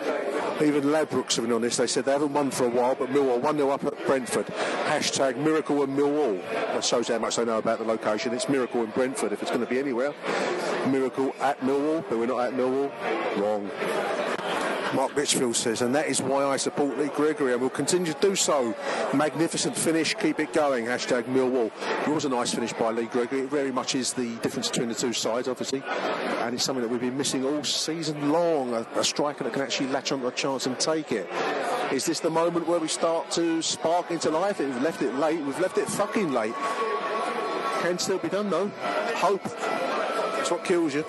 Even 0.62 0.86
Ladbrokes 0.86 1.36
have 1.36 1.46
been 1.46 1.54
on 1.54 1.62
this. 1.62 1.78
They 1.78 1.88
said 1.88 2.06
they 2.06 2.12
haven't 2.12 2.34
won 2.34 2.52
for 2.52 2.66
a 2.66 2.70
while, 2.70 2.96
but 2.96 3.10
Millwall 3.10 3.40
1 3.40 3.58
0 3.58 3.70
up 3.70 3.84
at 3.86 4.06
Brentford. 4.06 4.48
Hashtag 4.86 5.38
miracle 5.38 5.84
and 5.84 5.98
Millwall. 5.98 6.42
Shows 6.88 7.08
how 7.08 7.20
much 7.20 7.36
they 7.36 7.46
know 7.46 7.58
about 7.58 7.80
the 7.80 7.86
location. 7.86 8.34
It's 8.34 8.50
miracle 8.50 8.84
in 8.84 8.90
Brentford 8.92 9.32
if 9.32 9.42
it's 9.42 9.52
going 9.52 9.64
to 9.64 9.70
be 9.70 9.80
anywhere. 9.80 10.14
Miracle 10.88 11.36
at 11.42 11.60
Millwall, 11.62 12.04
but 12.10 12.18
we're 12.18 12.28
not 12.28 12.40
at 12.40 12.54
Millwall. 12.54 12.92
Wrong. 13.38 13.70
Mark 14.94 15.16
Richfield 15.18 15.56
says, 15.56 15.82
and 15.82 15.94
that 15.96 16.08
is 16.08 16.22
why 16.22 16.46
I 16.46 16.56
support 16.56 16.98
Lee 16.98 17.10
Gregory 17.10 17.52
and 17.52 17.62
will 17.62 17.70
continue 17.70 18.14
to 18.14 18.20
do 18.22 18.36
so. 18.38 18.74
Magnificent 19.14 19.76
finish, 19.76 20.14
keep 20.14 20.40
it 20.40 20.54
going. 20.54 20.86
Hashtag 20.86 21.24
Millwall. 21.24 21.72
It 22.08 22.14
was 22.14 22.24
a 22.24 22.30
nice 22.30 22.54
finish 22.54 22.72
by 22.72 22.92
Lee 22.92 23.08
Gregory. 23.08 23.42
It 23.42 23.50
very 23.50 23.72
much 23.72 23.96
is 23.96 24.14
the 24.14 24.36
difference 24.38 24.70
between 24.70 24.88
the 24.88 24.96
two 24.96 25.12
sides, 25.12 25.50
obviously, 25.50 25.84
and 25.86 26.56
it's 26.56 26.64
something 26.64 26.82
that 26.82 26.90
we've 26.90 27.02
been 27.02 27.18
missing 27.18 27.44
all 27.44 27.64
season 27.66 28.32
long. 28.32 28.74
A, 28.74 28.88
a 28.96 29.04
striker 29.04 29.44
that 29.44 29.52
can 29.52 29.62
actually 29.62 29.88
latch 29.88 30.14
onto 30.14 30.28
a 30.28 30.32
chance 30.32 30.66
and 30.66 30.80
take 30.80 31.12
it. 31.12 31.28
Is 31.92 32.06
this 32.06 32.20
the 32.20 32.30
moment 32.30 32.68
where 32.68 32.80
we 32.80 32.90
start 32.90 33.32
to 33.32 33.62
spark 33.62 34.12
into 34.12 34.30
life? 34.30 34.60
We've 34.60 34.82
left 34.82 35.02
it 35.02 35.16
late. 35.16 35.40
We've 35.40 35.60
left 35.60 35.78
it 35.78 35.88
fucking 35.88 36.34
late. 36.34 36.54
Can 37.82 37.98
still 37.98 38.18
be 38.18 38.28
done 38.28 38.50
though. 38.50 38.68
Hope. 39.16 39.42
That's 39.44 40.52
what 40.52 40.66
kills 40.66 40.94
you. 40.94 41.04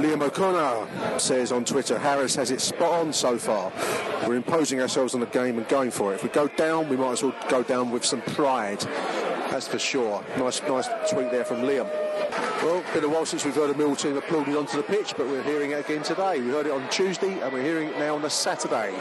Liam 0.00 0.22
O'Connor 0.22 1.18
says 1.18 1.50
on 1.50 1.64
Twitter, 1.64 1.98
Harris 1.98 2.36
has 2.36 2.52
it 2.52 2.60
spot 2.60 2.92
on 2.92 3.12
so 3.12 3.36
far. 3.36 3.72
We're 4.28 4.36
imposing 4.36 4.80
ourselves 4.80 5.12
on 5.14 5.20
the 5.20 5.26
game 5.26 5.58
and 5.58 5.66
going 5.66 5.90
for 5.90 6.12
it. 6.12 6.16
If 6.16 6.22
we 6.22 6.28
go 6.28 6.46
down, 6.46 6.88
we 6.88 6.96
might 6.96 7.12
as 7.12 7.22
well 7.24 7.34
go 7.48 7.64
down 7.64 7.90
with 7.90 8.04
some 8.04 8.22
pride. 8.22 8.80
That's 9.50 9.66
for 9.66 9.80
sure. 9.80 10.24
Nice, 10.38 10.62
nice 10.62 10.88
tweet 11.10 11.32
there 11.32 11.44
from 11.44 11.62
Liam. 11.62 12.05
Well, 12.62 12.82
been 12.92 13.04
a 13.04 13.08
while 13.08 13.26
since 13.26 13.44
we've 13.44 13.54
heard 13.54 13.70
a 13.70 13.76
Mill 13.76 13.94
team 13.94 14.16
applauding 14.16 14.56
onto 14.56 14.76
the 14.76 14.82
pitch, 14.82 15.14
but 15.16 15.26
we're 15.26 15.42
hearing 15.42 15.70
it 15.70 15.84
again 15.84 16.02
today. 16.02 16.40
We 16.40 16.48
heard 16.48 16.66
it 16.66 16.72
on 16.72 16.88
Tuesday, 16.90 17.40
and 17.40 17.52
we're 17.52 17.62
hearing 17.62 17.88
it 17.88 17.98
now 17.98 18.16
on 18.16 18.24
a 18.24 18.30
Saturday. 18.30 18.94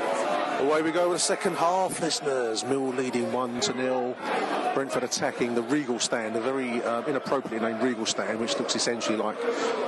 Away 0.60 0.82
we 0.82 0.92
go 0.92 1.10
with 1.10 1.18
the 1.18 1.24
second 1.24 1.56
half, 1.56 2.00
listeners. 2.00 2.64
Mill 2.64 2.90
leading 2.90 3.32
one 3.32 3.60
to 3.62 3.74
nil. 3.74 4.16
Brentford 4.74 5.04
attacking 5.04 5.56
the 5.56 5.62
Regal 5.62 6.00
stand, 6.00 6.36
a 6.36 6.42
very 6.42 6.82
um, 6.84 7.06
inappropriately 7.06 7.60
named 7.60 7.82
Regal 7.82 8.06
stand, 8.06 8.40
which 8.40 8.58
looks 8.58 8.76
essentially 8.76 9.18
like 9.18 9.38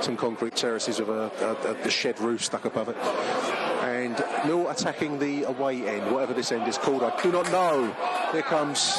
some 0.00 0.16
concrete 0.16 0.56
terraces 0.56 0.98
with 0.98 1.08
a, 1.08 1.30
a, 1.66 1.86
a 1.86 1.90
shed 1.90 2.18
roof 2.20 2.44
stuck 2.44 2.64
above 2.64 2.88
it. 2.88 2.96
And 3.84 4.22
Mill 4.46 4.68
attacking 4.68 5.18
the 5.18 5.44
away 5.44 5.86
end, 5.86 6.10
whatever 6.12 6.34
this 6.34 6.52
end 6.52 6.68
is 6.68 6.78
called, 6.78 7.02
I 7.02 7.18
do 7.22 7.32
not 7.32 7.50
know. 7.52 7.94
Here 8.32 8.42
comes 8.42 8.96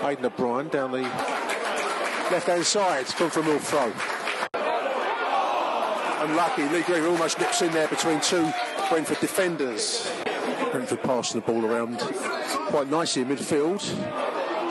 Aiden 0.00 0.24
O'Brien 0.24 0.68
down 0.68 0.92
the 0.92 1.04
left-hand 2.30 2.64
side. 2.64 3.02
It's 3.02 3.14
come 3.14 3.30
from 3.30 3.46
Mill 3.46 3.58
throw. 3.58 3.92
Unlucky. 6.24 6.68
Lee 6.68 6.82
Gregory 6.82 7.08
almost 7.08 7.38
nips 7.38 7.62
in 7.62 7.72
there 7.72 7.88
between 7.88 8.20
two 8.20 8.50
Brentford 8.88 9.20
defenders. 9.20 10.10
Brentford 10.72 11.02
passing 11.02 11.40
the 11.40 11.46
ball 11.46 11.64
around 11.64 11.98
quite 12.68 12.88
nicely 12.90 13.22
in 13.22 13.28
midfield. 13.28 13.80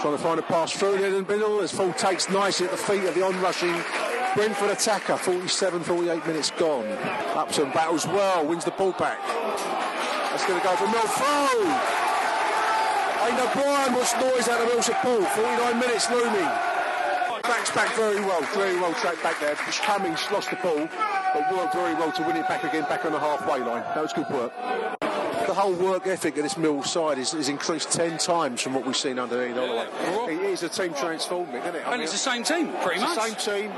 Trying 0.02 0.18
to 0.18 0.22
find 0.22 0.40
a 0.40 0.44
pass 0.44 0.72
through 0.74 0.98
there 0.98 1.08
in 1.08 1.26
the 1.26 1.34
middle. 1.34 1.62
As 1.62 1.72
Forde 1.72 1.98
takes 1.98 2.30
nicely 2.30 2.66
at 2.66 2.72
the 2.72 2.78
feet 2.78 3.04
of 3.06 3.16
the 3.16 3.26
on-rushing 3.26 3.74
Brentford 4.36 4.72
attacker. 4.72 5.18
47, 5.18 5.84
48 5.84 6.28
minutes 6.28 6.52
gone. 6.52 6.88
Upson 7.36 7.72
battles 7.72 8.06
well, 8.08 8.46
wins 8.46 8.66
the 8.66 8.72
ball 8.72 8.92
back. 8.94 9.20
That's 10.30 10.46
going 10.46 10.60
to 10.60 10.66
go 10.66 10.76
for 10.76 10.88
Mill 10.88 11.02
throw. 11.02 12.06
Aiden 13.24 13.50
O'Brien 13.50 13.94
wants 13.94 14.14
noise 14.16 14.50
out 14.50 14.62
of 14.62 14.68
Mill 14.68 14.82
support. 14.82 15.24
49 15.30 15.80
minutes 15.80 16.12
looming. 16.12 16.75
Backs 17.48 17.70
back 17.72 17.94
very 17.96 18.20
well, 18.22 18.42
very 18.56 18.76
well 18.76 18.94
tracked 18.96 19.22
back 19.22 19.40
there. 19.40 19.54
Cummings 19.56 20.26
lost 20.32 20.50
the 20.50 20.56
ball. 20.58 20.90
but 21.34 21.56
worked 21.56 21.76
very 21.76 21.94
well 21.94 22.12
to 22.12 22.24
win 22.24 22.38
it 22.38 22.48
back 22.48 22.64
again, 22.64 22.84
back 22.84 23.06
on 23.06 23.12
the 23.12 23.20
halfway 23.20 23.60
line. 23.60 23.84
That 23.94 24.02
was 24.02 24.14
good 24.14 24.28
work. 24.30 25.05
The 25.56 25.62
whole 25.62 25.74
work 25.74 26.06
ethic 26.06 26.36
of 26.36 26.44
this 26.44 26.58
Mill 26.58 26.84
side 26.84 27.18
is, 27.18 27.34
is 27.34 27.48
increased 27.48 27.90
ten 27.90 28.18
times 28.18 28.62
from 28.62 28.74
what 28.74 28.86
we've 28.86 28.98
seen 28.98 29.18
under 29.18 29.42
Ian 29.42 29.56
Holloway. 29.56 29.88
It 30.34 30.42
is 30.52 30.64
a 30.64 30.68
team 30.68 30.94
transforming, 30.94 31.56
isn't 31.62 31.76
it? 31.76 31.88
I 31.88 31.94
And 31.94 32.02
it's 32.02 32.12
the 32.12 32.18
same 32.18 32.44
team, 32.44 32.74
pretty 32.84 33.00
it's 33.00 33.16
much. 33.16 33.36
The 33.36 33.40
same 33.40 33.70
team, 33.70 33.72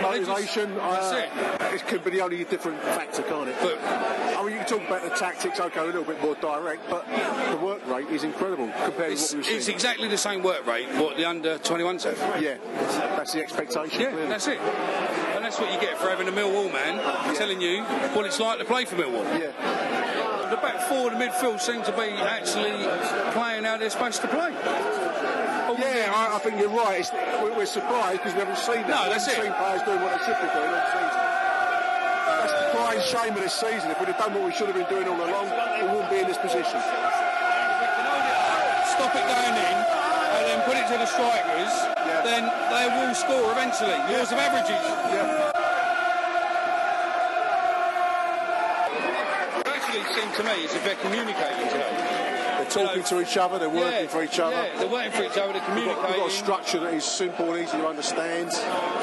motivation. 0.00 0.78
uh, 0.78 1.26
it. 1.72 1.84
could 1.88 2.04
be 2.04 2.12
the 2.12 2.20
only 2.20 2.44
different 2.44 2.80
factor, 2.82 3.22
can't 3.22 3.48
it? 3.48 3.56
But 3.60 3.80
I 3.82 4.44
mean, 4.44 4.52
you 4.52 4.58
can 4.58 4.68
talk 4.68 4.86
about 4.86 5.02
the 5.02 5.16
tactics. 5.16 5.58
Okay, 5.58 5.80
a 5.80 5.84
little 5.84 6.04
bit 6.04 6.22
more 6.22 6.36
direct, 6.36 6.88
but 6.88 7.04
the 7.50 7.56
work 7.56 7.84
rate 7.88 8.06
is 8.10 8.22
incredible 8.22 8.70
compared 8.84 9.10
It's, 9.10 9.30
to 9.30 9.38
what 9.38 9.38
we've 9.38 9.46
seen. 9.46 9.56
it's 9.56 9.66
exactly 9.68 10.06
the 10.06 10.16
same 10.16 10.40
work 10.44 10.64
rate 10.68 10.86
what 11.00 11.16
the 11.16 11.24
under 11.24 11.58
21s 11.58 12.04
have. 12.04 12.40
Yeah, 12.40 12.58
that's 13.16 13.32
the 13.32 13.42
expectation. 13.42 14.00
Yeah, 14.02 14.26
that's 14.28 14.46
it. 14.46 14.60
And 14.60 15.44
that's 15.44 15.58
what 15.58 15.72
you 15.72 15.80
get 15.80 15.98
for 15.98 16.10
having 16.10 16.28
a 16.28 16.32
Millwall 16.32 16.72
man 16.72 17.34
telling 17.34 17.60
you 17.60 17.82
what 18.14 18.24
it's 18.24 18.38
like 18.38 18.60
to 18.60 18.64
play 18.64 18.84
for 18.84 18.94
Millwall. 18.94 19.24
Yeah. 19.36 20.23
The 20.50 20.60
back 20.60 20.80
four, 20.88 21.10
the 21.10 21.16
midfield 21.16 21.60
seem 21.60 21.82
to 21.82 21.92
be 21.92 22.12
actually 22.20 22.84
playing 23.32 23.64
how 23.64 23.76
they're 23.78 23.88
supposed 23.88 24.20
to 24.20 24.28
play. 24.28 24.52
Oh, 24.52 25.74
yeah, 25.80 26.12
I, 26.12 26.36
I 26.36 26.38
think 26.38 26.60
you're 26.60 26.68
right. 26.68 27.00
It's, 27.00 27.10
we're, 27.12 27.64
surprised 27.64 28.20
because 28.20 28.34
we 28.34 28.40
haven't 28.44 28.60
seen 28.60 28.84
that. 28.84 28.92
No, 28.92 29.02
we 29.08 29.16
that's 29.16 29.26
haven't 29.26 29.40
it. 29.40 29.48
seen 29.48 29.56
players 29.56 29.82
doing 29.88 30.00
what 30.04 30.12
they 30.12 30.22
should 30.22 30.36
be 30.36 30.48
doing 30.52 30.68
all 30.68 30.86
season. 30.92 31.24
That's 32.44 32.54
the 32.54 32.66
crying 32.76 33.02
shame 33.02 33.32
of 33.32 33.42
this 33.42 33.56
season. 33.56 33.88
If 33.90 33.98
we'd 33.98 34.12
have 34.12 34.20
done 34.20 34.34
what 34.36 34.44
we 34.44 34.52
should 34.52 34.68
have 34.68 34.76
been 34.76 34.90
doing 34.92 35.08
all 35.08 35.16
along, 35.16 35.48
we 35.48 35.88
wouldn't 35.88 36.12
be 36.12 36.20
in 36.20 36.28
this 36.28 36.38
position. 36.38 36.78
Stop 38.94 39.16
it 39.16 39.24
going 39.24 39.56
in 39.58 39.76
and 40.36 40.44
then 40.44 40.60
put 40.68 40.76
it 40.76 40.86
to 40.92 40.96
the 41.00 41.08
strikers, 41.08 41.72
then 42.22 42.44
they 42.68 42.86
will 42.94 43.14
score 43.14 43.50
eventually. 43.50 43.96
Laws 44.12 44.30
of 44.30 44.38
averages. 44.38 44.76
It 44.76 45.53
seemed 50.14 50.34
to 50.34 50.44
me 50.44 50.64
as 50.64 50.74
if 50.74 50.84
they're 50.84 50.94
communicating 50.96 51.66
today. 51.68 52.14
They're 52.58 52.70
talking 52.70 53.02
to 53.02 53.20
each 53.20 53.36
other. 53.36 53.58
They're 53.58 53.68
working 53.68 54.04
Yeah, 54.04 54.06
for 54.06 54.22
each 54.22 54.38
other. 54.38 54.56
Yeah, 54.56 54.78
they're 54.78 54.88
working 54.88 55.12
for 55.12 55.24
each 55.24 55.36
other. 55.38 55.52
They're 55.52 55.74
We've 55.74 55.84
got, 55.86 56.08
we've 56.08 56.16
got 56.16 56.28
a 56.28 56.32
structure 56.32 56.80
that 56.80 56.94
is 56.94 57.04
simple 57.04 57.52
and 57.52 57.62
easy 57.64 57.76
to 57.78 57.86
understand. 57.86 58.52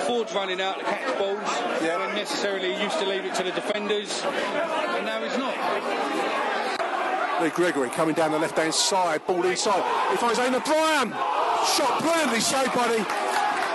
Forde's 0.08 0.34
running 0.34 0.62
out 0.62 0.80
to 0.80 0.86
catch 0.86 1.18
balls 1.18 1.38
when 1.82 2.16
necessarily 2.16 2.74
he 2.74 2.84
used 2.84 2.98
to 3.00 3.06
leave 3.06 3.26
it 3.26 3.36
to 3.36 3.44
the 3.44 3.52
defenders, 3.52 4.24
and 4.24 5.06
now 5.06 5.22
he's 5.22 5.38
not. 5.38 5.56
Lee 7.42 7.50
Gregory 7.50 7.90
coming 7.90 8.16
down 8.16 8.32
the 8.32 8.40
left-hand 8.40 8.74
side, 8.74 9.26
ball 9.26 9.44
inside. 9.46 9.84
He 10.12 10.18
finds 10.18 10.40
Aiden 10.40 10.56
O'Brien. 10.56 11.10
Shot 11.76 12.02
brilliantly 12.02 12.40
saved 12.40 12.74
by 12.74 12.88
the 12.88 13.06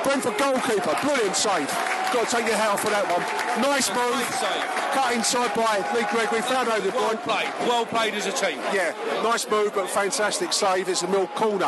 Brentford 0.05 0.39
goalkeeper. 0.39 0.97
Brilliant 1.03 1.37
save. 1.37 1.69
Got 2.15 2.29
to 2.29 2.37
take 2.37 2.47
your 2.47 2.57
hat 2.57 2.71
off 2.71 2.81
for 2.81 2.91
that 2.91 3.07
one. 3.11 3.23
Nice 3.63 3.91
move. 3.91 4.86
Cut 4.97 5.13
inside 5.15 5.55
by 5.55 5.85
Lee 5.95 6.07
Gregory. 6.11 6.41
Found 6.41 6.69
Aiden 6.69 6.95
Well 6.95 7.11
O'Brien. 7.11 7.19
played. 7.19 7.69
Well 7.69 7.85
played 7.85 8.15
as 8.15 8.25
a 8.25 8.33
team. 8.33 8.57
Yeah, 8.73 8.95
nice 9.23 9.47
move, 9.47 9.75
but 9.75 9.91
fantastic 9.91 10.55
save. 10.55 10.89
It's 10.89 11.03
a 11.03 11.09
mill 11.09 11.27
corner. 11.27 11.67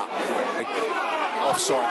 Offside. 1.44 1.84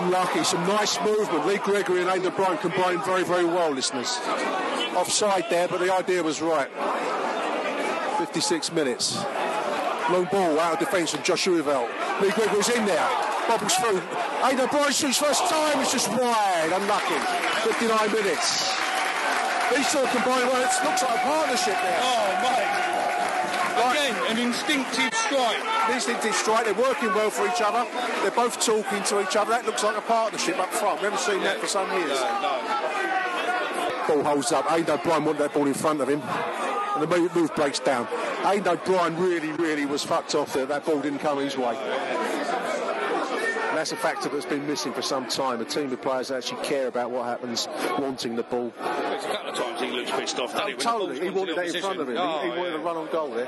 Unlucky. 0.00 0.44
Some 0.44 0.66
nice 0.66 0.98
movement. 1.02 1.46
Lee 1.46 1.58
Gregory 1.58 2.00
and 2.00 2.08
Aiden 2.08 2.24
O'Brien 2.28 2.56
combined 2.56 3.04
very, 3.04 3.22
very 3.22 3.44
well, 3.44 3.70
listeners. 3.70 4.16
Offside 4.96 5.44
there, 5.50 5.68
but 5.68 5.78
the 5.78 5.92
idea 5.92 6.22
was 6.22 6.40
right. 6.40 6.70
56 8.16 8.72
minutes. 8.72 9.16
Long 10.08 10.26
ball 10.32 10.58
out 10.58 10.72
of 10.72 10.78
defence 10.78 11.10
from 11.10 11.22
Jos 11.22 11.44
Hooiveld. 11.44 11.86
Lee 12.22 12.30
Gregory's 12.30 12.70
in 12.70 12.86
there. 12.86 13.08
Bobbles 13.46 13.74
through. 13.74 14.00
Aiden 14.40 14.60
O'Brien 14.64 14.90
shoots 14.90 15.18
first 15.18 15.44
time. 15.50 15.78
It's 15.80 15.92
just 15.92 16.08
wide. 16.08 16.70
Unlucky. 16.72 17.68
59 17.68 18.12
minutes. 18.12 18.87
These 19.74 19.92
two 19.92 20.04
combined 20.12 20.48
well. 20.48 20.62
It 20.62 20.72
looks 20.84 21.02
like 21.02 21.14
a 21.14 21.22
partnership 21.22 21.76
there. 21.80 22.00
Oh, 22.02 22.28
mate. 22.42 22.98
Again, 23.78 24.16
an 24.30 24.38
instinctive 24.38 25.14
strike. 25.14 25.62
Instinctive 25.92 26.34
strike. 26.34 26.64
They're 26.64 26.74
working 26.74 27.08
well 27.14 27.30
for 27.30 27.46
each 27.46 27.60
other. 27.62 27.86
They're 28.22 28.30
both 28.32 28.58
talking 28.64 29.02
to 29.04 29.20
each 29.20 29.36
other. 29.36 29.50
That 29.50 29.66
looks 29.66 29.84
like 29.84 29.96
a 29.96 30.00
partnership 30.00 30.58
up 30.58 30.72
front. 30.72 31.00
We 31.00 31.04
haven't 31.04 31.20
seen 31.20 31.42
that 31.42 31.60
for 31.60 31.66
some 31.66 31.90
years. 31.92 32.18
No, 32.18 32.40
no. 32.42 34.22
Ball 34.22 34.24
holds 34.24 34.52
up. 34.52 34.64
Aiden 34.66 34.98
O'Brien 34.98 35.24
wanted 35.24 35.38
that 35.38 35.54
ball 35.54 35.66
in 35.66 35.74
front 35.74 36.00
of 36.00 36.08
him. 36.08 36.22
And 36.22 37.02
the 37.02 37.06
move, 37.06 37.34
move 37.36 37.54
breaks 37.54 37.78
down. 37.78 38.06
Aiden 38.42 38.66
O'Brien 38.66 39.16
really, 39.16 39.52
really 39.52 39.86
was 39.86 40.02
fucked 40.02 40.34
off 40.34 40.54
there. 40.54 40.66
That 40.66 40.84
ball 40.84 41.00
didn't 41.00 41.20
come 41.20 41.38
his 41.38 41.56
way. 41.56 41.76
That's 43.78 43.92
a 43.92 43.96
factor 43.96 44.28
that's 44.28 44.44
been 44.44 44.66
missing 44.66 44.92
for 44.92 45.02
some 45.02 45.28
time. 45.28 45.60
A 45.60 45.64
team 45.64 45.92
of 45.92 46.02
players 46.02 46.28
that 46.28 46.38
actually 46.38 46.64
care 46.64 46.88
about 46.88 47.12
what 47.12 47.26
happens, 47.26 47.68
wanting 47.96 48.34
the 48.34 48.42
ball. 48.42 48.72
There's 48.76 49.24
a 49.24 49.28
couple 49.28 49.50
of 49.50 49.56
times 49.56 49.80
he 49.80 49.90
looks 49.92 50.10
pissed 50.10 50.40
off, 50.40 50.52
he? 50.66 50.74
Totally, 50.74 51.20
he 51.20 51.30
wanted 51.30 51.56
that 51.56 51.72
in 51.72 51.80
front 51.80 52.00
of 52.00 52.08
him. 52.08 52.16
opposition. 52.18 52.50
he, 52.50 52.56
he 52.56 52.58
Oh, 52.58 52.58
wanted 52.58 52.70
yeah. 52.72 52.76
to 52.76 52.82
run 52.82 52.96
on 52.96 53.08
goal 53.12 53.30
there. 53.30 53.44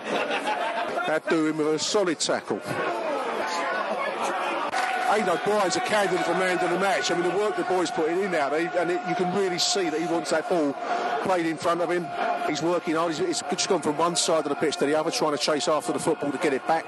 that 1.08 1.28
do 1.28 1.48
him 1.48 1.58
with 1.58 1.66
a 1.66 1.78
solid 1.80 2.20
tackle. 2.20 2.58
Aiden 5.10 5.34
O'Brien's 5.34 5.74
a 5.74 5.80
candidate 5.80 6.24
for 6.24 6.34
the 6.34 6.38
man 6.38 6.58
of 6.60 6.70
the 6.70 6.78
match. 6.78 7.10
I 7.10 7.14
mean, 7.18 7.28
the 7.28 7.36
work 7.36 7.56
the 7.56 7.64
boys 7.64 7.90
putting 7.90 8.20
in 8.20 8.30
now, 8.30 8.50
they, 8.50 8.68
and 8.68 8.88
it, 8.88 9.00
you 9.08 9.16
can 9.16 9.34
really 9.34 9.58
see 9.58 9.90
that 9.90 10.00
he 10.00 10.06
wants 10.06 10.30
that 10.30 10.48
ball 10.48 10.74
played 11.24 11.46
in 11.46 11.56
front 11.56 11.80
of 11.80 11.90
him. 11.90 12.06
He's 12.46 12.62
working 12.62 12.94
hard. 12.94 13.14
He's, 13.14 13.18
he's 13.26 13.42
just 13.50 13.68
gone 13.68 13.82
from 13.82 13.98
one 13.98 14.14
side 14.14 14.44
of 14.44 14.50
the 14.50 14.54
pitch 14.54 14.76
to 14.76 14.86
the 14.86 14.94
other, 14.94 15.10
trying 15.10 15.32
to 15.32 15.38
chase 15.38 15.66
after 15.66 15.92
the 15.92 15.98
football 15.98 16.30
to 16.30 16.38
get 16.38 16.52
it 16.52 16.64
back. 16.68 16.86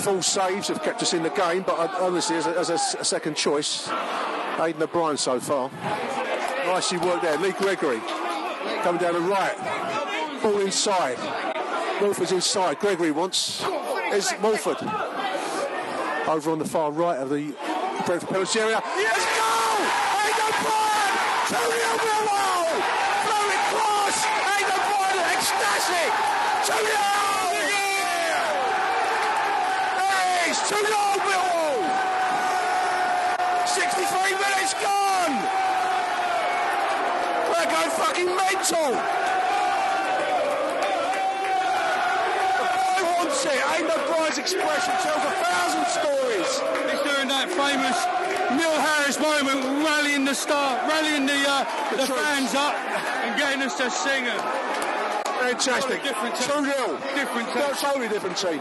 Full 0.00 0.22
saves 0.22 0.68
have 0.68 0.82
kept 0.82 1.02
us 1.02 1.14
in 1.14 1.22
the 1.22 1.30
game, 1.30 1.62
but 1.62 1.78
uh, 1.78 2.04
honestly, 2.04 2.36
as 2.36 2.46
a, 2.46 2.58
as 2.58 2.70
a 2.70 2.74
a 3.00 3.04
second 3.04 3.36
choice, 3.36 3.88
Aiden 4.58 4.80
O'Brien 4.80 5.16
so 5.16 5.38
far. 5.38 5.70
Nicely 6.66 6.98
worked 6.98 7.22
there. 7.22 7.36
Lee 7.38 7.52
Gregory 7.52 8.00
coming 8.82 9.00
down 9.00 9.14
the 9.14 9.20
right. 9.20 9.56
Ball 10.42 10.60
inside. 10.60 11.18
Woolford's 12.00 12.32
inside. 12.32 12.78
Gregory 12.80 13.12
wants. 13.12 13.64
Is 14.12 14.32
Woolford. 14.42 14.78
Over 16.28 16.50
on 16.50 16.58
the 16.58 16.64
far 16.64 16.90
right 16.90 17.18
of 17.18 17.30
the 17.30 17.54
Brentford 18.06 18.28
penalty 18.28 18.60
area. 18.60 18.82
Yes, 18.96 19.22
goal! 19.38 19.78
Aiden 20.18 20.48
O'Brien! 20.50 21.14
2 21.48 21.54
0 21.54 21.96
Millwall! 22.02 22.66
It 23.54 23.62
cross! 23.70 24.18
Aiden 24.26 24.74
O'Brien 24.74 25.18
ecstatic! 25.32 26.12
2 26.66 26.86
0! 26.86 27.51
Hey, 30.72 30.80
it's 30.80 30.88
2 30.88 30.88
0 30.88 31.20
Millwall! 31.28 31.84
63 33.68 34.32
minutes 34.40 34.72
gone! 34.80 35.36
We're 37.52 37.68
going 37.68 37.92
fucking 38.00 38.30
mental! 38.32 38.96
The 42.56 42.68
boy 42.72 43.00
wants 43.04 43.44
it! 43.44 43.60
Aiden 43.60 43.92
O'Brien's 43.92 44.38
expression 44.38 44.94
tells 45.04 45.20
a 45.20 45.34
thousand 45.44 45.84
stories! 45.92 46.50
He's 46.88 47.02
doing 47.04 47.28
that 47.28 47.52
famous 47.52 47.98
Neil 48.56 48.72
Harris 48.72 49.20
moment, 49.20 49.60
rallying 49.84 50.24
the 50.24 50.34
star, 50.34 50.76
rallying 50.88 51.26
the 51.26 51.44
uh, 51.48 51.64
the 51.96 52.06
fans 52.06 52.54
up 52.54 52.74
and 53.24 53.38
getting 53.38 53.60
us 53.62 53.76
to 53.76 53.90
sing 53.90 54.24
it. 54.24 54.40
Fantastic. 55.42 56.02
Different 56.02 56.34
2 56.36 56.42
0. 56.42 56.98
Different 57.14 57.54
No, 57.56 57.72
totally 57.72 58.08
different 58.08 58.36
team. 58.36 58.60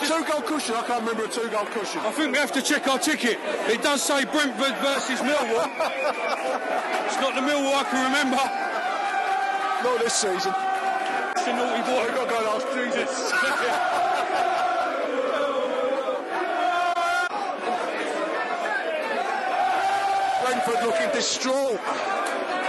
Two 0.00 0.24
goal 0.30 0.42
cushion. 0.42 0.74
I 0.74 0.82
can't 0.86 1.00
remember 1.00 1.24
a 1.24 1.28
two 1.28 1.48
goal 1.50 1.66
cushion. 1.66 2.00
I 2.00 2.10
think 2.12 2.32
we 2.32 2.38
have 2.38 2.52
to 2.52 2.62
check 2.62 2.86
our 2.88 2.98
ticket. 2.98 3.38
It 3.68 3.82
does 3.82 4.02
say 4.02 4.24
Brentford 4.24 4.74
versus 4.78 5.20
Millwall. 5.20 5.68
it's 7.06 7.20
not 7.20 7.34
the 7.34 7.42
Millwall 7.42 7.74
I 7.74 7.84
can 7.84 8.04
remember. 8.06 8.36
Not 9.84 9.98
this 10.00 10.14
season. 10.14 10.52
It's 11.36 11.46
a 11.46 11.52
naughty 11.52 11.82
boy. 11.82 12.00
I've 12.00 12.14
got 12.14 12.24
to 12.24 12.30
go 12.30 12.38
ask 12.56 12.66
Jesus. 12.72 13.32
Brentford 20.44 20.86
looking 20.86 21.10
distraught, 21.12 21.80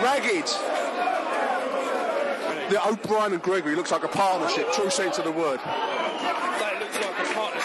ragged. 0.02 0.48
The 2.70 2.82
O'Brien 2.88 3.34
and 3.34 3.42
Gregory 3.42 3.76
looks 3.76 3.92
like 3.92 4.04
a 4.04 4.08
partnership, 4.08 4.72
true 4.74 4.90
sense 4.90 5.20
of 5.20 5.26
the 5.26 5.32
word. 5.32 5.60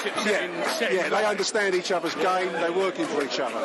That 0.04 0.16
looks 0.16 0.26
like 0.26 0.34
a 0.34 0.48
partnership 0.48 0.78
set 0.78 0.92
in, 0.92 0.96
Yeah, 0.96 1.08
they 1.08 1.24
understand 1.24 1.74
each 1.74 1.92
other's 1.92 2.14
game, 2.16 2.52
they're 2.52 2.72
working 2.72 3.06
for 3.06 3.22
each 3.22 3.40
other. 3.40 3.60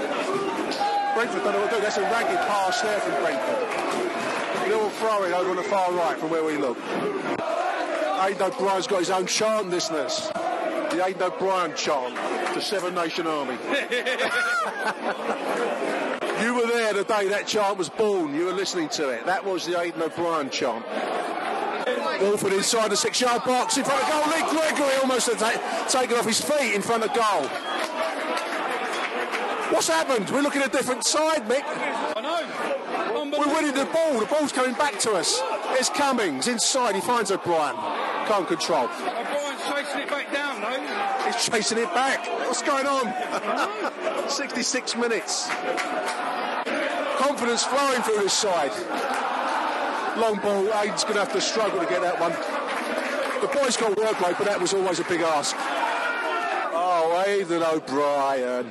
Brentford 1.16 1.44
don't 1.44 1.54
know 1.54 1.62
what 1.62 1.70
to 1.70 1.76
do. 1.78 1.82
That's 1.82 1.98
a 1.98 2.02
ragged 2.02 2.38
pass 2.48 2.82
there 2.82 3.00
from 3.00 3.14
Brentford. 3.24 4.70
Little 4.70 4.90
throw 4.92 5.24
in 5.24 5.34
over 5.34 5.52
on 5.52 5.56
the 5.56 5.64
far 5.64 5.92
right 5.94 6.18
from 6.18 6.30
where 6.30 6.44
we 6.44 6.58
look. 6.58 6.78
Aiden 6.78 8.42
O'Brien's 8.42 8.88
got 8.88 9.00
his 9.00 9.10
own 9.12 9.28
chant, 9.28 9.70
listeners. 9.70 10.30
The 10.34 11.02
Aiden 11.02 11.22
O'Brien 11.22 11.76
chant, 11.76 12.16
the 12.54 12.62
Seven 12.62 12.96
Nation 12.96 13.28
Army. 13.28 13.54
you 16.42 16.56
were 16.56 16.68
there 16.68 16.94
the 16.94 17.04
day 17.08 17.28
that 17.30 17.46
chant 17.48 17.78
was 17.78 17.90
born. 17.90 18.34
You 18.34 18.46
were 18.46 18.54
listening 18.54 18.90
to 18.90 19.10
it. 19.10 19.26
That 19.26 19.46
was 19.46 19.66
the 19.66 19.74
Aiden 19.74 20.02
O'Brien 20.02 20.50
chant. 20.50 20.86
Woolford 22.22 22.54
inside 22.54 22.92
the 22.92 22.98
six-yard 22.98 23.44
box 23.44 23.78
in 23.78 23.84
front 23.84 24.02
of 24.04 24.10
goal. 24.10 24.24
Lee 24.34 24.44
Gregory 24.52 24.96
almost 25.02 25.30
ta- 25.38 25.88
taken 25.90 26.18
off 26.18 26.26
his 26.26 26.42
feet 26.42 26.74
in 26.74 26.82
front 26.82 27.04
of 27.04 27.14
goal. 27.14 27.48
What's 29.74 29.88
happened? 29.88 30.30
We're 30.30 30.42
looking 30.42 30.62
at 30.62 30.68
a 30.68 30.72
different 30.72 31.04
side, 31.04 31.48
Mick. 31.50 31.64
I 31.66 32.22
know. 32.22 33.38
We're 33.38 33.54
winning 33.54 33.74
the 33.74 33.86
ball. 33.86 34.20
The 34.20 34.26
ball's 34.28 34.52
coming 34.52 34.76
back 34.76 35.00
to 35.00 35.14
us. 35.14 35.42
It's 35.72 35.90
Cummings 35.90 36.48
inside. 36.48 36.96
He 36.96 37.02
finds 37.02 37.32
O'Brien. 37.32 37.76
Can't 38.28 38.48
control. 38.48 38.86
O'Brien's 38.86 39.64
chasing 39.64 40.02
it 40.02 40.10
back 40.10 40.32
down, 40.32 40.62
though. 40.62 41.26
He's 41.26 41.46
chasing 41.46 41.78
it 41.80 41.94
back. 41.94 42.26
What's 42.48 42.62
going 42.62 42.86
on? 42.86 44.30
66 44.30 44.96
minutes. 44.96 45.50
Confidence 47.18 47.64
flowing 47.64 48.02
through 48.04 48.20
this 48.20 48.34
side. 48.34 48.72
Long 50.18 50.38
ball. 50.40 50.64
Aiden's 50.68 51.04
going 51.04 51.16
to 51.16 51.20
have 51.20 51.34
to 51.34 51.42
struggle 51.42 51.80
to 51.80 51.86
get 51.86 52.02
that 52.02 52.20
one. 52.20 52.32
The 53.42 53.48
boys 53.54 53.76
got 53.76 53.98
work 53.98 54.20
rate, 54.22 54.36
but 54.38 54.48
that 54.48 54.60
was 54.60 54.74
always 54.74 55.00
a 55.00 55.04
big 55.04 55.22
ask. 55.22 55.56
Oh, 56.74 57.24
Aiden 57.28 57.62
O'Brien. 57.62 58.66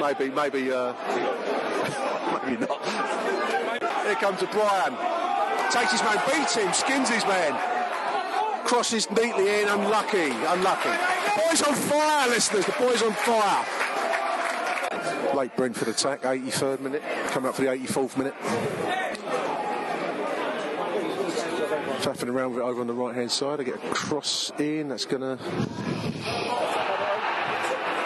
Maybe, 0.00 0.30
maybe, 0.34 0.70
uh, 0.70 0.92
maybe 2.44 2.60
not. 2.60 2.84
Here 4.04 4.14
comes 4.16 4.42
O'Brien. 4.42 4.94
Takes 5.70 5.92
his 5.92 6.02
man, 6.02 6.20
beats 6.28 6.54
him, 6.56 6.72
skins 6.74 7.08
his 7.08 7.24
man. 7.24 7.54
Crosses 8.66 9.10
neatly 9.10 9.62
in, 9.62 9.68
unlucky, 9.68 10.30
unlucky. 10.30 10.90
The 10.90 11.42
boys 11.48 11.62
on 11.62 11.74
fire, 11.74 12.28
listeners, 12.28 12.66
the 12.66 12.72
boys 12.72 13.02
on 13.02 13.12
fire. 13.12 13.64
Late 15.34 15.56
Brentford 15.56 15.88
attack, 15.88 16.22
83rd 16.22 16.80
minute, 16.80 17.02
coming 17.28 17.48
up 17.48 17.56
for 17.56 17.62
the 17.62 17.68
84th 17.68 18.16
minute. 18.18 18.34
Faffing 22.04 22.28
around 22.28 22.50
with 22.50 22.60
it 22.60 22.66
over 22.66 22.82
on 22.82 22.86
the 22.86 22.92
right 22.92 23.14
hand 23.14 23.32
side. 23.32 23.60
I 23.60 23.62
get 23.62 23.76
a 23.76 23.78
cross 23.94 24.52
in, 24.58 24.88
that's 24.88 25.06
going 25.06 25.22
to. 25.22 25.38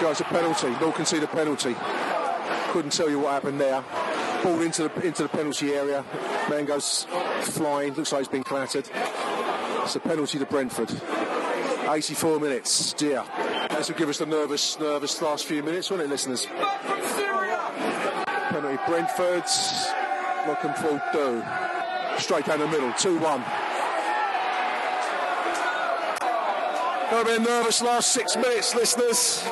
Guys, 0.00 0.20
a 0.20 0.24
penalty. 0.24 0.70
Nor 0.80 0.92
can 0.92 1.04
see 1.04 1.18
the 1.18 1.26
penalty. 1.26 1.74
Couldn't 2.68 2.92
tell 2.92 3.10
you 3.10 3.18
what 3.18 3.32
happened 3.32 3.60
there. 3.60 3.82
Ball 4.44 4.62
into 4.62 4.84
the 4.84 5.00
into 5.04 5.24
the 5.24 5.28
penalty 5.28 5.72
area. 5.72 6.04
Man 6.48 6.64
goes 6.64 7.08
flying. 7.40 7.92
Looks 7.94 8.12
like 8.12 8.20
he's 8.20 8.28
been 8.28 8.44
clattered. 8.44 8.88
It's 9.82 9.96
a 9.96 10.00
penalty 10.00 10.38
to 10.38 10.46
Brentford. 10.46 10.92
84 11.90 12.38
minutes. 12.38 12.92
Dear. 12.92 13.24
This 13.70 13.88
will 13.88 13.96
give 13.96 14.10
us 14.10 14.18
the 14.18 14.26
nervous, 14.26 14.78
nervous 14.78 15.20
last 15.20 15.44
few 15.44 15.64
minutes, 15.64 15.90
won't 15.90 16.02
it, 16.02 16.08
listeners? 16.08 16.46
Penalty 18.46 18.78
Brentford. 18.86 19.42
What 20.46 20.60
can 20.60 20.72
Paul 20.74 21.00
do? 21.12 21.42
Straight 22.20 22.44
down 22.44 22.60
the 22.60 22.68
middle. 22.68 22.92
2 22.92 23.18
1. 23.18 23.67
Be 27.10 27.16
a 27.16 27.38
nervous 27.38 27.80
last 27.80 28.12
six 28.12 28.36
minutes, 28.36 28.74
listeners. 28.74 29.42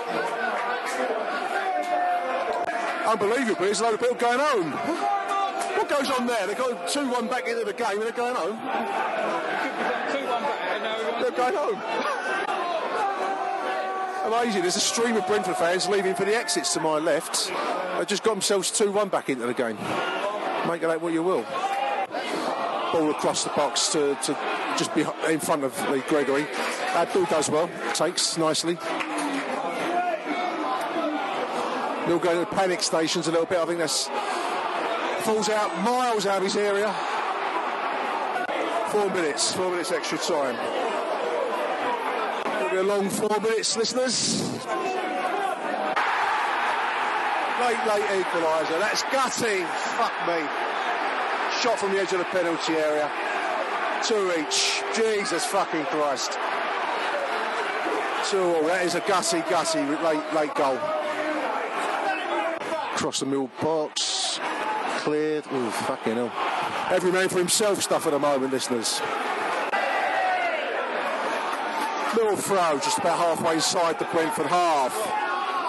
Unbelievably, 3.06 3.66
there's 3.66 3.80
a 3.80 3.84
load 3.84 3.94
of 3.94 4.00
people 4.00 4.16
going 4.16 4.38
home. 4.38 4.72
What 4.72 5.88
goes 5.88 6.10
on 6.10 6.26
there? 6.26 6.46
They've 6.46 6.56
got 6.56 6.86
2 6.88 7.10
1 7.10 7.28
back 7.28 7.48
into 7.48 7.64
the 7.64 7.72
game 7.72 7.92
and 7.92 8.02
they're 8.02 8.12
going 8.12 8.34
home. 8.34 8.58
They're 11.22 11.30
going 11.30 11.54
home. 11.54 11.80
Amazing, 14.32 14.62
there's 14.62 14.76
a 14.76 14.80
stream 14.80 15.16
of 15.16 15.26
Brentford 15.26 15.56
fans 15.56 15.88
leaving 15.88 16.14
for 16.14 16.26
the 16.26 16.36
exits 16.36 16.74
to 16.74 16.80
my 16.80 16.98
left. 16.98 17.50
They've 17.96 18.06
just 18.06 18.22
got 18.22 18.32
themselves 18.32 18.70
2 18.70 18.92
1 18.92 19.08
back 19.08 19.30
into 19.30 19.46
the 19.46 19.54
game. 19.54 19.76
Make 20.68 20.82
of 20.82 20.90
that 20.90 21.00
what 21.00 21.14
you 21.14 21.22
will. 21.22 21.44
Ball 22.92 23.10
across 23.12 23.44
the 23.44 23.50
box 23.50 23.88
to, 23.92 24.14
to 24.24 24.36
just 24.76 24.94
be 24.94 25.06
in 25.28 25.40
front 25.40 25.64
of 25.64 25.90
Lee 25.90 26.02
Gregory. 26.08 26.46
Abdou 26.94 27.26
does 27.26 27.50
well, 27.50 27.68
takes 27.94 28.36
nicely. 28.38 28.78
He'll 32.06 32.18
go 32.18 32.44
to 32.44 32.50
panic 32.54 32.82
stations 32.82 33.26
a 33.26 33.32
little 33.32 33.46
bit. 33.46 33.58
I 33.58 33.66
think 33.66 33.78
that's 33.78 34.08
falls 35.26 35.48
out 35.48 35.82
miles 35.82 36.24
out 36.24 36.38
of 36.38 36.44
his 36.44 36.56
area. 36.56 36.94
Four 38.90 39.10
minutes, 39.10 39.52
four 39.52 39.70
minutes 39.70 39.90
extra 39.90 40.18
time. 40.18 40.54
It'll 42.60 42.70
be 42.70 42.76
a 42.76 42.82
long 42.84 43.10
four 43.10 43.40
minutes, 43.40 43.76
listeners. 43.76 44.42
Late, 47.60 47.82
late 47.88 48.22
equaliser. 48.22 48.78
That's 48.78 49.02
gutting. 49.10 49.66
Fuck 49.98 50.12
me. 50.28 50.46
Shot 51.60 51.78
from 51.80 51.90
the 51.90 51.98
edge 51.98 52.12
of 52.12 52.18
the 52.18 52.24
penalty 52.26 52.74
area. 52.74 53.10
Two 54.04 54.32
each. 54.38 54.82
Jesus 54.94 55.44
fucking 55.46 55.86
Christ. 55.86 56.38
Two 58.30 58.40
all. 58.40 58.62
That 58.64 58.84
is 58.84 58.96
a 58.96 59.00
gussy, 59.00 59.40
gussy 59.48 59.78
late, 59.78 60.34
late 60.34 60.52
goal. 60.56 60.76
Across 62.94 63.20
the 63.20 63.26
middle 63.26 63.48
box. 63.62 64.40
Cleared. 64.98 65.44
Oh, 65.48 65.70
fucking 65.70 66.14
hell. 66.14 66.32
Every 66.90 67.12
man 67.12 67.28
for 67.28 67.38
himself 67.38 67.80
stuff 67.80 68.04
at 68.06 68.10
the 68.10 68.18
moment, 68.18 68.52
listeners. 68.52 69.00
Little 72.16 72.36
throw, 72.36 72.78
just 72.78 72.98
about 72.98 73.18
halfway 73.18 73.54
inside 73.54 74.00
the 74.00 74.06
Brentford 74.06 74.46
half. 74.46 74.92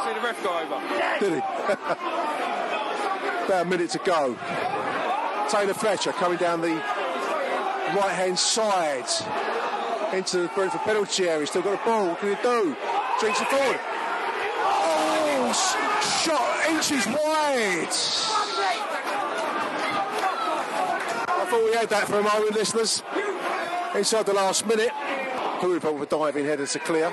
See 0.07 0.13
the 0.15 0.21
ref 0.25 0.43
go 0.43 0.57
over. 0.57 0.81
Did 1.19 1.34
he? 1.34 1.39
about 3.45 3.65
a 3.65 3.69
minute 3.69 3.91
to 3.91 3.99
go. 3.99 4.35
Taylor 5.47 5.75
Fletcher 5.75 6.11
coming 6.13 6.39
down 6.39 6.61
the 6.61 6.81
right 7.95 8.13
hand 8.13 8.39
side 8.39 9.05
into 10.13 10.39
the 10.39 10.47
Brentford 10.49 10.81
penalty 10.81 11.27
area. 11.27 11.39
He's 11.41 11.49
Still 11.49 11.61
got 11.61 11.81
a 11.81 11.85
ball. 11.85 12.07
What 12.07 12.19
can 12.19 12.29
he 12.29 12.35
do? 12.41 12.75
Drinks 13.19 13.41
it 13.41 13.47
forward. 13.47 13.79
Oh, 14.69 15.51
shot 16.23 16.69
inches 16.69 17.05
wide. 17.07 17.88
I 21.29 21.45
thought 21.49 21.63
we 21.65 21.73
had 21.73 21.89
that 21.89 22.07
for 22.07 22.19
a 22.19 22.23
moment, 22.23 22.53
listeners. 22.53 23.03
Inside 23.95 24.25
the 24.25 24.34
last 24.34 24.65
minute. 24.65 24.91
Thought 25.61 25.99
with 25.99 26.03
a 26.03 26.05
diving 26.05 26.45
header 26.45 26.67
to 26.67 26.79
clear? 26.79 27.11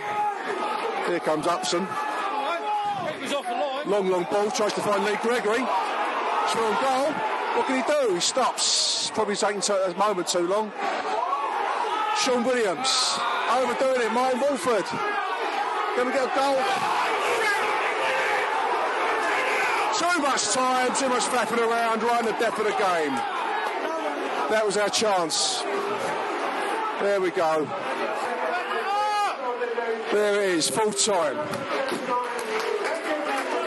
Here 1.07 1.21
comes 1.21 1.47
Upson. 1.47 1.87
Long, 3.87 4.09
long 4.09 4.27
ball. 4.31 4.51
Tries 4.51 4.73
to 4.75 4.81
find 4.81 5.05
Lee 5.05 5.17
Gregory. 5.23 5.65
Strong 6.49 6.75
goal. 6.83 7.13
What 7.55 7.67
can 7.67 7.77
he 7.83 8.07
do? 8.07 8.15
He 8.15 8.21
stops. 8.21 9.11
Probably 9.15 9.37
taking 9.37 9.63
a 9.71 9.95
moment 9.97 10.27
too 10.27 10.47
long. 10.47 10.73
Shaun 12.23 12.45
Williams. 12.45 13.19
Overdoing 13.51 14.01
it. 14.01 14.13
Martyn 14.13 14.41
Woolford. 14.41 14.85
Can 14.85 16.07
we 16.07 16.13
get 16.13 16.25
a 16.25 16.35
goal? 16.35 16.59
Too 19.99 20.23
much 20.23 20.53
time, 20.53 20.95
too 20.97 21.09
much 21.09 21.23
flapping 21.25 21.59
around, 21.61 22.03
right 22.03 22.21
in 22.21 22.27
the 22.27 22.39
depth 22.39 22.59
of 22.59 22.65
the 22.65 22.73
game. 22.73 23.15
That 24.51 24.63
was 24.65 24.77
our 24.77 24.89
chance. 24.89 25.63
There 27.01 27.21
we 27.21 27.31
go. 27.31 27.67
There 30.13 30.43
it 30.43 30.51
is, 30.51 30.69
full 30.69 30.93
time. 30.93 31.37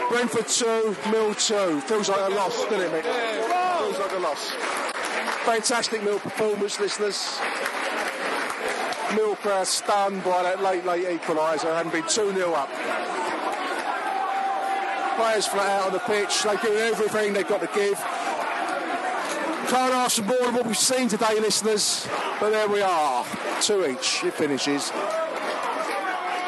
Brentford 0.08 0.48
2, 0.48 0.96
Mill 1.10 1.34
2. 1.34 1.80
Feels 1.82 2.08
like 2.08 2.30
a 2.30 2.34
loss, 2.34 2.64
doesn't 2.64 2.80
it, 2.80 2.92
Mick? 2.92 3.04
Feels 3.78 3.98
like 3.98 4.12
a 4.12 4.18
loss. 4.18 4.50
Fantastic 5.44 6.02
Mill 6.02 6.18
performance, 6.18 6.78
listeners. 6.80 7.38
Mill 9.14 9.36
stunned 9.64 10.22
by 10.24 10.42
that 10.42 10.62
late, 10.62 10.84
late 10.84 11.06
equaliser, 11.06 11.74
having 11.74 11.92
been 11.92 12.08
2 12.08 12.32
0 12.32 12.52
up. 12.52 12.68
Players 15.16 15.46
flat 15.46 15.80
out 15.80 15.86
on 15.86 15.92
the 15.92 15.98
pitch, 16.00 16.42
they've 16.42 16.60
given 16.62 16.78
everything 16.78 17.32
they've 17.32 17.48
got 17.48 17.60
to 17.60 17.70
give. 17.74 17.98
Can't 19.68 19.92
ask 19.94 20.16
for 20.16 20.22
more 20.22 20.38
than 20.46 20.54
what 20.54 20.66
we've 20.66 20.76
seen 20.76 21.08
today, 21.08 21.40
listeners, 21.40 22.08
but 22.40 22.50
there 22.50 22.68
we 22.68 22.80
are. 22.80 23.24
Two 23.60 23.86
each, 23.86 24.24
it 24.24 24.34
finishes. 24.34 24.90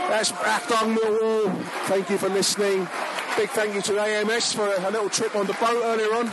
That's 0.09 0.33
Achtung 0.33 0.97
Millwall. 0.97 1.63
Thank 1.87 2.11
you 2.11 2.19
for 2.19 2.29
listening. 2.29 2.89
Big 3.37 3.51
thank 3.51 3.75
you 3.75 3.83
to 3.83 4.01
AMS 4.01 4.53
for 4.53 4.67
a 4.67 4.91
little 4.91 5.09
trip 5.09 5.37
on 5.37 5.47
the 5.47 5.53
boat 5.55 5.83
earlier 5.85 6.15
on. 6.17 6.33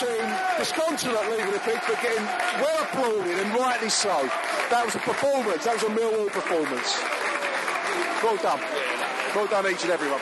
Team 0.00 0.32
disconsolate 0.56 1.30
leaving 1.30 1.52
the 1.52 1.58
pitch, 1.58 1.82
but 1.86 2.00
getting 2.00 2.24
well 2.24 2.82
applauded 2.84 3.38
and 3.38 3.54
rightly 3.54 3.90
so. 3.90 4.30
That 4.70 4.86
was 4.86 4.94
a 4.94 4.98
performance. 4.98 5.64
That 5.64 5.74
was 5.74 5.82
a 5.82 5.88
Millwall 5.88 6.30
performance. 6.30 6.98
Well 8.22 8.38
done. 8.38 8.60
Well 9.34 9.46
done, 9.46 9.70
each 9.70 9.82
and 9.82 9.92
every 9.92 10.08
one. 10.10 10.20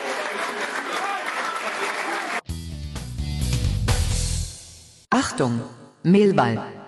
Achtung, 5.13 5.61
Mehlball. 6.03 6.78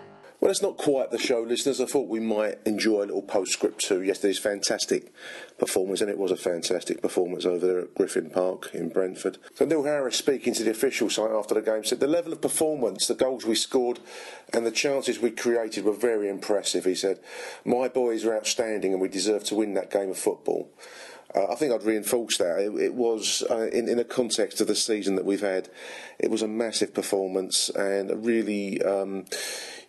It's 0.52 0.62
not 0.62 0.76
quite 0.76 1.12
the 1.12 1.18
show, 1.18 1.44
listeners. 1.44 1.80
I 1.80 1.86
thought 1.86 2.10
we 2.10 2.20
might 2.20 2.60
enjoy 2.66 3.04
a 3.04 3.08
little 3.08 3.22
postscript 3.22 3.80
to 3.86 4.02
yesterday's 4.02 4.38
fantastic 4.38 5.14
performance, 5.58 6.02
and 6.02 6.10
it 6.10 6.18
was 6.18 6.30
a 6.30 6.36
fantastic 6.36 7.02
performance 7.02 7.46
over 7.46 7.66
there 7.66 7.80
at 7.80 7.96
Griffin 7.96 8.30
Park 8.30 8.70
in 8.74 8.90
Brentford. 8.90 9.38
So 9.56 9.64
Neil 9.64 9.84
Harris, 9.84 10.18
speaking 10.18 10.54
to 10.56 10.64
the 10.66 10.72
official 10.72 11.10
site 11.10 11.32
after 11.32 11.54
the 11.54 11.62
game, 11.62 11.86
said 11.86 12.02
the 12.02 12.06
level 12.08 12.34
of 12.34 12.42
performance, 12.42 13.08
the 13.08 13.16
goals 13.16 13.46
we 13.46 13.56
scored, 13.56 14.02
and 14.52 14.66
the 14.66 14.72
chances 14.72 15.20
we 15.20 15.32
created 15.32 15.86
were 15.86 15.94
very 15.94 16.28
impressive. 16.28 16.84
He 16.84 16.96
said, 16.96 17.22
"My 17.64 17.88
boys 17.88 18.26
are 18.26 18.36
outstanding, 18.36 18.92
and 18.92 19.02
we 19.02 19.08
deserve 19.08 19.46
to 19.46 19.56
win 19.56 19.74
that 19.76 19.90
game 19.90 20.10
of 20.10 20.18
football." 20.18 20.68
Uh, 21.34 21.52
I 21.52 21.56
think 21.56 21.74
I'd 21.74 21.84
reinforce 21.84 22.38
that. 22.38 22.60
It, 22.60 22.72
it 22.80 22.94
was, 22.94 23.44
uh, 23.50 23.68
in, 23.68 23.88
in 23.88 24.00
a 24.00 24.04
context 24.04 24.60
of 24.60 24.68
the 24.68 24.76
season 24.76 25.16
that 25.16 25.26
we've 25.26 25.42
had, 25.42 25.70
it 26.20 26.30
was 26.30 26.42
a 26.42 26.48
massive 26.48 26.94
performance 26.94 27.70
and 27.70 28.12
a 28.12 28.16
really, 28.16 28.82
um, 28.84 29.26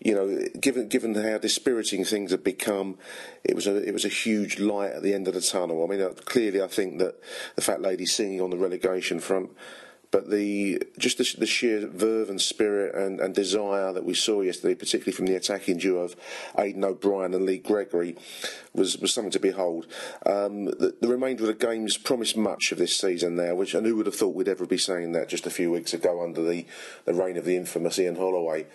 you 0.01 0.15
know, 0.15 0.47
given 0.61 0.89
given 0.89 1.15
how 1.15 1.39
dispiriting 1.39 2.05
things 2.05 2.33
have 2.33 2.43
become, 2.43 2.99
it 3.45 3.55
was 3.55 3.67
a 3.67 3.77
it 3.77 3.93
was 3.93 4.05
a 4.05 4.09
huge 4.09 4.59
light 4.59 4.93
at 4.93 5.03
the 5.03 5.15
end 5.15 5.29
of 5.29 5.35
the 5.35 5.41
tunnel. 5.41 5.85
I 5.85 5.87
mean, 5.87 6.03
uh, 6.03 6.11
clearly, 6.25 6.61
I 6.61 6.67
think 6.67 6.99
that 6.99 7.21
the 7.55 7.63
fat 7.63 7.81
lady 7.81 8.07
singing 8.07 8.41
on 8.41 8.51
the 8.51 8.57
relegation 8.57 9.21
front 9.21 9.51
but 10.13 10.31
the 10.31 10.81
just 10.99 11.19
the, 11.19 11.35
the, 11.39 11.47
sheer 11.47 11.89
verve 11.89 12.31
and 12.31 12.41
spirit 12.41 12.95
and, 12.95 13.19
and, 13.19 13.35
desire 13.35 13.93
that 13.95 14.05
we 14.05 14.15
saw 14.15 14.43
yesterday, 14.43 14.75
particularly 14.75 15.17
from 15.17 15.27
the 15.27 15.35
attacking 15.35 15.79
duo 15.79 16.03
of 16.03 16.15
Aiden 16.57 16.85
O'Brien 16.85 17.35
and 17.35 17.47
Lee 17.47 17.59
Gregory, 17.59 18.15
was, 18.75 18.99
was 18.99 19.13
something 19.13 19.33
to 19.33 19.41
behold. 19.41 19.87
Um, 20.27 20.67
the, 20.67 20.95
the, 21.01 21.09
remainder 21.09 21.45
of 21.45 21.59
the 21.59 21.67
games 21.67 21.97
promised 21.97 22.37
much 22.37 22.71
of 22.71 22.79
this 22.79 22.97
season 22.97 23.37
now, 23.37 23.55
which 23.55 23.75
and 23.75 23.87
who 23.87 23.97
would 23.97 24.07
have 24.07 24.15
thought 24.15 24.35
we'd 24.35 24.49
ever 24.49 24.67
be 24.67 24.79
saying 24.79 25.13
that 25.13 25.31
just 25.31 25.47
a 25.47 25.51
few 25.51 25.73
weeks 25.73 25.95
ago 25.95 26.23
under 26.23 26.45
the, 26.45 26.67
the 27.07 27.15
reign 27.15 27.39
of 27.39 27.47
the 27.47 27.57
infamous 27.57 27.99
Ian 27.99 28.17
Holloway. 28.17 28.67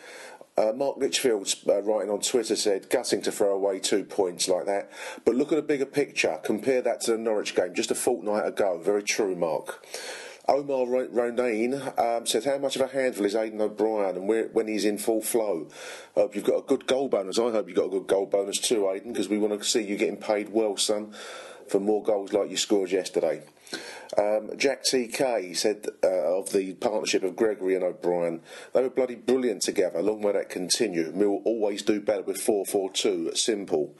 Uh, 0.57 0.73
Mark 0.75 0.97
Litchfield, 0.97 1.53
uh, 1.69 1.83
writing 1.83 2.09
on 2.09 2.19
Twitter, 2.19 2.55
said, 2.55 2.89
gutting 2.89 3.21
to 3.21 3.31
throw 3.31 3.53
away 3.53 3.77
two 3.77 4.03
points 4.03 4.49
like 4.49 4.65
that. 4.65 4.89
But 5.23 5.35
look 5.35 5.51
at 5.51 5.59
a 5.59 5.61
bigger 5.61 5.85
picture. 5.85 6.39
Compare 6.43 6.81
that 6.81 7.01
to 7.01 7.11
the 7.11 7.17
Norwich 7.19 7.53
game 7.53 7.75
just 7.75 7.91
a 7.91 7.95
fortnight 7.95 8.47
ago. 8.47 8.81
Very 8.83 9.03
true, 9.03 9.35
Mark. 9.35 9.85
Omar 10.49 10.85
Ronayne 10.85 11.99
um, 11.99 12.25
said, 12.25 12.45
How 12.45 12.57
much 12.57 12.77
of 12.77 12.81
a 12.81 12.87
handful 12.87 13.25
is 13.25 13.35
Aiden 13.35 13.59
O'Brien 13.59 14.15
and 14.15 14.27
where, 14.29 14.47
when 14.47 14.67
he's 14.67 14.85
in 14.85 14.97
full 14.97 15.21
flow? 15.21 15.67
Hope 16.15 16.35
you've 16.35 16.45
got 16.45 16.59
a 16.59 16.61
good 16.61 16.87
goal 16.87 17.09
bonus. 17.09 17.37
I 17.37 17.51
hope 17.51 17.67
you've 17.67 17.75
got 17.75 17.87
a 17.87 17.89
good 17.89 18.07
goal 18.07 18.27
bonus 18.27 18.57
too, 18.57 18.83
Aiden, 18.83 19.11
because 19.11 19.27
we 19.27 19.37
want 19.37 19.59
to 19.59 19.67
see 19.67 19.83
you 19.83 19.97
getting 19.97 20.15
paid 20.15 20.49
well, 20.49 20.77
son, 20.77 21.13
for 21.67 21.81
more 21.81 22.01
goals 22.01 22.31
like 22.31 22.49
you 22.49 22.55
scored 22.55 22.91
yesterday. 22.91 23.43
Um, 24.17 24.51
Jack 24.55 24.83
TK 24.85 25.55
said 25.57 25.85
uh, 26.01 26.39
of 26.39 26.53
the 26.53 26.75
partnership 26.75 27.23
of 27.23 27.35
Gregory 27.35 27.75
and 27.75 27.83
O'Brien, 27.83 28.39
they 28.73 28.81
were 28.81 28.89
bloody 28.89 29.15
brilliant 29.15 29.63
together. 29.63 30.01
Long 30.01 30.21
may 30.21 30.31
that 30.31 30.49
continue. 30.49 31.11
We'll 31.13 31.41
always 31.43 31.81
do 31.81 31.99
better 31.99 32.21
with 32.21 32.39
4 32.39 32.65
4 32.65 32.93
2 32.93 33.31
simple. 33.35 33.97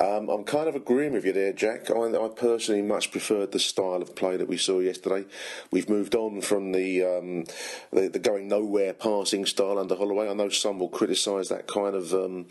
Um, 0.00 0.28
I'm 0.28 0.44
kind 0.44 0.68
of 0.68 0.76
agreeing 0.76 1.12
with 1.12 1.24
you 1.24 1.32
there, 1.32 1.52
Jack. 1.52 1.90
I, 1.90 1.94
I, 1.96 2.28
personally 2.28 2.82
much 2.82 3.10
preferred 3.10 3.50
the 3.50 3.58
style 3.58 4.00
of 4.00 4.14
play 4.14 4.36
that 4.36 4.46
we 4.46 4.56
saw 4.56 4.78
yesterday. 4.78 5.24
We've 5.72 5.88
moved 5.88 6.14
on 6.14 6.40
from 6.40 6.70
the 6.70 7.02
um, 7.02 7.44
the, 7.92 8.08
the, 8.08 8.20
going 8.20 8.46
nowhere 8.46 8.92
passing 8.92 9.44
style 9.44 9.76
under 9.76 9.96
Holloway. 9.96 10.28
I 10.28 10.34
know 10.34 10.50
some 10.50 10.78
will 10.78 10.88
criticise 10.88 11.48
that 11.48 11.66
kind 11.66 11.96
of 11.96 12.14
um, 12.14 12.46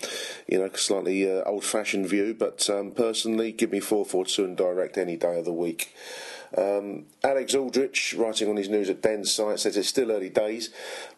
you 0.47 0.59
know 0.59 0.69
slightly 0.73 1.29
uh, 1.29 1.43
old-fashioned 1.45 2.07
view, 2.09 2.35
but 2.37 2.69
um, 2.69 2.91
personally, 2.91 3.53
give 3.53 3.71
me 3.71 3.79
four 3.79 4.03
four 4.03 4.25
two 4.25 4.43
and 4.43 4.57
direct 4.57 4.97
any 4.97 5.15
day 5.15 5.39
of 5.39 5.45
the 5.45 5.53
week. 5.53 5.93
Um, 6.55 7.05
Alex 7.23 7.55
Aldrich, 7.55 8.15
writing 8.17 8.49
on 8.49 8.55
his 8.55 8.69
news 8.69 8.89
at 8.89 9.01
Ben's 9.01 9.31
site, 9.31 9.59
says 9.59 9.75
it's 9.75 9.89
still 9.89 10.11
early 10.11 10.29
days, 10.29 10.69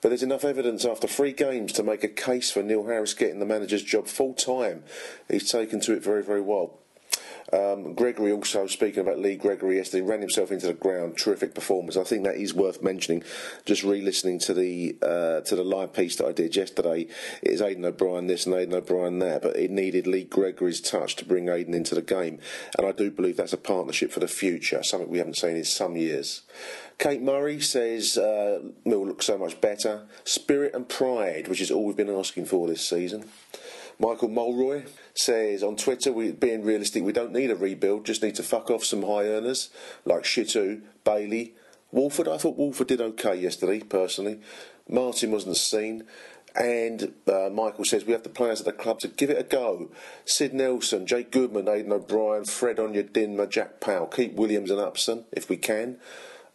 but 0.01 0.09
there's 0.09 0.23
enough 0.23 0.45
evidence 0.45 0.85
after 0.85 1.07
three 1.07 1.33
games 1.33 1.73
to 1.73 1.83
make 1.83 2.03
a 2.03 2.07
case 2.07 2.51
for 2.51 2.63
Neil 2.63 2.85
Harris 2.85 3.13
getting 3.13 3.39
the 3.39 3.45
manager's 3.45 3.83
job 3.83 4.07
full 4.07 4.33
time. 4.33 4.83
He's 5.29 5.51
taken 5.51 5.79
to 5.81 5.93
it 5.93 6.03
very, 6.03 6.23
very 6.23 6.41
well. 6.41 6.78
Um, 7.51 7.93
Gregory 7.93 8.31
also 8.31 8.67
speaking 8.67 9.01
about 9.01 9.19
Lee 9.19 9.35
Gregory 9.35 9.77
yesterday 9.77 10.01
ran 10.01 10.21
himself 10.21 10.51
into 10.51 10.67
the 10.67 10.73
ground. 10.73 11.17
Terrific 11.17 11.55
performance. 11.55 11.97
I 11.97 12.03
think 12.03 12.23
that 12.25 12.35
is 12.35 12.53
worth 12.53 12.81
mentioning. 12.83 13.23
Just 13.65 13.83
re-listening 13.83 14.39
to 14.39 14.53
the 14.53 14.97
uh, 15.01 15.41
to 15.41 15.55
the 15.55 15.63
live 15.63 15.93
piece 15.93 16.15
that 16.17 16.27
I 16.27 16.31
did 16.31 16.55
yesterday, 16.55 17.07
it 17.41 17.51
is 17.51 17.61
Aiden 17.61 17.85
O'Brien 17.85 18.27
this 18.27 18.45
and 18.45 18.55
Aiden 18.55 18.73
O'Brien 18.73 19.19
that, 19.19 19.41
but 19.41 19.55
it 19.55 19.71
needed 19.71 20.07
Lee 20.07 20.23
Gregory's 20.23 20.81
touch 20.81 21.15
to 21.17 21.25
bring 21.25 21.45
Aiden 21.45 21.73
into 21.73 21.95
the 21.95 22.01
game, 22.01 22.39
and 22.77 22.85
I 22.85 22.91
do 22.91 23.09
believe 23.09 23.37
that's 23.37 23.53
a 23.53 23.57
partnership 23.57 24.11
for 24.11 24.19
the 24.19 24.27
future. 24.27 24.83
Something 24.83 25.09
we 25.09 25.17
haven't 25.17 25.37
seen 25.37 25.55
in 25.55 25.63
some 25.63 25.95
years. 25.95 26.43
Kate 26.97 27.21
Murray 27.21 27.61
says 27.61 28.17
uh, 28.17 28.59
Mill 28.83 29.07
looks 29.07 29.25
so 29.25 29.37
much 29.37 29.61
better. 29.61 30.07
Spirit 30.25 30.75
and 30.75 30.87
pride, 30.87 31.47
which 31.47 31.61
is 31.61 31.71
all 31.71 31.85
we've 31.85 31.95
been 31.95 32.09
asking 32.09 32.45
for 32.45 32.67
this 32.67 32.87
season. 32.87 33.29
Michael 34.01 34.29
Mulroy 34.29 34.85
says 35.19 35.63
on 35.63 35.75
Twitter, 35.75 36.11
we, 36.11 36.31
being 36.31 36.63
realistic, 36.63 37.03
we 37.03 37.11
don't 37.11 37.33
need 37.33 37.51
a 37.51 37.55
rebuild, 37.55 38.05
just 38.05 38.23
need 38.23 38.35
to 38.35 38.43
fuck 38.43 38.69
off 38.69 38.85
some 38.85 39.03
high 39.03 39.25
earners 39.25 39.69
like 40.05 40.23
Shittu, 40.23 40.81
Bailey, 41.03 41.55
Woolford. 41.91 42.27
I 42.27 42.37
thought 42.37 42.57
Woolford 42.57 42.87
did 42.87 43.01
okay 43.01 43.35
yesterday, 43.35 43.81
personally. 43.81 44.39
Martin 44.87 45.31
wasn't 45.31 45.57
seen. 45.57 46.05
And 46.55 47.13
uh, 47.27 47.49
Michael 47.51 47.85
says 47.85 48.05
we 48.05 48.13
have 48.13 48.23
the 48.23 48.29
players 48.29 48.59
at 48.59 48.65
the 48.65 48.71
club 48.71 48.99
to 48.99 49.07
give 49.07 49.29
it 49.29 49.37
a 49.37 49.43
go. 49.43 49.91
Sid 50.25 50.53
Nelson, 50.53 51.05
Jake 51.05 51.31
Goodman, 51.31 51.65
Aiden 51.65 51.91
O'Brien, 51.91 52.45
Fred 52.45 52.77
Onyedinma, 52.77 53.49
Jack 53.49 53.79
Powell, 53.79 54.07
keep 54.07 54.33
Williams 54.33 54.71
and 54.71 54.79
Upson 54.79 55.25
if 55.31 55.47
we 55.47 55.57
can. 55.57 55.97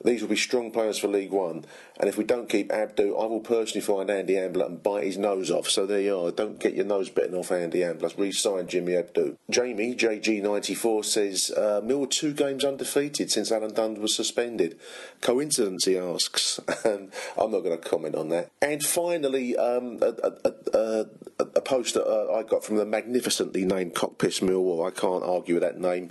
These 0.04 0.20
will 0.20 0.28
be 0.28 0.36
strong 0.36 0.72
players 0.72 0.98
for 0.98 1.08
League 1.08 1.30
One. 1.30 1.64
And 1.98 2.08
if 2.08 2.18
we 2.18 2.24
don't 2.24 2.48
keep 2.48 2.70
Abdou, 2.70 3.14
I 3.20 3.26
will 3.26 3.40
personally 3.40 3.80
find 3.80 4.10
Andy 4.10 4.36
Ambler 4.36 4.66
and 4.66 4.82
bite 4.82 5.04
his 5.04 5.16
nose 5.16 5.50
off. 5.50 5.68
So 5.68 5.86
there 5.86 6.00
you 6.00 6.18
are. 6.18 6.30
Don't 6.32 6.58
get 6.58 6.74
your 6.74 6.84
nose 6.84 7.08
bitten 7.08 7.36
off 7.36 7.52
Andy 7.52 7.84
Ambler. 7.84 8.10
Re-sign 8.16 8.66
Jimmy 8.66 8.96
Abdou. 8.96 9.36
Jamie, 9.48 9.94
JG94, 9.94 11.04
says 11.04 11.50
uh, 11.56 11.80
Mill 11.84 12.06
two 12.06 12.32
games 12.32 12.64
undefeated 12.64 13.30
since 13.30 13.52
Alan 13.52 13.74
Dunn 13.74 14.00
was 14.00 14.14
suspended. 14.14 14.78
Coincidence, 15.20 15.84
he 15.84 15.96
asks. 15.96 16.58
and 16.84 17.12
I'm 17.38 17.52
not 17.52 17.60
going 17.60 17.78
to 17.78 17.88
comment 17.88 18.16
on 18.16 18.28
that. 18.30 18.50
And 18.60 18.84
finally, 18.84 19.56
um, 19.56 19.98
a, 20.02 20.14
a, 20.24 20.52
a, 20.76 21.06
a, 21.38 21.60
post 21.60 21.94
that 21.94 22.06
uh, 22.06 22.34
I 22.34 22.42
got 22.42 22.64
from 22.64 22.76
the 22.76 22.84
magnificently 22.84 23.64
named 23.64 23.94
Cockpiss 23.94 24.42
Millwall. 24.42 24.86
I 24.86 24.90
can't 24.90 25.22
argue 25.22 25.54
with 25.54 25.62
that 25.62 25.78
name. 25.78 26.10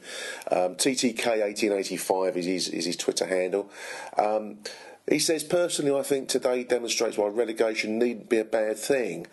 Um, 0.50 0.76
TTK1885 0.76 2.38
is 2.38 2.46
his, 2.46 2.68
is 2.70 2.86
his 2.86 2.96
Twitter 2.96 3.26
handle. 3.26 3.70
Um, 4.18 4.60
he 5.10 5.20
says, 5.20 5.44
personally, 5.44 5.98
I 5.98 6.04
think 6.04 6.30
today 6.30 6.64
demonstrates 6.64 7.18
why 7.18 7.28
relegation 7.28 8.00
needn't 8.00 8.30
be 8.30 8.40
a 8.40 8.46
bad 8.46 8.78
thing. 8.78 9.28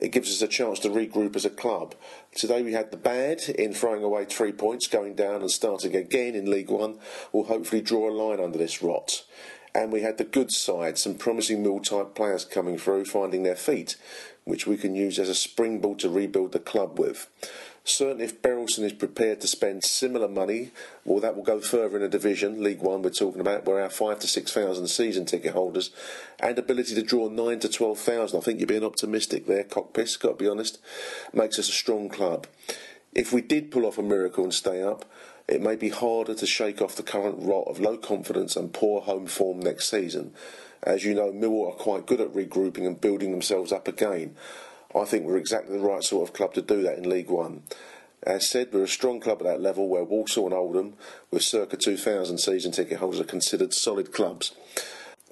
It 0.00 0.12
gives 0.12 0.30
us 0.30 0.42
a 0.42 0.48
chance 0.48 0.80
to 0.80 0.90
regroup 0.90 1.34
as 1.34 1.44
a 1.44 1.50
club. 1.50 1.94
Today 2.34 2.62
we 2.62 2.72
had 2.72 2.90
the 2.90 2.96
bad 2.96 3.42
in 3.48 3.72
throwing 3.72 4.02
away 4.02 4.26
three 4.26 4.52
points, 4.52 4.86
going 4.86 5.14
down 5.14 5.40
and 5.40 5.50
starting 5.50 5.96
again 5.96 6.34
in 6.34 6.50
League 6.50 6.68
One. 6.68 6.98
We'll 7.32 7.44
hopefully 7.44 7.80
draw 7.80 8.10
a 8.10 8.12
line 8.12 8.38
under 8.38 8.58
this 8.58 8.82
rot. 8.82 9.24
And 9.74 9.92
we 9.92 10.02
had 10.02 10.18
the 10.18 10.24
good 10.24 10.52
side, 10.52 10.98
some 10.98 11.14
promising 11.14 11.62
mill 11.62 11.80
type 11.80 12.14
players 12.14 12.44
coming 12.44 12.76
through, 12.78 13.06
finding 13.06 13.44
their 13.44 13.56
feet, 13.56 13.96
which 14.44 14.66
we 14.66 14.76
can 14.76 14.94
use 14.94 15.18
as 15.18 15.28
a 15.28 15.34
springboard 15.34 15.98
to 16.00 16.10
rebuild 16.10 16.52
the 16.52 16.58
club 16.58 16.98
with. 16.98 17.28
Certainly, 17.86 18.24
if 18.24 18.40
Berylson 18.40 18.82
is 18.82 18.94
prepared 18.94 19.42
to 19.42 19.46
spend 19.46 19.84
similar 19.84 20.26
money, 20.26 20.70
well, 21.04 21.20
that 21.20 21.36
will 21.36 21.42
go 21.42 21.60
further 21.60 21.98
in 21.98 22.02
a 22.02 22.08
division, 22.08 22.62
League 22.62 22.80
One, 22.80 23.02
we're 23.02 23.10
talking 23.10 23.42
about, 23.42 23.66
where 23.66 23.82
our 23.82 23.90
five 23.90 24.20
to 24.20 24.26
six 24.26 24.50
thousand 24.52 24.86
season 24.86 25.26
ticket 25.26 25.52
holders 25.52 25.90
and 26.40 26.58
ability 26.58 26.94
to 26.94 27.02
draw 27.02 27.28
nine 27.28 27.60
to 27.60 27.68
twelve 27.68 27.98
thousand. 27.98 28.38
I 28.38 28.42
think 28.42 28.58
you're 28.58 28.66
being 28.66 28.84
optimistic 28.84 29.46
there, 29.46 29.64
Cockpiss, 29.64 30.18
got 30.18 30.38
to 30.38 30.44
be 30.44 30.48
honest, 30.48 30.80
makes 31.34 31.58
us 31.58 31.68
a 31.68 31.72
strong 31.72 32.08
club. 32.08 32.46
If 33.12 33.34
we 33.34 33.42
did 33.42 33.70
pull 33.70 33.84
off 33.84 33.98
a 33.98 34.02
miracle 34.02 34.44
and 34.44 34.54
stay 34.54 34.82
up, 34.82 35.04
it 35.46 35.60
may 35.60 35.76
be 35.76 35.90
harder 35.90 36.34
to 36.34 36.46
shake 36.46 36.80
off 36.80 36.96
the 36.96 37.02
current 37.02 37.36
rot 37.38 37.68
of 37.68 37.80
low 37.80 37.98
confidence 37.98 38.56
and 38.56 38.72
poor 38.72 39.02
home 39.02 39.26
form 39.26 39.60
next 39.60 39.90
season. 39.90 40.32
As 40.82 41.04
you 41.04 41.14
know, 41.14 41.30
Millwall 41.32 41.72
are 41.72 41.76
quite 41.76 42.06
good 42.06 42.20
at 42.20 42.32
regrouping 42.32 42.86
and 42.86 43.00
building 43.00 43.30
themselves 43.30 43.72
up 43.72 43.88
again. 43.88 44.36
I 44.94 45.04
think 45.04 45.24
we're 45.24 45.36
exactly 45.36 45.76
the 45.76 45.84
right 45.84 46.02
sort 46.04 46.28
of 46.28 46.34
club 46.34 46.54
to 46.54 46.62
do 46.62 46.82
that 46.82 46.98
in 46.98 47.08
League 47.08 47.30
One. 47.30 47.62
As 48.22 48.48
said, 48.48 48.68
we're 48.72 48.84
a 48.84 48.88
strong 48.88 49.20
club 49.20 49.40
at 49.40 49.44
that 49.44 49.60
level 49.60 49.88
where 49.88 50.04
Walsall 50.04 50.46
and 50.46 50.54
Oldham, 50.54 50.94
with 51.30 51.42
circa 51.42 51.76
2,000 51.76 52.38
season 52.38 52.72
ticket 52.72 52.98
holders, 52.98 53.20
are 53.20 53.24
considered 53.24 53.74
solid 53.74 54.12
clubs. 54.12 54.52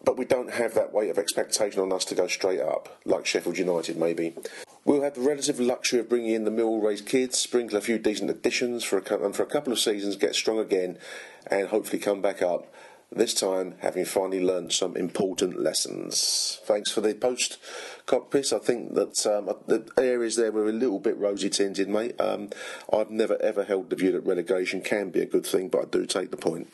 But 0.04 0.18
we 0.18 0.24
don't 0.24 0.52
have 0.52 0.74
that 0.74 0.92
weight 0.92 1.10
of 1.10 1.18
expectation 1.18 1.80
on 1.80 1.92
us 1.92 2.04
to 2.06 2.14
go 2.14 2.26
straight 2.26 2.60
up, 2.60 3.00
like 3.04 3.24
Sheffield 3.24 3.56
United 3.56 3.96
maybe. 3.96 4.34
We'll 4.84 5.02
have 5.02 5.14
the 5.14 5.20
relative 5.20 5.60
luxury 5.60 6.00
of 6.00 6.08
bringing 6.08 6.34
in 6.34 6.44
the 6.44 6.50
mill 6.50 6.80
raised 6.80 7.06
kids, 7.06 7.38
sprinkle 7.38 7.78
a 7.78 7.80
few 7.80 7.98
decent 7.98 8.30
additions 8.30 8.82
for 8.82 8.98
a, 8.98 9.24
and 9.24 9.34
for 9.34 9.44
a 9.44 9.46
couple 9.46 9.72
of 9.72 9.78
seasons, 9.78 10.16
get 10.16 10.34
strong 10.34 10.58
again, 10.58 10.98
and 11.46 11.68
hopefully 11.68 12.00
come 12.00 12.20
back 12.20 12.42
up 12.42 12.66
this 13.14 13.34
time 13.34 13.74
having 13.80 14.04
finally 14.04 14.42
learned 14.42 14.72
some 14.72 14.96
important 14.96 15.60
lessons. 15.60 16.60
Thanks 16.64 16.90
for 16.90 17.00
the 17.00 17.14
post, 17.14 17.58
Cockpiss. 18.06 18.52
I 18.52 18.58
think 18.58 18.94
that 18.94 19.26
um, 19.26 19.46
the 19.66 19.88
areas 19.98 20.36
there 20.36 20.52
were 20.52 20.68
a 20.68 20.72
little 20.72 20.98
bit 20.98 21.16
rosy 21.16 21.50
tinted, 21.50 21.88
mate. 21.88 22.20
Um, 22.20 22.50
I've 22.92 23.10
never 23.10 23.40
ever 23.42 23.64
held 23.64 23.90
the 23.90 23.96
view 23.96 24.12
that 24.12 24.26
relegation 24.26 24.80
can 24.80 25.10
be 25.10 25.20
a 25.20 25.26
good 25.26 25.46
thing, 25.46 25.68
but 25.68 25.82
I 25.82 25.84
do 25.84 26.06
take 26.06 26.30
the 26.30 26.36
point. 26.36 26.72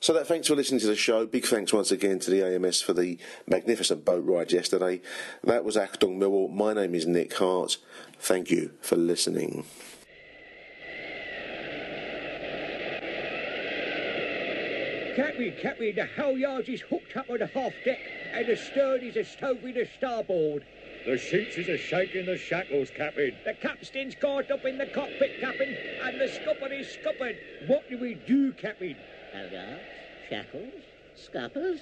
So 0.00 0.12
that 0.12 0.26
thanks 0.26 0.48
for 0.48 0.54
listening 0.54 0.80
to 0.80 0.86
the 0.86 0.96
show. 0.96 1.24
Big 1.24 1.46
thanks 1.46 1.72
once 1.72 1.90
again 1.90 2.18
to 2.18 2.30
the 2.30 2.44
AMS 2.44 2.82
for 2.82 2.92
the 2.92 3.16
magnificent 3.46 4.04
boat 4.04 4.24
ride 4.26 4.52
yesterday. 4.52 5.00
That 5.42 5.64
was 5.64 5.76
Achtung 5.76 6.18
Millwall. 6.18 6.52
My 6.52 6.74
name 6.74 6.94
is 6.94 7.06
Nick 7.06 7.34
Hart. 7.38 7.78
Thank 8.18 8.50
you 8.50 8.72
for 8.82 8.96
listening. 8.96 9.64
Captain, 15.14 15.54
Captain, 15.62 15.94
the 15.94 16.08
halyards 16.16 16.68
is 16.68 16.80
hooked 16.80 17.16
up 17.16 17.30
on 17.30 17.38
the 17.38 17.46
half 17.46 17.72
deck 17.84 18.00
and 18.32 18.48
the 18.48 18.56
stern 18.56 19.00
is 19.00 19.14
a 19.16 19.24
stove 19.24 19.62
with 19.62 19.76
the 19.76 19.86
starboard. 19.96 20.64
The 21.06 21.16
sheets 21.16 21.56
is 21.56 21.68
a 21.68 21.78
shaking 21.78 22.26
the 22.26 22.36
shackles, 22.36 22.90
Captain. 22.90 23.36
The 23.44 23.54
captain's 23.54 24.16
caught 24.16 24.50
up 24.50 24.64
in 24.64 24.76
the 24.76 24.86
cockpit, 24.86 25.40
Captain, 25.40 25.76
and 26.02 26.20
the 26.20 26.26
scupper 26.26 26.72
is 26.72 26.88
scuppered. 26.88 27.36
What 27.68 27.88
do 27.88 27.98
we 27.98 28.14
do, 28.14 28.52
Captain? 28.54 28.96
Paragraphs, 29.32 29.82
shackles, 30.28 30.82
scuppers. 31.14 31.80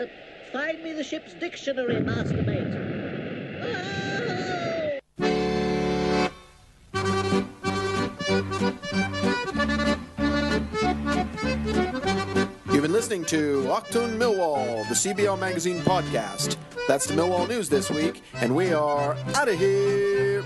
Uh, 0.00 0.06
find 0.52 0.82
me 0.82 0.92
the 0.92 1.04
ship's 1.04 1.34
dictionary, 1.34 2.00
master 2.00 2.42
mate. 2.42 3.01
Listening 13.02 13.24
to 13.24 13.64
Achtung 13.64 14.16
Millwall, 14.16 14.88
the 14.88 14.94
CBL 14.94 15.36
Magazine 15.36 15.80
podcast. 15.80 16.56
That's 16.86 17.04
the 17.04 17.14
Millwall 17.14 17.48
news 17.48 17.68
this 17.68 17.90
week, 17.90 18.22
and 18.34 18.54
we 18.54 18.72
are 18.72 19.16
out 19.34 19.48
of 19.48 19.58
here. 19.58 20.44